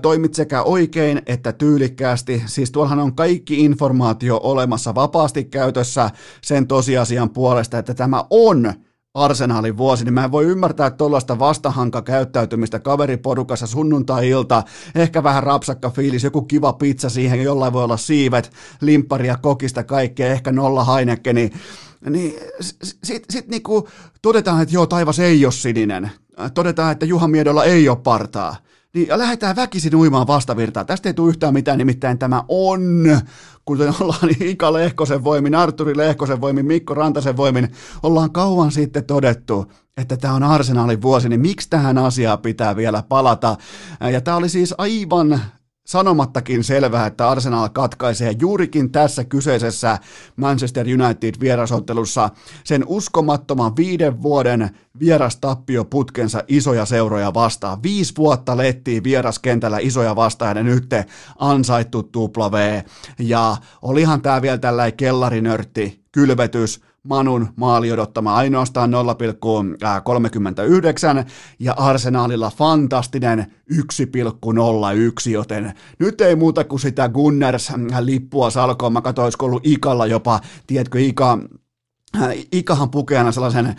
toimit 0.03 0.35
sekä 0.35 0.63
oikein 0.63 1.23
että 1.27 1.53
tyylikkäästi. 1.53 2.43
Siis 2.47 2.71
tuollahan 2.71 2.99
on 2.99 3.17
kaikki 3.17 3.65
informaatio 3.65 4.41
olemassa 4.43 4.95
vapaasti 4.95 5.45
käytössä 5.45 6.11
sen 6.43 6.67
tosiasian 6.67 7.31
puolesta, 7.31 7.79
että 7.79 7.95
tämä 7.95 8.25
on 8.31 8.73
arsenaalin 9.17 9.77
vuosi, 9.77 10.05
niin 10.05 10.15
mä 10.15 10.25
en 10.25 10.33
voi 10.33 10.45
ymmärtää 10.45 10.91
tuollaista 10.91 11.39
vastahanka 11.39 12.03
käyttäytymistä 12.03 12.79
kaveriporukassa 12.79 13.67
sunnuntai-ilta, 13.67 14.63
ehkä 14.95 15.23
vähän 15.23 15.43
rapsakka 15.43 15.91
fiilis, 15.91 16.25
joku 16.25 16.43
kiva 16.43 16.73
pizza 16.73 17.11
siihen, 17.11 17.43
jollain 17.43 17.73
voi 17.73 17.85
olla 17.85 17.97
siivet, 17.97 18.53
limpparia, 18.81 19.37
kokista, 19.37 19.85
kaikkea, 19.85 20.33
ehkä 20.33 20.53
nolla 20.53 20.85
Heinekeni, 20.85 21.51
niin 22.11 22.35
sitten 22.81 23.33
sit 23.33 23.49
niinku 23.49 23.89
todetaan, 24.23 24.63
että 24.63 24.75
joo, 24.75 24.87
taivas 24.87 25.19
ei 25.19 25.45
ole 25.45 25.53
sininen. 25.53 26.11
Todetaan, 26.55 26.93
että 26.93 27.07
Juha 27.07 27.29
Miedolla 27.29 27.65
ei 27.65 27.89
ole 27.89 27.97
partaa 27.97 28.57
niin 28.97 29.19
lähdetään 29.19 29.57
väkisin 29.57 29.95
uimaan 29.95 30.27
vastavirtaa. 30.27 30.85
Tästä 30.85 31.09
ei 31.09 31.15
tule 31.15 31.29
yhtään 31.29 31.55
mitään, 31.55 31.79
nimittäin 31.79 32.19
tämä 32.19 32.45
on, 32.49 32.81
kuten 33.65 33.95
ollaan 34.01 34.31
Ika 34.41 34.73
Lehkosen 34.73 35.25
voimin, 35.25 35.55
Arturi 35.55 35.97
Lehkosen 35.97 36.41
voimin, 36.41 36.67
Mikko 36.67 36.95
Rantasen 36.95 37.37
voimin, 37.37 37.69
ollaan 38.03 38.33
kauan 38.33 38.73
sitten 38.73 39.05
todettu, 39.05 39.73
että 39.97 40.17
tämä 40.17 40.35
on 40.35 40.43
arsenaalin 40.43 41.03
vuosi, 41.03 41.29
niin 41.29 41.41
miksi 41.41 41.71
tähän 41.71 41.99
asiaan 41.99 42.39
pitää 42.39 42.77
vielä 42.77 43.03
palata? 43.09 43.57
Ja 44.13 44.21
tämä 44.21 44.37
oli 44.37 44.49
siis 44.49 44.75
aivan 44.79 45.41
sanomattakin 45.87 46.65
selvää, 46.65 47.07
että 47.07 47.31
Arsenal 47.31 47.69
katkaisee 47.69 48.35
juurikin 48.41 48.93
tässä 48.93 49.25
kyseisessä 49.25 49.99
Manchester 50.37 50.87
United 50.87 51.35
vierasottelussa 51.41 52.31
sen 52.65 52.85
uskomattoman 52.87 53.77
viiden 53.77 54.23
vuoden 54.23 54.71
vierastappioputkensa 55.01 56.43
isoja 56.49 56.85
seuroja 56.87 57.35
vastaan. 57.35 57.83
Viisi 57.83 58.15
vuotta 58.17 58.57
lettiin 58.57 59.05
vieraskentällä 59.05 59.79
isoja 59.79 60.17
vastaan 60.17 60.57
ja 60.57 60.63
nyt 60.63 60.87
ansaittu 61.39 62.03
tupla 62.03 62.53
V. 62.53 62.83
Ja 63.19 63.57
olihan 63.83 64.23
tämä 64.23 64.43
vielä 64.43 64.59
tällainen 64.59 64.97
kellarinörtti, 64.97 66.05
kylvetys, 66.13 66.81
Manun 67.09 67.49
maali 67.57 67.93
odottama 67.93 68.35
ainoastaan 68.35 68.91
0,39 68.91 68.97
ja 71.59 71.75
Arsenaalilla 71.77 72.51
fantastinen 72.51 73.47
1,01, 73.73 75.31
joten 75.31 75.73
nyt 75.99 76.21
ei 76.21 76.37
muuta 76.37 76.65
kuin 76.65 76.81
sitä 76.81 77.09
Gunners-lippua 77.09 78.51
salkoon. 78.51 78.93
Mä 78.93 79.03
katsoin, 79.03 79.25
olisiko 79.25 79.47
ollut 79.47 79.67
Ikalla 79.67 80.07
jopa, 80.07 80.41
tiedätkö, 80.67 81.01
Ika 81.01 81.39
Äh, 82.23 82.31
Ikahan 82.53 82.91
pukeana 82.91 83.33
sellaisen, 83.33 83.67
äh, 83.67 83.77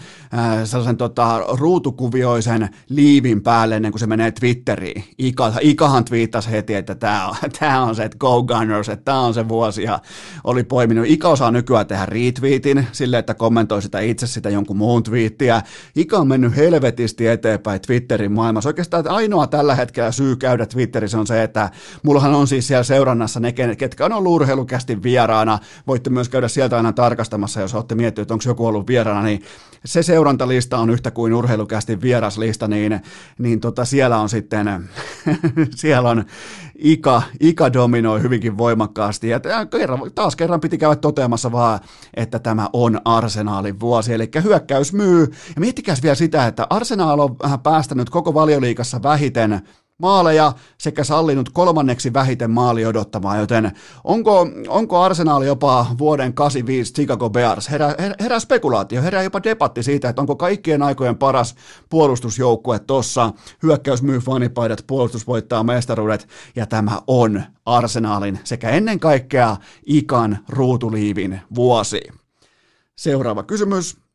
sellaisen 0.64 0.98
tota, 0.98 1.40
ruutukuvioisen 1.54 2.70
liivin 2.90 3.42
päälle 3.42 3.76
ennen 3.76 3.92
kuin 3.92 4.00
se 4.00 4.08
menee 4.08 4.32
Twitteriin. 4.32 5.04
Ika, 5.18 5.54
Ikahan 5.62 6.06
twiittasi 6.06 6.52
heti, 6.52 6.74
että 6.74 6.96
tämä 6.96 7.28
on, 7.28 7.36
tää 7.60 7.82
on 7.84 7.96
se, 7.96 8.04
että 8.04 8.18
Go 8.18 8.44
Gunners, 8.44 8.90
että 8.90 9.06
tämä 9.06 9.20
on 9.20 9.34
se 9.34 9.48
vuosi 9.48 9.84
ja 9.84 10.00
oli 10.44 10.64
poiminut. 10.64 11.06
Ika 11.08 11.30
osaa 11.30 11.52
nykyään 11.52 11.88
tehdä 11.88 12.06
retweetin 12.06 12.88
sille, 12.92 13.18
että 13.18 13.34
kommentoi 13.34 13.82
sitä 13.82 14.00
itse 14.00 14.28
sitä 14.28 14.50
jonkun 14.50 14.78
muun 14.78 15.04
twiittiä. 15.04 15.62
Ika 15.96 16.18
on 16.18 16.28
mennyt 16.28 16.56
helvetisti 16.56 17.28
eteenpäin 17.28 17.82
Twitterin 17.82 18.32
maailmassa. 18.32 18.70
Oikeastaan 18.70 19.08
ainoa 19.08 19.48
tällä 19.48 19.76
hetkellä 19.76 20.12
syy 20.12 20.36
käydä 20.36 20.66
Twitterissä 20.66 21.20
on 21.20 21.28
se, 21.28 21.44
että 21.44 21.70
mullahan 22.04 22.34
on 22.34 22.48
siis 22.48 22.68
siellä 22.68 22.84
seurannassa 22.84 23.40
ne, 23.40 23.52
ketkä 23.78 24.06
on 24.06 24.14
ollut 24.14 24.34
urheilukästi 24.34 25.04
vieraana. 25.04 25.60
Voitte 25.88 26.10
myös 26.10 26.30
käydä 26.30 26.48
sieltä 26.48 26.78
aina 26.78 26.94
tarkastamassa, 26.94 27.62
jos 27.62 27.76
olette 27.76 27.96
miettineet, 27.96 28.27
että 28.28 28.34
onko 28.34 28.44
joku 28.48 28.66
ollut 28.66 28.88
vieraana, 28.88 29.24
niin 29.24 29.42
se 29.86 30.04
seurantalista 30.04 30.78
on 30.78 30.90
yhtä 30.90 31.12
kuin 31.12 31.34
urheilukästi 31.34 32.02
vieraslista, 32.02 32.68
niin, 32.68 33.02
niin 33.38 33.60
tota 33.60 33.86
siellä 33.86 34.18
on 34.18 34.30
sitten, 34.30 34.90
siellä 35.76 36.10
on 36.10 36.26
Ika, 36.78 37.22
Ika 37.40 37.74
dominoi 37.74 38.22
hyvinkin 38.22 38.58
voimakkaasti. 38.58 39.30
Ja 39.30 39.40
taas 40.16 40.36
kerran 40.36 40.62
piti 40.62 40.78
käydä 40.78 40.96
toteamassa 40.96 41.52
vaan, 41.52 41.80
että 42.14 42.40
tämä 42.40 42.70
on 42.74 43.02
Arsenaalin 43.06 43.80
vuosi, 43.80 44.14
eli 44.14 44.30
hyökkäys 44.44 44.94
myy. 44.94 45.22
Ja 45.56 45.62
miettikäs 45.62 46.04
vielä 46.04 46.16
sitä, 46.16 46.48
että 46.48 46.68
Arsenaal 46.70 47.20
on 47.20 47.36
päästänyt 47.64 48.10
koko 48.10 48.34
valioliikassa 48.34 49.04
vähiten 49.04 49.62
maaleja 49.98 50.54
sekä 50.78 51.04
sallinut 51.04 51.50
kolmanneksi 51.50 52.14
vähiten 52.14 52.52
maali 52.52 52.86
odottamaan, 52.86 53.40
joten 53.40 53.72
onko, 54.04 54.48
onko 54.68 55.02
Arsenal 55.02 55.42
jopa 55.42 55.86
vuoden 55.98 56.34
85 56.34 56.94
Chicago 56.94 57.30
Bears? 57.30 57.70
Herää, 57.70 57.96
herää 58.20 58.40
spekulaatio, 58.40 59.02
herää 59.02 59.24
jopa 59.24 59.44
debatti 59.44 59.84
siitä, 59.84 60.10
että 60.10 60.22
onko 60.22 60.36
kaikkien 60.36 60.84
aikojen 60.84 61.18
paras 61.18 61.56
puolustusjoukkue 61.90 62.80
tossa, 62.80 63.34
hyökkäys 63.64 64.02
myy 64.02 64.20
fanipaidat, 64.20 64.84
puolustus 64.88 65.28
voittaa 65.28 65.64
mestaruudet, 65.64 66.28
ja 66.56 66.66
tämä 66.66 67.02
on 67.08 67.44
Arsenalin 67.66 68.40
sekä 68.44 68.70
ennen 68.70 69.00
kaikkea 69.00 69.58
ikan 69.86 70.38
ruutuliivin 70.50 71.42
vuosi. 71.56 72.02
Seuraava 72.96 73.44
kysymys. 73.44 74.07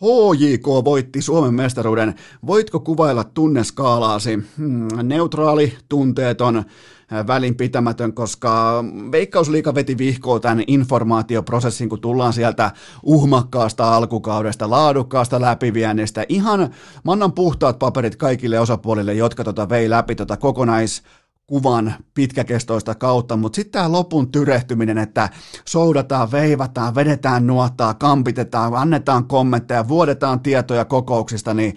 HJK 0.00 0.66
voitti 0.84 1.22
Suomen 1.22 1.54
mestaruuden. 1.54 2.14
Voitko 2.46 2.80
kuvailla 2.80 3.24
tunneskaalaasi? 3.24 4.38
Hmm, 4.56 4.88
neutraali, 5.02 5.72
tunteeton, 5.88 6.56
äh, 6.56 7.26
välinpitämätön, 7.26 8.12
koska 8.12 8.84
Veikkausliika 9.12 9.74
veti 9.74 9.98
vihkoa 9.98 10.40
tämän 10.40 10.64
informaatioprosessin, 10.66 11.88
kun 11.88 12.00
tullaan 12.00 12.32
sieltä 12.32 12.70
uhmakkaasta 13.02 13.96
alkukaudesta, 13.96 14.70
laadukkaasta 14.70 15.40
läpiviennistä. 15.40 16.24
Ihan, 16.28 16.60
mä 17.04 17.12
annan 17.12 17.32
puhtaat 17.32 17.78
paperit 17.78 18.16
kaikille 18.16 18.60
osapuolille, 18.60 19.14
jotka 19.14 19.44
tota 19.44 19.68
vei 19.68 19.90
läpi 19.90 20.14
tota 20.14 20.36
kokonais 20.36 21.02
kuvan 21.50 21.94
pitkäkestoista 22.14 22.94
kautta, 22.94 23.36
mutta 23.36 23.56
sitten 23.56 23.72
tämä 23.72 23.92
lopun 23.92 24.32
tyrehtyminen, 24.32 24.98
että 24.98 25.28
soudataan, 25.64 26.32
veivataan, 26.32 26.94
vedetään 26.94 27.46
nuottaa, 27.46 27.94
kampitetaan, 27.94 28.74
annetaan 28.74 29.24
kommentteja, 29.24 29.88
vuodetaan 29.88 30.40
tietoja 30.40 30.84
kokouksista, 30.84 31.54
niin 31.54 31.76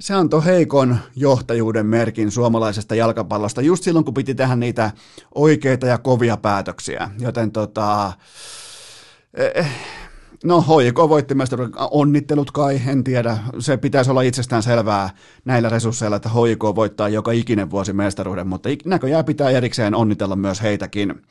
se 0.00 0.14
antoi 0.14 0.44
heikon 0.44 0.98
johtajuuden 1.16 1.86
merkin 1.86 2.30
suomalaisesta 2.30 2.94
jalkapallosta 2.94 3.62
just 3.62 3.84
silloin, 3.84 4.04
kun 4.04 4.14
piti 4.14 4.34
tehdä 4.34 4.56
niitä 4.56 4.90
oikeita 5.34 5.86
ja 5.86 5.98
kovia 5.98 6.36
päätöksiä. 6.36 7.10
Joten 7.18 7.52
tota, 7.52 8.12
eh, 9.34 9.70
No 10.44 10.60
HJK 10.60 10.98
voitti 11.08 11.34
mestaruuden, 11.34 11.74
onnittelut 11.90 12.50
kai, 12.50 12.80
en 12.86 13.04
tiedä. 13.04 13.38
Se 13.58 13.76
pitäisi 13.76 14.10
olla 14.10 14.22
itsestään 14.22 14.62
selvää 14.62 15.10
näillä 15.44 15.68
resursseilla, 15.68 16.16
että 16.16 16.28
HJK 16.28 16.62
voittaa 16.74 17.08
joka 17.08 17.32
ikinen 17.32 17.70
vuosi 17.70 17.92
mestaruuden, 17.92 18.46
mutta 18.46 18.68
näköjään 18.84 19.24
pitää 19.24 19.50
erikseen 19.50 19.94
onnitella 19.94 20.36
myös 20.36 20.62
heitäkin. 20.62 21.22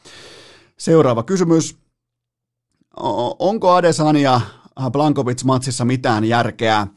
Seuraava 0.78 1.24
kysymys. 1.24 1.78
Onko 3.40 3.72
Adesanya 3.72 4.42
Blankovic-matsissa 4.92 5.86
mitään 5.86 6.26
järkeä? 6.26 6.88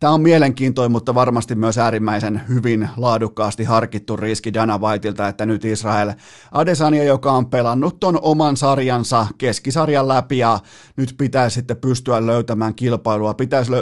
Tämä 0.00 0.12
on 0.12 0.20
mielenkiintoinen, 0.20 0.92
mutta 0.92 1.14
varmasti 1.14 1.54
myös 1.54 1.78
äärimmäisen 1.78 2.42
hyvin 2.48 2.88
laadukkaasti 2.96 3.64
harkittu 3.64 4.16
riski 4.16 4.54
Dana 4.54 4.78
Whiteilta, 4.78 5.28
että 5.28 5.46
nyt 5.46 5.64
Israel 5.64 6.12
Adesanya, 6.52 7.04
joka 7.04 7.32
on 7.32 7.46
pelannut 7.46 8.00
ton 8.00 8.18
oman 8.22 8.56
sarjansa 8.56 9.26
keskisarjan 9.38 10.08
läpi 10.08 10.38
ja 10.38 10.58
nyt 10.96 11.14
pitäisi 11.18 11.54
sitten 11.54 11.76
pystyä 11.76 12.26
löytämään 12.26 12.74
kilpailua, 12.74 13.34
pitäisi 13.34 13.72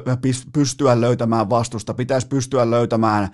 pystyä 0.52 1.01
löytämään 1.01 1.51
vastusta, 1.51 1.94
pitäisi 1.94 2.27
pystyä 2.27 2.70
löytämään 2.70 3.28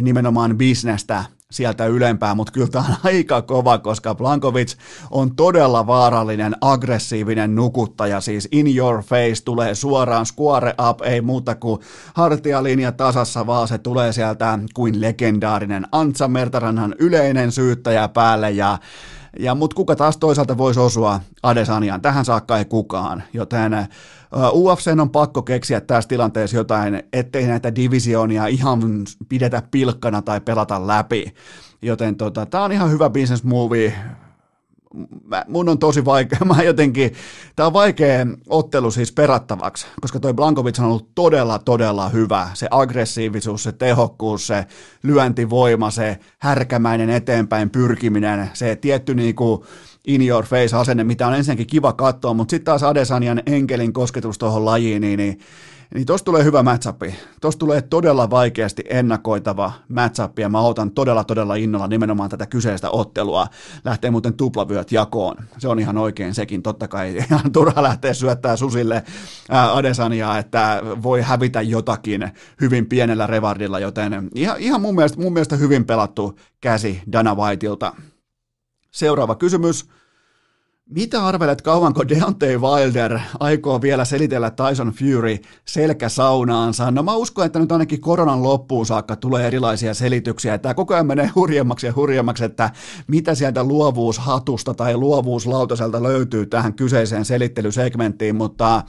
nimenomaan 0.00 0.58
bisnestä 0.58 1.24
sieltä 1.52 1.86
ylempää, 1.86 2.34
mutta 2.34 2.52
kyllä 2.52 2.66
tämä 2.66 2.84
on 2.88 2.96
aika 3.14 3.42
kova, 3.42 3.78
koska 3.78 4.14
Blankovic 4.14 4.74
on 5.10 5.36
todella 5.36 5.86
vaarallinen, 5.86 6.56
aggressiivinen 6.60 7.54
nukuttaja, 7.54 8.20
siis 8.20 8.48
in 8.52 8.76
your 8.76 9.02
face, 9.02 9.44
tulee 9.44 9.74
suoraan 9.74 10.26
square 10.26 10.74
up, 10.90 11.02
ei 11.02 11.20
muuta 11.20 11.54
kuin 11.54 11.80
hartialinja 12.14 12.92
tasassa, 12.92 13.46
vaan 13.46 13.68
se 13.68 13.78
tulee 13.78 14.12
sieltä 14.12 14.58
kuin 14.74 15.00
legendaarinen 15.00 15.86
Antsa 15.92 16.28
Mertaranhan 16.28 16.94
yleinen 16.98 17.52
syyttäjä 17.52 18.08
päälle 18.08 18.50
ja 18.50 18.78
ja 19.38 19.54
mut 19.54 19.74
kuka 19.74 19.96
taas 19.96 20.16
toisaalta 20.16 20.58
voisi 20.58 20.80
osua 20.80 21.20
Adesaniaan? 21.42 22.00
Tähän 22.00 22.24
saakka 22.24 22.58
ei 22.58 22.64
kukaan, 22.64 23.22
joten 23.32 23.88
UFC 24.52 25.00
on 25.00 25.10
pakko 25.10 25.42
keksiä 25.42 25.80
tässä 25.80 26.08
tilanteessa 26.08 26.56
jotain, 26.56 27.02
ettei 27.12 27.46
näitä 27.46 27.74
divisioonia 27.74 28.46
ihan 28.46 28.80
pidetä 29.28 29.62
pilkkana 29.70 30.22
tai 30.22 30.40
pelata 30.40 30.86
läpi. 30.86 31.34
Joten 31.82 32.16
tota, 32.16 32.46
tämä 32.46 32.64
on 32.64 32.72
ihan 32.72 32.90
hyvä 32.90 33.10
business 33.10 33.44
movie 33.44 33.94
mä, 35.24 35.44
mun 35.48 35.68
on 35.68 35.78
tosi 35.78 36.04
vaikea, 36.04 36.38
mä 36.56 36.62
jotenkin, 36.62 37.12
tää 37.56 37.66
on 37.66 37.72
vaikea 37.72 38.26
ottelu 38.48 38.90
siis 38.90 39.12
perattavaksi, 39.12 39.86
koska 40.00 40.20
toi 40.20 40.34
Blankovic 40.34 40.78
on 40.78 40.84
ollut 40.84 41.14
todella, 41.14 41.58
todella 41.58 42.08
hyvä. 42.08 42.48
Se 42.54 42.68
aggressiivisuus, 42.70 43.62
se 43.62 43.72
tehokkuus, 43.72 44.46
se 44.46 44.66
lyöntivoima, 45.02 45.90
se 45.90 46.18
härkämäinen 46.38 47.10
eteenpäin 47.10 47.70
pyrkiminen, 47.70 48.50
se 48.54 48.76
tietty 48.76 49.14
niinku 49.14 49.64
in 50.08 50.28
your 50.28 50.46
face 50.46 50.76
asenne, 50.76 51.04
mitä 51.04 51.26
on 51.26 51.34
ensinnäkin 51.34 51.66
kiva 51.66 51.92
katsoa, 51.92 52.34
mutta 52.34 52.50
sitten 52.50 52.64
taas 52.64 52.82
Adesanian 52.82 53.42
enkelin 53.46 53.92
kosketus 53.92 54.38
tuohon 54.38 54.64
lajiin, 54.64 55.00
niin, 55.00 55.18
niin 55.18 55.38
niin 55.94 56.06
tosta 56.06 56.24
tulee 56.24 56.44
hyvä 56.44 56.62
matchup. 56.62 57.02
Tosta 57.40 57.58
tulee 57.58 57.82
todella 57.82 58.30
vaikeasti 58.30 58.84
ennakoitava 58.90 59.72
matchup 59.88 60.38
ja 60.38 60.48
mä 60.48 60.60
otan 60.60 60.90
todella 60.90 61.24
todella 61.24 61.54
innolla 61.54 61.86
nimenomaan 61.86 62.30
tätä 62.30 62.46
kyseistä 62.46 62.90
ottelua. 62.90 63.46
Lähtee 63.84 64.10
muuten 64.10 64.34
tuplavyöt 64.34 64.92
jakoon. 64.92 65.36
Se 65.58 65.68
on 65.68 65.78
ihan 65.78 65.98
oikein 65.98 66.34
sekin. 66.34 66.62
Totta 66.62 66.88
kai 66.88 67.16
ihan 67.30 67.52
turha 67.52 67.82
lähteä 67.82 68.14
syöttää 68.14 68.56
susille 68.56 69.02
Adesaniaa, 69.48 70.38
että 70.38 70.82
voi 71.02 71.22
hävitä 71.22 71.62
jotakin 71.62 72.30
hyvin 72.60 72.86
pienellä 72.86 73.26
revardilla, 73.26 73.78
joten 73.78 74.30
ihan, 74.34 74.56
ihan 74.58 74.80
mun, 74.80 74.94
mielestä, 74.94 75.20
mun 75.20 75.32
mielestä 75.32 75.56
hyvin 75.56 75.84
pelattu 75.84 76.38
käsi 76.60 77.02
Dana 77.12 77.34
Whiteilta. 77.34 77.92
Seuraava 78.90 79.34
kysymys. 79.34 79.88
Mitä 80.90 81.26
arvelet, 81.26 81.62
kauanko 81.62 82.08
Deontay 82.08 82.58
Wilder 82.58 83.18
aikoo 83.40 83.82
vielä 83.82 84.04
selitellä 84.04 84.50
Tyson 84.50 84.92
Fury 84.92 85.36
selkäsaunaansa? 85.64 86.90
No 86.90 87.02
mä 87.02 87.14
uskon, 87.14 87.46
että 87.46 87.58
nyt 87.58 87.72
ainakin 87.72 88.00
koronan 88.00 88.42
loppuun 88.42 88.86
saakka 88.86 89.16
tulee 89.16 89.46
erilaisia 89.46 89.94
selityksiä. 89.94 90.58
Tämä 90.58 90.74
koko 90.74 90.94
ajan 90.94 91.06
menee 91.06 91.30
hurjemmaksi 91.34 91.86
ja 91.86 91.92
hurjemmaksi, 91.96 92.44
että 92.44 92.70
mitä 93.06 93.34
sieltä 93.34 93.64
luovuushatusta 93.64 94.74
tai 94.74 94.96
luovuuslautaselta 94.96 96.02
löytyy 96.02 96.46
tähän 96.46 96.74
kyseiseen 96.74 97.24
selittelysegmenttiin, 97.24 98.36
mutta 98.36 98.82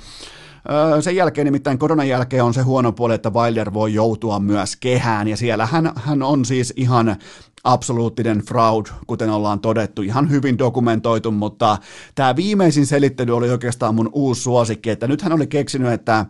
sen 1.02 1.16
jälkeen 1.16 1.46
nimittäin 1.46 1.80
koronan 1.80 2.08
jälkeen 2.08 2.44
on 2.44 2.54
se 2.54 2.62
huono 2.62 2.92
puoli, 2.92 3.14
että 3.14 3.30
Wilder 3.30 3.74
voi 3.74 3.94
joutua 3.94 4.40
myös 4.40 4.76
kehään 4.76 5.28
ja 5.28 5.38
siellä 5.38 5.66
hän, 5.66 5.92
hän 5.96 6.24
on 6.24 6.46
siis 6.46 6.74
ihan 6.76 7.16
absoluuttinen 7.64 8.40
fraud, 8.40 8.86
kuten 9.07 9.30
ollaan 9.30 9.60
todettu, 9.60 10.02
ihan 10.02 10.30
hyvin 10.30 10.57
dokumentoitu, 10.57 11.31
mutta 11.31 11.77
tämä 12.15 12.36
viimeisin 12.36 12.86
selittely 12.86 13.36
oli 13.36 13.49
oikeastaan 13.49 13.95
mun 13.95 14.10
uusi 14.14 14.41
suosikki, 14.41 14.90
että 14.90 15.07
nyt 15.07 15.22
hän 15.22 15.34
oli 15.34 15.48
keksinyt, 15.48 15.91
että 15.91 16.26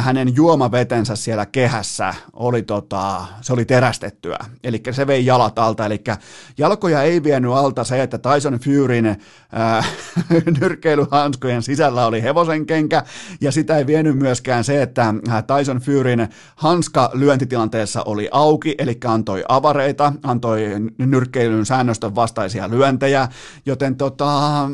hänen 0.00 0.36
juomavetensä 0.36 1.16
siellä 1.16 1.46
kehässä 1.46 2.14
oli, 2.32 2.62
tota, 2.62 3.24
se 3.40 3.52
oli 3.52 3.64
terästettyä, 3.64 4.38
eli 4.64 4.82
se 4.90 5.06
vei 5.06 5.26
jalat 5.26 5.58
alta, 5.58 5.86
eli 5.86 6.00
jalkoja 6.58 7.02
ei 7.02 7.22
vienyt 7.22 7.52
alta. 7.52 7.84
Se, 7.84 8.02
että 8.02 8.18
Tyson 8.18 8.58
Furyn 8.58 9.06
äh, 9.06 9.88
nyrkkeilyhanskojen 10.60 11.62
sisällä 11.62 12.06
oli 12.06 12.22
hevosen 12.22 12.66
kenkä, 12.66 13.02
ja 13.40 13.52
sitä 13.52 13.76
ei 13.76 13.86
vienyt 13.86 14.18
myöskään 14.18 14.64
se, 14.64 14.82
että 14.82 15.14
Tyson 15.56 15.78
Furyn 15.78 16.28
hanska 16.56 17.10
lyöntitilanteessa 17.14 18.02
oli 18.02 18.28
auki, 18.32 18.74
eli 18.78 18.98
antoi 19.04 19.44
avareita, 19.48 20.12
antoi 20.22 20.41
nyrkkeilyn 20.98 21.66
säännöstön 21.66 22.14
vastaisia 22.14 22.70
lyöntejä, 22.70 23.28
joten 23.66 23.96
tota, 23.96 24.68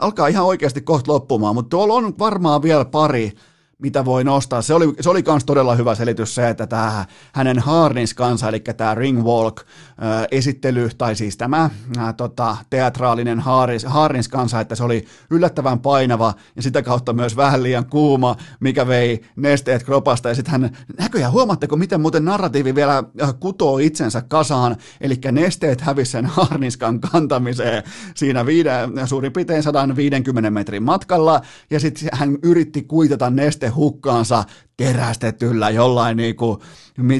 alkaa 0.00 0.26
ihan 0.26 0.46
oikeasti 0.46 0.80
kohta 0.80 1.12
loppumaan, 1.12 1.54
mutta 1.54 1.68
tuolla 1.68 1.94
on 1.94 2.18
varmaan 2.18 2.62
vielä 2.62 2.84
pari 2.84 3.32
mitä 3.80 4.04
voi 4.04 4.24
nostaa. 4.24 4.62
Se 4.62 4.74
oli, 4.74 4.94
se 5.00 5.10
oli 5.10 5.22
kans 5.22 5.44
todella 5.44 5.74
hyvä 5.74 5.94
selitys 5.94 6.34
se, 6.34 6.48
että 6.48 6.66
tämä 6.66 7.06
hänen 7.32 7.58
Harnins-kansa, 7.58 8.48
eli 8.48 8.60
tämä 8.60 8.94
Ringwalk-esittely, 8.94 10.90
tai 10.98 11.16
siis 11.16 11.36
tämä 11.36 11.70
ää, 11.98 12.12
tota, 12.12 12.56
teatraalinen 12.70 13.42
Harnins-kansa, 13.86 14.60
että 14.60 14.74
se 14.74 14.84
oli 14.84 15.04
yllättävän 15.30 15.80
painava 15.80 16.34
ja 16.56 16.62
sitä 16.62 16.82
kautta 16.82 17.12
myös 17.12 17.36
vähän 17.36 17.62
liian 17.62 17.86
kuuma, 17.86 18.36
mikä 18.60 18.86
vei 18.86 19.22
nesteet 19.36 19.82
kropasta. 19.82 20.28
Ja 20.28 20.34
sitten 20.34 20.52
hän, 20.52 20.76
näköjään 20.98 21.32
huomaatteko, 21.32 21.76
miten 21.76 22.00
muuten 22.00 22.24
narratiivi 22.24 22.74
vielä 22.74 23.04
kutoo 23.40 23.78
itsensä 23.78 24.22
kasaan, 24.28 24.76
eli 25.00 25.18
nesteet 25.32 25.80
hävisi 25.80 26.10
sen 26.10 26.26
Harniskan 26.26 27.00
kantamiseen 27.00 27.82
siinä 28.14 28.46
viiden, 28.46 29.08
suurin 29.08 29.32
piirtein 29.32 29.62
150 29.62 30.50
metrin 30.50 30.82
matkalla, 30.82 31.40
ja 31.70 31.80
sitten 31.80 32.08
hän 32.12 32.38
yritti 32.42 32.82
kuitata 32.82 33.30
neste 33.30 33.68
hukkaansa 33.74 34.44
terästetyllä 34.76 35.70
jollain 35.70 36.16
niin 36.16 36.36
kuin, 36.36 36.60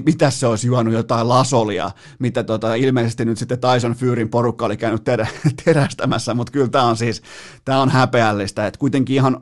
mitä 0.05 0.31
se 0.31 0.47
olisi 0.47 0.67
juonut, 0.67 0.95
jotain 0.95 1.29
lasolia, 1.29 1.91
mitä 2.19 2.45
tota, 2.45 2.75
ilmeisesti 2.75 3.25
nyt 3.25 3.39
sitten 3.39 3.59
Tyson 3.61 3.93
Furyn 3.93 4.29
porukka 4.29 4.67
oli 4.67 4.77
käynyt 4.77 5.05
terä, 5.05 5.27
terästämässä, 5.65 6.35
mutta 6.35 6.53
kyllä 6.53 6.69
tämä 6.69 6.85
on 6.85 6.97
siis, 6.97 7.23
tämä 7.65 7.81
on 7.81 7.91
häpeällistä, 7.91 8.67
että 8.67 8.79
kuitenkin 8.79 9.17
ihan 9.17 9.41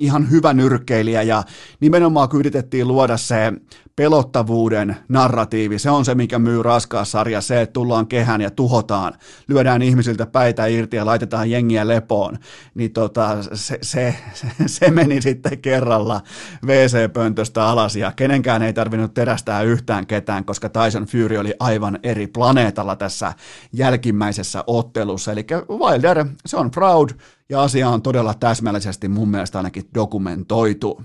ihan 0.00 0.30
hyvä 0.30 0.52
nyrkkeilijä 0.52 1.22
ja 1.22 1.42
nimenomaan 1.80 2.28
yritettiin 2.34 2.88
luoda 2.88 3.16
se 3.16 3.52
pelottavuuden 3.96 4.96
narratiivi, 5.08 5.78
se 5.78 5.90
on 5.90 6.04
se, 6.04 6.14
mikä 6.14 6.38
myy 6.38 6.62
raskaassa 6.62 7.10
sarja, 7.18 7.40
se, 7.40 7.60
että 7.60 7.72
tullaan 7.72 8.06
kehään 8.06 8.40
ja 8.40 8.50
tuhotaan, 8.50 9.12
lyödään 9.48 9.82
ihmisiltä 9.82 10.26
päitä 10.26 10.66
irti 10.66 10.96
ja 10.96 11.06
laitetaan 11.06 11.50
jengiä 11.50 11.88
lepoon, 11.88 12.38
niin 12.74 12.92
tota, 12.92 13.36
se, 13.54 13.78
se, 13.82 14.14
se, 14.66 14.90
meni 14.90 15.22
sitten 15.22 15.58
kerralla 15.58 16.20
WC-pöntöstä 16.66 17.64
alas 17.64 17.96
ja 17.96 18.12
kenenkään 18.12 18.62
ei 18.62 18.72
tarvinnut 18.72 19.14
terästää 19.14 19.62
yhtään 19.62 20.06
ketään, 20.06 20.44
koska 20.44 20.68
Tyson 20.68 21.06
Fury 21.06 21.36
oli 21.36 21.54
aivan 21.60 21.98
eri 22.02 22.26
planeetalla 22.26 22.96
tässä 22.96 23.32
jälkimmäisessä 23.72 24.64
ottelussa, 24.66 25.32
eli 25.32 25.46
Wilder, 25.70 26.24
se 26.46 26.56
on 26.56 26.70
proud, 26.70 27.10
ja 27.50 27.62
asia 27.62 27.88
on 27.88 28.02
todella 28.02 28.34
täsmällisesti 28.34 29.08
mun 29.08 29.28
mielestä 29.28 29.58
ainakin 29.58 29.88
dokumentoitu. 29.94 31.02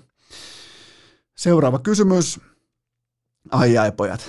Seuraava 1.36 1.80
kysymys. 1.80 2.40
Ai 3.52 3.78
ai 3.78 3.92
pojat. 3.92 4.22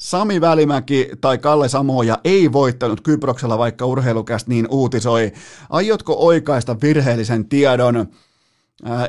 Sami 0.00 0.40
Välimäki 0.40 1.10
tai 1.20 1.38
Kalle 1.38 1.68
Samoja 1.68 2.18
ei 2.24 2.52
voittanut 2.52 3.00
Kyproksella, 3.00 3.58
vaikka 3.58 3.86
urheilukäst 3.86 4.46
niin 4.46 4.66
uutisoi. 4.70 5.32
Aiotko 5.70 6.14
oikaista 6.18 6.76
virheellisen 6.82 7.48
tiedon? 7.48 8.06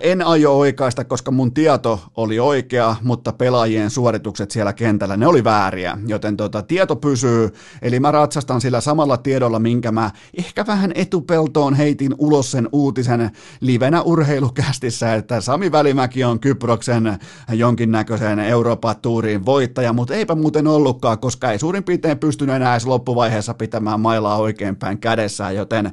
En 0.01 0.21
aio 0.21 0.57
oikaista, 0.57 1.03
koska 1.03 1.31
mun 1.31 1.53
tieto 1.53 1.99
oli 2.17 2.39
oikea, 2.39 2.95
mutta 3.03 3.33
pelaajien 3.33 3.89
suoritukset 3.89 4.51
siellä 4.51 4.73
kentällä, 4.73 5.17
ne 5.17 5.27
oli 5.27 5.43
vääriä, 5.43 5.97
joten 6.07 6.37
tota, 6.37 6.61
tieto 6.61 6.95
pysyy, 6.95 7.53
eli 7.81 7.99
mä 7.99 8.11
ratsastan 8.11 8.61
sillä 8.61 8.81
samalla 8.81 9.17
tiedolla, 9.17 9.59
minkä 9.59 9.91
mä 9.91 10.11
ehkä 10.37 10.67
vähän 10.67 10.91
etupeltoon 10.95 11.73
heitin 11.73 12.15
ulos 12.17 12.51
sen 12.51 12.69
uutisen 12.71 13.31
livenä 13.59 14.01
urheilukästissä, 14.01 15.15
että 15.15 15.41
Sami 15.41 15.71
Välimäki 15.71 16.23
on 16.23 16.39
Kyproksen 16.39 17.17
jonkinnäköisen 17.53 18.39
Euroopan 18.39 18.95
tuuriin 19.01 19.45
voittaja, 19.45 19.93
mutta 19.93 20.13
eipä 20.13 20.35
muuten 20.35 20.67
ollutkaan, 20.67 21.19
koska 21.19 21.51
ei 21.51 21.59
suurin 21.59 21.83
piirtein 21.83 22.19
pystynyt 22.19 22.55
enää 22.55 22.73
edes 22.73 22.85
loppuvaiheessa 22.85 23.53
pitämään 23.53 23.99
mailaa 23.99 24.37
oikeinpäin 24.37 24.97
kädessään, 24.97 25.55
joten 25.55 25.91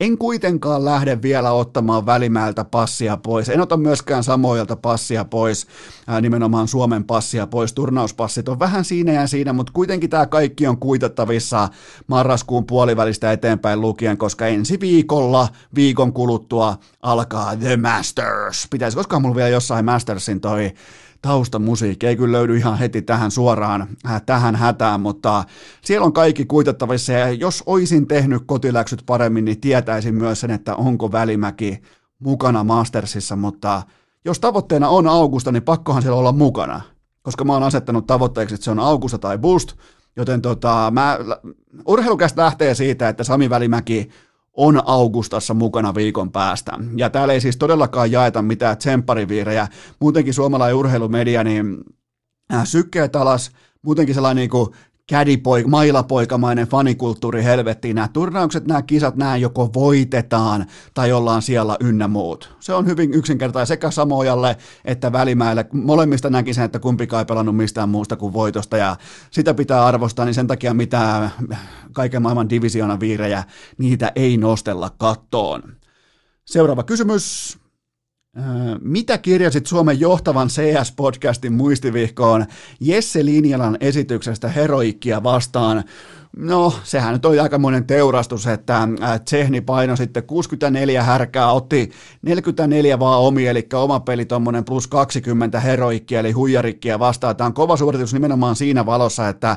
en 0.00 0.18
kuitenkaan 0.18 0.84
lähde 0.84 1.22
vielä 1.22 1.52
ottamaan 1.52 2.06
Välimäeltä 2.06 2.64
passia 2.64 3.09
passia 3.16 3.30
pois. 3.30 3.48
En 3.48 3.60
ota 3.60 3.76
myöskään 3.76 4.24
samoilta 4.24 4.76
passia 4.76 5.24
pois, 5.24 5.66
ää, 6.06 6.20
nimenomaan 6.20 6.68
Suomen 6.68 7.04
passia 7.04 7.46
pois. 7.46 7.72
Turnauspassit 7.72 8.48
on 8.48 8.58
vähän 8.58 8.84
siinä 8.84 9.12
ja 9.12 9.26
siinä, 9.26 9.52
mutta 9.52 9.72
kuitenkin 9.72 10.10
tämä 10.10 10.26
kaikki 10.26 10.66
on 10.66 10.78
kuitattavissa 10.78 11.68
marraskuun 12.06 12.66
puolivälistä 12.66 13.32
eteenpäin 13.32 13.80
lukien, 13.80 14.18
koska 14.18 14.46
ensi 14.46 14.80
viikolla, 14.80 15.48
viikon 15.74 16.12
kuluttua, 16.12 16.76
alkaa 17.02 17.56
The 17.56 17.76
Masters. 17.76 18.66
Pitäisi 18.70 18.96
koskaan 18.96 19.22
mulla 19.22 19.36
vielä 19.36 19.48
jossain 19.48 19.84
Mastersin 19.84 20.40
toi 20.40 20.72
taustamusiikki 21.22 22.06
ei 22.06 22.16
kyllä 22.16 22.38
löydy 22.38 22.56
ihan 22.56 22.78
heti 22.78 23.02
tähän 23.02 23.30
suoraan, 23.30 23.88
äh, 24.06 24.22
tähän 24.26 24.56
hätään, 24.56 25.00
mutta 25.00 25.44
siellä 25.82 26.04
on 26.04 26.12
kaikki 26.12 26.44
kuitattavissa 26.44 27.12
ja 27.12 27.30
jos 27.30 27.62
olisin 27.66 28.06
tehnyt 28.06 28.42
kotiläksyt 28.46 29.02
paremmin, 29.06 29.44
niin 29.44 29.60
tietäisin 29.60 30.14
myös 30.14 30.40
sen, 30.40 30.50
että 30.50 30.74
onko 30.74 31.12
Välimäki 31.12 31.82
mukana 32.20 32.64
Mastersissa, 32.64 33.36
mutta 33.36 33.82
jos 34.24 34.40
tavoitteena 34.40 34.88
on 34.88 35.06
Augusta, 35.06 35.52
niin 35.52 35.62
pakkohan 35.62 36.02
siellä 36.02 36.18
olla 36.18 36.32
mukana, 36.32 36.80
koska 37.22 37.44
mä 37.44 37.52
oon 37.52 37.62
asettanut 37.62 38.06
tavoitteeksi, 38.06 38.54
että 38.54 38.64
se 38.64 38.70
on 38.70 38.78
Augusta 38.78 39.18
tai 39.18 39.38
Boost, 39.38 39.72
joten 40.16 40.42
tota, 40.42 40.90
mä, 40.94 41.18
urheilukästä 41.86 42.42
lähtee 42.42 42.74
siitä, 42.74 43.08
että 43.08 43.24
Sami 43.24 43.50
Välimäki 43.50 44.10
on 44.52 44.82
Augustassa 44.84 45.54
mukana 45.54 45.94
viikon 45.94 46.32
päästä. 46.32 46.72
Ja 46.96 47.10
täällä 47.10 47.34
ei 47.34 47.40
siis 47.40 47.56
todellakaan 47.56 48.12
jaeta 48.12 48.42
mitään 48.42 48.78
tsemppariviirejä. 48.78 49.68
Muutenkin 50.00 50.34
suomalainen 50.34 50.76
urheilumedia, 50.76 51.44
niin 51.44 51.76
äh, 52.54 52.66
sykkeet 52.66 53.16
alas, 53.16 53.50
muutenkin 53.82 54.14
sellainen 54.14 54.40
niin 54.40 54.50
kuin 54.50 54.68
kädipoik, 55.10 55.66
mailapoikamainen 55.66 56.66
fanikulttuuri 56.66 57.44
helvettiin. 57.44 57.96
Nämä 57.96 58.08
turnaukset, 58.08 58.66
nämä 58.66 58.82
kisat, 58.82 59.16
nämä 59.16 59.36
joko 59.36 59.70
voitetaan 59.74 60.66
tai 60.94 61.12
ollaan 61.12 61.42
siellä 61.42 61.76
ynnä 61.80 62.08
muut. 62.08 62.56
Se 62.60 62.74
on 62.74 62.86
hyvin 62.86 63.14
yksinkertainen 63.14 63.66
sekä 63.66 63.90
Samojalle 63.90 64.56
että 64.84 65.12
Välimäelle. 65.12 65.66
Molemmista 65.72 66.30
näkisin, 66.30 66.64
että 66.64 66.78
kumpikaan 66.78 67.20
ei 67.20 67.24
pelannut 67.24 67.56
mistään 67.56 67.88
muusta 67.88 68.16
kuin 68.16 68.32
voitosta 68.32 68.76
ja 68.76 68.96
sitä 69.30 69.54
pitää 69.54 69.86
arvostaa, 69.86 70.24
niin 70.24 70.34
sen 70.34 70.46
takia 70.46 70.74
mitä 70.74 71.30
kaiken 71.92 72.22
maailman 72.22 72.50
divisioona 72.50 73.00
viirejä, 73.00 73.44
niitä 73.78 74.12
ei 74.16 74.36
nostella 74.36 74.90
kattoon. 74.98 75.62
Seuraava 76.44 76.82
kysymys. 76.82 77.58
Mitä 78.80 79.18
kirjasit 79.18 79.66
Suomen 79.66 80.00
johtavan 80.00 80.48
CS-podcastin 80.48 81.52
muistivihkoon 81.52 82.46
Jesse 82.80 83.24
Linjalan 83.24 83.76
esityksestä 83.80 84.48
heroikkia 84.48 85.22
vastaan? 85.22 85.84
No, 86.36 86.72
sehän 86.82 87.12
nyt 87.12 87.24
oli 87.24 87.40
aikamoinen 87.40 87.86
teurastus, 87.86 88.46
että 88.46 88.88
Tsehni 89.24 89.60
paino 89.60 89.96
sitten 89.96 90.22
64 90.22 91.02
härkää, 91.02 91.52
otti 91.52 91.90
44 92.22 92.98
vaan 92.98 93.20
omi, 93.20 93.46
eli 93.46 93.66
oma 93.74 94.00
peli 94.00 94.24
tuommoinen 94.24 94.64
plus 94.64 94.86
20 94.86 95.60
heroikkia, 95.60 96.20
eli 96.20 96.32
huijarikkia 96.32 96.98
vastaan. 96.98 97.36
Tämä 97.36 97.46
on 97.46 97.54
kova 97.54 97.76
suoritus 97.76 98.12
nimenomaan 98.12 98.56
siinä 98.56 98.86
valossa, 98.86 99.28
että 99.28 99.56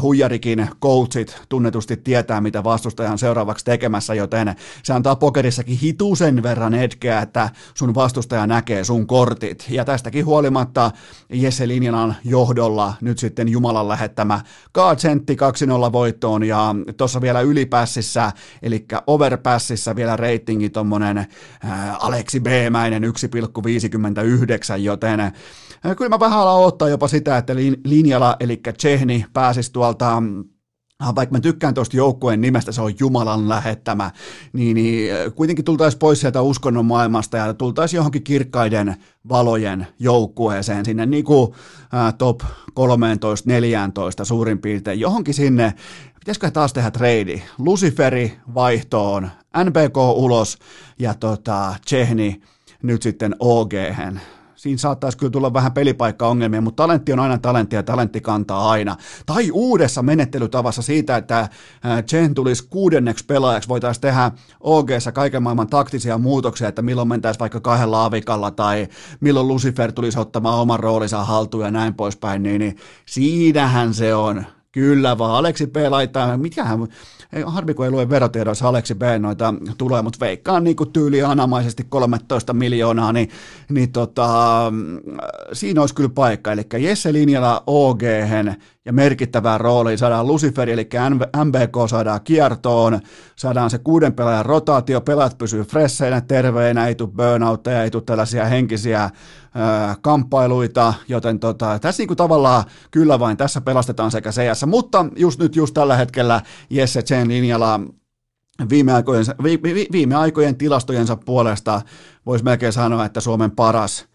huijarikin 0.00 0.68
coachit 0.82 1.42
tunnetusti 1.48 1.96
tietää, 1.96 2.40
mitä 2.40 2.64
vastustaja 2.64 3.12
on 3.12 3.18
seuraavaksi 3.18 3.64
tekemässä, 3.64 4.14
joten 4.14 4.54
se 4.82 4.92
antaa 4.92 5.16
pokerissakin 5.16 5.78
hitusen 5.78 6.42
verran 6.42 6.74
hetkeä, 6.74 7.20
että 7.20 7.50
sun 7.74 7.94
vastustaja 7.94 8.46
näkee 8.46 8.84
sun 8.84 9.06
kortit. 9.06 9.66
Ja 9.68 9.84
tästäkin 9.84 10.26
huolimatta 10.26 10.90
Jesse 11.32 11.68
Linjalan 11.68 12.16
johdolla 12.24 12.94
nyt 13.00 13.18
sitten 13.18 13.48
Jumalan 13.48 13.88
lähettämä 13.88 14.40
Kaatsentti 14.72 15.36
2-0 15.88 15.92
voittoon. 16.00 16.44
Ja 16.44 16.74
tuossa 16.96 17.20
vielä 17.20 17.40
ylipässissä, 17.40 18.32
eli 18.62 18.86
overpassissa 19.06 19.96
vielä 19.96 20.16
reitingi 20.16 20.70
tuommoinen 20.70 21.26
Aleksi 21.98 22.40
B-mäinen 22.40 23.02
1,59, 23.04 23.10
joten 24.78 25.32
kyllä 25.96 26.08
mä 26.08 26.20
vähän 26.20 26.38
alan 26.38 26.90
jopa 26.90 27.08
sitä, 27.08 27.36
että 27.36 27.54
linjalla, 27.84 28.36
eli 28.40 28.60
Tsehni 28.76 29.24
pääsisi 29.32 29.72
tuolta 29.72 30.22
vaikka 31.14 31.36
mä 31.36 31.40
tykkään 31.40 31.74
tuosta 31.74 31.96
joukkueen 31.96 32.40
nimestä, 32.40 32.72
se 32.72 32.82
on 32.82 32.94
Jumalan 33.00 33.48
lähettämä, 33.48 34.10
niin, 34.52 34.74
niin 34.74 35.10
kuitenkin 35.34 35.64
tultaisiin 35.64 35.98
pois 35.98 36.20
sieltä 36.20 36.42
uskonnon 36.42 36.86
maailmasta 36.86 37.36
ja 37.36 37.54
tultaisiin 37.54 37.98
johonkin 37.98 38.22
kirkkaiden 38.22 38.96
valojen 39.28 39.86
joukkueeseen 39.98 40.84
sinne 40.84 41.06
niin 41.06 41.24
kuin 41.24 41.52
ää, 41.92 42.12
top 42.12 42.40
13-14 42.42 42.44
suurin 44.22 44.58
piirtein, 44.58 45.00
johonkin 45.00 45.34
sinne, 45.34 45.74
pitäisikö 46.20 46.50
taas 46.50 46.72
tehdä 46.72 46.90
trade, 46.90 47.42
Luciferi 47.58 48.38
vaihtoon, 48.54 49.30
NBK 49.64 49.96
ulos 49.96 50.58
ja 50.98 51.14
tota, 51.14 51.74
Chehni 51.88 52.40
nyt 52.82 53.02
sitten 53.02 53.36
OG. 53.38 53.72
Siinä 54.60 54.78
saattaisi 54.78 55.18
kyllä 55.18 55.30
tulla 55.30 55.52
vähän 55.52 55.72
pelipaikkaongelmia, 55.72 56.60
mutta 56.60 56.82
talentti 56.82 57.12
on 57.12 57.20
aina 57.20 57.38
talentti 57.38 57.76
ja 57.76 57.82
talentti 57.82 58.20
kantaa 58.20 58.70
aina. 58.70 58.96
Tai 59.26 59.50
uudessa 59.50 60.02
menettelytavassa 60.02 60.82
siitä, 60.82 61.16
että 61.16 61.48
Chen 62.06 62.34
tulisi 62.34 62.66
kuudenneksi 62.70 63.24
pelaajaksi, 63.24 63.68
voitaisiin 63.68 64.02
tehdä 64.02 64.30
og 64.60 64.88
kaiken 65.14 65.42
maailman 65.42 65.66
taktisia 65.66 66.18
muutoksia, 66.18 66.68
että 66.68 66.82
milloin 66.82 67.08
mentäisiin 67.08 67.40
vaikka 67.40 67.60
kahdella 67.60 68.04
avikalla 68.04 68.50
tai 68.50 68.88
milloin 69.20 69.48
Lucifer 69.48 69.92
tulisi 69.92 70.18
ottamaan 70.18 70.58
oman 70.58 70.80
roolinsa 70.80 71.24
haltuun 71.24 71.64
ja 71.64 71.70
näin 71.70 71.94
poispäin, 71.94 72.42
niin, 72.42 72.58
niin 72.58 72.76
siinähän 73.06 73.94
se 73.94 74.14
on 74.14 74.44
Kyllä 74.72 75.18
vaan, 75.18 75.34
Aleksi 75.34 75.66
P. 75.66 75.76
laittaa, 75.88 76.36
mitähän, 76.36 76.88
ei, 77.32 77.42
harmi 77.46 77.74
kun 77.74 77.84
ei 77.84 77.90
lue 77.90 78.08
verotiedoissa 78.08 78.68
Aleksi 78.68 78.94
B. 78.94 79.02
noita 79.18 79.54
tulee, 79.78 80.02
mutta 80.02 80.20
veikkaan 80.20 80.64
niin 80.64 80.76
tyyli 80.92 81.22
anamaisesti 81.22 81.86
13 81.88 82.52
miljoonaa, 82.52 83.12
niin, 83.12 83.30
niin 83.68 83.92
tota, 83.92 84.28
siinä 85.52 85.80
olisi 85.80 85.94
kyllä 85.94 86.10
paikka. 86.14 86.52
Eli 86.52 86.62
Jesse 86.78 87.12
Linjala 87.12 87.62
OG 87.66 88.02
ja 88.90 88.94
merkittävään 88.94 89.60
rooliin. 89.60 89.98
Saadaan 89.98 90.26
Lucifer, 90.26 90.70
eli 90.70 90.88
MBK 91.44 91.90
saadaan 91.90 92.20
kiertoon, 92.24 93.00
saadaan 93.36 93.70
se 93.70 93.78
kuuden 93.78 94.12
pelaajan 94.12 94.46
rotaatio, 94.46 95.00
pelaat 95.00 95.38
pysyy 95.38 95.62
fresseinä, 95.62 96.20
terveinä, 96.20 96.86
ei 96.86 96.94
tule 96.94 97.10
burnoutteja, 97.16 97.82
ei 97.82 97.90
tule 97.90 98.02
tällaisia 98.02 98.44
henkisiä 98.44 99.10
kamppailuita, 100.00 100.94
joten 101.08 101.38
tota, 101.38 101.78
tässä 101.78 102.00
niinku 102.00 102.16
tavallaan 102.16 102.64
kyllä 102.90 103.18
vain 103.18 103.36
tässä 103.36 103.60
pelastetaan 103.60 104.10
sekä 104.10 104.30
CS, 104.30 104.66
mutta 104.66 105.06
just 105.16 105.40
nyt 105.40 105.56
just 105.56 105.74
tällä 105.74 105.96
hetkellä 105.96 106.40
Jesse 106.70 107.02
Chen 107.02 107.28
linjalla 107.28 107.80
viime 108.68 108.92
aikojen, 108.92 109.24
vi, 109.42 109.60
vi, 109.62 109.86
viime 109.92 110.14
aikojen 110.14 110.56
tilastojensa 110.56 111.16
puolesta 111.16 111.82
voisi 112.26 112.44
melkein 112.44 112.72
sanoa, 112.72 113.04
että 113.04 113.20
Suomen 113.20 113.50
paras 113.50 114.06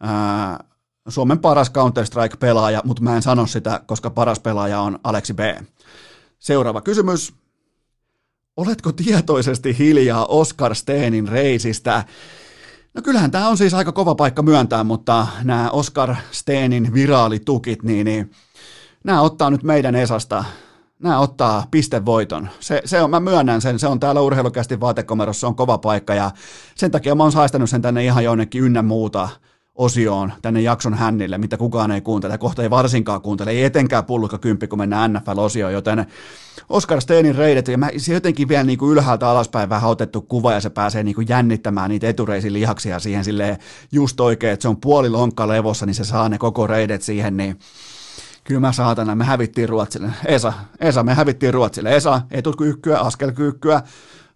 ää, 0.00 0.64
Suomen 1.08 1.38
paras 1.38 1.70
Counter-Strike-pelaaja, 1.70 2.80
mutta 2.84 3.02
mä 3.02 3.16
en 3.16 3.22
sano 3.22 3.46
sitä, 3.46 3.80
koska 3.86 4.10
paras 4.10 4.40
pelaaja 4.40 4.80
on 4.80 4.98
Aleksi 5.04 5.34
B. 5.34 5.40
Seuraava 6.38 6.80
kysymys. 6.80 7.34
Oletko 8.56 8.92
tietoisesti 8.92 9.78
hiljaa 9.78 10.26
Oscar 10.26 10.74
Steenin 10.74 11.28
reisistä? 11.28 12.04
No 12.94 13.02
kyllähän 13.02 13.30
tämä 13.30 13.48
on 13.48 13.56
siis 13.56 13.74
aika 13.74 13.92
kova 13.92 14.14
paikka 14.14 14.42
myöntää, 14.42 14.84
mutta 14.84 15.26
nämä 15.44 15.70
Oscar 15.70 16.14
Steenin 16.30 16.94
viraalitukit, 16.94 17.82
niin, 17.82 18.04
niin 18.04 18.30
nämä 19.04 19.20
ottaa 19.20 19.50
nyt 19.50 19.62
meidän 19.62 19.94
Esasta 19.94 20.44
nämä 20.98 21.18
ottaa 21.18 21.66
pistevoiton. 21.70 22.48
Se, 22.60 22.82
se 22.84 23.02
on, 23.02 23.10
mä 23.10 23.20
myönnän 23.20 23.60
sen, 23.60 23.78
se 23.78 23.86
on 23.86 24.00
täällä 24.00 24.20
urheilukästi 24.20 24.80
vaatekomerossa, 24.80 25.40
se 25.40 25.46
on 25.46 25.54
kova 25.54 25.78
paikka 25.78 26.14
ja 26.14 26.30
sen 26.74 26.90
takia 26.90 27.14
mä 27.14 27.22
oon 27.22 27.32
saistanut 27.32 27.70
sen 27.70 27.82
tänne 27.82 28.04
ihan 28.04 28.24
jonnekin 28.24 28.62
ynnä 28.62 28.82
muuta 28.82 29.28
osioon 29.76 30.32
tänne 30.42 30.60
jakson 30.60 30.94
hännille, 30.94 31.38
mitä 31.38 31.56
kukaan 31.56 31.90
ei 31.90 32.00
kuuntele, 32.00 32.38
kohta 32.38 32.62
ei 32.62 32.70
varsinkaan 32.70 33.20
kuuntele, 33.20 33.50
ei 33.50 33.64
etenkään 33.64 34.04
pullukka 34.04 34.38
kymppi, 34.38 34.68
kun 34.68 34.78
mennään 34.78 35.12
NFL-osioon, 35.12 35.72
joten 35.72 36.06
Oscar 36.68 37.00
Steinin 37.00 37.34
reidet, 37.34 37.68
ja 37.68 37.78
mä, 37.78 37.90
se 37.96 38.14
jotenkin 38.14 38.48
vielä 38.48 38.64
niin 38.64 38.78
kuin 38.78 38.92
ylhäältä 38.92 39.28
alaspäin 39.28 39.68
vähän 39.68 39.90
otettu 39.90 40.22
kuva, 40.22 40.52
ja 40.52 40.60
se 40.60 40.70
pääsee 40.70 41.02
niin 41.02 41.14
kuin 41.14 41.28
jännittämään 41.28 41.90
niitä 41.90 42.08
etureisin 42.08 42.52
lihaksia 42.52 42.98
siihen 42.98 43.24
silleen 43.24 43.58
just 43.92 44.20
oikein, 44.20 44.52
että 44.52 44.62
se 44.62 44.68
on 44.68 44.80
puoli 44.80 45.10
lonkka 45.10 45.48
levossa, 45.48 45.86
niin 45.86 45.94
se 45.94 46.04
saa 46.04 46.28
ne 46.28 46.38
koko 46.38 46.66
reidet 46.66 47.02
siihen, 47.02 47.36
niin 47.36 47.58
kyllä 48.44 48.60
mä 48.60 48.72
saatana, 48.72 49.14
me 49.14 49.24
hävittiin 49.24 49.68
Ruotsille. 49.68 50.10
Esa, 50.24 50.52
Esa, 50.80 51.02
me 51.02 51.14
hävittiin 51.14 51.54
Ruotsille. 51.54 51.96
Esa, 51.96 52.20
etukyykkyä, 52.30 52.98
askelkyykkyä, 52.98 53.82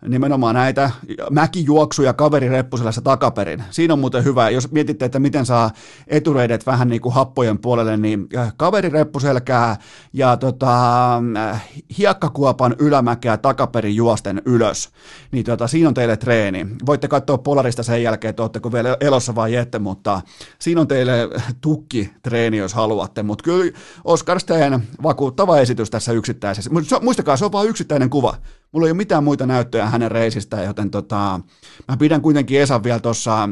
nimenomaan 0.09 0.55
näitä 0.55 0.91
mäkijuoksuja 1.31 2.13
kaverireppuselässä 2.13 3.01
takaperin. 3.01 3.65
Siinä 3.71 3.95
on 3.95 4.01
muuten 4.01 4.25
hyvä, 4.25 4.51
jos 4.51 4.71
mietitte, 4.71 5.05
että 5.05 5.19
miten 5.19 5.47
saa 5.47 5.71
etureidet 6.07 6.67
vähän 6.67 6.89
niin 6.89 7.01
kuin 7.01 7.15
happojen 7.15 7.59
puolelle, 7.59 7.97
niin 7.97 8.27
äh, 8.37 8.53
kaverireppuselkää 8.57 9.77
ja 10.13 10.37
tota, 10.37 11.17
äh, 11.17 11.69
hiekkakuopan 11.99 12.77
ylämäkeä 12.79 13.37
takaperin 13.37 13.97
juosten 13.97 14.43
ylös. 14.45 14.91
Niin 15.33 15.45
tota, 15.45 15.67
siinä 15.67 15.89
on 15.89 15.95
teille 15.95 16.17
treeni. 16.17 16.67
Voitte 16.87 17.09
katsoa 17.09 17.39
Polarista 17.39 17.83
sen 17.83 18.03
jälkeen, 18.03 18.31
että 18.31 18.43
oletteko 18.43 18.73
vielä 18.73 18.97
elossa 19.01 19.35
vai 19.35 19.57
ette, 19.57 19.79
mutta 19.79 20.21
siinä 20.59 20.81
on 20.81 20.89
teille 20.89 21.29
tukki 21.61 22.11
treeni, 22.23 22.57
jos 22.57 22.75
haluatte. 22.75 23.23
Mutta 23.23 23.43
kyllä 23.43 23.73
Oskar 24.05 24.41
Steen 24.41 24.83
vakuuttava 25.03 25.59
esitys 25.59 25.91
tässä 25.91 26.13
yksittäisessä. 26.13 26.71
Muistakaa, 27.03 27.37
se 27.37 27.45
on 27.45 27.53
vain 27.53 27.69
yksittäinen 27.69 28.11
kuva. 28.11 28.37
Mulla 28.73 28.87
ei 28.87 28.91
ole 28.91 28.97
mitään 28.97 29.25
muita 29.25 29.47
näyttöjä 29.47 29.87
hänen 29.87 30.11
reisistä, 30.11 30.63
joten 30.63 30.91
tota, 30.91 31.41
mä 31.89 31.97
pidän 31.97 32.23
kuitenkin 32.23 32.61
Esan 32.61 32.85
vielä 32.85 33.01
tuossa 33.01 33.49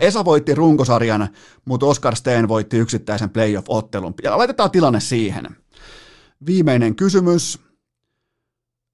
Esa 0.00 0.24
voitti 0.24 0.54
runkosarjan, 0.54 1.28
mutta 1.64 1.86
Oscar 1.86 2.16
Steen 2.16 2.48
voitti 2.48 2.76
yksittäisen 2.76 3.30
playoff-ottelun. 3.30 4.14
Ja 4.22 4.38
laitetaan 4.38 4.70
tilanne 4.70 5.00
siihen. 5.00 5.56
Viimeinen 6.46 6.96
kysymys. 6.96 7.58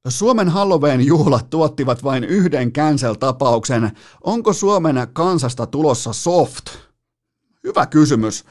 Suomen 0.08 0.48
Halloween 0.48 1.06
juhlat 1.06 1.50
tuottivat 1.50 2.04
vain 2.04 2.24
yhden 2.24 2.72
cancel-tapauksen. 2.72 3.90
Onko 4.24 4.52
Suomen 4.52 4.96
kansasta 5.12 5.66
tulossa 5.66 6.12
soft? 6.12 6.64
Hyvä 7.64 7.86
kysymys. 7.86 8.44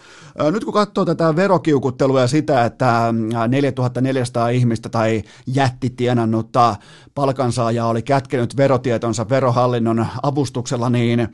Nyt 0.52 0.64
kun 0.64 0.74
katsoo 0.74 1.06
tätä 1.06 1.36
verokiukuttelua 1.36 2.22
ja 2.22 2.28
sitä, 2.28 2.66
että 2.66 3.14
4400 3.48 4.50
ihmistä 4.50 4.90
tai 4.90 5.24
jätti 5.48 5.90
tienannutta 5.90 6.76
palkansaajaa 7.16 7.88
oli 7.88 8.02
kätkenyt 8.02 8.58
verotietonsa 8.58 9.30
verohallinnon 9.30 10.08
avustuksella, 10.24 10.90
niin 10.90 11.28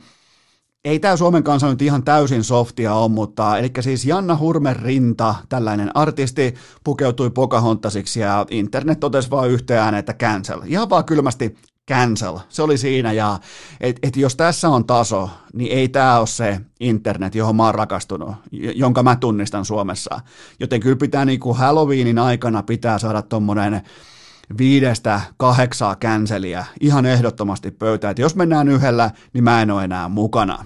ei 0.84 0.98
tämä 0.98 1.16
Suomen 1.16 1.42
kanssa 1.42 1.70
nyt 1.70 1.82
ihan 1.82 2.02
täysin 2.02 2.44
softia 2.44 2.94
ole, 2.94 3.10
mutta 3.10 3.58
eli 3.58 3.70
siis 3.80 4.04
Janna 4.04 4.36
Hurmen 4.36 4.76
rinta, 4.76 5.34
tällainen 5.48 5.96
artisti, 5.96 6.54
pukeutui 6.84 7.30
Pocahontasiksi 7.30 8.20
ja 8.20 8.46
internet 8.50 9.00
totesi 9.00 9.30
vaan 9.30 9.50
yhteen 9.50 9.94
että 9.94 10.14
cancel. 10.14 10.60
Ihan 10.64 10.90
vaan 10.90 11.04
kylmästi 11.04 11.56
cancel. 11.90 12.38
Se 12.48 12.62
oli 12.62 12.78
siinä 12.78 13.12
ja 13.12 13.38
et, 13.80 13.98
et 14.02 14.16
jos 14.16 14.36
tässä 14.36 14.68
on 14.68 14.86
taso, 14.86 15.30
niin 15.54 15.72
ei 15.72 15.88
tämä 15.88 16.18
ole 16.18 16.26
se 16.26 16.60
internet, 16.80 17.34
johon 17.34 17.56
mä 17.56 17.64
oon 17.64 17.74
rakastunut, 17.74 18.34
jonka 18.52 19.02
mä 19.02 19.16
tunnistan 19.16 19.64
Suomessa. 19.64 20.20
Joten 20.60 20.80
kyllä 20.80 20.96
pitää 20.96 21.24
niin 21.24 21.40
kuin 21.40 21.56
Halloweenin 21.56 22.18
aikana 22.18 22.62
pitää 22.62 22.98
saada 22.98 23.22
tuommoinen 23.22 23.82
viidestä 24.58 25.20
kahdeksaa 25.36 25.96
känseliä 25.96 26.64
ihan 26.80 27.06
ehdottomasti 27.06 27.70
pöytään. 27.70 28.14
Jos 28.18 28.36
mennään 28.36 28.68
yhdellä, 28.68 29.10
niin 29.32 29.44
mä 29.44 29.62
en 29.62 29.70
ole 29.70 29.84
enää 29.84 30.08
mukana. 30.08 30.64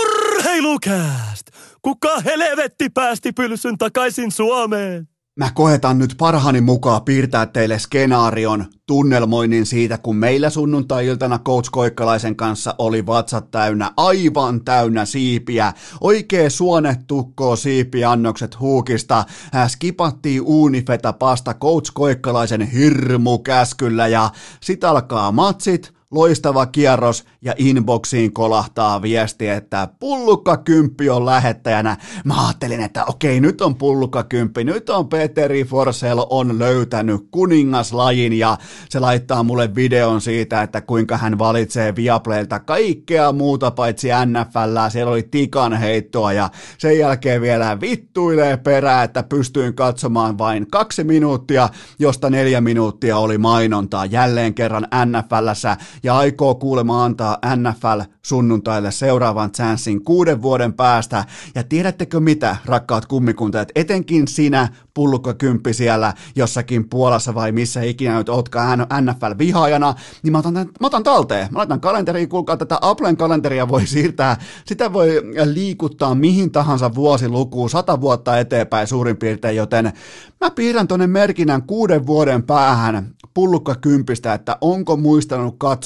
Urheilukääst! 0.00 1.46
Kuka 1.82 2.20
helvetti 2.20 2.88
päästi 2.88 3.32
pylsyn 3.32 3.78
takaisin 3.78 4.32
Suomeen? 4.32 5.08
Mä 5.38 5.50
koetan 5.54 5.98
nyt 5.98 6.14
parhaani 6.18 6.60
mukaan 6.60 7.02
piirtää 7.02 7.46
teille 7.46 7.78
skenaarion 7.78 8.64
tunnelmoinnin 8.86 9.66
siitä, 9.66 9.98
kun 9.98 10.16
meillä 10.16 10.50
sunnuntai-iltana 10.50 11.38
Coach 11.38 11.70
Koikkalaisen 11.72 12.36
kanssa 12.36 12.74
oli 12.78 13.06
vatsat 13.06 13.50
täynnä, 13.50 13.92
aivan 13.96 14.64
täynnä 14.64 15.04
siipiä, 15.04 15.72
oikee 16.00 16.50
suonettukkoa 16.50 17.56
siipiannokset 17.56 18.60
huukista, 18.60 19.24
Hän 19.52 19.70
skipattiin 19.70 20.42
uunifeta 20.42 21.12
pasta 21.12 21.54
Coach 21.54 21.90
Koikkalaisen 21.94 22.62
hirmukäskyllä 22.62 24.08
ja 24.08 24.30
sit 24.60 24.84
alkaa 24.84 25.32
matsit, 25.32 25.95
loistava 26.10 26.66
kierros 26.66 27.24
ja 27.42 27.54
inboxiin 27.58 28.32
kolahtaa 28.32 29.02
viesti, 29.02 29.48
että 29.48 29.88
pullukka 30.00 30.56
kymppi 30.56 31.10
on 31.10 31.26
lähettäjänä. 31.26 31.96
Mä 32.24 32.46
ajattelin, 32.46 32.80
että 32.80 33.04
okei, 33.04 33.40
nyt 33.40 33.60
on 33.60 33.74
pullukka 33.74 34.22
kymppi, 34.22 34.64
nyt 34.64 34.90
on 34.90 35.08
Peteri 35.08 35.64
Forsell 35.64 36.20
on 36.30 36.58
löytänyt 36.58 37.28
kuningaslajin 37.30 38.32
ja 38.32 38.58
se 38.88 39.00
laittaa 39.00 39.42
mulle 39.42 39.74
videon 39.74 40.20
siitä, 40.20 40.62
että 40.62 40.80
kuinka 40.80 41.16
hän 41.16 41.38
valitsee 41.38 41.96
Viaplaylta 41.96 42.60
kaikkea 42.60 43.32
muuta 43.32 43.70
paitsi 43.70 44.08
NFL, 44.26 44.78
siellä 44.88 45.12
oli 45.12 45.22
tikan 45.22 45.72
heittoa 45.72 46.32
ja 46.32 46.50
sen 46.78 46.98
jälkeen 46.98 47.40
vielä 47.40 47.80
vittuilee 47.80 48.56
perää, 48.56 49.02
että 49.02 49.22
pystyin 49.22 49.74
katsomaan 49.74 50.38
vain 50.38 50.66
kaksi 50.70 51.04
minuuttia, 51.04 51.68
josta 51.98 52.30
neljä 52.30 52.60
minuuttia 52.60 53.18
oli 53.18 53.38
mainontaa 53.38 54.06
jälleen 54.06 54.54
kerran 54.54 54.88
NFLssä 55.06 55.76
ja 56.02 56.16
aikoo 56.16 56.54
kuulemma 56.54 57.04
antaa 57.04 57.38
NFL 57.56 58.00
sunnuntaille 58.22 58.90
seuraavan 58.90 59.52
chanssin 59.52 60.04
kuuden 60.04 60.42
vuoden 60.42 60.72
päästä. 60.72 61.24
Ja 61.54 61.64
tiedättekö 61.64 62.20
mitä, 62.20 62.56
rakkaat 62.64 63.06
kummikuntajat, 63.06 63.68
etenkin 63.74 64.28
sinä 64.28 64.68
pullukkakymppi 64.94 65.74
siellä 65.74 66.14
jossakin 66.36 66.88
Puolassa 66.88 67.34
vai 67.34 67.52
missä 67.52 67.82
ikinä 67.82 68.18
nyt 68.18 68.28
ootkaan 68.28 68.86
NFL-vihaajana, 69.00 69.94
niin 70.22 70.32
mä 70.32 70.38
otan, 70.38 70.54
tämän, 70.54 70.68
mä 70.80 70.86
otan 70.86 71.02
talteen. 71.02 71.48
Mä 71.50 71.58
laitan 71.58 71.80
kalenteriin, 71.80 72.28
kuulkaa 72.28 72.56
tätä 72.56 72.78
Applen 72.80 73.16
kalenteria 73.16 73.68
voi 73.68 73.86
siirtää, 73.86 74.36
sitä 74.64 74.92
voi 74.92 75.22
liikuttaa 75.44 76.14
mihin 76.14 76.52
tahansa 76.52 76.94
vuosilukuun, 76.94 77.70
sata 77.70 78.00
vuotta 78.00 78.38
eteenpäin 78.38 78.86
suurin 78.86 79.16
piirtein, 79.16 79.56
joten 79.56 79.92
mä 80.40 80.50
piirrän 80.50 80.88
tonne 80.88 81.06
merkinnän 81.06 81.62
kuuden 81.62 82.06
vuoden 82.06 82.42
päähän 82.42 83.14
pullukkakympistä, 83.34 84.34
että 84.34 84.58
onko 84.60 84.96
muistanut 84.96 85.54
katsoa 85.58 85.85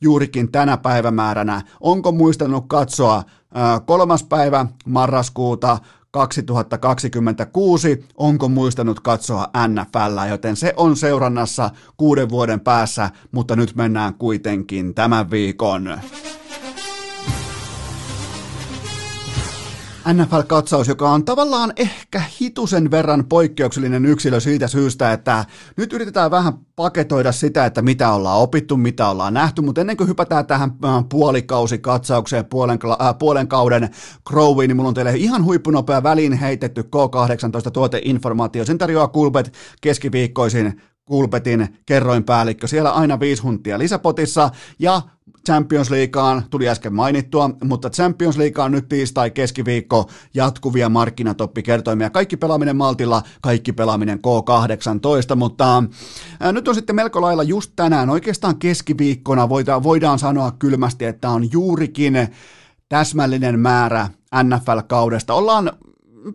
juurikin 0.00 0.52
tänä 0.52 0.76
päivämääränä, 0.76 1.62
onko 1.80 2.12
muistanut 2.12 2.64
katsoa 2.68 3.22
kolmas 3.86 4.24
päivä 4.24 4.66
marraskuuta 4.86 5.78
2026, 6.10 8.04
onko 8.16 8.48
muistanut 8.48 9.00
katsoa 9.00 9.48
NFL, 9.68 10.28
joten 10.28 10.56
se 10.56 10.74
on 10.76 10.96
seurannassa 10.96 11.70
kuuden 11.96 12.28
vuoden 12.28 12.60
päässä, 12.60 13.10
mutta 13.32 13.56
nyt 13.56 13.74
mennään 13.74 14.14
kuitenkin 14.14 14.94
tämän 14.94 15.30
viikon. 15.30 16.00
NFL-katsaus, 20.12 20.88
joka 20.88 21.10
on 21.10 21.24
tavallaan 21.24 21.72
ehkä 21.76 22.22
hitusen 22.40 22.90
verran 22.90 23.24
poikkeuksellinen 23.28 24.06
yksilö 24.06 24.40
siitä 24.40 24.68
syystä, 24.68 25.12
että 25.12 25.44
nyt 25.76 25.92
yritetään 25.92 26.30
vähän 26.30 26.52
paketoida 26.76 27.32
sitä, 27.32 27.66
että 27.66 27.82
mitä 27.82 28.12
ollaan 28.12 28.38
opittu, 28.38 28.76
mitä 28.76 29.08
ollaan 29.08 29.34
nähty, 29.34 29.62
mutta 29.62 29.80
ennen 29.80 29.96
kuin 29.96 30.08
hypätään 30.08 30.46
tähän 30.46 30.70
äh, 30.84 31.04
puolikausi-katsaukseen 31.08 32.44
puolen, 32.44 32.78
äh, 33.00 33.18
puolen 33.18 33.48
kauden 33.48 33.90
Crowiin, 34.28 34.68
niin 34.68 34.76
mulla 34.76 34.88
on 34.88 34.94
teille 34.94 35.16
ihan 35.16 35.44
huippunopea 35.44 36.02
väliin 36.02 36.32
heitetty 36.32 36.82
K18 36.82 37.70
tuoteinformaatio. 37.70 38.64
Sen 38.64 38.78
tarjoaa 38.78 39.08
Kulpet 39.08 39.52
keskiviikkoisin 39.80 40.80
Kulpetin 41.06 41.68
kerroinpäällikkö. 41.86 42.66
Siellä 42.66 42.90
aina 42.90 43.20
viisi 43.20 43.42
huntia 43.42 43.78
lisäpotissa 43.78 44.50
ja 44.78 45.02
Champions 45.46 45.90
Leagueaan 45.90 46.42
tuli 46.50 46.68
äsken 46.68 46.94
mainittua, 46.94 47.50
mutta 47.64 47.90
Champions 47.90 48.36
League 48.36 48.64
on 48.64 48.72
nyt 48.72 48.88
tiistai 48.88 49.30
keskiviikko 49.30 50.10
jatkuvia 50.34 50.88
markkinatoppikertoimia. 50.88 52.10
Kaikki 52.10 52.36
pelaaminen 52.36 52.76
Maltilla, 52.76 53.22
kaikki 53.40 53.72
pelaaminen 53.72 54.18
K18, 54.18 55.34
mutta 55.36 55.82
ää, 56.40 56.52
nyt 56.52 56.68
on 56.68 56.74
sitten 56.74 56.96
melko 56.96 57.20
lailla 57.20 57.42
just 57.42 57.72
tänään, 57.76 58.10
oikeastaan 58.10 58.58
keskiviikkona 58.58 59.48
voidaan, 59.48 59.82
voidaan 59.82 60.18
sanoa 60.18 60.52
kylmästi, 60.58 61.04
että 61.04 61.30
on 61.30 61.52
juurikin 61.52 62.28
täsmällinen 62.88 63.60
määrä 63.60 64.08
NFL-kaudesta. 64.42 65.34
Ollaan 65.34 65.72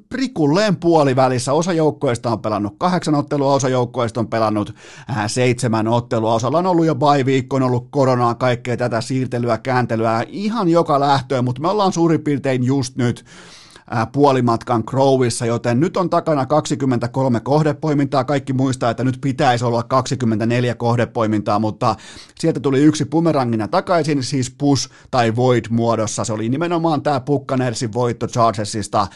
prikulleen 0.10 0.76
puolivälissä. 0.76 1.54
Osa 1.54 1.74
joukkoista 1.74 2.30
on 2.30 2.40
pelannut 2.40 2.76
kahdeksan 2.78 3.16
ottelua, 3.16 3.54
osa 3.54 3.70
joukkoista 3.70 4.20
on 4.20 4.28
pelannut 4.28 4.76
ää, 5.08 5.28
seitsemän 5.28 5.88
ottelua. 5.88 6.34
Osalla 6.34 6.58
on 6.58 6.66
ollut 6.68 6.86
jo 6.86 6.96
bye 6.96 7.26
viikko, 7.26 7.56
on 7.56 7.64
ollut 7.64 7.88
koronaa, 7.92 8.36
kaikkea 8.36 8.78
tätä 8.78 9.02
siirtelyä, 9.02 9.58
kääntelyä, 9.58 10.26
ihan 10.28 10.70
joka 10.70 11.00
lähtöön, 11.00 11.46
mutta 11.46 11.62
me 11.62 11.68
ollaan 11.68 11.94
suurin 11.94 12.24
piirtein 12.24 12.64
just 12.64 12.96
nyt 12.96 13.26
puolimatkan 14.12 14.84
Crowissa, 14.84 15.46
joten 15.46 15.80
nyt 15.80 15.98
on 15.98 16.10
takana 16.10 16.46
23 16.46 17.40
kohdepoimintaa. 17.40 18.24
Kaikki 18.24 18.54
muistaa, 18.54 18.90
että 18.90 19.04
nyt 19.04 19.18
pitäisi 19.22 19.66
olla 19.66 19.84
24 19.84 20.76
kohdepoimintaa, 20.76 21.60
mutta 21.60 21.96
sieltä 22.40 22.60
tuli 22.60 22.84
yksi 22.84 23.06
bumerangina 23.06 23.68
takaisin, 23.68 24.24
siis 24.24 24.56
push 24.58 24.90
tai 25.12 25.36
void 25.36 25.66
muodossa. 25.70 26.24
Se 26.24 26.34
oli 26.34 26.50
nimenomaan 26.50 27.02
tämä 27.02 27.20
Pukkanersin 27.20 27.94
voitto 27.94 28.28
Chargersista. 28.28 29.08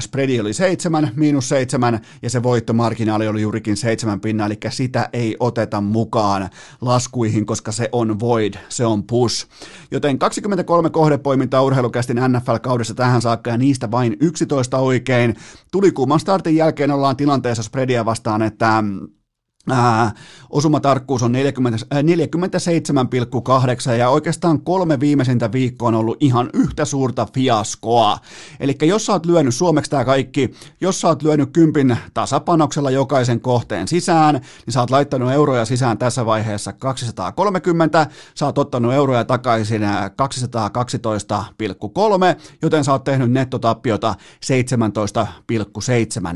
Spreadi 0.00 0.40
oli 0.40 0.52
7, 0.52 1.10
miinus 1.16 1.48
7, 1.48 2.00
ja 2.22 2.30
se 2.30 2.42
voittomarginaali 2.42 3.28
oli 3.28 3.42
juurikin 3.42 3.76
7 3.76 4.20
pinna, 4.20 4.46
eli 4.46 4.58
sitä 4.70 5.08
ei 5.12 5.36
oteta 5.40 5.80
mukaan 5.80 6.48
laskuihin, 6.80 7.46
koska 7.46 7.72
se 7.72 7.88
on 7.92 8.20
void, 8.20 8.54
se 8.68 8.86
on 8.86 9.02
push. 9.02 9.46
Joten 9.90 10.18
23 10.18 10.90
kohdepoimintaa 10.90 11.62
urheilukästin 11.62 12.16
NFL-kaudessa 12.16 12.94
tähän 12.94 13.22
saakka, 13.22 13.50
ja 13.50 13.56
niistä 13.56 13.90
vain 13.98 14.16
11 14.20 14.78
oikein. 14.78 15.36
Tuli 15.72 15.92
kuuman 15.92 16.20
startin 16.20 16.56
jälkeen 16.56 16.90
ollaan 16.90 17.16
tilanteessa 17.16 17.62
spreadia 17.62 18.04
vastaan, 18.04 18.42
että 18.42 18.84
Ää, 19.70 20.12
osumatarkkuus 20.50 21.22
on 21.22 21.32
40, 21.32 21.86
äh, 21.94 22.02
47,8 22.02 23.92
ja 23.98 24.10
oikeastaan 24.10 24.60
kolme 24.60 25.00
viimeisintä 25.00 25.52
viikkoa 25.52 25.88
on 25.88 25.94
ollut 25.94 26.16
ihan 26.20 26.50
yhtä 26.54 26.84
suurta 26.84 27.26
fiaskoa. 27.34 28.18
Eli 28.60 28.76
jos 28.82 29.06
sä 29.06 29.12
oot 29.12 29.26
lyönyt 29.26 29.54
suomeksi 29.54 29.90
tämä 29.90 30.04
kaikki, 30.04 30.54
jos 30.80 31.00
sä 31.00 31.08
oot 31.08 31.22
lyönyt 31.22 31.50
kympin 31.52 31.96
tasapanoksella 32.14 32.90
jokaisen 32.90 33.40
kohteen 33.40 33.88
sisään, 33.88 34.34
niin 34.34 34.72
sä 34.72 34.80
oot 34.80 34.90
laittanut 34.90 35.32
euroja 35.32 35.64
sisään 35.64 35.98
tässä 35.98 36.26
vaiheessa 36.26 36.72
230, 36.72 38.06
sä 38.34 38.46
oot 38.46 38.58
ottanut 38.58 38.92
euroja 38.92 39.24
takaisin 39.24 39.82
212,3, 39.82 39.88
joten 42.62 42.84
sä 42.84 42.92
oot 42.92 43.04
tehnyt 43.04 43.30
nettotappiota 43.30 44.14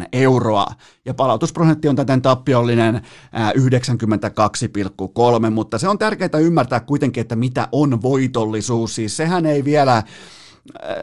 17,7 0.00 0.06
euroa. 0.12 0.66
Ja 1.04 1.14
palautusprosentti 1.14 1.88
on 1.88 1.96
täten 1.96 2.22
tappiollinen 2.22 3.02
92,3, 3.34 5.50
mutta 5.50 5.78
se 5.78 5.88
on 5.88 5.98
tärkeää 5.98 6.38
ymmärtää 6.40 6.80
kuitenkin, 6.80 7.20
että 7.20 7.36
mitä 7.36 7.68
on 7.72 8.02
voitollisuus. 8.02 8.94
Siis 8.94 9.16
sehän 9.16 9.46
ei 9.46 9.64
vielä 9.64 10.02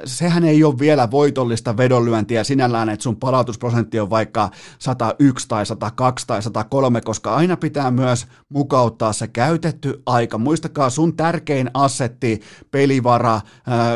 sehän 0.05 0.43
ei 0.43 0.63
ole 0.63 0.79
vielä 0.79 1.11
voitollista 1.11 1.77
vedonlyöntiä 1.77 2.43
sinällään, 2.43 2.89
että 2.89 3.03
sun 3.03 3.15
palautusprosentti 3.15 3.99
on 3.99 4.09
vaikka 4.09 4.49
101 4.79 5.47
tai 5.47 5.65
102 5.65 6.27
tai 6.27 6.41
103, 6.41 7.01
koska 7.01 7.35
aina 7.35 7.57
pitää 7.57 7.91
myös 7.91 8.27
mukauttaa 8.49 9.13
se 9.13 9.27
käytetty 9.27 10.01
aika. 10.05 10.37
Muistakaa 10.37 10.89
sun 10.89 11.15
tärkein 11.15 11.71
assetti, 11.73 12.41
pelivara, 12.71 13.41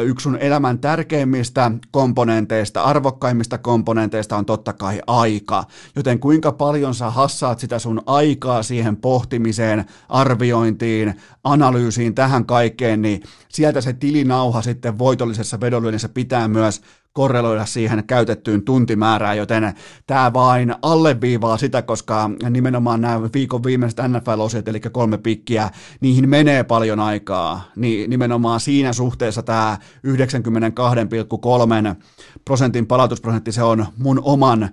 yksi 0.03 0.23
sun 0.23 0.37
elämän 0.37 0.79
tärkeimmistä 0.79 1.71
komponenteista, 1.91 2.83
arvokkaimmista 2.83 3.57
komponenteista 3.57 4.37
on 4.37 4.45
totta 4.45 4.73
kai 4.73 5.01
aika. 5.07 5.63
Joten 5.95 6.19
kuinka 6.19 6.51
paljon 6.51 6.95
sä 6.95 7.09
hassaat 7.09 7.59
sitä 7.59 7.79
sun 7.79 8.01
aikaa 8.05 8.63
siihen 8.63 8.97
pohtimiseen, 8.97 9.85
arviointiin, 10.09 11.13
analyysiin, 11.43 12.15
tähän 12.15 12.45
kaikkeen, 12.45 13.01
niin 13.01 13.23
sieltä 13.49 13.81
se 13.81 13.93
tilinauha 13.93 14.61
sitten 14.61 14.99
voitollisessa 14.99 15.52
vedonlyönnissä 15.61 16.09
pitää 16.09 16.47
myös 16.47 16.81
korreloida 17.13 17.65
siihen 17.65 18.03
käytettyyn 18.07 18.61
tuntimäärään, 18.61 19.37
joten 19.37 19.73
tämä 20.07 20.33
vain 20.33 20.75
alleviivaa 20.81 21.57
sitä, 21.57 21.81
koska 21.81 22.29
nimenomaan 22.49 23.01
nämä 23.01 23.21
viikon 23.33 23.63
viimeiset 23.63 23.99
NFL-osiot, 24.07 24.67
eli 24.67 24.79
kolme 24.79 25.17
pikkiä, 25.17 25.69
niihin 26.01 26.29
menee 26.29 26.63
paljon 26.63 26.99
aikaa, 26.99 27.71
niin 27.75 28.09
nimenomaan 28.09 28.59
siinä 28.59 28.93
suhteessa 28.93 29.43
tämä 29.43 29.77
92,3 30.07 32.03
prosentin 32.45 32.87
palautusprosentti, 32.87 33.51
se 33.51 33.63
on 33.63 33.85
mun 33.97 34.21
oman 34.23 34.69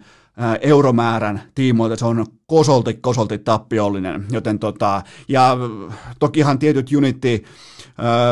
euromäärän 0.60 1.42
tiimoilta, 1.54 1.96
se 1.96 2.04
on 2.04 2.26
kosolti, 2.46 2.94
kosolti 2.94 3.38
tappiollinen, 3.38 4.26
joten 4.30 4.58
tota, 4.58 5.02
ja 5.28 5.56
tokihan 6.18 6.58
tietyt 6.58 6.90
unitti 6.96 7.44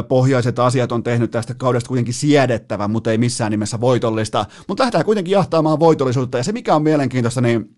pohjaiset 0.09 0.59
asiat 0.59 0.93
on 0.93 1.03
tehnyt 1.03 1.31
tästä 1.31 1.55
kaudesta 1.55 1.89
kuitenkin 1.89 2.15
siedettävä, 2.15 2.89
mutta 2.89 3.11
ei 3.11 3.19
missään 3.19 3.51
nimessä 3.51 3.81
voitollista, 3.81 4.47
mutta 4.69 4.83
lähdetään 4.83 5.05
kuitenkin 5.05 5.33
jahtaamaan 5.33 5.81
voitollisuutta, 5.81 6.39
ja 6.39 6.45
se 6.45 6.53
mikä 6.53 6.75
on 6.75 6.83
mielenkiintoista, 6.83 7.41
niin 7.41 7.77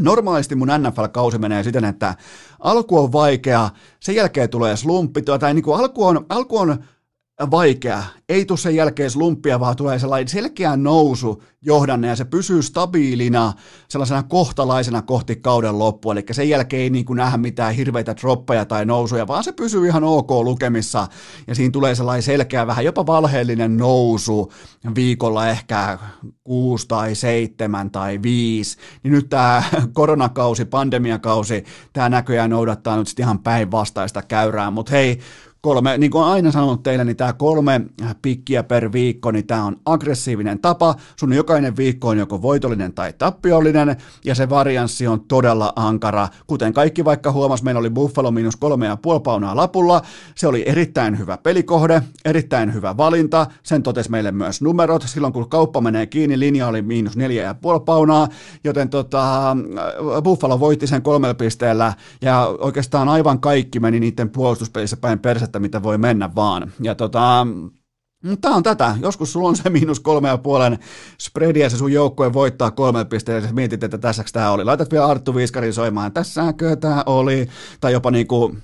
Normaalisti 0.00 0.54
mun 0.54 0.68
NFL-kausi 0.68 1.38
menee 1.38 1.62
siten, 1.62 1.84
että 1.84 2.14
alku 2.60 2.98
on 2.98 3.12
vaikea, 3.12 3.70
sen 4.00 4.14
jälkeen 4.14 4.50
tulee 4.50 4.76
slumppi, 4.76 5.22
tai 5.22 5.54
niin 5.54 5.64
kuin 5.64 5.80
alku 5.80 6.06
on, 6.06 6.26
alku 6.28 6.58
on 6.58 6.84
vaikea. 7.50 8.02
Ei 8.28 8.44
tule 8.44 8.58
sen 8.58 8.74
jälkeen 8.74 9.10
slumppia, 9.10 9.60
vaan 9.60 9.76
tulee 9.76 9.98
sellainen 9.98 10.28
selkeä 10.28 10.76
nousu 10.76 11.42
johdanne 11.62 12.08
ja 12.08 12.16
se 12.16 12.24
pysyy 12.24 12.62
stabiilina 12.62 13.52
sellaisena 13.88 14.22
kohtalaisena 14.22 15.02
kohti 15.02 15.36
kauden 15.36 15.78
loppua. 15.78 16.12
Eli 16.12 16.24
sen 16.30 16.48
jälkeen 16.48 16.82
ei 16.82 16.90
niin 16.90 17.04
kuin 17.04 17.16
nähdä 17.16 17.36
mitään 17.36 17.74
hirveitä 17.74 18.16
droppeja 18.20 18.64
tai 18.64 18.84
nousuja, 18.84 19.26
vaan 19.26 19.44
se 19.44 19.52
pysyy 19.52 19.86
ihan 19.86 20.04
ok 20.04 20.30
lukemissa 20.30 21.08
ja 21.46 21.54
siinä 21.54 21.72
tulee 21.72 21.94
sellainen 21.94 22.22
selkeä, 22.22 22.66
vähän 22.66 22.84
jopa 22.84 23.06
valheellinen 23.06 23.76
nousu 23.76 24.52
viikolla 24.94 25.48
ehkä 25.48 25.98
kuusi 26.44 26.88
tai 26.88 27.14
seitsemän 27.14 27.90
tai 27.90 28.22
viisi. 28.22 28.78
Niin 29.02 29.12
nyt 29.12 29.28
tämä 29.28 29.62
koronakausi, 29.92 30.64
pandemiakausi, 30.64 31.64
tämä 31.92 32.08
näköjään 32.08 32.50
noudattaa 32.50 32.96
nyt 32.96 33.08
sitten 33.08 33.24
ihan 33.24 33.38
päinvastaista 33.38 34.22
käyrää, 34.22 34.70
mutta 34.70 34.92
hei, 34.92 35.20
kolme, 35.60 35.98
niin 35.98 36.10
kuin 36.10 36.24
aina 36.24 36.52
sanonut 36.52 36.82
teille, 36.82 37.04
niin 37.04 37.16
tämä 37.16 37.32
kolme 37.32 37.80
pikkiä 38.22 38.62
per 38.62 38.92
viikko, 38.92 39.30
niin 39.30 39.46
tämä 39.46 39.64
on 39.64 39.76
aggressiivinen 39.84 40.58
tapa. 40.58 40.94
Sun 41.16 41.32
jokainen 41.32 41.76
viikko 41.76 42.08
on 42.08 42.18
joko 42.18 42.42
voitollinen 42.42 42.92
tai 42.92 43.12
tappiollinen, 43.12 43.96
ja 44.24 44.34
se 44.34 44.48
varianssi 44.48 45.06
on 45.06 45.20
todella 45.20 45.72
ankara. 45.76 46.28
Kuten 46.46 46.72
kaikki 46.72 47.04
vaikka 47.04 47.32
huomas, 47.32 47.62
meillä 47.62 47.78
oli 47.78 47.90
Buffalo 47.90 48.30
miinus 48.30 48.56
kolme 48.56 48.86
ja 48.86 48.96
puoli 48.96 49.20
paunaa 49.20 49.56
lapulla. 49.56 50.02
Se 50.34 50.46
oli 50.46 50.62
erittäin 50.66 51.18
hyvä 51.18 51.38
pelikohde, 51.38 52.02
erittäin 52.24 52.74
hyvä 52.74 52.96
valinta. 52.96 53.46
Sen 53.62 53.82
totesi 53.82 54.10
meille 54.10 54.32
myös 54.32 54.62
numerot. 54.62 55.02
Silloin 55.06 55.32
kun 55.32 55.48
kauppa 55.48 55.80
menee 55.80 56.06
kiinni, 56.06 56.38
linja 56.38 56.68
oli 56.68 56.82
miinus 56.82 57.16
neljä 57.16 57.42
ja 57.42 57.54
puoli 57.54 57.80
paunaa, 57.80 58.28
joten 58.64 58.88
tota, 58.88 59.56
Buffalo 60.24 60.60
voitti 60.60 60.86
sen 60.86 61.02
kolmella 61.02 61.34
pisteellä, 61.34 61.92
ja 62.22 62.46
oikeastaan 62.58 63.08
aivan 63.08 63.40
kaikki 63.40 63.80
meni 63.80 64.00
niiden 64.00 64.30
puolustuspelissä 64.30 64.96
päin 64.96 65.18
perse 65.18 65.49
että 65.50 65.60
mitä 65.60 65.82
voi 65.82 65.98
mennä 65.98 66.34
vaan. 66.34 66.72
Ja 66.80 66.94
tota, 66.94 67.46
mutta 68.24 68.40
tämä 68.40 68.56
on 68.56 68.62
tätä. 68.62 68.96
Joskus 69.02 69.32
sulla 69.32 69.48
on 69.48 69.56
se 69.56 69.70
miinus 69.70 70.00
kolme 70.00 70.28
ja 70.28 70.38
puolen 70.38 70.78
spreadi 71.18 71.60
ja 71.60 71.70
se 71.70 71.76
sun 71.76 71.92
joukkue 71.92 72.32
voittaa 72.32 72.70
kolme 72.70 73.04
pistettä 73.04 73.46
ja 73.46 73.52
mietit, 73.52 73.84
että 73.84 73.98
tässäks 73.98 74.32
tämä 74.32 74.50
oli. 74.50 74.64
Laitat 74.64 74.90
vielä 74.90 75.06
Arttu 75.06 75.34
Viiskarin 75.34 75.72
soimaan, 75.72 76.12
tässäkö 76.12 76.76
tämä 76.76 77.02
oli. 77.06 77.48
Tai 77.80 77.92
jopa 77.92 78.10
niinku 78.10 78.56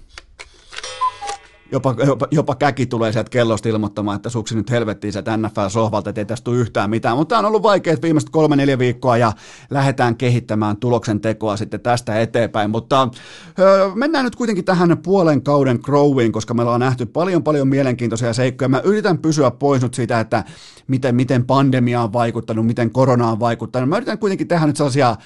jopa, 1.72 1.94
jopa, 2.06 2.26
jopa 2.30 2.55
käki 2.55 2.86
tulee 2.86 3.12
sieltä 3.12 3.30
kellosta 3.30 3.68
ilmoittamaan, 3.68 4.16
että 4.16 4.30
suksi 4.30 4.56
nyt 4.56 4.70
helvettiin 4.70 5.12
sieltä 5.12 5.36
NFL-sohvalta, 5.36 6.10
että 6.10 6.20
ei 6.20 6.24
tästä 6.24 6.44
tule 6.44 6.56
yhtään 6.56 6.90
mitään. 6.90 7.16
Mutta 7.16 7.28
tämä 7.28 7.38
on 7.38 7.44
ollut 7.44 7.62
vaikeat 7.62 8.02
viimeiset 8.02 8.30
kolme-neljä 8.30 8.78
viikkoa 8.78 9.16
ja 9.16 9.32
lähdetään 9.70 10.16
kehittämään 10.16 10.76
tuloksen 10.76 11.20
tekoa 11.20 11.56
sitten 11.56 11.80
tästä 11.80 12.20
eteenpäin. 12.20 12.70
Mutta 12.70 13.09
öö, 13.59 13.90
mennään 13.94 14.24
nyt 14.24 14.36
kuitenkin 14.36 14.64
tähän 14.64 14.98
puolen 14.98 15.43
kauden 15.43 15.78
growiin, 15.82 16.32
koska 16.32 16.55
meillä 16.55 16.72
on 16.72 16.80
nähty 16.80 17.06
paljon 17.06 17.43
paljon 17.43 17.68
mielenkiintoisia 17.68 18.32
seikkoja. 18.32 18.68
Mä 18.68 18.80
yritän 18.84 19.18
pysyä 19.18 19.51
pois 19.51 19.82
nyt 19.82 19.94
siitä, 19.94 20.20
että 20.20 20.44
miten, 20.86 21.14
miten 21.14 21.47
pandemia 21.47 22.02
on 22.02 22.12
vaikuttanut, 22.12 22.66
miten 22.66 22.90
korona 22.90 23.30
on 23.30 23.40
vaikuttanut. 23.40 23.88
Mä 23.88 23.97
yritän 23.97 24.18
kuitenkin 24.18 24.48
tehdä 24.48 24.66
nyt 24.66 24.76
sellaisia 24.76 25.16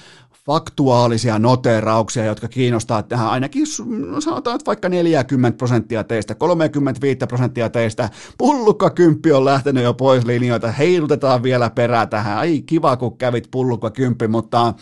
faktuaalisia 0.45 1.39
noterauksia, 1.39 2.25
jotka 2.25 2.47
kiinnostaa 2.47 3.03
tähän 3.03 3.29
ainakin, 3.29 3.65
no 4.11 4.21
sanotaan, 4.21 4.55
että 4.55 4.65
vaikka 4.65 4.89
40 4.89 5.57
prosenttia 5.57 6.03
teistä, 6.03 6.35
35 6.35 7.19
prosenttia 7.27 7.69
teistä, 7.69 8.09
pullukka 8.37 8.89
kymppi 8.89 9.31
on 9.31 9.45
lähtenyt 9.45 9.83
jo 9.83 9.93
pois 9.93 10.25
linjoita, 10.25 10.71
heilutetaan 10.71 11.43
vielä 11.43 11.69
perää 11.69 12.05
tähän, 12.05 12.37
ai 12.37 12.61
kiva 12.61 12.97
kun 12.97 13.17
kävit 13.17 13.47
pullukka 13.51 13.89
kymppi, 13.89 14.27
mutta 14.27 14.73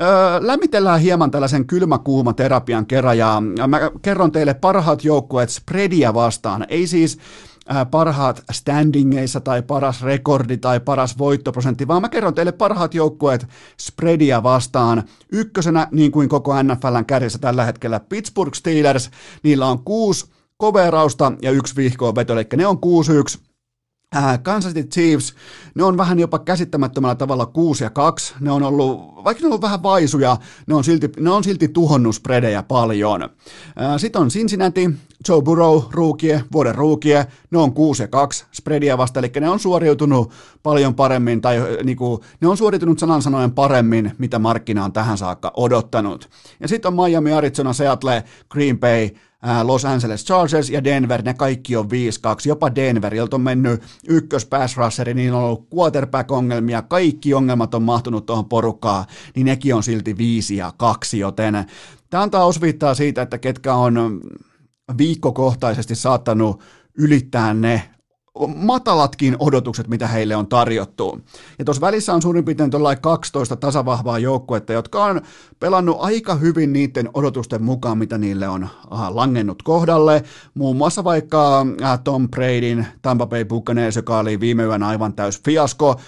Öö, 0.00 0.06
lämmitellään 0.40 1.00
hieman 1.00 1.30
tällaisen 1.30 1.66
kylmäkuuma 1.66 2.32
terapian 2.32 2.86
kerran 2.86 3.18
ja 3.18 3.42
mä 3.68 3.90
kerron 4.02 4.32
teille 4.32 4.54
parhaat 4.54 5.04
joukkueet 5.04 5.50
spreadia 5.50 6.14
vastaan. 6.14 6.66
Ei 6.68 6.86
siis 6.86 7.18
parhaat 7.90 8.42
standingeissa 8.52 9.40
tai 9.40 9.62
paras 9.62 10.02
rekordi 10.02 10.56
tai 10.56 10.80
paras 10.80 11.18
voittoprosentti, 11.18 11.88
vaan 11.88 12.02
mä 12.02 12.08
kerron 12.08 12.34
teille 12.34 12.52
parhaat 12.52 12.94
joukkueet 12.94 13.46
spreadia 13.80 14.42
vastaan. 14.42 15.02
Ykkösenä, 15.32 15.88
niin 15.90 16.12
kuin 16.12 16.28
koko 16.28 16.62
NFLn 16.62 17.04
kärjessä 17.06 17.38
tällä 17.38 17.64
hetkellä, 17.64 18.00
Pittsburgh 18.00 18.54
Steelers, 18.54 19.10
niillä 19.42 19.66
on 19.66 19.84
kuusi 19.84 20.26
koverausta 20.56 21.32
ja 21.42 21.50
yksi 21.50 21.76
vihkoa 21.76 22.14
veto, 22.14 22.32
eli 22.32 22.46
ne 22.56 22.66
on 22.66 22.76
6-1. 23.36 23.38
Äh, 24.16 24.42
Kansas 24.42 24.72
City 24.74 24.88
Chiefs, 24.88 25.34
ne 25.74 25.84
on 25.84 25.96
vähän 25.96 26.18
jopa 26.18 26.38
käsittämättömällä 26.38 27.14
tavalla 27.14 27.46
6 27.46 27.84
ja 27.84 27.90
2. 27.90 28.34
Ne 28.40 28.52
on 28.52 28.62
ollut, 28.62 29.24
vaikka 29.24 29.40
ne 29.40 29.46
on 29.46 29.50
ollut 29.50 29.62
vähän 29.62 29.82
vaisuja, 29.82 30.36
ne 30.66 30.74
on 30.74 30.84
silti, 30.84 31.10
ne 31.20 31.30
on 31.30 31.44
silti 31.44 31.68
tuhonnut 31.68 32.14
spredejä 32.14 32.62
paljon. 32.62 33.22
Äh, 33.22 33.30
Sitten 33.96 34.22
on 34.22 34.28
Cincinnati, 34.28 34.90
Joe 35.28 35.42
Burrow, 35.42 35.82
ruukie, 35.90 36.44
vuoden 36.52 36.74
ruukie, 36.74 37.26
ne 37.50 37.58
on 37.58 37.72
6 37.72 38.02
ja 38.02 38.08
2 38.08 38.44
spreadia 38.52 38.98
vasta, 38.98 39.20
eli 39.20 39.32
ne 39.40 39.48
on 39.48 39.58
suoriutunut 39.58 40.32
paljon 40.62 40.94
paremmin, 40.94 41.40
tai 41.40 41.58
äh, 41.58 41.66
niinku, 41.84 42.24
ne 42.40 42.48
on 42.48 42.56
suoriutunut 42.56 42.98
sanan 42.98 43.22
sanoen 43.22 43.52
paremmin, 43.52 44.12
mitä 44.18 44.38
markkina 44.38 44.84
on 44.84 44.92
tähän 44.92 45.18
saakka 45.18 45.52
odottanut. 45.56 46.30
Ja 46.60 46.68
sitten 46.68 46.88
on 46.88 47.08
Miami, 47.08 47.32
Arizona, 47.32 47.72
Seattle, 47.72 48.24
Green 48.50 48.78
Bay, 48.78 49.10
Los 49.62 49.84
Angeles 49.84 50.24
Chargers 50.24 50.70
ja 50.70 50.84
Denver, 50.84 51.22
ne 51.22 51.34
kaikki 51.34 51.76
on 51.76 51.84
5-2, 51.84 51.88
jopa 52.46 52.74
Denver, 52.74 53.14
jolta 53.14 53.36
on 53.36 53.40
mennyt 53.40 53.82
ykkös 54.08 54.46
pass 54.46 54.76
rusheri, 54.76 55.14
niin 55.14 55.32
on 55.32 55.42
ollut 55.42 55.68
quarterback-ongelmia, 55.74 56.82
kaikki 56.82 57.34
ongelmat 57.34 57.74
on 57.74 57.82
mahtunut 57.82 58.26
tuohon 58.26 58.48
porukkaan, 58.48 59.04
niin 59.34 59.44
nekin 59.44 59.74
on 59.74 59.82
silti 59.82 60.16
5 60.16 60.56
ja 60.56 60.72
2, 60.76 61.18
joten 61.18 61.64
tämä 62.10 62.22
antaa 62.22 62.44
osviittaa 62.44 62.94
siitä, 62.94 63.22
että 63.22 63.38
ketkä 63.38 63.74
on 63.74 64.20
viikkokohtaisesti 64.98 65.94
saattanut 65.94 66.62
ylittää 66.98 67.54
ne 67.54 67.93
matalatkin 68.56 69.36
odotukset, 69.38 69.88
mitä 69.88 70.08
heille 70.08 70.36
on 70.36 70.46
tarjottu. 70.46 71.20
Ja 71.58 71.64
tuossa 71.64 71.80
välissä 71.80 72.14
on 72.14 72.22
suurin 72.22 72.44
piirtein 72.44 72.70
12 73.00 73.56
tasavahvaa 73.56 74.18
joukkuetta, 74.18 74.72
jotka 74.72 75.04
on 75.04 75.20
pelannut 75.60 75.96
aika 76.00 76.34
hyvin 76.34 76.72
niiden 76.72 77.10
odotusten 77.14 77.62
mukaan, 77.62 77.98
mitä 77.98 78.18
niille 78.18 78.48
on 78.48 78.68
langennut 79.08 79.62
kohdalle. 79.62 80.22
Muun 80.54 80.76
muassa 80.76 81.04
vaikka 81.04 81.66
Tom 82.04 82.28
Bradyn 82.28 82.86
Tampa 83.02 83.26
Bay 83.26 83.44
Buccaneers, 83.44 83.96
joka 83.96 84.18
oli 84.18 84.40
viime 84.40 84.62
yönä 84.62 84.88
aivan 84.88 85.14
täys 85.14 85.40
fiasko. 85.44 86.00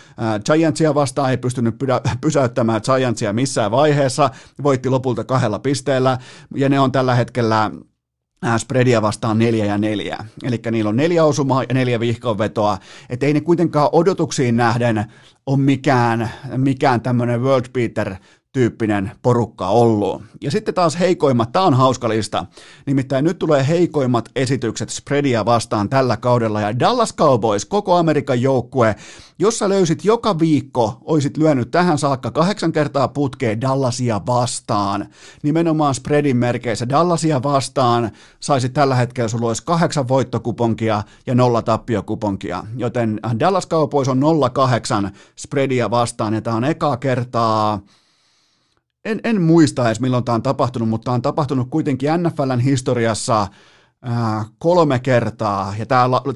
Giantsia 0.44 0.94
vastaan 0.94 1.30
ei 1.30 1.36
pystynyt 1.36 1.74
pysäyttämään 2.20 2.80
Giantsia 2.84 3.32
missään 3.32 3.70
vaiheessa, 3.70 4.30
voitti 4.62 4.90
lopulta 4.90 5.24
kahdella 5.24 5.58
pisteellä, 5.58 6.18
ja 6.54 6.68
ne 6.68 6.80
on 6.80 6.92
tällä 6.92 7.14
hetkellä 7.14 7.70
spreadia 8.58 9.02
vastaan 9.02 9.38
neljä 9.38 9.64
ja 9.64 9.78
neljä. 9.78 10.18
Eli 10.42 10.60
niillä 10.70 10.88
on 10.88 10.96
neljä 10.96 11.24
osumaa 11.24 11.62
ja 11.62 11.74
neljä 11.74 12.00
vihkonvetoa. 12.00 12.78
Että 13.10 13.26
ei 13.26 13.32
ne 13.32 13.40
kuitenkaan 13.40 13.88
odotuksiin 13.92 14.56
nähden 14.56 15.04
ole 15.46 15.58
mikään, 15.58 16.30
mikään 16.56 17.00
tämmöinen 17.00 17.42
world 17.42 17.66
beater 17.72 18.14
tyyppinen 18.56 19.12
porukka 19.22 19.68
ollut. 19.68 20.22
Ja 20.40 20.50
sitten 20.50 20.74
taas 20.74 20.98
heikoimmat, 20.98 21.52
tämä 21.52 21.64
on 21.64 21.74
hauska 21.74 22.08
lista, 22.08 22.46
nimittäin 22.86 23.24
nyt 23.24 23.38
tulee 23.38 23.68
heikoimmat 23.68 24.28
esitykset 24.36 24.90
spreadia 24.90 25.44
vastaan 25.44 25.88
tällä 25.88 26.16
kaudella, 26.16 26.60
ja 26.60 26.78
Dallas 26.78 27.14
Cowboys, 27.14 27.64
koko 27.64 27.96
Amerikan 27.96 28.42
joukkue, 28.42 28.96
jossa 29.38 29.68
löysit 29.68 30.04
joka 30.04 30.38
viikko, 30.38 30.98
oisit 31.04 31.36
lyönyt 31.36 31.70
tähän 31.70 31.98
saakka 31.98 32.30
kahdeksan 32.30 32.72
kertaa 32.72 33.08
putkeen 33.08 33.60
Dallasia 33.60 34.20
vastaan, 34.26 35.06
nimenomaan 35.42 35.94
spreadin 35.94 36.36
merkeissä 36.36 36.88
Dallasia 36.88 37.42
vastaan, 37.42 38.10
saisit 38.40 38.72
tällä 38.72 38.94
hetkellä 38.94 39.28
sulla 39.28 39.46
olisi 39.46 39.64
kahdeksan 39.64 40.08
voittokuponkia 40.08 41.02
ja 41.26 41.34
nolla 41.34 41.62
tappiokuponkia, 41.62 42.64
joten 42.76 43.20
Dallas 43.40 43.68
Cowboys 43.68 44.08
on 44.08 44.20
08 44.52 45.10
spreadia 45.36 45.90
vastaan, 45.90 46.34
ja 46.34 46.40
tämä 46.40 46.56
on 46.56 46.64
ekaa 46.64 46.96
kertaa, 46.96 47.80
en, 49.06 49.20
en 49.24 49.42
muista 49.42 49.86
edes 49.86 50.00
milloin 50.00 50.24
tämä 50.24 50.34
on 50.34 50.42
tapahtunut, 50.42 50.88
mutta 50.88 51.12
on 51.12 51.22
tapahtunut 51.22 51.70
kuitenkin 51.70 52.10
NFLn 52.22 52.60
historiassa 52.60 53.46
kolme 54.58 54.98
kertaa, 54.98 55.74
ja 55.78 55.86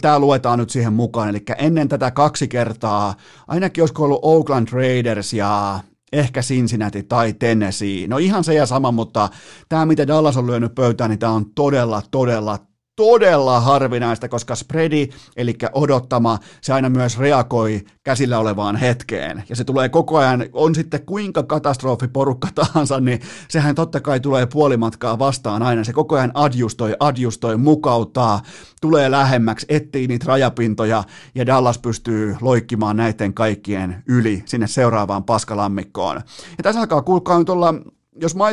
tämä 0.01 0.19
luetaan 0.19 0.59
nyt 0.59 0.71
siihen 0.71 0.93
mukaan, 0.93 1.29
eli 1.29 1.43
ennen 1.59 1.89
tätä 1.89 2.11
kaksi 2.11 2.49
kertaa, 2.49 3.15
ainakin 3.49 3.83
olisiko 3.83 4.05
ollut 4.05 4.21
Oakland 4.23 4.69
Raiders 4.73 5.33
ja 5.33 5.81
ehkä 6.13 6.41
Cincinnati 6.41 7.03
tai 7.03 7.33
Tennessee. 7.33 8.07
No 8.07 8.19
ihan 8.19 8.45
se 8.45 8.55
ja 8.55 8.67
sama, 8.67 8.93
mutta 8.93 9.29
tämä 9.69 9.87
mitä 9.87 10.07
Dallas 10.07 10.37
on 10.37 10.47
lyönyt 10.47 10.75
pöytään, 10.75 11.11
niin 11.11 11.19
tämä 11.19 11.33
on 11.33 11.47
todella, 11.55 12.03
todella, 12.11 12.59
todella 13.01 13.61
harvinaista, 13.61 14.29
koska 14.29 14.55
spreadi, 14.55 15.09
eli 15.37 15.55
odottama, 15.73 16.39
se 16.61 16.73
aina 16.73 16.91
myös 16.91 17.19
reagoi 17.19 17.81
käsillä 18.03 18.39
olevaan 18.39 18.77
hetkeen. 18.77 19.45
Ja 19.49 19.57
se 19.57 19.65
tulee 19.65 19.89
koko 19.89 20.19
ajan, 20.19 20.45
on 20.53 20.75
sitten 20.75 21.07
kuinka 21.07 21.43
katastrofiporukka 21.43 22.49
tahansa, 22.65 23.01
niin 23.01 23.21
sehän 23.49 23.75
totta 23.75 24.01
kai 24.01 24.21
tulee 24.21 24.47
puolimatkaa 24.47 25.19
vastaan 25.19 25.63
aina. 25.63 25.85
Se 25.85 25.93
koko 25.93 26.17
ajan 26.17 26.31
adjustoi, 26.35 26.97
adjustoi, 27.01 27.57
mukauttaa, 27.57 28.43
tulee 28.81 29.11
lähemmäksi, 29.11 29.67
etsii 29.69 30.07
niitä 30.07 30.27
rajapintoja, 30.29 31.05
ja 31.35 31.47
Dallas 31.47 31.79
pystyy 31.79 32.37
loikkimaan 32.41 32.97
näiden 32.97 33.35
kaikkien 33.35 34.03
yli 34.09 34.43
sinne 34.45 34.67
seuraavaan 34.67 35.25
paskalammikkoon. 35.25 36.17
Ja 36.59 36.63
tässä 36.63 36.81
alkaa, 36.81 37.03
kuulkaa 37.03 37.39
nyt 37.39 37.49
olla, 37.49 37.75
jos 38.21 38.35
mä 38.35 38.45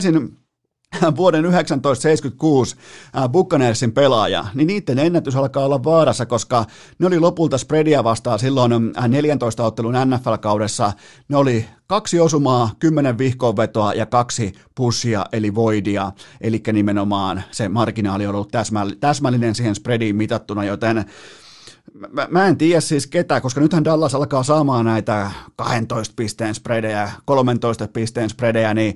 vuoden 1.18 1.42
1976 1.42 2.76
Buccaneersin 3.32 3.92
pelaaja, 3.92 4.46
niin 4.54 4.68
niiden 4.68 5.00
ennätys 5.00 5.36
alkaa 5.36 5.66
olla 5.66 5.84
vaarassa, 5.84 6.26
koska 6.26 6.66
ne 7.00 7.08
oli 7.08 7.20
lopulta 7.20 7.58
spreadia 7.58 8.04
vastaan 8.04 8.40
silloin 8.40 8.72
14 9.08 9.66
ottelun 9.66 9.94
NFL-kaudessa. 9.94 10.94
Ne 11.30 11.38
oli 11.38 11.66
kaksi 11.88 12.20
osumaa, 12.20 12.70
kymmenen 12.80 13.18
vihkoonvetoa 13.18 13.94
ja 13.94 14.06
kaksi 14.06 14.54
pussia 14.76 15.26
eli 15.32 15.56
voidia, 15.56 16.12
eli 16.42 16.62
nimenomaan 16.74 17.44
se 17.52 17.70
marginaali 17.70 18.28
on 18.28 18.36
ollut 18.36 18.52
täsmällinen 19.00 19.56
siihen 19.56 19.76
spreadiin 19.76 20.16
mitattuna, 20.16 20.64
joten 20.64 21.06
Mä, 22.12 22.28
mä 22.32 22.48
en 22.48 22.58
tiedä 22.58 22.82
siis 22.82 23.08
ketä, 23.08 23.42
koska 23.42 23.62
nythän 23.62 23.84
Dallas 23.84 24.16
alkaa 24.16 24.44
saamaan 24.44 24.86
näitä 24.86 25.32
12 25.56 26.14
pisteen 26.16 26.56
spreadejä, 26.56 27.12
13 27.26 27.88
pisteen 27.88 28.30
spreadejä, 28.30 28.74
niin 28.74 28.96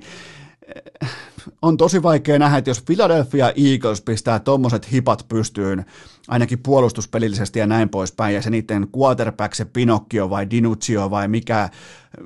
on 1.62 1.76
tosi 1.76 2.02
vaikea 2.02 2.38
nähdä, 2.38 2.56
että 2.56 2.70
jos 2.70 2.82
Philadelphia 2.82 3.52
Eagles 3.56 4.00
pistää 4.00 4.38
tuommoiset 4.38 4.92
hipat 4.92 5.24
pystyyn, 5.28 5.84
ainakin 6.28 6.58
puolustuspelillisesti 6.58 7.58
ja 7.58 7.66
näin 7.66 7.88
poispäin, 7.88 8.34
ja 8.34 8.42
se 8.42 8.50
niiden 8.50 8.88
quarterback, 8.98 9.54
se 9.54 9.64
Pinocchio 9.64 10.30
vai 10.30 10.50
Dinuccio 10.50 11.10
vai 11.10 11.28
mikä, 11.28 11.68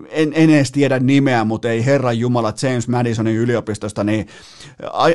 en, 0.08 0.32
en 0.34 0.50
edes 0.50 0.72
tiedä 0.72 0.98
nimeä, 0.98 1.44
mutta 1.44 1.70
ei 1.70 1.86
Herran 1.86 2.18
Jumala 2.18 2.52
James 2.62 2.88
Madisonin 2.88 3.36
yliopistosta, 3.36 4.04
niin 4.04 4.26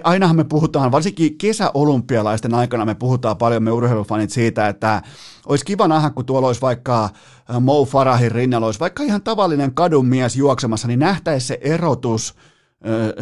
ainahan 0.03 0.35
me 0.35 0.43
puhutaan, 0.43 0.91
varsinkin 0.91 1.37
kesäolympialaisten 1.37 2.53
aikana 2.53 2.85
me 2.85 2.95
puhutaan 2.95 3.37
paljon 3.37 3.63
me 3.63 3.71
urheilufanit 3.71 4.29
siitä, 4.29 4.67
että 4.67 5.01
olisi 5.45 5.65
kiva 5.65 5.87
nähdä, 5.87 6.09
kun 6.09 6.25
tuolla 6.25 6.47
olisi 6.47 6.61
vaikka 6.61 7.09
Mo 7.59 7.85
Farahin 7.85 8.31
rinnalla, 8.31 8.65
olisi 8.65 8.79
vaikka 8.79 9.03
ihan 9.03 9.21
tavallinen 9.21 9.73
kadun 9.73 10.05
mies 10.05 10.35
juoksemassa, 10.35 10.87
niin 10.87 10.99
nähtäisi 10.99 11.47
se 11.47 11.57
erotus– 11.61 12.33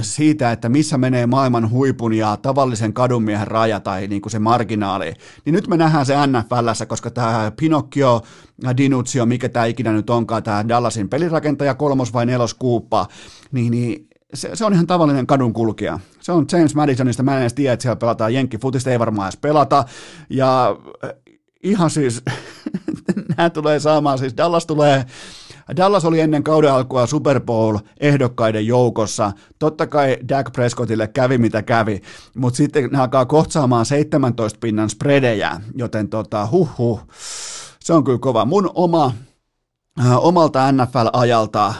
siitä, 0.01 0.51
että 0.51 0.69
missä 0.69 0.97
menee 0.97 1.27
maailman 1.27 1.69
huipun 1.69 2.13
ja 2.13 2.37
tavallisen 2.37 2.93
kadunmiehen 2.93 3.47
raja 3.47 3.79
tai 3.79 4.07
niin 4.07 4.21
kuin 4.21 4.31
se 4.31 4.39
marginaali, 4.39 5.13
niin 5.45 5.53
nyt 5.53 5.67
me 5.67 5.77
nähdään 5.77 6.05
se 6.05 6.13
NFLssä, 6.27 6.85
koska 6.85 7.11
tämä 7.11 7.51
Pinocchio, 7.59 8.21
Dinuzio, 8.77 9.25
mikä 9.25 9.49
tämä 9.49 9.65
ikinä 9.65 9.91
nyt 9.91 10.09
onkaan, 10.09 10.43
tämä 10.43 10.67
Dallasin 10.67 11.09
pelirakentaja, 11.09 11.75
kolmos 11.75 12.13
vai 12.13 12.25
nelos 12.25 12.53
kuuppa, 12.53 13.07
niin, 13.51 13.71
niin 13.71 14.07
se, 14.33 14.49
se, 14.53 14.65
on 14.65 14.73
ihan 14.73 14.87
tavallinen 14.87 15.27
kadun 15.27 15.53
kulkija. 15.53 15.99
Se 16.19 16.31
on 16.31 16.45
James 16.51 16.75
Madisonista, 16.75 17.23
mä 17.23 17.35
en 17.35 17.41
edes 17.41 17.53
tiedä, 17.53 17.73
että 17.73 17.81
siellä 17.81 17.95
pelataan 17.95 18.33
jenkkifutista, 18.33 18.91
ei 18.91 18.99
varmaan 18.99 19.27
edes 19.27 19.37
pelata. 19.37 19.85
Ja 20.29 20.75
ihan 21.63 21.89
siis, 21.89 22.23
nämä 23.37 23.49
tulee 23.49 23.79
saamaan, 23.79 24.17
siis 24.17 24.37
Dallas 24.37 24.65
tulee 24.65 25.05
Dallas 25.77 26.05
oli 26.05 26.19
ennen 26.19 26.43
kauden 26.43 26.71
alkua 26.71 27.07
Super 27.07 27.39
Bowl-ehdokkaiden 27.39 28.67
joukossa. 28.67 29.31
Totta 29.59 29.87
kai 29.87 30.17
Dak 30.29 30.51
Prescottille 30.53 31.07
kävi 31.07 31.37
mitä 31.37 31.61
kävi, 31.61 32.01
mutta 32.35 32.57
sitten 32.57 32.89
ne 32.91 32.99
alkaa 32.99 33.25
kohtsaamaan 33.25 33.85
17 33.85 34.59
pinnan 34.61 34.89
spredejä, 34.89 35.61
joten 35.75 36.09
tota, 36.09 36.47
huh, 36.51 37.01
se 37.79 37.93
on 37.93 38.03
kyllä 38.03 38.19
kova. 38.19 38.45
Mun 38.45 38.71
oma, 38.73 39.13
äh, 39.99 40.25
omalta 40.25 40.71
NFL-ajalta 40.71 41.73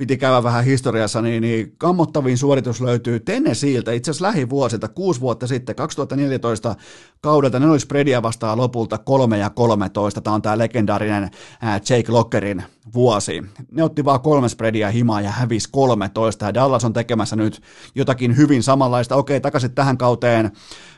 piti 0.00 0.16
käydä 0.16 0.42
vähän 0.42 0.64
historiassa, 0.64 1.22
niin, 1.22 1.42
niin 1.42 1.74
kammottavin 1.78 2.38
suoritus 2.38 2.80
löytyy 2.80 3.20
Tennesseeltä, 3.20 3.92
itse 3.92 4.10
asiassa 4.10 4.26
lähivuosilta, 4.26 4.88
kuusi 4.88 5.20
vuotta 5.20 5.46
sitten, 5.46 5.76
2014 5.76 6.74
kaudelta, 7.20 7.60
ne 7.60 7.66
oli 7.66 7.80
spreadia 7.80 8.22
vastaan 8.22 8.58
lopulta 8.58 8.98
3 8.98 9.38
ja 9.38 9.50
13, 9.50 10.20
tämä 10.20 10.34
on 10.34 10.42
tämä 10.42 10.58
legendaarinen 10.58 11.30
Jake 11.62 12.12
Lockerin 12.12 12.62
vuosi. 12.94 13.42
Ne 13.70 13.82
otti 13.82 14.04
vaan 14.04 14.20
kolme 14.20 14.48
spreadia 14.48 14.90
himaa 14.90 15.20
ja 15.20 15.30
hävisi 15.30 15.68
13, 15.72 16.46
ja 16.46 16.54
Dallas 16.54 16.84
on 16.84 16.92
tekemässä 16.92 17.36
nyt 17.36 17.62
jotakin 17.94 18.36
hyvin 18.36 18.62
samanlaista. 18.62 19.16
Okei, 19.16 19.40
takaisin 19.40 19.74
tähän 19.74 19.98
kauteen. 19.98 20.50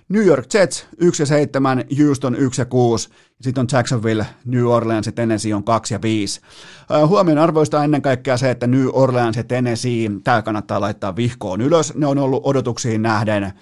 New 0.09 0.27
York 0.27 0.55
Jets 0.55 0.87
1 0.99 1.23
ja 1.23 1.27
7, 1.27 1.85
Houston 1.99 2.35
1 2.35 2.61
ja 2.61 2.65
6, 2.65 3.09
sitten 3.41 3.61
on 3.61 3.69
Jacksonville, 3.73 4.27
New 4.45 4.67
Orleans 4.67 5.07
ja 5.07 5.13
Tennessee 5.13 5.55
on 5.55 5.65
2 5.65 5.95
ja 5.95 6.03
5. 6.03 6.41
Huomion 7.07 7.39
arvoista 7.39 7.85
ennen 7.85 8.03
kaikkea 8.03 8.37
se, 8.37 8.51
että 8.51 8.67
New 8.67 8.89
Orleans 8.93 9.37
ja 9.37 9.45
Tennessee, 9.45 10.11
tämä 10.25 10.43
kannattaa 10.43 10.81
laittaa 10.81 11.17
vihkoon 11.17 11.61
ylös, 11.61 11.95
ne 11.95 12.07
on 12.07 12.19
ollut 12.19 12.43
odotuksiin 12.47 13.03
nähden 13.03 13.53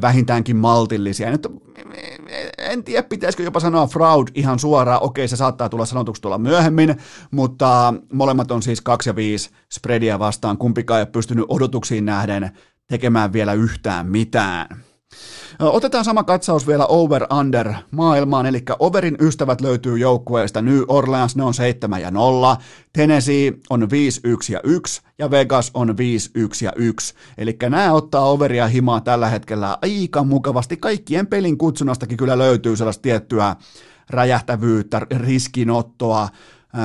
vähintäänkin 0.00 0.56
maltillisia. 0.56 1.30
Nyt 1.30 1.48
en 2.58 2.84
tiedä, 2.84 3.02
pitäisikö 3.02 3.42
jopa 3.42 3.60
sanoa 3.60 3.86
fraud 3.86 4.28
ihan 4.34 4.58
suoraan. 4.58 5.02
Okei, 5.02 5.28
se 5.28 5.36
saattaa 5.36 5.68
tulla 5.68 5.86
sanotuksi 5.86 6.22
tulla 6.22 6.38
myöhemmin, 6.38 6.96
mutta 7.30 7.94
molemmat 8.12 8.50
on 8.50 8.62
siis 8.62 8.80
2 8.80 9.10
ja 9.10 9.16
5 9.16 9.50
spreadia 9.72 10.18
vastaan. 10.18 10.58
Kumpikaan 10.58 10.98
ei 10.98 11.02
ole 11.02 11.10
pystynyt 11.10 11.44
odotuksiin 11.48 12.04
nähden 12.04 12.50
tekemään 12.88 13.32
vielä 13.32 13.52
yhtään 13.52 14.06
mitään. 14.06 14.66
Otetaan 15.58 16.04
sama 16.04 16.24
katsaus 16.24 16.66
vielä 16.66 16.86
over-under 16.86 17.74
maailmaan, 17.90 18.46
eli 18.46 18.62
overin 18.78 19.16
ystävät 19.20 19.60
löytyy 19.60 19.98
joukkueesta 19.98 20.62
New 20.62 20.82
Orleans, 20.88 21.36
ne 21.36 21.42
on 21.42 21.54
7 21.54 22.00
ja 22.00 22.10
0, 22.10 22.56
Tennessee 22.92 23.52
on 23.70 23.90
5, 23.90 24.20
1 24.24 24.52
ja 24.52 24.60
1 24.64 25.02
ja 25.18 25.30
Vegas 25.30 25.70
on 25.74 25.96
5, 25.96 26.30
1 26.34 26.64
ja 26.64 26.72
1. 26.76 27.14
Eli 27.38 27.56
nämä 27.62 27.92
ottaa 27.92 28.30
overia 28.30 28.66
himaa 28.66 29.00
tällä 29.00 29.28
hetkellä 29.28 29.78
aika 29.82 30.24
mukavasti. 30.24 30.76
Kaikkien 30.76 31.26
pelin 31.26 31.58
kutsunnastakin 31.58 32.16
kyllä 32.16 32.38
löytyy 32.38 32.76
sellaista 32.76 33.02
tiettyä 33.02 33.56
räjähtävyyttä, 34.10 35.00
riskinottoa, 35.10 36.28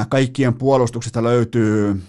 kaikkien 0.10 0.54
puolustuksesta 0.54 1.24
löytyy 1.24 2.02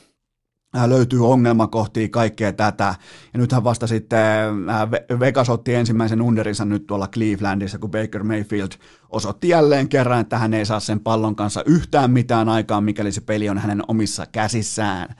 löytyy 0.86 1.30
ongelmakohtia, 1.30 2.08
kaikkea 2.08 2.52
tätä. 2.52 2.94
Ja 3.32 3.38
nythän 3.38 3.64
vasta 3.64 3.86
sitten 3.86 4.68
äh, 4.68 4.90
Vegas 5.20 5.50
otti 5.50 5.74
ensimmäisen 5.74 6.22
underinsa 6.22 6.64
nyt 6.64 6.86
tuolla 6.86 7.08
Clevelandissa, 7.08 7.78
kun 7.78 7.90
Baker 7.90 8.22
Mayfield 8.22 8.72
osoitti 9.08 9.48
jälleen 9.48 9.88
kerran, 9.88 10.20
että 10.20 10.38
hän 10.38 10.54
ei 10.54 10.66
saa 10.66 10.80
sen 10.80 11.00
pallon 11.00 11.36
kanssa 11.36 11.62
yhtään 11.66 12.10
mitään 12.10 12.48
aikaa, 12.48 12.80
mikäli 12.80 13.12
se 13.12 13.20
peli 13.20 13.48
on 13.48 13.58
hänen 13.58 13.82
omissa 13.88 14.26
käsissään. 14.26 15.14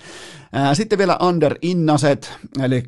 Äh, 0.56 0.70
sitten 0.76 0.98
vielä 0.98 1.18
under 1.22 1.54
innaset, 1.62 2.32
eli 2.62 2.82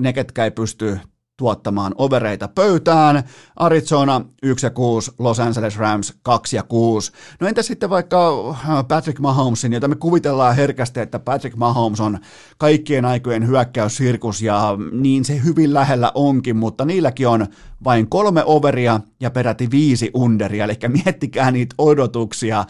ne, 0.00 0.12
ketkä 0.12 0.44
ei 0.44 0.50
pysty 0.50 0.98
tuottamaan 1.38 1.94
overeita 1.98 2.48
pöytään. 2.48 3.22
Arizona 3.56 4.24
1 4.42 4.66
ja 4.66 4.70
6, 4.70 5.12
Los 5.18 5.40
Angeles 5.40 5.76
Rams 5.76 6.14
2 6.22 6.56
ja 6.56 6.62
6. 6.62 7.12
No 7.40 7.46
entä 7.46 7.62
sitten 7.62 7.90
vaikka 7.90 8.50
äh, 8.50 8.88
Patrick 8.88 9.18
Mahomesin, 9.18 9.72
jota 9.72 9.88
me 9.88 9.96
kuvitellaan 9.96 10.56
herkästi, 10.56 11.00
että 11.00 11.18
Patrick 11.18 11.56
Mahomes 11.56 12.00
on 12.00 12.18
kaikkien 12.58 13.04
aikojen 13.04 13.46
hyökkäyssirkus 13.46 14.42
ja 14.42 14.76
niin 14.92 15.24
se 15.24 15.40
hyvin 15.44 15.74
lähellä 15.74 16.12
onkin, 16.14 16.56
mutta 16.56 16.84
niilläkin 16.84 17.28
on 17.28 17.46
vain 17.84 18.08
kolme 18.08 18.42
overia 18.44 19.00
ja 19.20 19.30
peräti 19.30 19.70
viisi 19.70 20.10
underia, 20.14 20.64
eli 20.64 20.74
miettikää 21.04 21.50
niitä 21.50 21.74
odotuksia, 21.78 22.58
äh, 22.58 22.66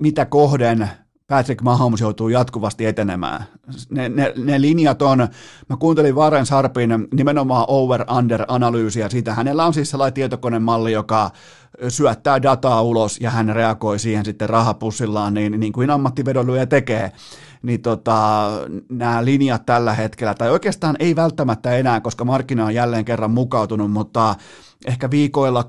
mitä 0.00 0.26
kohden 0.26 0.88
Patrick 1.30 1.62
Mahomes 1.62 2.00
joutuu 2.00 2.28
jatkuvasti 2.28 2.86
etenemään. 2.86 3.44
Ne, 3.90 4.08
ne, 4.08 4.32
ne 4.36 4.60
linjat 4.60 5.02
on, 5.02 5.18
mä 5.68 5.76
kuuntelin 5.76 6.14
Varen 6.14 6.46
Sarpin 6.46 7.08
nimenomaan 7.14 7.64
over-under-analyysiä 7.68 9.08
siitä. 9.08 9.34
Hänellä 9.34 9.66
on 9.66 9.74
siis 9.74 9.90
sellainen 9.90 10.14
tietokonemalli, 10.14 10.92
joka 10.92 11.30
syöttää 11.88 12.42
dataa 12.42 12.82
ulos 12.82 13.20
ja 13.20 13.30
hän 13.30 13.48
reagoi 13.48 13.98
siihen 13.98 14.24
sitten 14.24 14.50
rahapussillaan, 14.50 15.34
niin, 15.34 15.60
niin 15.60 15.72
kuin 15.72 15.90
ammattivedonlyöjä 15.90 16.66
tekee 16.66 17.12
niin 17.62 17.82
tota, 17.82 18.50
nämä 18.88 19.24
linjat 19.24 19.66
tällä 19.66 19.94
hetkellä, 19.94 20.34
tai 20.34 20.50
oikeastaan 20.50 20.96
ei 20.98 21.16
välttämättä 21.16 21.76
enää, 21.76 22.00
koska 22.00 22.24
markkina 22.24 22.64
on 22.64 22.74
jälleen 22.74 23.04
kerran 23.04 23.30
mukautunut, 23.30 23.90
mutta 23.90 24.34
ehkä 24.86 25.10
viikoilla 25.10 25.68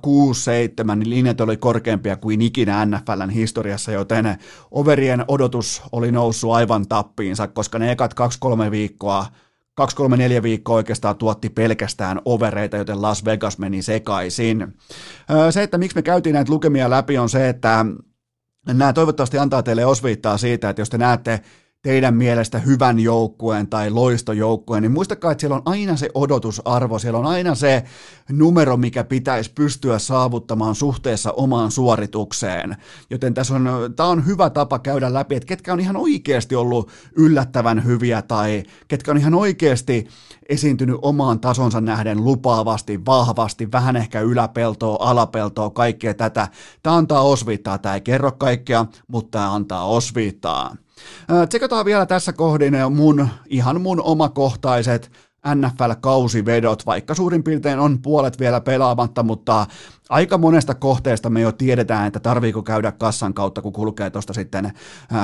6-7 0.91 0.95
niin 0.95 1.09
linjat 1.09 1.41
oli 1.41 1.57
korkeampia 1.57 2.17
kuin 2.17 2.41
ikinä 2.41 2.85
NFLn 2.85 3.29
historiassa, 3.29 3.91
joten 3.91 4.37
overien 4.71 5.25
odotus 5.27 5.81
oli 5.91 6.11
noussut 6.11 6.51
aivan 6.51 6.87
tappiinsa, 6.87 7.47
koska 7.47 7.79
ne 7.79 7.91
ekat 7.91 8.13
2-3 8.67 8.71
viikkoa 8.71 9.25
2-3-4 10.39 10.43
viikkoa 10.43 10.75
oikeastaan 10.75 11.15
tuotti 11.15 11.49
pelkästään 11.49 12.21
overeita, 12.25 12.77
joten 12.77 13.01
Las 13.01 13.25
Vegas 13.25 13.57
meni 13.57 13.81
sekaisin. 13.81 14.77
Se, 15.49 15.63
että 15.63 15.77
miksi 15.77 15.97
me 15.97 16.01
käytiin 16.01 16.33
näitä 16.33 16.51
lukemia 16.51 16.89
läpi, 16.89 17.17
on 17.17 17.29
se, 17.29 17.49
että 17.49 17.85
nämä 18.67 18.93
toivottavasti 18.93 19.37
antaa 19.37 19.63
teille 19.63 19.85
osviittaa 19.85 20.37
siitä, 20.37 20.69
että 20.69 20.81
jos 20.81 20.89
te 20.89 20.97
näette 20.97 21.41
teidän 21.81 22.15
mielestä 22.15 22.59
hyvän 22.59 22.99
joukkueen 22.99 23.67
tai 23.67 23.89
loistojoukkueen, 23.89 24.81
niin 24.81 24.91
muistakaa, 24.91 25.31
että 25.31 25.39
siellä 25.39 25.55
on 25.55 25.61
aina 25.65 25.97
se 25.97 26.09
odotusarvo, 26.13 26.99
siellä 26.99 27.19
on 27.19 27.25
aina 27.25 27.55
se 27.55 27.83
numero, 28.31 28.77
mikä 28.77 29.03
pitäisi 29.03 29.51
pystyä 29.55 29.99
saavuttamaan 29.99 30.75
suhteessa 30.75 31.31
omaan 31.31 31.71
suoritukseen. 31.71 32.77
Joten 33.09 33.33
tässä 33.33 33.55
on, 33.55 33.69
tämä 33.95 34.09
on 34.09 34.25
hyvä 34.25 34.49
tapa 34.49 34.79
käydä 34.79 35.13
läpi, 35.13 35.35
että 35.35 35.47
ketkä 35.47 35.73
on 35.73 35.79
ihan 35.79 35.95
oikeasti 35.95 36.55
ollut 36.55 36.89
yllättävän 37.15 37.85
hyviä 37.85 38.21
tai 38.21 38.63
ketkä 38.87 39.11
on 39.11 39.17
ihan 39.17 39.33
oikeasti 39.33 40.07
esiintynyt 40.49 40.97
omaan 41.01 41.39
tasonsa 41.39 41.81
nähden 41.81 42.25
lupaavasti, 42.25 43.05
vahvasti, 43.05 43.71
vähän 43.71 43.95
ehkä 43.95 44.21
yläpeltoa, 44.21 44.97
alapeltoa, 44.99 45.69
kaikkea 45.69 46.13
tätä. 46.13 46.47
Tämä 46.83 46.95
antaa 46.95 47.21
osviittaa, 47.21 47.77
tämä 47.77 47.95
ei 47.95 48.01
kerro 48.01 48.31
kaikkea, 48.31 48.85
mutta 49.07 49.31
tämä 49.31 49.53
antaa 49.53 49.85
osviittaa. 49.85 50.75
Tsekataan 51.49 51.85
vielä 51.85 52.05
tässä 52.05 52.33
kohdin 52.33 52.73
mun, 52.89 53.27
ihan 53.45 53.81
mun 53.81 54.01
omakohtaiset 54.01 55.11
NFL-kausivedot, 55.47 56.85
vaikka 56.85 57.15
suurin 57.15 57.43
piirtein 57.43 57.79
on 57.79 58.01
puolet 58.01 58.39
vielä 58.39 58.61
pelaamatta, 58.61 59.23
mutta 59.23 59.65
aika 60.09 60.37
monesta 60.37 60.75
kohteesta 60.75 61.29
me 61.29 61.41
jo 61.41 61.51
tiedetään, 61.51 62.07
että 62.07 62.19
tarviiko 62.19 62.63
käydä 62.63 62.91
kassan 62.91 63.33
kautta, 63.33 63.61
kun 63.61 63.73
kulkee 63.73 64.09
tuosta 64.09 64.33
sitten 64.33 64.71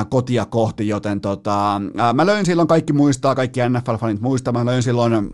kotia 0.09 0.45
kohti, 0.45 0.87
joten 0.87 1.21
tota, 1.21 1.81
mä 2.13 2.25
löin 2.25 2.45
silloin, 2.45 2.67
kaikki 2.67 2.93
muistaa, 2.93 3.35
kaikki 3.35 3.59
NFL-fanit 3.59 4.21
muistaa, 4.21 4.53
mä 4.53 4.65
löin 4.65 4.83
silloin 4.83 5.33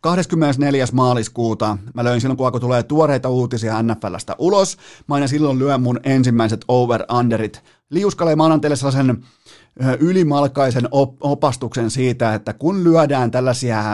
24. 0.00 0.86
maaliskuuta 0.92 1.78
mä 1.94 2.04
löin 2.04 2.20
silloin, 2.20 2.36
kun 2.36 2.46
alkoi 2.46 2.60
tulee 2.60 2.82
tuoreita 2.82 3.28
uutisia 3.28 3.82
NFLstä 3.82 4.36
ulos. 4.38 4.76
Mä 5.08 5.14
aina 5.14 5.26
silloin 5.26 5.58
lyön 5.58 5.82
mun 5.82 6.00
ensimmäiset 6.04 6.64
over-underit 6.68 7.62
liuskalle. 7.90 8.36
Mä 8.36 8.44
annan 8.44 8.60
teille 8.60 8.76
sellaisen 8.76 9.24
ylimalkaisen 10.00 10.88
opastuksen 11.20 11.90
siitä, 11.90 12.34
että 12.34 12.52
kun 12.52 12.84
lyödään 12.84 13.30
tällaisia 13.30 13.84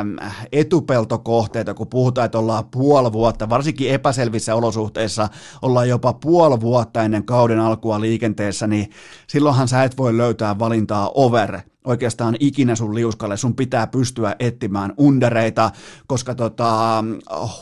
etupeltokohteita, 0.52 1.74
kun 1.74 1.86
puhutaan, 1.86 2.24
että 2.24 2.38
ollaan 2.38 2.64
puoli 2.70 3.12
vuotta, 3.12 3.48
varsinkin 3.48 3.90
epäselvissä 3.90 4.54
olosuhteissa, 4.54 5.28
ollaan 5.62 5.88
jopa 5.88 6.12
puoli 6.12 6.60
vuotta 6.60 7.02
ennen 7.02 7.24
kauden 7.24 7.60
alkua 7.60 8.00
liikenteessä, 8.00 8.66
niin 8.66 8.90
silloinhan 9.26 9.68
sä 9.68 9.84
et 9.84 9.96
voi 9.96 10.16
löytää 10.16 10.58
valintaa 10.58 11.10
over 11.14 11.60
oikeastaan 11.84 12.36
ikinä 12.40 12.74
sun 12.74 12.94
liuskalle. 12.94 13.36
Sun 13.36 13.54
pitää 13.54 13.86
pystyä 13.86 14.36
etsimään 14.38 14.94
undereita, 14.98 15.70
koska 16.06 16.34
tota, 16.34 17.04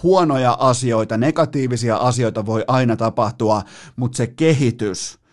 huonoja 0.02 0.56
asioita, 0.60 1.16
negatiivisia 1.16 1.96
asioita 1.96 2.46
voi 2.46 2.64
aina 2.68 2.96
tapahtua, 2.96 3.62
mutta 3.96 4.16
se 4.16 4.26
kehitys– 4.26 5.18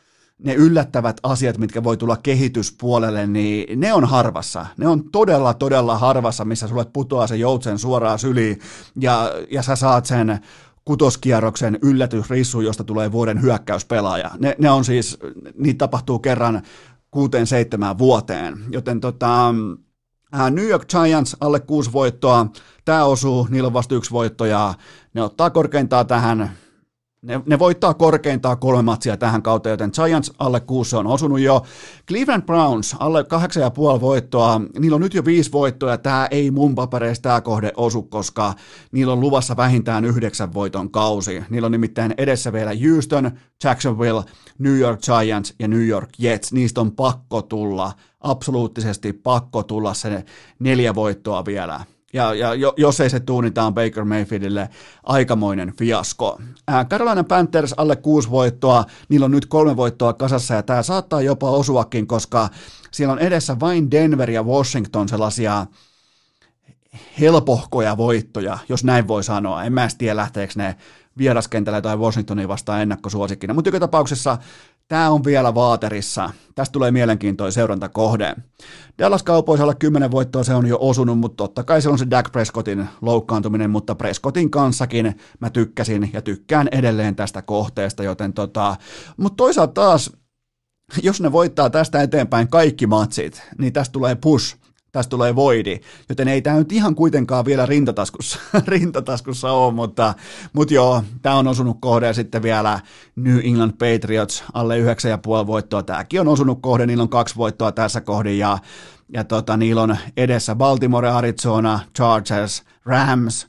ne 0.44 0.54
yllättävät 0.54 1.18
asiat, 1.24 1.58
mitkä 1.58 1.84
voi 1.84 1.98
tulla 1.98 2.18
kehityspuolelle, 2.18 3.28
niin 3.28 3.80
ne 3.80 3.94
on 3.94 4.06
harvassa. 4.06 4.66
Ne 4.78 4.88
on 4.88 5.12
todella, 5.12 5.54
todella 5.54 5.98
harvassa, 5.98 6.46
missä 6.46 6.68
sulle 6.68 6.86
putoaa 6.94 7.28
se 7.28 7.36
joutsen 7.36 7.80
suoraan 7.80 8.20
syliin 8.20 8.60
ja, 9.00 9.32
ja 9.52 9.62
sä 9.62 9.76
saat 9.76 10.06
sen 10.06 10.40
kutoskierroksen 10.86 11.80
yllätysrissu, 11.82 12.62
josta 12.62 12.84
tulee 12.84 13.12
vuoden 13.12 13.42
hyökkäyspelaaja. 13.42 14.32
Ne, 14.40 14.56
ne 14.60 14.70
on 14.70 14.86
siis, 14.86 15.18
niitä 15.58 15.78
tapahtuu 15.78 16.20
kerran 16.20 16.62
kuuteen 17.12 17.48
seitsemään 17.48 17.98
vuoteen. 17.98 18.58
Joten 18.72 19.00
tota, 19.00 19.54
New 20.52 20.66
York 20.66 20.88
Giants 20.90 21.38
alle 21.40 21.60
kuusi 21.60 21.94
voittoa, 21.94 22.48
tämä 22.86 23.06
osuu, 23.06 23.48
niillä 23.50 23.68
on 23.68 23.74
vasta 23.74 23.96
yksi 23.96 24.12
voitto 24.12 24.46
ja 24.46 24.74
ne 25.14 25.22
ottaa 25.22 25.50
korkeintaan 25.50 26.08
tähän 26.08 26.52
ne, 27.22 27.42
ne 27.46 27.60
voittaa 27.60 27.94
korkeintaan 27.94 28.58
kolme 28.58 28.82
matsia 28.82 29.18
tähän 29.18 29.42
kautta, 29.42 29.70
joten 29.70 29.92
Giants 29.94 30.34
alle 30.40 30.60
kuusi 30.60 30.96
on 30.96 31.08
osunut 31.08 31.40
jo. 31.40 31.62
Cleveland 32.08 32.44
Browns 32.44 32.96
alle 33.00 33.24
kahdeksan 33.24 33.64
ja 33.64 33.72
puoli 33.72 34.02
voittoa. 34.02 34.62
Niillä 34.80 34.96
on 34.96 35.02
nyt 35.02 35.14
jo 35.14 35.26
viisi 35.26 35.52
voittoa 35.52 35.92
ja 35.92 35.98
tämä 35.98 36.28
ei 36.32 36.52
mun 36.52 36.76
papereista 36.76 37.22
tämä 37.24 37.42
kohde 37.42 37.72
osu, 37.78 38.04
koska 38.04 38.54
niillä 38.92 39.14
on 39.14 39.20
luvassa 39.20 39.58
vähintään 39.58 40.06
yhdeksän 40.06 40.54
voiton 40.54 40.92
kausi. 40.92 41.44
Niillä 41.50 41.66
on 41.66 41.72
nimittäin 41.72 42.14
edessä 42.18 42.54
vielä 42.54 42.72
Houston, 42.90 43.32
Jacksonville, 43.64 44.24
New 44.60 44.78
York 44.78 45.00
Giants 45.02 45.54
ja 45.60 45.68
New 45.68 45.88
York 45.88 46.10
Jets. 46.20 46.54
Niistä 46.54 46.82
on 46.82 46.92
pakko 46.92 47.42
tulla, 47.42 47.92
absoluuttisesti 48.20 49.14
pakko 49.14 49.64
tulla 49.64 49.94
se 49.94 50.26
neljä 50.60 50.96
voittoa 50.96 51.46
vielä. 51.46 51.80
Ja, 52.14 52.34
ja 52.34 52.50
jos 52.78 53.00
ei 53.00 53.10
se 53.10 53.20
tuu, 53.20 53.42
tämä 53.54 53.68
on 53.68 53.74
Baker 53.74 54.06
Mayfieldille 54.06 54.70
aikamoinen 55.04 55.74
fiasko. 55.78 56.42
Carolina 56.90 57.24
Panthers 57.24 57.74
alle 57.74 57.96
kuusi 57.96 58.30
voittoa, 58.30 58.86
niillä 59.10 59.26
on 59.26 59.32
nyt 59.32 59.46
kolme 59.46 59.76
voittoa 59.78 60.14
kasassa 60.14 60.54
ja 60.54 60.64
tämä 60.64 60.84
saattaa 60.84 61.22
jopa 61.22 61.50
osuakin, 61.50 62.08
koska 62.08 62.50
siellä 62.92 63.14
on 63.14 63.20
edessä 63.20 63.60
vain 63.60 63.92
Denver 63.92 64.30
ja 64.30 64.44
Washington 64.44 65.10
sellaisia 65.10 65.66
helpohkoja 67.20 67.98
voittoja, 67.98 68.58
jos 68.70 68.84
näin 68.84 69.08
voi 69.08 69.24
sanoa. 69.24 69.64
En 69.64 69.74
mä 69.74 69.88
tiedä 69.98 70.16
lähteekö 70.16 70.54
ne 70.56 70.76
vieraskentällä 71.18 71.82
tai 71.82 71.98
Washingtonin 71.98 72.48
vastaan 72.48 72.82
ennakkosuosikkina, 72.82 73.54
mutta 73.54 73.68
joka 73.68 73.80
tapauksessa 73.80 74.38
Tämä 74.92 75.10
on 75.10 75.24
vielä 75.24 75.56
vaaterissa. 75.56 76.30
Tästä 76.56 76.74
tulee 76.74 76.92
mielenkiintoinen 76.92 77.52
seurantakohde. 77.52 78.36
Dallas 79.00 79.24
Cowboys 79.24 79.62
alle 79.62 79.76
10 79.76 80.12
voittoa 80.12 80.44
se 80.44 80.54
on 80.54 80.68
jo 80.68 80.78
osunut, 80.82 81.20
mutta 81.20 81.38
totta 81.38 81.64
kai 81.64 81.82
se 81.82 81.90
on 81.90 81.98
se 81.98 82.08
Dak 82.10 82.32
Prescottin 82.32 82.88
loukkaantuminen, 83.02 83.70
mutta 83.70 83.96
Prescottin 83.96 84.52
kanssakin 84.52 85.16
mä 85.40 85.50
tykkäsin 85.50 86.10
ja 86.14 86.22
tykkään 86.22 86.68
edelleen 86.72 87.16
tästä 87.16 87.42
kohteesta, 87.42 88.04
joten 88.04 88.34
tota, 88.34 88.76
mutta 89.18 89.38
toisaalta 89.38 89.74
taas, 89.74 90.12
jos 91.04 91.22
ne 91.22 91.32
voittaa 91.32 91.70
tästä 91.70 92.02
eteenpäin 92.02 92.48
kaikki 92.48 92.88
matsit, 92.88 93.44
niin 93.58 93.74
tästä 93.74 93.94
tulee 93.94 94.16
push 94.16 94.61
tästä 94.92 95.10
tulee 95.10 95.36
voidi, 95.36 95.80
joten 96.10 96.28
ei 96.28 96.42
tämä 96.42 96.58
nyt 96.58 96.72
ihan 96.72 96.96
kuitenkaan 96.96 97.46
vielä 97.46 97.66
rintataskussa, 97.66 98.40
rintataskussa 98.68 99.52
ole, 99.52 99.74
mutta, 99.74 100.14
mutta 100.54 100.74
joo, 100.74 101.04
tämä 101.22 101.36
on 101.36 101.48
osunut 101.48 101.78
kohde 101.82 102.08
ja 102.08 102.14
sitten 102.14 102.44
vielä 102.44 102.80
New 103.16 103.40
England 103.44 103.72
Patriots 103.72 104.44
alle 104.54 104.80
9,5 104.80 105.48
voittoa, 105.48 105.84
tämäkin 105.84 106.22
on 106.22 106.28
osunut 106.28 106.62
kohde, 106.62 106.86
niillä 106.86 107.04
on 107.04 107.10
kaksi 107.10 107.36
voittoa 107.36 107.72
tässä 107.72 108.02
kohdin 108.02 108.38
ja, 108.40 108.58
ja 109.14 109.24
tota, 109.24 109.58
niillä 109.58 109.82
on 109.82 109.98
edessä 110.18 110.56
Baltimore, 110.56 111.10
Arizona, 111.10 111.80
Chargers, 111.98 112.64
Rams, 112.86 113.48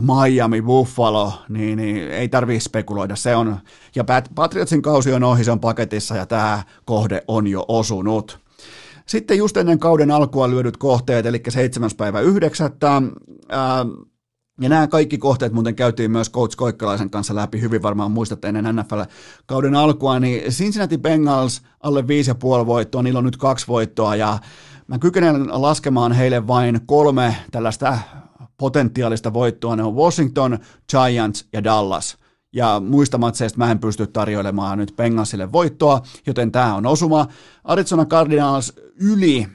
Miami, 0.00 0.62
Buffalo, 0.62 1.32
niin, 1.48 1.76
niin 1.78 2.10
ei 2.10 2.28
tarvii 2.28 2.60
spekuloida. 2.60 3.16
Se 3.16 3.36
on, 3.36 3.58
ja 3.94 4.04
Patriotsin 4.34 4.82
kausi 4.82 5.12
on 5.12 5.24
ohi, 5.24 5.44
se 5.44 5.50
on 5.50 5.60
paketissa 5.60 6.16
ja 6.16 6.26
tämä 6.26 6.62
kohde 6.84 7.22
on 7.28 7.46
jo 7.46 7.64
osunut. 7.68 8.41
Sitten 9.06 9.38
just 9.38 9.56
ennen 9.56 9.78
kauden 9.78 10.10
alkua 10.10 10.50
lyödyt 10.50 10.76
kohteet, 10.76 11.26
eli 11.26 11.42
7. 11.48 11.90
päivä 11.96 12.20
9. 12.20 12.70
Ja 14.60 14.68
nämä 14.68 14.86
kaikki 14.86 15.18
kohteet 15.18 15.52
muuten 15.52 15.74
käytiin 15.74 16.10
myös 16.10 16.30
Coach 16.30 16.56
Koikkalaisen 16.56 17.10
kanssa 17.10 17.34
läpi, 17.34 17.60
hyvin 17.60 17.82
varmaan 17.82 18.10
muistatte 18.10 18.48
ennen 18.48 18.76
NFL-kauden 18.76 19.74
alkua, 19.74 20.20
niin 20.20 20.42
Cincinnati 20.42 20.98
Bengals 20.98 21.62
alle 21.80 22.00
5,5 22.00 22.66
voittoa, 22.66 23.02
niillä 23.02 23.18
on 23.18 23.24
nyt 23.24 23.36
kaksi 23.36 23.68
voittoa, 23.68 24.16
ja 24.16 24.38
mä 24.86 24.98
kykenen 24.98 25.62
laskemaan 25.62 26.12
heille 26.12 26.46
vain 26.46 26.80
kolme 26.86 27.36
tällaista 27.50 27.98
potentiaalista 28.58 29.32
voittoa, 29.32 29.76
ne 29.76 29.82
on 29.82 29.96
Washington, 29.96 30.58
Giants 30.90 31.48
ja 31.52 31.64
Dallas 31.64 32.21
ja 32.52 32.82
muista 32.88 33.18
matseista 33.18 33.58
mä 33.58 33.70
en 33.70 33.78
pysty 33.78 34.06
tarjoilemaan 34.06 34.78
nyt 34.78 34.96
Bengalsille 34.96 35.52
voittoa, 35.52 36.02
joten 36.26 36.52
tämä 36.52 36.74
on 36.74 36.86
osuma. 36.86 37.26
Arizona 37.64 38.04
Cardinals 38.04 38.72
yli 39.00 39.48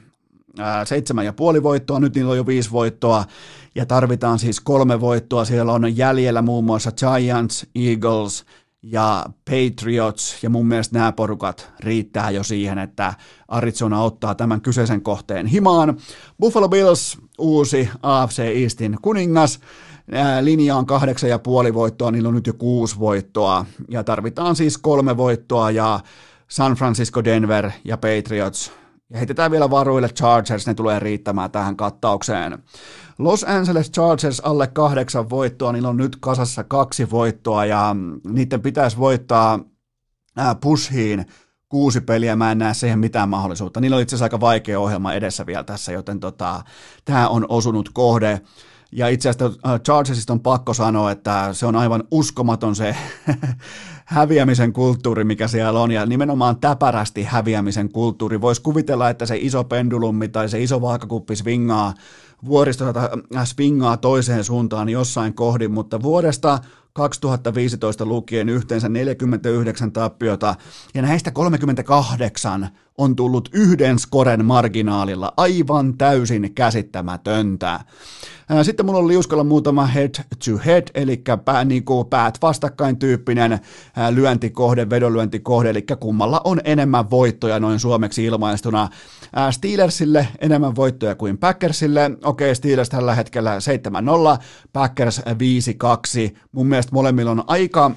seitsemän 0.84 1.24
ja 1.24 1.32
puoli 1.32 1.62
voittoa, 1.62 2.00
nyt 2.00 2.14
niillä 2.14 2.30
on 2.30 2.36
jo 2.36 2.46
viisi 2.46 2.70
voittoa, 2.72 3.24
ja 3.74 3.86
tarvitaan 3.86 4.38
siis 4.38 4.60
kolme 4.60 5.00
voittoa, 5.00 5.44
siellä 5.44 5.72
on 5.72 5.96
jäljellä 5.96 6.42
muun 6.42 6.64
muassa 6.64 6.90
Giants, 6.92 7.66
Eagles 7.74 8.44
ja 8.82 9.26
Patriots, 9.44 10.42
ja 10.42 10.50
mun 10.50 10.66
mielestä 10.66 10.98
nämä 10.98 11.12
porukat 11.12 11.72
riittää 11.80 12.30
jo 12.30 12.42
siihen, 12.42 12.78
että 12.78 13.14
Arizona 13.48 14.02
ottaa 14.02 14.34
tämän 14.34 14.60
kyseisen 14.60 15.02
kohteen 15.02 15.46
himaan. 15.46 15.96
Buffalo 16.40 16.68
Bills, 16.68 17.18
uusi 17.38 17.88
AFC 18.02 18.38
Eastin 18.38 18.96
kuningas, 19.02 19.60
linja 20.40 20.76
on 20.76 20.86
kahdeksan 20.86 21.30
ja 21.30 21.38
puoli 21.38 21.74
voittoa, 21.74 22.10
niillä 22.10 22.28
on 22.28 22.34
nyt 22.34 22.46
jo 22.46 22.52
kuusi 22.52 22.98
voittoa, 22.98 23.66
ja 23.88 24.04
tarvitaan 24.04 24.56
siis 24.56 24.78
kolme 24.78 25.16
voittoa, 25.16 25.70
ja 25.70 26.00
San 26.48 26.72
Francisco, 26.72 27.24
Denver 27.24 27.70
ja 27.84 27.96
Patriots, 27.96 28.72
ja 29.10 29.18
heitetään 29.18 29.50
vielä 29.50 29.70
varuille 29.70 30.08
Chargers, 30.08 30.66
ne 30.66 30.74
tulee 30.74 30.98
riittämään 30.98 31.50
tähän 31.50 31.76
kattaukseen. 31.76 32.58
Los 33.18 33.44
Angeles 33.44 33.90
Chargers 33.90 34.40
alle 34.40 34.66
kahdeksan 34.66 35.30
voittoa, 35.30 35.72
niillä 35.72 35.88
on 35.88 35.96
nyt 35.96 36.16
kasassa 36.20 36.64
kaksi 36.64 37.10
voittoa, 37.10 37.64
ja 37.64 37.96
niiden 38.28 38.62
pitäisi 38.62 38.98
voittaa 38.98 39.60
pushiin 40.60 41.26
kuusi 41.68 42.00
peliä, 42.00 42.36
mä 42.36 42.52
en 42.52 42.58
näe 42.58 42.74
siihen 42.74 42.98
mitään 42.98 43.28
mahdollisuutta. 43.28 43.80
Niillä 43.80 43.96
on 43.96 44.02
itse 44.02 44.16
asiassa 44.16 44.24
aika 44.24 44.40
vaikea 44.40 44.80
ohjelma 44.80 45.12
edessä 45.12 45.46
vielä 45.46 45.64
tässä, 45.64 45.92
joten 45.92 46.20
tota, 46.20 46.62
tämä 47.04 47.28
on 47.28 47.46
osunut 47.48 47.90
kohde. 47.92 48.40
Ja 48.92 49.08
itse 49.08 49.28
asiassa 49.28 49.58
äh, 49.66 49.80
Chargersista 49.80 50.32
on 50.32 50.40
pakko 50.40 50.74
sanoa, 50.74 51.10
että 51.10 51.48
se 51.52 51.66
on 51.66 51.76
aivan 51.76 52.04
uskomaton 52.10 52.76
se 52.76 52.96
häviämisen 54.04 54.72
kulttuuri, 54.72 55.24
mikä 55.24 55.48
siellä 55.48 55.80
on, 55.80 55.90
ja 55.90 56.06
nimenomaan 56.06 56.60
täpärästi 56.60 57.22
häviämisen 57.22 57.92
kulttuuri. 57.92 58.40
Voisi 58.40 58.62
kuvitella, 58.62 59.08
että 59.08 59.26
se 59.26 59.36
iso 59.36 59.64
pendulummi 59.64 60.28
tai 60.28 60.48
se 60.48 60.62
iso 60.62 60.80
vaakakuppi 60.80 61.36
swingaa 61.36 61.94
vuoristota 62.44 63.10
äh, 63.36 63.46
swingaa 63.46 63.96
toiseen 63.96 64.44
suuntaan 64.44 64.88
jossain 64.88 65.34
kohdin, 65.34 65.70
mutta 65.70 66.02
vuodesta 66.02 66.58
2015 66.92 68.06
lukien 68.06 68.48
yhteensä 68.48 68.88
49 68.88 69.92
tappiota, 69.92 70.54
ja 70.94 71.02
näistä 71.02 71.30
38 71.30 72.68
on 72.98 73.16
tullut 73.16 73.48
yhden 73.52 73.98
skoren 73.98 74.44
marginaalilla, 74.44 75.32
aivan 75.36 75.98
täysin 75.98 76.54
käsittämätöntä. 76.54 77.80
Sitten 78.62 78.86
mulla 78.86 78.98
on 78.98 79.08
liuskalla 79.08 79.44
muutama 79.44 79.86
head 79.86 80.10
to 80.44 80.58
head, 80.66 80.88
eli 80.94 81.22
pää, 81.44 81.64
niin 81.64 81.84
kuin 81.84 82.08
päät 82.08 82.38
vastakkain 82.42 82.98
tyyppinen 82.98 83.60
lyöntikohde, 84.10 84.90
vedonlyöntikohde, 84.90 85.70
eli 85.70 85.84
kummalla 86.00 86.40
on 86.44 86.60
enemmän 86.64 87.10
voittoja 87.10 87.60
noin 87.60 87.80
suomeksi 87.80 88.24
ilmaistuna. 88.24 88.88
Steelersille 89.50 90.28
enemmän 90.38 90.76
voittoja 90.76 91.14
kuin 91.14 91.38
Packersille. 91.38 92.10
Okei, 92.24 92.54
Steelers 92.54 92.88
tällä 92.88 93.14
hetkellä 93.14 93.58
7-0, 94.38 94.42
Packers 94.72 95.20
5-2. 95.20 95.22
Mun 96.52 96.66
mielestä 96.66 96.92
molemmilla 96.92 97.30
on 97.30 97.44
aika, 97.46 97.90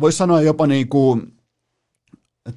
voisi 0.00 0.18
sanoa 0.18 0.40
jopa 0.40 0.66
niin 0.66 0.88
kuin 0.88 1.35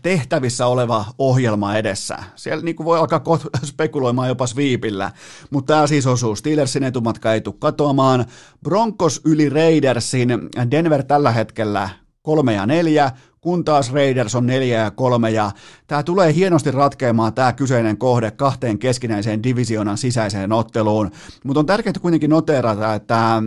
tehtävissä 0.02 0.68
oleva 0.68 1.06
ohjelma 1.18 1.76
edessä. 1.76 2.18
Siellä 2.36 2.64
niin 2.64 2.76
kuin 2.76 2.86
voi 2.86 2.99
alkaa 2.99 3.22
spekuloimaan 3.66 4.28
jopa 4.28 4.48
sviipillä, 4.48 5.11
mutta 5.49 5.74
tämä 5.74 5.88
siis 5.88 6.07
osuu. 6.07 6.36
Steelersin 6.36 6.84
etumatka 6.84 7.34
ei 7.34 7.41
tule 7.41 7.56
katoamaan. 7.60 8.26
Broncos 8.64 9.22
yli 9.26 9.49
Raidersin. 9.49 10.30
Denver 10.72 11.03
tällä 11.03 11.32
hetkellä 11.32 11.90
kolme 12.22 12.53
ja 12.53 12.66
neljä, 12.66 13.11
kun 13.41 13.66
taas 13.66 13.94
Raiders 13.94 14.36
on 14.36 14.48
neljä 14.48 14.84
ja 14.84 14.91
kolme, 14.91 15.32
ja 15.32 15.52
tämä 15.88 16.03
tulee 16.03 16.34
hienosti 16.34 16.72
ratkeamaan 16.72 17.34
tämä 17.34 17.53
kyseinen 17.53 17.98
kohde 17.98 18.32
kahteen 18.32 18.80
keskinäiseen 18.80 19.44
divisionan 19.44 19.98
sisäiseen 19.98 20.52
otteluun, 20.52 21.11
mutta 21.44 21.60
on 21.60 21.66
tärkeää 21.66 21.94
kuitenkin 22.02 22.30
noterata, 22.30 22.94
että 22.94 23.36
äh, 23.36 23.44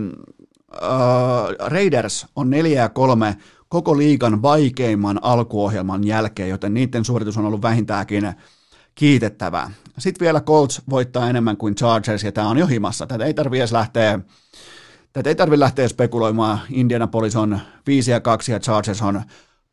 Raiders 1.59 2.27
on 2.35 2.49
neljä 2.49 2.81
ja 2.81 2.89
kolme 2.89 3.37
koko 3.73 3.97
liigan 3.97 4.41
vaikeimman 4.41 5.19
alkuohjelman 5.21 6.03
jälkeen, 6.03 6.49
joten 6.49 6.73
niiden 6.73 7.05
suoritus 7.05 7.37
on 7.37 7.45
ollut 7.45 7.61
vähintäänkin 7.61 8.33
kiitettävää. 8.95 9.71
Sitten 9.97 10.25
vielä 10.25 10.41
Colts 10.41 10.81
voittaa 10.89 11.29
enemmän 11.29 11.57
kuin 11.57 11.75
Chargers, 11.75 12.23
ja 12.23 12.31
tämä 12.31 12.49
on 12.49 12.57
jo 12.57 12.67
himassa. 12.67 13.07
Tätä 13.07 13.25
ei 13.25 13.33
tarvitse 13.33 13.61
edes 13.61 13.71
lähteä 13.71 14.19
Tätä 15.13 15.29
ei 15.29 15.35
tarvitse 15.35 15.59
lähteä 15.59 15.87
spekuloimaan. 15.87 16.59
Indianapolis 16.69 17.35
on 17.35 17.59
5 17.87 18.11
ja 18.11 18.19
2 18.19 18.51
ja 18.51 18.59
Chargers 18.59 19.01
on 19.01 19.21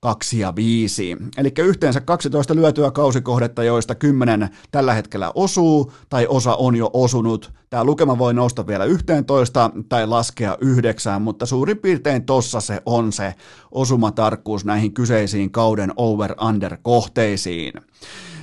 2 0.02 0.38
ja 0.38 0.56
5. 0.56 1.16
Eli 1.36 1.52
yhteensä 1.58 2.00
12 2.00 2.54
lyötyä 2.54 2.90
kausikohdetta, 2.90 3.64
joista 3.64 3.94
10 3.94 4.48
tällä 4.70 4.94
hetkellä 4.94 5.32
osuu 5.34 5.92
tai 6.08 6.26
osa 6.26 6.54
on 6.54 6.76
jo 6.76 6.90
osunut. 6.92 7.52
Tämä 7.70 7.84
lukema 7.84 8.18
voi 8.18 8.34
nousta 8.34 8.66
vielä 8.66 8.84
11 8.84 9.70
tai 9.88 10.06
laskea 10.06 10.56
9, 10.60 11.22
mutta 11.22 11.46
suurin 11.46 11.78
piirtein 11.78 12.24
tossa 12.24 12.60
se 12.60 12.82
on 12.86 13.12
se 13.12 13.34
osumatarkkuus 13.70 14.64
näihin 14.64 14.94
kyseisiin 14.94 15.50
kauden 15.50 15.92
over-under-kohteisiin. 15.96 17.72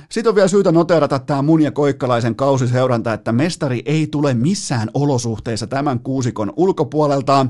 Sitten 0.08 0.30
on 0.30 0.34
vielä 0.34 0.48
syytä 0.48 0.72
noterata 0.72 1.18
tämä 1.18 1.42
mun 1.42 1.62
ja 1.62 1.70
Koikkalaisen 1.70 2.36
kausiseuranta, 2.36 3.12
että 3.12 3.32
mestari 3.32 3.82
ei 3.86 4.06
tule 4.06 4.34
missään 4.34 4.90
olosuhteissa 4.94 5.66
tämän 5.66 6.00
kuusikon 6.00 6.52
ulkopuolelta. 6.56 7.46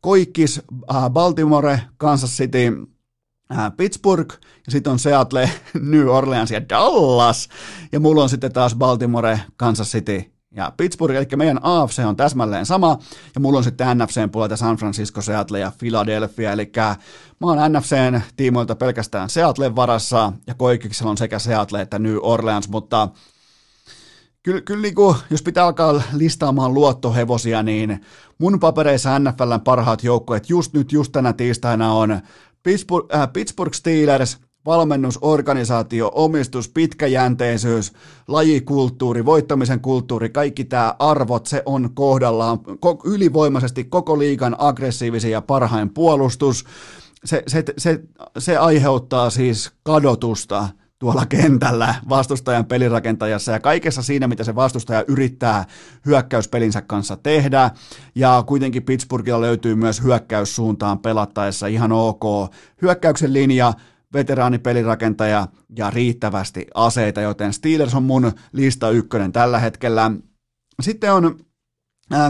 Koikkis, 0.00 0.62
äh, 0.94 1.10
Baltimore, 1.10 1.80
Kansas 1.96 2.30
City, 2.30 2.72
Pittsburgh, 3.76 4.36
ja 4.66 4.72
sitten 4.72 4.92
on 4.92 4.98
Seattle, 4.98 5.50
New 5.80 6.08
Orleans 6.08 6.50
ja 6.50 6.68
Dallas. 6.68 7.48
Ja 7.92 8.00
mulla 8.00 8.22
on 8.22 8.28
sitten 8.28 8.52
taas 8.52 8.74
Baltimore, 8.74 9.40
Kansas 9.56 9.92
City 9.92 10.34
ja 10.56 10.72
Pittsburgh, 10.76 11.16
eli 11.16 11.26
meidän 11.36 11.60
AFC 11.62 11.98
on 11.98 12.16
täsmälleen 12.16 12.66
sama, 12.66 12.98
ja 13.34 13.40
mulla 13.40 13.58
on 13.58 13.64
sitten 13.64 13.98
NFCn 13.98 14.30
puolelta 14.30 14.56
San 14.56 14.76
Francisco, 14.76 15.22
Seattle 15.22 15.58
ja 15.58 15.72
Philadelphia, 15.78 16.52
eli 16.52 16.72
mä 17.40 17.46
oon 17.46 17.72
NFCn 17.72 18.20
tiimoilta 18.36 18.74
pelkästään 18.74 19.30
Seattlen 19.30 19.76
varassa, 19.76 20.32
ja 20.46 20.54
Koikiksella 20.54 21.10
on 21.10 21.18
sekä 21.18 21.38
Seattle 21.38 21.80
että 21.80 21.98
New 21.98 22.16
Orleans, 22.22 22.68
mutta 22.68 23.08
kyllä, 24.42 24.60
kyllä 24.60 24.82
niin 24.82 24.94
kuin, 24.94 25.16
jos 25.30 25.42
pitää 25.42 25.64
alkaa 25.64 26.02
listaamaan 26.12 26.74
luottohevosia, 26.74 27.62
niin 27.62 28.00
mun 28.38 28.60
papereissa 28.60 29.18
NFLn 29.18 29.60
parhaat 29.64 30.04
joukkueet 30.04 30.50
just 30.50 30.72
nyt, 30.72 30.92
just 30.92 31.12
tänä 31.12 31.32
tiistaina 31.32 31.92
on 31.92 32.20
Pittsburgh, 32.64 33.16
äh, 33.16 33.32
Pittsburgh 33.32 33.74
Steelers, 33.74 34.38
valmennus, 34.66 35.18
organisaatio, 35.22 36.10
omistus, 36.14 36.68
pitkäjänteisyys, 36.68 37.92
lajikulttuuri, 38.28 39.24
voittamisen 39.24 39.80
kulttuuri, 39.80 40.30
kaikki 40.30 40.64
tämä 40.64 40.94
arvot, 40.98 41.46
se 41.46 41.62
on 41.66 41.94
kohdallaan 41.94 42.58
ylivoimaisesti 43.04 43.84
koko 43.84 44.18
liigan 44.18 44.56
aggressiivisen 44.58 45.30
ja 45.30 45.42
parhain 45.42 45.90
puolustus. 45.90 46.64
Se, 47.24 47.42
se, 47.46 47.64
se, 47.78 48.00
se 48.38 48.56
aiheuttaa 48.56 49.30
siis 49.30 49.72
kadotusta 49.82 50.68
tuolla 51.04 51.26
kentällä 51.26 51.94
vastustajan 52.08 52.64
pelirakentajassa 52.64 53.52
ja 53.52 53.60
kaikessa 53.60 54.02
siinä, 54.02 54.28
mitä 54.28 54.44
se 54.44 54.54
vastustaja 54.54 55.04
yrittää 55.08 55.64
hyökkäyspelinsä 56.06 56.82
kanssa 56.82 57.16
tehdä. 57.16 57.70
Ja 58.14 58.44
kuitenkin 58.46 58.82
Pittsburghilla 58.82 59.40
löytyy 59.40 59.74
myös 59.74 60.02
hyökkäyssuuntaan 60.02 60.98
pelattaessa 60.98 61.66
ihan 61.66 61.92
ok 61.92 62.52
hyökkäyksen 62.82 63.32
linja, 63.32 63.72
veteraanipelirakentaja 64.12 65.48
ja 65.76 65.90
riittävästi 65.90 66.66
aseita, 66.74 67.20
joten 67.20 67.52
Steelers 67.52 67.94
on 67.94 68.02
mun 68.02 68.32
lista 68.52 68.90
ykkönen 68.90 69.32
tällä 69.32 69.58
hetkellä. 69.58 70.10
Sitten 70.82 71.12
on 71.12 71.38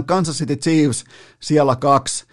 Kansas 0.06 0.38
City 0.38 0.56
Chiefs 0.56 1.04
siellä 1.42 1.76
kaksi, 1.76 2.24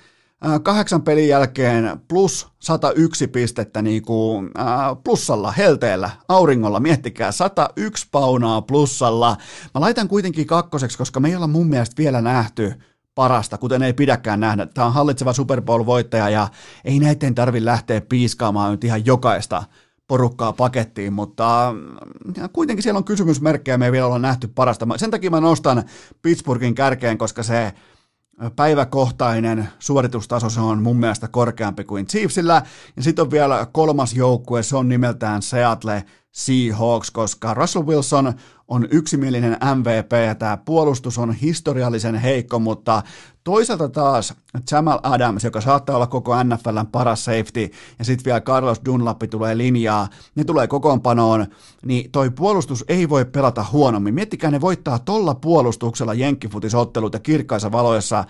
kahdeksan 0.63 1.01
pelin 1.01 1.27
jälkeen 1.27 1.99
plus 2.07 2.47
101 2.59 3.27
pistettä 3.27 3.81
niin 3.81 4.01
kuin, 4.01 4.51
äh, 4.59 4.65
plussalla, 5.03 5.51
helteellä, 5.51 6.09
auringolla, 6.27 6.79
miettikää, 6.79 7.31
101 7.31 8.07
paunaa 8.11 8.61
plussalla. 8.61 9.37
Mä 9.73 9.81
laitan 9.81 10.07
kuitenkin 10.07 10.47
kakkoseksi, 10.47 10.97
koska 10.97 11.19
me 11.19 11.29
ei 11.29 11.35
olla 11.35 11.47
mun 11.47 11.67
mielestä 11.67 11.97
vielä 11.97 12.21
nähty 12.21 12.73
parasta, 13.15 13.57
kuten 13.57 13.83
ei 13.83 13.93
pidäkään 13.93 14.39
nähdä. 14.39 14.65
Tämä 14.65 14.87
on 14.87 14.93
hallitseva 14.93 15.33
Super 15.33 15.61
Bowl-voittaja 15.61 16.29
ja 16.29 16.47
ei 16.85 16.99
näiden 16.99 17.35
tarvi 17.35 17.65
lähteä 17.65 18.01
piiskaamaan 18.01 18.71
nyt 18.71 18.83
ihan 18.83 19.05
jokaista 19.05 19.63
porukkaa 20.07 20.53
pakettiin, 20.53 21.13
mutta 21.13 21.73
kuitenkin 22.53 22.83
siellä 22.83 22.97
on 22.97 23.03
kysymysmerkkejä, 23.03 23.77
me 23.77 23.85
ei 23.85 23.91
vielä 23.91 24.05
olla 24.05 24.19
nähty 24.19 24.47
parasta. 24.47 24.87
Sen 24.95 25.11
takia 25.11 25.29
mä 25.29 25.39
nostan 25.39 25.83
Pittsburghin 26.21 26.75
kärkeen, 26.75 27.17
koska 27.17 27.43
se 27.43 27.73
päiväkohtainen 28.55 29.69
suoritustaso 29.79 30.49
se 30.49 30.59
on 30.59 30.83
mun 30.83 30.97
mielestä 30.97 31.27
korkeampi 31.27 31.83
kuin 31.83 32.07
Chiefsillä. 32.07 32.61
Ja 32.95 33.03
sitten 33.03 33.23
on 33.23 33.31
vielä 33.31 33.67
kolmas 33.71 34.13
joukkue, 34.13 34.63
se 34.63 34.77
on 34.77 34.89
nimeltään 34.89 35.41
Seattle 35.41 36.05
Seahawks, 36.31 37.11
koska 37.11 37.53
Russell 37.53 37.85
Wilson 37.85 38.33
on 38.67 38.87
yksimielinen 38.91 39.57
MVP 39.75 40.11
ja 40.27 40.35
tämä 40.35 40.57
puolustus 40.57 41.17
on 41.17 41.33
historiallisen 41.33 42.15
heikko, 42.15 42.59
mutta 42.59 43.03
toisaalta 43.43 43.89
taas 43.89 44.33
Jamal 44.71 44.99
Adams, 45.03 45.43
joka 45.43 45.61
saattaa 45.61 45.95
olla 45.95 46.07
koko 46.07 46.43
NFLn 46.43 46.87
paras 46.91 47.25
safety, 47.25 47.69
ja 47.99 48.05
sitten 48.05 48.25
vielä 48.25 48.41
Carlos 48.41 48.81
Dunlap 48.85 49.21
tulee 49.29 49.57
linjaa, 49.57 50.07
ne 50.35 50.43
tulee 50.43 50.67
kokoonpanoon, 50.67 51.47
niin 51.85 52.11
toi 52.11 52.29
puolustus 52.29 52.85
ei 52.87 53.09
voi 53.09 53.25
pelata 53.25 53.65
huonommin. 53.71 54.13
Miettikää, 54.13 54.51
ne 54.51 54.61
voittaa 54.61 54.99
tolla 54.99 55.35
puolustuksella 55.35 56.13
jenkkifutisotteluita 56.13 57.19
kirkkaissa 57.19 57.71
valoissa, 57.71 58.23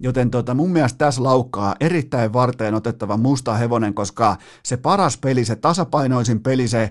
joten 0.00 0.30
tota, 0.30 0.54
mun 0.54 0.70
mielestä 0.70 0.98
tässä 0.98 1.22
laukkaa 1.22 1.74
erittäin 1.80 2.32
varteen 2.32 2.74
otettava 2.74 3.16
musta 3.16 3.54
hevonen, 3.54 3.94
koska 3.94 4.36
se 4.62 4.76
paras 4.76 5.18
peli, 5.18 5.44
se 5.44 5.56
tasapainoisin 5.56 6.40
peli, 6.40 6.68
se 6.68 6.90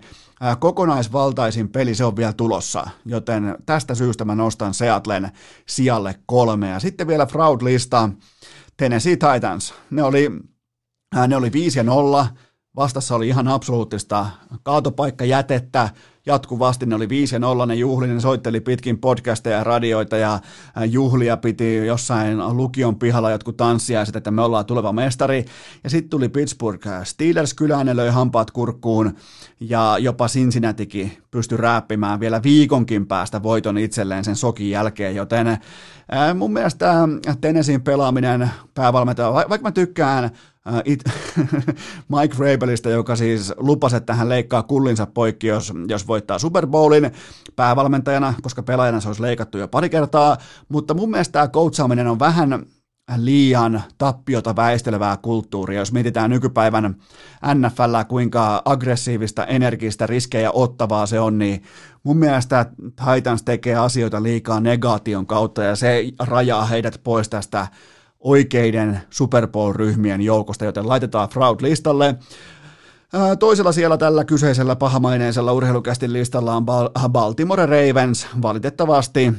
kokonaisvaltaisin 0.59 1.69
peli, 1.69 1.95
se 1.95 2.05
on 2.05 2.15
vielä 2.15 2.33
tulossa, 2.33 2.87
joten 3.05 3.55
tästä 3.65 3.95
syystä 3.95 4.25
mä 4.25 4.35
nostan 4.35 4.73
Seatlen 4.73 5.31
sijalle 5.65 6.15
kolme. 6.25 6.69
Ja 6.69 6.79
sitten 6.79 7.07
vielä 7.07 7.25
fraud-lista, 7.25 8.09
Tennessee 8.77 9.15
Titans, 9.15 9.73
ne 9.89 10.03
oli, 10.03 10.29
ne 11.27 11.35
oli 11.35 11.51
5 11.51 11.79
ja 11.79 11.83
0, 11.83 12.27
vastassa 12.75 13.15
oli 13.15 13.27
ihan 13.27 13.47
absoluuttista 13.47 14.27
kaatopaikkajätettä, 14.63 15.89
jatkuvasti, 16.27 16.85
ne 16.85 16.95
oli 16.95 17.09
5 17.09 17.35
ja 17.35 17.39
0, 17.39 17.65
ne 17.65 17.75
juhli, 17.75 18.07
ne 18.07 18.19
soitteli 18.19 18.61
pitkin 18.61 18.97
podcasteja 18.97 19.57
ja 19.57 19.63
radioita 19.63 20.17
ja 20.17 20.39
juhlia 20.89 21.37
piti 21.37 21.75
jossain 21.75 22.57
lukion 22.57 22.95
pihalla 22.99 23.31
jotkut 23.31 23.57
tanssiaiset, 23.57 24.15
että 24.15 24.31
me 24.31 24.41
ollaan 24.41 24.65
tuleva 24.65 24.93
mestari. 24.93 25.45
Ja 25.83 25.89
sitten 25.89 26.09
tuli 26.09 26.29
Pittsburgh 26.29 26.87
Steelers 27.03 27.53
kylään, 27.53 27.85
ne 27.85 27.95
löi 27.95 28.09
hampaat 28.09 28.51
kurkkuun 28.51 29.15
ja 29.59 29.97
jopa 29.99 30.27
Cincinnatikin 30.27 31.17
pystyi 31.31 31.57
rääppimään 31.57 32.19
vielä 32.19 32.43
viikonkin 32.43 33.07
päästä 33.07 33.43
voiton 33.43 33.77
itselleen 33.77 34.23
sen 34.23 34.35
sokin 34.35 34.69
jälkeen, 34.69 35.15
joten 35.15 35.57
mun 36.35 36.53
mielestä 36.53 36.93
Tennesseein 37.41 37.81
pelaaminen 37.81 38.51
päävalmentaja, 38.73 39.33
vaikka 39.33 39.67
mä 39.67 39.71
tykkään 39.71 40.29
it, 40.85 41.03
Mike 42.15 42.35
Rabelista, 42.39 42.89
joka 42.89 43.15
siis 43.15 43.53
lupasi, 43.57 43.95
että 43.95 44.13
hän 44.13 44.29
leikkaa 44.29 44.63
kullinsa 44.63 45.05
poikki, 45.05 45.47
jos, 45.47 45.73
jos 45.87 46.07
voittaa 46.07 46.39
Super 46.39 46.67
Bowlin 46.67 47.11
päävalmentajana, 47.55 48.33
koska 48.41 48.63
pelaajana 48.63 48.99
se 48.99 49.09
olisi 49.09 49.21
leikattu 49.21 49.57
jo 49.57 49.67
pari 49.67 49.89
kertaa, 49.89 50.37
mutta 50.69 50.93
mun 50.93 51.11
mielestä 51.11 51.31
tämä 51.31 52.11
on 52.11 52.19
vähän 52.19 52.65
liian 53.15 53.83
tappiota 53.97 54.55
väistelevää 54.55 55.17
kulttuuria. 55.17 55.79
Jos 55.79 55.91
mietitään 55.91 56.29
nykypäivän 56.29 56.95
NFL, 57.53 57.95
kuinka 58.07 58.61
aggressiivista, 58.65 59.45
energistä, 59.45 60.07
riskejä 60.07 60.51
ottavaa 60.51 61.05
se 61.05 61.19
on, 61.19 61.37
niin 61.37 61.63
mun 62.03 62.17
mielestä 62.17 62.65
Titans 62.79 63.43
tekee 63.43 63.75
asioita 63.75 64.23
liikaa 64.23 64.59
negaation 64.59 65.27
kautta 65.27 65.63
ja 65.63 65.75
se 65.75 66.03
rajaa 66.19 66.65
heidät 66.65 67.01
pois 67.03 67.29
tästä 67.29 67.67
oikeiden 68.19 69.01
Super 69.09 69.47
Bowl-ryhmien 69.47 70.21
joukosta, 70.21 70.65
joten 70.65 70.87
laitetaan 70.87 71.29
Fraud-listalle. 71.29 72.15
Toisella 73.39 73.71
siellä 73.71 73.97
tällä 73.97 74.25
kyseisellä 74.25 74.75
pahamaineisella 74.75 75.53
urheilukästin 75.53 76.13
listalla 76.13 76.55
on 76.55 76.65
Baltimore 77.09 77.65
Ravens. 77.65 78.27
Valitettavasti 78.41 79.33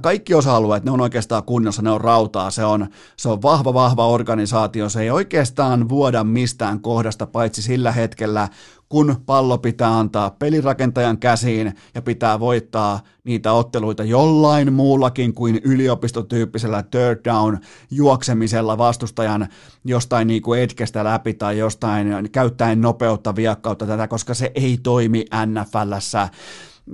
kaikki 0.00 0.34
osa-alueet, 0.34 0.84
ne 0.84 0.90
on 0.90 1.00
oikeastaan 1.00 1.44
kunnossa, 1.44 1.82
ne 1.82 1.90
on 1.90 2.00
rautaa, 2.00 2.50
se 2.50 2.64
on, 2.64 2.86
se 3.16 3.28
on 3.28 3.42
vahva, 3.42 3.74
vahva 3.74 4.08
organisaatio, 4.08 4.88
se 4.88 5.00
ei 5.00 5.10
oikeastaan 5.10 5.88
vuoda 5.88 6.24
mistään 6.24 6.80
kohdasta, 6.80 7.26
paitsi 7.26 7.62
sillä 7.62 7.92
hetkellä, 7.92 8.48
kun 8.88 9.16
pallo 9.26 9.58
pitää 9.58 9.98
antaa 9.98 10.30
pelirakentajan 10.30 11.18
käsiin 11.18 11.74
ja 11.94 12.02
pitää 12.02 12.40
voittaa 12.40 13.00
niitä 13.24 13.52
otteluita 13.52 14.04
jollain 14.04 14.72
muullakin 14.72 15.34
kuin 15.34 15.60
yliopistotyyppisellä 15.64 16.82
third 16.82 17.20
down 17.24 17.58
juoksemisella 17.90 18.78
vastustajan 18.78 19.48
jostain 19.84 20.28
niin 20.28 20.42
kuin 20.42 20.62
etkestä 20.62 21.04
läpi 21.04 21.34
tai 21.34 21.58
jostain 21.58 22.28
käyttäen 22.32 22.80
nopeutta, 22.80 23.36
viakkautta 23.36 23.86
tätä, 23.86 24.08
koska 24.08 24.34
se 24.34 24.52
ei 24.54 24.78
toimi 24.82 25.24
NFLssä. 25.46 26.28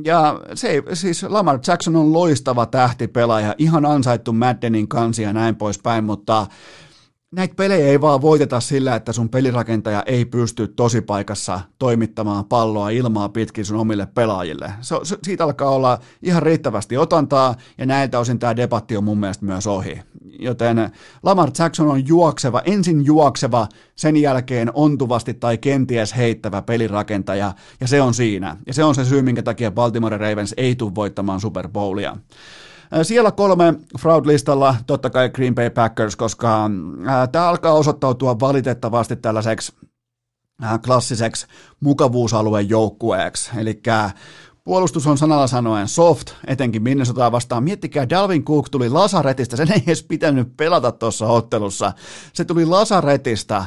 Ja 0.05 0.41
se, 0.55 0.83
siis 0.93 1.23
Lamar 1.23 1.59
Jackson 1.67 1.97
on 1.97 2.13
loistava 2.13 2.67
tähtipelaaja, 2.67 3.55
ihan 3.59 3.87
ansaittu 3.87 4.33
Maddenin 4.33 4.89
kansi 4.89 5.23
ja 5.23 5.33
näin 5.33 5.57
poispäin, 5.57 6.05
mutta 6.05 6.47
näitä 7.35 7.55
pelejä 7.55 7.87
ei 7.87 8.01
vaan 8.01 8.23
voiteta 8.23 8.61
sillä, 8.61 8.95
että 8.95 9.13
sun 9.13 9.29
pelirakentaja 9.29 10.03
ei 10.07 10.25
pysty 10.25 10.69
tosipaikassa 10.69 11.61
toimittamaan 11.79 12.45
palloa 12.45 12.91
ilmaa 12.91 13.29
pitkin 13.29 13.65
sun 13.65 13.77
omille 13.77 14.09
pelaajille. 14.15 14.73
Se, 14.81 14.97
se, 15.03 15.19
siitä 15.23 15.45
alkaa 15.45 15.71
olla 15.71 15.99
ihan 16.23 16.43
riittävästi 16.43 16.97
otantaa, 16.97 17.55
ja 17.79 17.87
näiltä 17.87 18.19
osin 18.19 18.39
tämä 18.39 18.57
debatti 18.57 18.97
on 18.97 19.05
mun 19.05 19.19
mielestä 19.19 19.45
myös 19.45 19.67
ohi. 19.67 20.01
joten 20.39 20.91
Lamar 21.23 21.51
Jackson 21.59 21.89
on 21.89 22.09
juokseva, 22.09 22.63
ensin 22.65 23.05
juokseva, 23.07 23.69
sen 23.97 24.17
jälkeen 24.17 24.71
ontuvasti 24.75 25.35
tai 25.35 25.59
kenties 25.59 26.17
heittävä 26.17 26.63
pelirakentaja, 26.63 27.53
ja 27.81 27.89
se 27.89 28.03
on 28.03 28.15
siinä. 28.15 28.57
Ja 28.67 28.75
se 28.75 28.85
on 28.85 28.95
se 28.95 29.05
syy, 29.05 29.23
minkä 29.23 29.43
takia 29.43 29.71
Baltimore 29.71 30.17
Ravens 30.17 30.55
ei 30.57 30.75
tule 30.75 30.95
voittamaan 30.95 31.41
Super 31.41 31.69
Bowlia. 31.69 32.17
Siellä 33.03 33.33
kolme 33.33 33.75
fraud-listalla 33.99 34.77
totta 34.87 35.11
kai 35.11 35.31
Green 35.31 35.55
Bay 35.55 35.71
Packers, 35.71 36.17
koska 36.17 36.71
tämä 37.33 37.49
alkaa 37.49 37.73
osoittautua 37.73 38.41
valitettavasti 38.41 39.17
tällaiseksi 39.17 39.73
klassiseksi 40.85 41.47
mukavuusalueen 41.81 42.69
joukkueeksi. 42.69 43.51
Eli 43.57 43.83
Puolustus 44.65 45.07
on 45.07 45.19
sanalla 45.19 45.47
sanoen 45.47 45.89
soft, 45.89 46.31
etenkin 46.47 46.83
Minnesotaa 46.83 47.33
vastaan. 47.33 47.65
Miettikää, 47.65 48.09
Dalvin 48.09 48.45
Cook 48.45 48.69
tuli 48.69 48.89
Lasaretista, 48.89 49.57
sen 49.57 49.73
ei 49.73 49.83
edes 49.87 50.03
pitänyt 50.03 50.57
pelata 50.57 50.93
tuossa 50.93 51.27
ottelussa. 51.27 51.93
Se 52.33 52.45
tuli 52.45 52.67
Lasaretista 52.67 53.65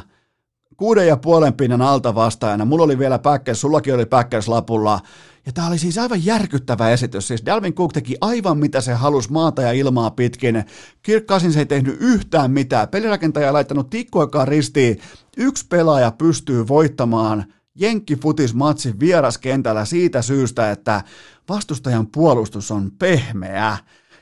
kuuden 0.78 1.06
ja 1.06 1.16
puolen 1.16 1.54
pinnan 1.54 1.82
alta 1.82 2.14
vastaajana. 2.14 2.64
Mulla 2.64 2.84
oli 2.84 2.98
vielä 2.98 3.18
Packers, 3.18 3.60
sullakin 3.60 3.94
oli 3.94 4.06
Packers 4.06 4.48
lapulla. 4.48 5.00
Ja 5.46 5.52
tämä 5.52 5.68
oli 5.68 5.78
siis 5.78 5.98
aivan 5.98 6.24
järkyttävä 6.24 6.90
esitys. 6.90 7.28
Siis 7.28 7.46
Dalvin 7.46 7.74
Cook 7.74 7.92
teki 7.92 8.16
aivan 8.20 8.58
mitä 8.58 8.80
se 8.80 8.92
halusi 8.92 9.32
maata 9.32 9.62
ja 9.62 9.72
ilmaa 9.72 10.10
pitkin. 10.10 10.64
Kirk 11.02 11.26
Cousins 11.26 11.56
ei 11.56 11.66
tehnyt 11.66 11.96
yhtään 12.00 12.50
mitään. 12.50 12.88
Pelirakentaja 12.88 13.46
ei 13.46 13.52
laittanut 13.52 13.90
tikkuakaan 13.90 14.48
ristiin. 14.48 15.00
Yksi 15.36 15.66
pelaaja 15.68 16.10
pystyy 16.10 16.68
voittamaan– 16.68 17.44
jenkkifutismatsin 17.78 19.00
vieraskentällä 19.00 19.84
siitä 19.84 20.22
syystä, 20.22 20.70
että 20.70 21.02
vastustajan 21.48 22.06
puolustus 22.06 22.70
on 22.70 22.90
pehmeä. 22.98 23.76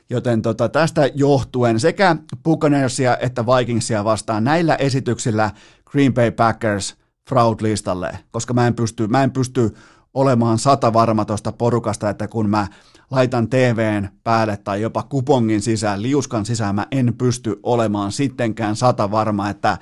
Joten 0.09 0.41
tota, 0.41 0.69
tästä 0.69 1.09
johtuen 1.15 1.79
sekä 1.79 2.15
Buccaneersia 2.43 3.17
että 3.17 3.45
Vikingsia 3.45 4.03
vastaan 4.03 4.43
näillä 4.43 4.75
esityksillä 4.75 5.51
Green 5.85 6.13
Bay 6.13 6.31
Packers 6.31 6.95
fraud-listalle, 7.29 8.19
koska 8.31 8.53
mä 8.53 8.67
en 8.67 8.75
pysty, 8.75 9.07
mä 9.07 9.23
en 9.23 9.31
pysty 9.31 9.75
olemaan 10.13 10.59
sata 10.59 10.93
varma 10.93 11.25
tuosta 11.25 11.51
porukasta, 11.51 12.09
että 12.09 12.27
kun 12.27 12.49
mä 12.49 12.67
laitan 13.11 13.49
TVn 13.49 14.09
päälle 14.23 14.57
tai 14.57 14.81
jopa 14.81 15.03
kupongin 15.03 15.61
sisään, 15.61 16.01
liuskan 16.01 16.45
sisään, 16.45 16.75
mä 16.75 16.87
en 16.91 17.13
pysty 17.17 17.59
olemaan 17.63 18.11
sittenkään 18.11 18.75
sata 18.75 19.11
varma, 19.11 19.49
että 19.49 19.77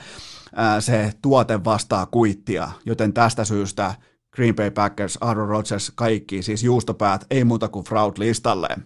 se 0.80 1.14
tuote 1.22 1.64
vastaa 1.64 2.06
kuittia, 2.06 2.72
joten 2.85 3.14
tästä 3.14 3.45
syystä 3.45 3.95
Green 4.35 4.56
Bay 4.56 4.72
Packers, 4.72 5.18
Aaron 5.22 5.47
Rodgers, 5.47 5.91
kaikki, 5.95 6.41
siis 6.41 6.64
juustopäät, 6.64 7.26
ei 7.30 7.43
muuta 7.43 7.68
kuin 7.68 7.85
fraud-listalle. 7.85 8.77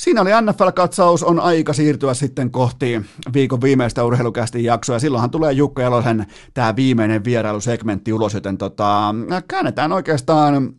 Siinä 0.00 0.20
oli 0.20 0.30
NFL-katsaus, 0.30 1.22
on 1.22 1.40
aika 1.40 1.72
siirtyä 1.72 2.14
sitten 2.14 2.50
kohti 2.50 3.00
viikon 3.34 3.60
viimeistä 3.60 4.04
urheilukästin 4.04 4.64
jaksoa, 4.64 4.96
ja 4.96 5.00
silloinhan 5.00 5.30
tulee 5.30 5.52
Jukka 5.52 5.82
Jalosen 5.82 6.26
tämä 6.54 6.76
viimeinen 6.76 7.24
vierailusegmentti 7.24 8.12
ulos, 8.12 8.34
joten 8.34 8.58
tota, 8.58 9.14
käännetään 9.48 9.92
oikeastaan 9.92 10.72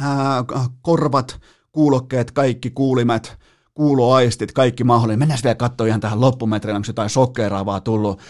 ää, 0.00 0.44
korvat, 0.82 1.40
kuulokkeet, 1.72 2.30
kaikki 2.30 2.70
kuulimet, 2.70 3.38
kuuloaistit, 3.74 4.52
kaikki 4.52 4.84
mahdollinen. 4.84 5.18
Mennään 5.18 5.40
vielä 5.44 5.54
katsoa 5.54 5.86
ihan 5.86 6.00
tähän 6.00 6.20
loppumetriin, 6.20 6.76
onko 6.76 6.86
jotain 6.86 7.10
sokkeeraavaa 7.10 7.80
tullut. 7.80 8.20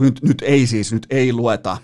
Nyt, 0.00 0.20
nyt 0.22 0.42
ei 0.42 0.66
siis, 0.66 0.92
nyt 0.92 1.06
ei 1.10 1.32
lueta 1.32 1.76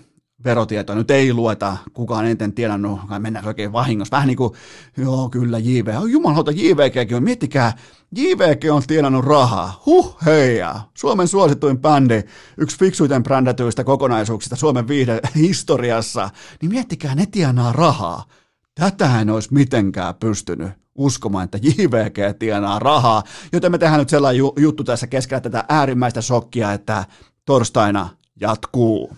verotietoa, 0.43 0.95
nyt 0.95 1.11
ei 1.11 1.33
lueta 1.33 1.77
kukaan 1.93 2.25
eniten 2.25 2.53
tienannut, 2.53 2.99
kai 3.09 3.19
mennään 3.19 3.47
oikein 3.47 3.73
vahingossa. 3.73 4.15
Vähän 4.15 4.27
niin 4.27 4.37
kuin, 4.37 4.53
joo 4.97 5.29
kyllä 5.29 5.59
JV, 5.59 5.93
jumalauta 6.09 6.51
JVGkin 6.51 7.17
on, 7.17 7.23
miettikää, 7.23 7.73
JVG 8.15 8.63
on 8.71 8.83
tienannut 8.87 9.25
rahaa, 9.25 9.81
huh 9.85 10.17
heija, 10.25 10.81
Suomen 10.93 11.27
suosituin 11.27 11.79
bändi, 11.79 12.23
yksi 12.57 12.79
fiksuiten 12.79 13.23
brändätyistä 13.23 13.83
kokonaisuuksista 13.83 14.55
Suomen 14.55 14.87
viihde 14.87 15.19
historiassa, 15.35 16.29
niin 16.61 16.71
miettikää, 16.71 17.15
ne 17.15 17.25
tienaa 17.25 17.71
rahaa. 17.71 18.23
Tätä 18.75 19.21
en 19.21 19.29
olisi 19.29 19.53
mitenkään 19.53 20.15
pystynyt 20.15 20.71
uskomaan, 20.95 21.43
että 21.43 21.57
JVG 21.61 22.39
tienaa 22.39 22.79
rahaa, 22.79 23.23
joten 23.53 23.71
me 23.71 23.77
tehdään 23.77 23.99
nyt 23.99 24.09
sellainen 24.09 24.43
juttu 24.57 24.83
tässä 24.83 25.07
keskellä 25.07 25.41
tätä 25.41 25.63
äärimmäistä 25.69 26.21
shokkia, 26.21 26.73
että 26.73 27.05
torstaina 27.45 28.09
jatkuu. 28.41 29.17